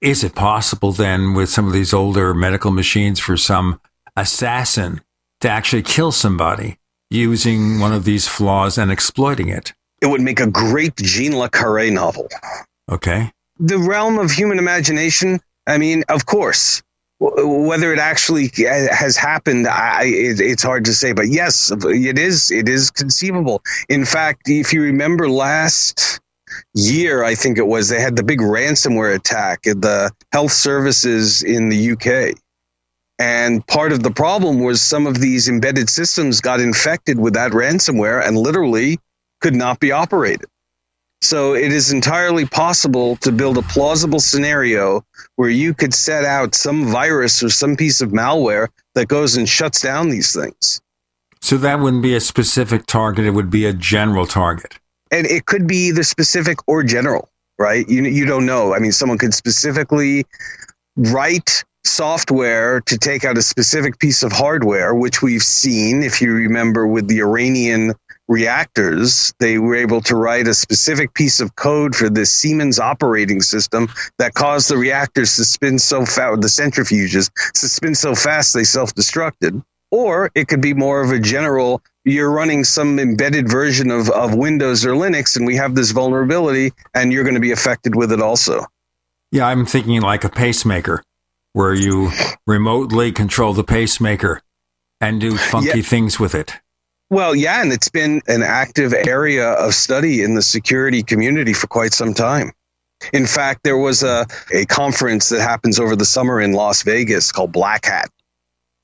is 0.00 0.24
it 0.24 0.34
possible 0.34 0.92
then 0.92 1.34
with 1.34 1.50
some 1.50 1.66
of 1.66 1.74
these 1.74 1.92
older 1.92 2.32
medical 2.32 2.70
machines 2.70 3.20
for 3.20 3.36
some 3.36 3.78
assassin 4.16 5.00
to 5.40 5.48
actually 5.48 5.82
kill 5.82 6.12
somebody 6.12 6.78
using 7.10 7.80
one 7.80 7.92
of 7.92 8.04
these 8.04 8.28
flaws 8.28 8.78
and 8.78 8.90
exploiting 8.92 9.48
it. 9.48 9.72
It 10.00 10.06
would 10.06 10.20
make 10.20 10.40
a 10.40 10.46
great 10.46 10.96
Jean 10.96 11.36
Le 11.36 11.50
Carre 11.50 11.90
novel. 11.90 12.28
Okay. 12.90 13.30
The 13.58 13.78
realm 13.78 14.18
of 14.18 14.30
human 14.30 14.58
imagination, 14.58 15.40
I 15.66 15.78
mean, 15.78 16.04
of 16.08 16.24
course, 16.24 16.82
whether 17.20 17.92
it 17.92 17.98
actually 17.98 18.46
uh, 18.46 18.94
has 18.94 19.16
happened, 19.16 19.66
I, 19.68 20.04
it, 20.04 20.40
it's 20.40 20.62
hard 20.62 20.86
to 20.86 20.94
say. 20.94 21.12
But 21.12 21.28
yes, 21.28 21.70
it 21.70 22.18
is. 22.18 22.50
It 22.50 22.68
is 22.68 22.90
conceivable. 22.90 23.62
In 23.90 24.06
fact, 24.06 24.42
if 24.46 24.72
you 24.72 24.82
remember 24.82 25.28
last 25.28 26.20
year, 26.74 27.22
I 27.22 27.34
think 27.34 27.58
it 27.58 27.66
was, 27.66 27.90
they 27.90 28.00
had 28.00 28.16
the 28.16 28.22
big 28.22 28.40
ransomware 28.40 29.14
attack 29.14 29.66
at 29.66 29.82
the 29.82 30.10
health 30.32 30.52
services 30.52 31.42
in 31.42 31.68
the 31.68 31.92
UK. 31.92 32.38
And 33.20 33.64
part 33.66 33.92
of 33.92 34.02
the 34.02 34.10
problem 34.10 34.60
was 34.60 34.80
some 34.80 35.06
of 35.06 35.20
these 35.20 35.46
embedded 35.46 35.90
systems 35.90 36.40
got 36.40 36.58
infected 36.58 37.20
with 37.20 37.34
that 37.34 37.52
ransomware 37.52 38.26
and 38.26 38.34
literally 38.34 38.98
could 39.42 39.54
not 39.54 39.78
be 39.78 39.92
operated. 39.92 40.46
So 41.20 41.54
it 41.54 41.70
is 41.70 41.92
entirely 41.92 42.46
possible 42.46 43.16
to 43.16 43.30
build 43.30 43.58
a 43.58 43.62
plausible 43.62 44.20
scenario 44.20 45.04
where 45.36 45.50
you 45.50 45.74
could 45.74 45.92
set 45.92 46.24
out 46.24 46.54
some 46.54 46.86
virus 46.86 47.42
or 47.42 47.50
some 47.50 47.76
piece 47.76 48.00
of 48.00 48.08
malware 48.08 48.68
that 48.94 49.08
goes 49.08 49.36
and 49.36 49.46
shuts 49.46 49.82
down 49.82 50.08
these 50.08 50.34
things. 50.34 50.80
So 51.42 51.58
that 51.58 51.78
wouldn't 51.78 52.02
be 52.02 52.14
a 52.14 52.20
specific 52.20 52.86
target, 52.86 53.26
it 53.26 53.30
would 53.32 53.50
be 53.50 53.66
a 53.66 53.74
general 53.74 54.26
target. 54.26 54.78
And 55.10 55.26
it 55.26 55.44
could 55.44 55.66
be 55.66 55.88
either 55.88 56.04
specific 56.04 56.56
or 56.66 56.82
general, 56.82 57.28
right? 57.58 57.86
You 57.86 58.02
you 58.04 58.24
don't 58.24 58.46
know. 58.46 58.74
I 58.74 58.78
mean, 58.78 58.92
someone 58.92 59.18
could 59.18 59.34
specifically 59.34 60.24
write 60.96 61.64
software 61.84 62.80
to 62.82 62.98
take 62.98 63.24
out 63.24 63.38
a 63.38 63.42
specific 63.42 63.98
piece 63.98 64.22
of 64.22 64.32
hardware, 64.32 64.94
which 64.94 65.22
we've 65.22 65.42
seen, 65.42 66.02
if 66.02 66.20
you 66.20 66.32
remember, 66.32 66.86
with 66.86 67.08
the 67.08 67.20
Iranian 67.20 67.94
reactors, 68.28 69.34
they 69.40 69.58
were 69.58 69.74
able 69.74 70.00
to 70.00 70.14
write 70.14 70.46
a 70.46 70.54
specific 70.54 71.12
piece 71.14 71.40
of 71.40 71.56
code 71.56 71.96
for 71.96 72.08
the 72.08 72.24
Siemens 72.24 72.78
operating 72.78 73.42
system 73.42 73.88
that 74.18 74.34
caused 74.34 74.70
the 74.70 74.76
reactors 74.76 75.36
to 75.36 75.44
spin 75.44 75.78
so 75.78 76.06
fast, 76.06 76.40
the 76.40 76.48
centrifuges 76.48 77.30
to 77.54 77.68
spin 77.68 77.94
so 77.94 78.14
fast 78.14 78.54
they 78.54 78.64
self 78.64 78.94
destructed. 78.94 79.62
Or 79.90 80.30
it 80.36 80.46
could 80.46 80.60
be 80.60 80.72
more 80.72 81.02
of 81.02 81.10
a 81.10 81.18
general, 81.18 81.82
you're 82.04 82.30
running 82.30 82.62
some 82.62 83.00
embedded 83.00 83.48
version 83.48 83.90
of, 83.90 84.08
of 84.10 84.36
Windows 84.36 84.86
or 84.86 84.90
Linux, 84.90 85.36
and 85.36 85.44
we 85.44 85.56
have 85.56 85.74
this 85.74 85.90
vulnerability, 85.90 86.72
and 86.94 87.12
you're 87.12 87.24
going 87.24 87.34
to 87.34 87.40
be 87.40 87.50
affected 87.50 87.96
with 87.96 88.12
it 88.12 88.20
also. 88.20 88.64
Yeah, 89.32 89.48
I'm 89.48 89.66
thinking 89.66 90.00
like 90.00 90.22
a 90.22 90.28
pacemaker 90.28 91.02
where 91.52 91.74
you 91.74 92.10
remotely 92.46 93.12
control 93.12 93.52
the 93.52 93.64
pacemaker 93.64 94.42
and 95.00 95.20
do 95.20 95.36
funky 95.36 95.78
yeah. 95.78 95.82
things 95.82 96.20
with 96.20 96.34
it. 96.34 96.54
Well, 97.10 97.34
yeah, 97.34 97.60
and 97.60 97.72
it's 97.72 97.88
been 97.88 98.22
an 98.28 98.42
active 98.42 98.92
area 98.92 99.50
of 99.54 99.74
study 99.74 100.22
in 100.22 100.34
the 100.34 100.42
security 100.42 101.02
community 101.02 101.52
for 101.52 101.66
quite 101.66 101.92
some 101.92 102.14
time. 102.14 102.52
In 103.12 103.26
fact, 103.26 103.64
there 103.64 103.78
was 103.78 104.02
a, 104.02 104.26
a 104.54 104.64
conference 104.66 105.28
that 105.30 105.40
happens 105.40 105.80
over 105.80 105.96
the 105.96 106.04
summer 106.04 106.40
in 106.40 106.52
Las 106.52 106.82
Vegas 106.82 107.32
called 107.32 107.50
Black 107.50 107.86
Hat. 107.86 108.10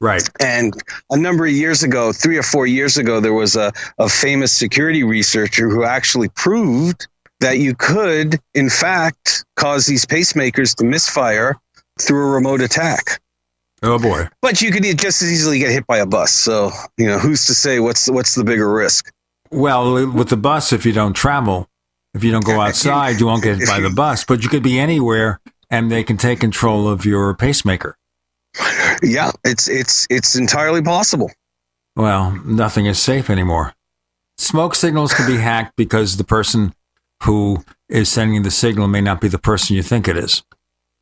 Right. 0.01 0.29
And 0.41 0.75
a 1.11 1.17
number 1.17 1.47
of 1.47 1.53
years 1.53 1.83
ago, 1.83 2.13
three 2.13 2.37
or 2.37 2.43
four 2.43 2.67
years 2.67 2.99
ago, 2.99 3.21
there 3.21 3.33
was 3.33 3.57
a, 3.57 3.73
a 3.99 4.09
famous 4.09 4.53
security 4.53 5.05
researcher 5.05 5.69
who 5.69 5.85
actually 5.85 6.29
proved 6.31 7.07
that 7.41 7.59
you 7.59 7.75
could, 7.75 8.39
in 8.55 8.69
fact, 8.69 9.45
cause 9.57 9.87
these 9.87 10.05
pacemakers 10.05 10.75
to 10.77 10.85
misfire 10.85 11.57
through 11.99 12.27
a 12.27 12.31
remote 12.31 12.61
attack. 12.61 13.21
Oh 13.83 13.99
boy! 13.99 14.29
But 14.41 14.63
you 14.63 14.71
could 14.71 14.83
just 14.99 15.23
as 15.23 15.31
easily 15.31 15.59
get 15.59 15.71
hit 15.71 15.87
by 15.87 15.99
a 15.99 16.07
bus. 16.07 16.33
So 16.33 16.71
you 16.97 17.07
know, 17.07 17.19
who's 17.19 17.47
to 17.47 17.55
say 17.55 17.79
what's 17.81 18.09
what's 18.11 18.35
the 18.35 18.45
bigger 18.45 18.73
risk? 18.73 19.13
Well, 19.51 20.11
with 20.11 20.29
the 20.29 20.37
bus, 20.37 20.73
if 20.73 20.85
you 20.87 20.93
don't 20.93 21.15
travel, 21.15 21.69
if 22.15 22.25
you 22.25 22.33
don't 22.33 22.45
go 22.45 22.61
outside, 22.61 23.21
you 23.21 23.27
won't 23.27 23.45
get 23.45 23.59
hit 23.59 23.69
by 23.69 23.81
the 23.81 23.91
bus. 23.91 24.25
But 24.25 24.43
you 24.43 24.49
could 24.49 24.63
be 24.63 24.79
anywhere, 24.79 25.41
and 25.71 25.91
they 25.91 26.03
can 26.03 26.17
take 26.17 26.41
control 26.41 26.89
of 26.89 27.05
your 27.05 27.35
pacemaker. 27.35 27.97
Yeah, 29.03 29.31
it's 29.45 29.69
it's 29.69 30.07
it's 30.09 30.37
entirely 30.37 30.83
possible. 30.83 31.31
Well, 31.95 32.33
nothing 32.45 32.87
is 32.87 32.99
safe 32.99 33.31
anymore. 33.31 33.75
Smoke 34.39 34.75
signals 34.75 35.15
can 35.15 35.27
be 35.27 35.39
hacked 35.39 35.77
because 35.77 36.17
the 36.17 36.25
person 36.25 36.75
who 37.23 37.65
is 37.89 38.11
sending 38.11 38.43
the 38.43 38.51
signal 38.51 38.89
may 38.89 39.01
not 39.01 39.21
be 39.21 39.29
the 39.29 39.39
person 39.39 39.77
you 39.77 39.83
think 39.83 40.09
it 40.09 40.17
is. 40.17 40.43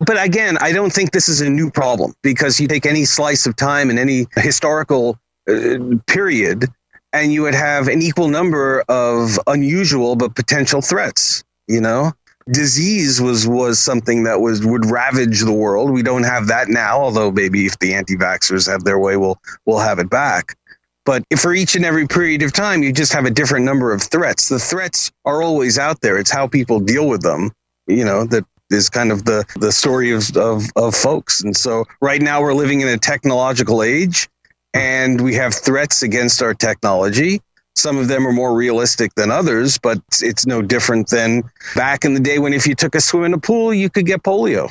But 0.06 0.22
again, 0.22 0.58
I 0.60 0.72
don't 0.72 0.92
think 0.92 1.12
this 1.12 1.28
is 1.28 1.40
a 1.40 1.48
new 1.48 1.70
problem 1.70 2.14
because 2.22 2.60
you 2.60 2.68
take 2.68 2.86
any 2.86 3.04
slice 3.04 3.46
of 3.46 3.56
time 3.56 3.90
in 3.90 3.98
any 3.98 4.26
historical 4.36 5.18
uh, 5.48 5.78
period 6.06 6.66
and 7.12 7.32
you 7.32 7.42
would 7.42 7.54
have 7.54 7.88
an 7.88 8.02
equal 8.02 8.28
number 8.28 8.82
of 8.88 9.38
unusual 9.46 10.16
but 10.16 10.34
potential 10.34 10.82
threats, 10.82 11.44
you 11.68 11.80
know? 11.80 12.12
Disease 12.50 13.22
was 13.22 13.48
was 13.48 13.78
something 13.78 14.24
that 14.24 14.40
was 14.40 14.66
would 14.66 14.84
ravage 14.90 15.40
the 15.40 15.52
world. 15.52 15.90
We 15.90 16.02
don't 16.02 16.24
have 16.24 16.48
that 16.48 16.68
now, 16.68 17.00
although 17.00 17.30
maybe 17.30 17.64
if 17.64 17.78
the 17.78 17.94
anti-vaxxers 17.94 18.70
have 18.70 18.84
their 18.84 18.98
way, 18.98 19.16
we'll 19.16 19.40
we'll 19.64 19.78
have 19.78 19.98
it 19.98 20.10
back. 20.10 20.54
But 21.06 21.24
for 21.38 21.54
each 21.54 21.74
and 21.74 21.86
every 21.86 22.06
period 22.06 22.42
of 22.42 22.52
time, 22.52 22.82
you 22.82 22.92
just 22.92 23.14
have 23.14 23.24
a 23.24 23.30
different 23.30 23.64
number 23.64 23.92
of 23.92 24.02
threats. 24.02 24.50
The 24.50 24.58
threats 24.58 25.10
are 25.24 25.42
always 25.42 25.78
out 25.78 26.02
there. 26.02 26.18
It's 26.18 26.30
how 26.30 26.46
people 26.46 26.80
deal 26.80 27.08
with 27.08 27.22
them, 27.22 27.50
you 27.86 28.04
know, 28.04 28.24
that 28.26 28.44
is 28.70 28.88
kind 28.88 29.12
of 29.12 29.24
the, 29.24 29.44
the 29.56 29.72
story 29.72 30.10
of, 30.12 30.36
of, 30.36 30.64
of 30.76 30.94
folks. 30.94 31.42
And 31.42 31.56
so 31.56 31.84
right 32.00 32.20
now 32.20 32.40
we're 32.40 32.54
living 32.54 32.80
in 32.80 32.88
a 32.88 32.98
technological 32.98 33.82
age 33.82 34.28
and 34.72 35.20
we 35.20 35.34
have 35.34 35.54
threats 35.54 36.02
against 36.02 36.42
our 36.42 36.54
technology. 36.54 37.40
Some 37.76 37.98
of 37.98 38.08
them 38.08 38.26
are 38.26 38.32
more 38.32 38.54
realistic 38.54 39.14
than 39.14 39.30
others, 39.30 39.78
but 39.78 40.00
it's 40.20 40.46
no 40.46 40.62
different 40.62 41.08
than 41.10 41.42
back 41.74 42.04
in 42.04 42.14
the 42.14 42.20
day 42.20 42.38
when 42.38 42.52
if 42.52 42.66
you 42.66 42.74
took 42.74 42.94
a 42.94 43.00
swim 43.00 43.24
in 43.24 43.34
a 43.34 43.38
pool, 43.38 43.74
you 43.74 43.90
could 43.90 44.06
get 44.06 44.22
polio. 44.22 44.70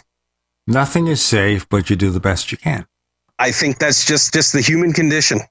Nothing 0.68 1.08
is 1.08 1.22
safe, 1.22 1.68
but 1.68 1.90
you 1.90 1.96
do 1.96 2.10
the 2.10 2.22
best 2.22 2.52
you 2.52 2.58
can. 2.58 2.86
I 3.40 3.52
think 3.52 3.80
that's 3.80 4.06
just, 4.06 4.34
just 4.34 4.54
the 4.54 4.62
human 4.62 4.94
condition. 4.94 5.42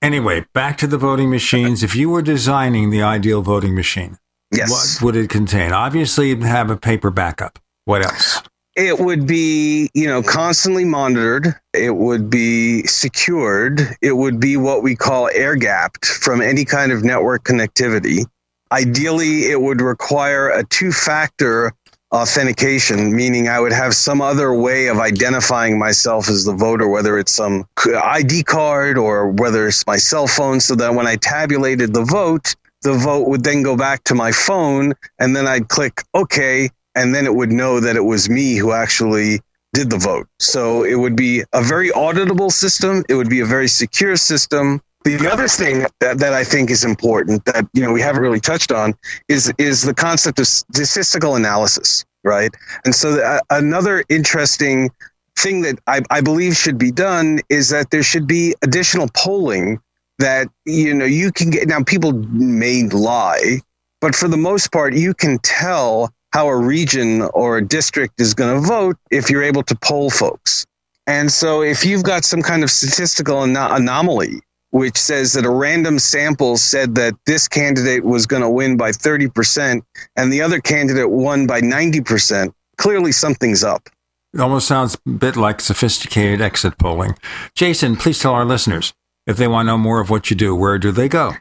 Anyway, 0.00 0.44
back 0.52 0.78
to 0.78 0.86
the 0.86 0.98
voting 0.98 1.30
machines. 1.30 1.82
If 1.82 1.96
you 1.96 2.10
were 2.10 2.22
designing 2.22 2.90
the 2.90 3.02
ideal 3.02 3.42
voting 3.42 3.74
machine, 3.74 4.18
yes. 4.52 5.00
what 5.00 5.04
would 5.04 5.16
it 5.16 5.30
contain? 5.30 5.72
Obviously, 5.72 6.30
it'd 6.30 6.44
have 6.44 6.70
a 6.70 6.76
paper 6.76 7.10
backup. 7.10 7.58
What 7.84 8.04
else? 8.04 8.40
It 8.74 9.00
would 9.00 9.26
be, 9.26 9.90
you 9.92 10.06
know, 10.06 10.22
constantly 10.22 10.84
monitored. 10.84 11.54
It 11.74 11.94
would 11.94 12.30
be 12.30 12.84
secured. 12.84 13.80
It 14.00 14.12
would 14.12 14.40
be 14.40 14.56
what 14.56 14.82
we 14.82 14.96
call 14.96 15.28
air 15.34 15.56
gapped 15.56 16.06
from 16.06 16.40
any 16.40 16.64
kind 16.64 16.90
of 16.90 17.04
network 17.04 17.44
connectivity. 17.44 18.24
Ideally, 18.70 19.50
it 19.50 19.60
would 19.60 19.82
require 19.82 20.48
a 20.48 20.64
two 20.64 20.90
factor 20.90 21.74
authentication, 22.12 23.14
meaning 23.14 23.48
I 23.48 23.60
would 23.60 23.72
have 23.72 23.94
some 23.94 24.22
other 24.22 24.54
way 24.54 24.86
of 24.86 24.98
identifying 24.98 25.78
myself 25.78 26.28
as 26.28 26.44
the 26.44 26.54
voter, 26.54 26.88
whether 26.88 27.18
it's 27.18 27.32
some 27.32 27.66
ID 27.86 28.44
card 28.44 28.96
or 28.96 29.30
whether 29.32 29.66
it's 29.66 29.86
my 29.86 29.96
cell 29.96 30.26
phone, 30.26 30.60
so 30.60 30.74
that 30.76 30.94
when 30.94 31.06
I 31.06 31.16
tabulated 31.16 31.92
the 31.92 32.04
vote, 32.04 32.54
the 32.82 32.94
vote 32.94 33.28
would 33.28 33.44
then 33.44 33.62
go 33.62 33.76
back 33.76 34.04
to 34.04 34.14
my 34.14 34.32
phone 34.32 34.94
and 35.18 35.36
then 35.36 35.46
I'd 35.46 35.68
click 35.68 36.02
OK 36.14 36.70
and 36.94 37.14
then 37.14 37.26
it 37.26 37.34
would 37.34 37.52
know 37.52 37.80
that 37.80 37.96
it 37.96 38.04
was 38.04 38.28
me 38.28 38.56
who 38.56 38.72
actually 38.72 39.40
did 39.72 39.90
the 39.90 39.98
vote. 39.98 40.28
So 40.38 40.84
it 40.84 40.96
would 40.96 41.16
be 41.16 41.44
a 41.52 41.62
very 41.62 41.90
auditable 41.90 42.52
system. 42.52 43.04
It 43.08 43.14
would 43.14 43.30
be 43.30 43.40
a 43.40 43.46
very 43.46 43.68
secure 43.68 44.16
system. 44.16 44.82
The 45.04 45.28
other 45.28 45.48
thing 45.48 45.86
that, 46.00 46.18
that 46.18 46.32
I 46.32 46.44
think 46.44 46.70
is 46.70 46.84
important 46.84 47.44
that 47.46 47.66
you 47.72 47.82
know 47.82 47.92
we 47.92 48.00
haven't 48.00 48.22
really 48.22 48.40
touched 48.40 48.70
on 48.70 48.94
is 49.28 49.52
is 49.58 49.82
the 49.82 49.94
concept 49.94 50.38
of 50.38 50.46
statistical 50.46 51.34
analysis, 51.34 52.04
right? 52.22 52.54
And 52.84 52.94
so 52.94 53.12
the, 53.12 53.24
uh, 53.24 53.40
another 53.50 54.04
interesting 54.08 54.90
thing 55.36 55.62
that 55.62 55.78
I, 55.88 56.02
I 56.10 56.20
believe 56.20 56.56
should 56.56 56.78
be 56.78 56.92
done 56.92 57.40
is 57.48 57.70
that 57.70 57.90
there 57.90 58.02
should 58.04 58.28
be 58.28 58.54
additional 58.62 59.08
polling 59.14 59.80
that 60.18 60.48
you 60.66 60.94
know 60.94 61.06
you 61.06 61.32
can 61.32 61.50
get. 61.50 61.66
Now 61.66 61.82
people 61.82 62.12
may 62.12 62.84
lie, 62.84 63.60
but 64.00 64.14
for 64.14 64.28
the 64.28 64.36
most 64.36 64.70
part, 64.70 64.94
you 64.94 65.14
can 65.14 65.38
tell 65.38 66.12
how 66.32 66.48
a 66.48 66.56
region 66.56 67.22
or 67.34 67.58
a 67.58 67.64
district 67.64 68.20
is 68.20 68.34
going 68.34 68.60
to 68.60 68.66
vote 68.66 68.96
if 69.10 69.30
you're 69.30 69.42
able 69.42 69.62
to 69.64 69.74
poll 69.76 70.10
folks. 70.10 70.66
And 71.06 71.30
so 71.30 71.62
if 71.62 71.84
you've 71.84 72.04
got 72.04 72.24
some 72.24 72.40
kind 72.42 72.62
of 72.62 72.70
statistical 72.70 73.42
an- 73.42 73.56
anomaly, 73.56 74.40
which 74.70 74.96
says 74.96 75.34
that 75.34 75.44
a 75.44 75.50
random 75.50 75.98
sample 75.98 76.56
said 76.56 76.94
that 76.94 77.12
this 77.26 77.48
candidate 77.48 78.04
was 78.04 78.26
going 78.26 78.40
to 78.42 78.48
win 78.48 78.78
by 78.78 78.90
30% 78.90 79.82
and 80.16 80.32
the 80.32 80.40
other 80.40 80.60
candidate 80.60 81.10
won 81.10 81.46
by 81.46 81.60
90%, 81.60 82.54
clearly 82.78 83.12
something's 83.12 83.62
up. 83.62 83.90
It 84.32 84.40
almost 84.40 84.66
sounds 84.66 84.96
a 85.06 85.10
bit 85.10 85.36
like 85.36 85.60
sophisticated 85.60 86.40
exit 86.40 86.78
polling. 86.78 87.18
Jason, 87.54 87.96
please 87.96 88.18
tell 88.18 88.32
our 88.32 88.46
listeners 88.46 88.94
if 89.26 89.36
they 89.36 89.46
want 89.46 89.66
to 89.66 89.72
know 89.72 89.78
more 89.78 90.00
of 90.00 90.08
what 90.08 90.30
you 90.30 90.36
do, 90.36 90.54
where 90.54 90.78
do 90.78 90.90
they 90.90 91.08
go? 91.08 91.32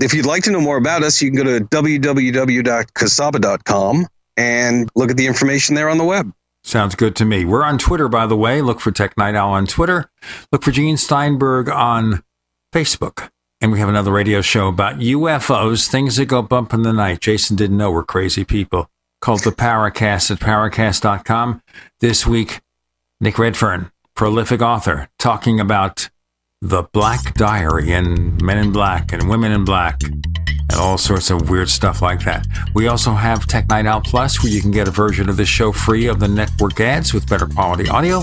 If 0.00 0.14
you'd 0.14 0.24
like 0.24 0.44
to 0.44 0.50
know 0.50 0.60
more 0.60 0.78
about 0.78 1.02
us, 1.02 1.20
you 1.20 1.30
can 1.30 1.36
go 1.36 1.44
to 1.58 1.64
www.casaba.com 1.66 4.06
and 4.38 4.88
look 4.94 5.10
at 5.10 5.18
the 5.18 5.26
information 5.26 5.74
there 5.74 5.90
on 5.90 5.98
the 5.98 6.04
web. 6.04 6.32
Sounds 6.64 6.94
good 6.94 7.14
to 7.16 7.24
me. 7.24 7.44
We're 7.44 7.62
on 7.62 7.78
Twitter, 7.78 8.08
by 8.08 8.26
the 8.26 8.36
way. 8.36 8.62
Look 8.62 8.80
for 8.80 8.90
Tech 8.90 9.16
Night 9.18 9.34
Owl 9.34 9.52
on 9.52 9.66
Twitter. 9.66 10.10
Look 10.52 10.62
for 10.62 10.70
Gene 10.70 10.96
Steinberg 10.96 11.68
on 11.68 12.22
Facebook. 12.72 13.30
And 13.60 13.72
we 13.72 13.80
have 13.80 13.88
another 13.88 14.12
radio 14.12 14.40
show 14.40 14.68
about 14.68 14.98
UFOs, 14.98 15.88
things 15.88 16.16
that 16.16 16.26
go 16.26 16.42
bump 16.42 16.72
in 16.72 16.82
the 16.82 16.92
night. 16.92 17.20
Jason 17.20 17.56
didn't 17.56 17.76
know 17.76 17.90
we're 17.90 18.04
crazy 18.04 18.44
people. 18.44 18.88
Called 19.20 19.42
the 19.42 19.50
Paracast 19.50 20.30
at 20.30 20.38
paracast.com. 20.38 21.60
This 22.00 22.26
week, 22.26 22.60
Nick 23.20 23.38
Redfern 23.38 23.90
prolific 24.18 24.60
author, 24.60 25.08
talking 25.20 25.60
about 25.60 26.10
the 26.60 26.82
Black 26.92 27.34
Diary 27.34 27.92
and 27.92 28.42
Men 28.42 28.58
in 28.58 28.72
Black 28.72 29.12
and 29.12 29.28
Women 29.28 29.52
in 29.52 29.64
Black 29.64 30.00
and 30.70 30.78
all 30.78 30.98
sorts 30.98 31.30
of 31.30 31.48
weird 31.50 31.68
stuff 31.68 32.00
like 32.02 32.20
that. 32.24 32.46
We 32.74 32.88
also 32.88 33.12
have 33.12 33.46
Tech 33.46 33.68
Night 33.68 33.86
Owl 33.86 34.00
Plus, 34.02 34.42
where 34.42 34.52
you 34.52 34.60
can 34.60 34.70
get 34.70 34.86
a 34.88 34.90
version 34.90 35.28
of 35.28 35.36
this 35.36 35.48
show 35.48 35.72
free 35.72 36.06
of 36.06 36.20
the 36.20 36.28
network 36.28 36.80
ads 36.80 37.12
with 37.14 37.28
better 37.28 37.46
quality 37.46 37.88
audio 37.88 38.22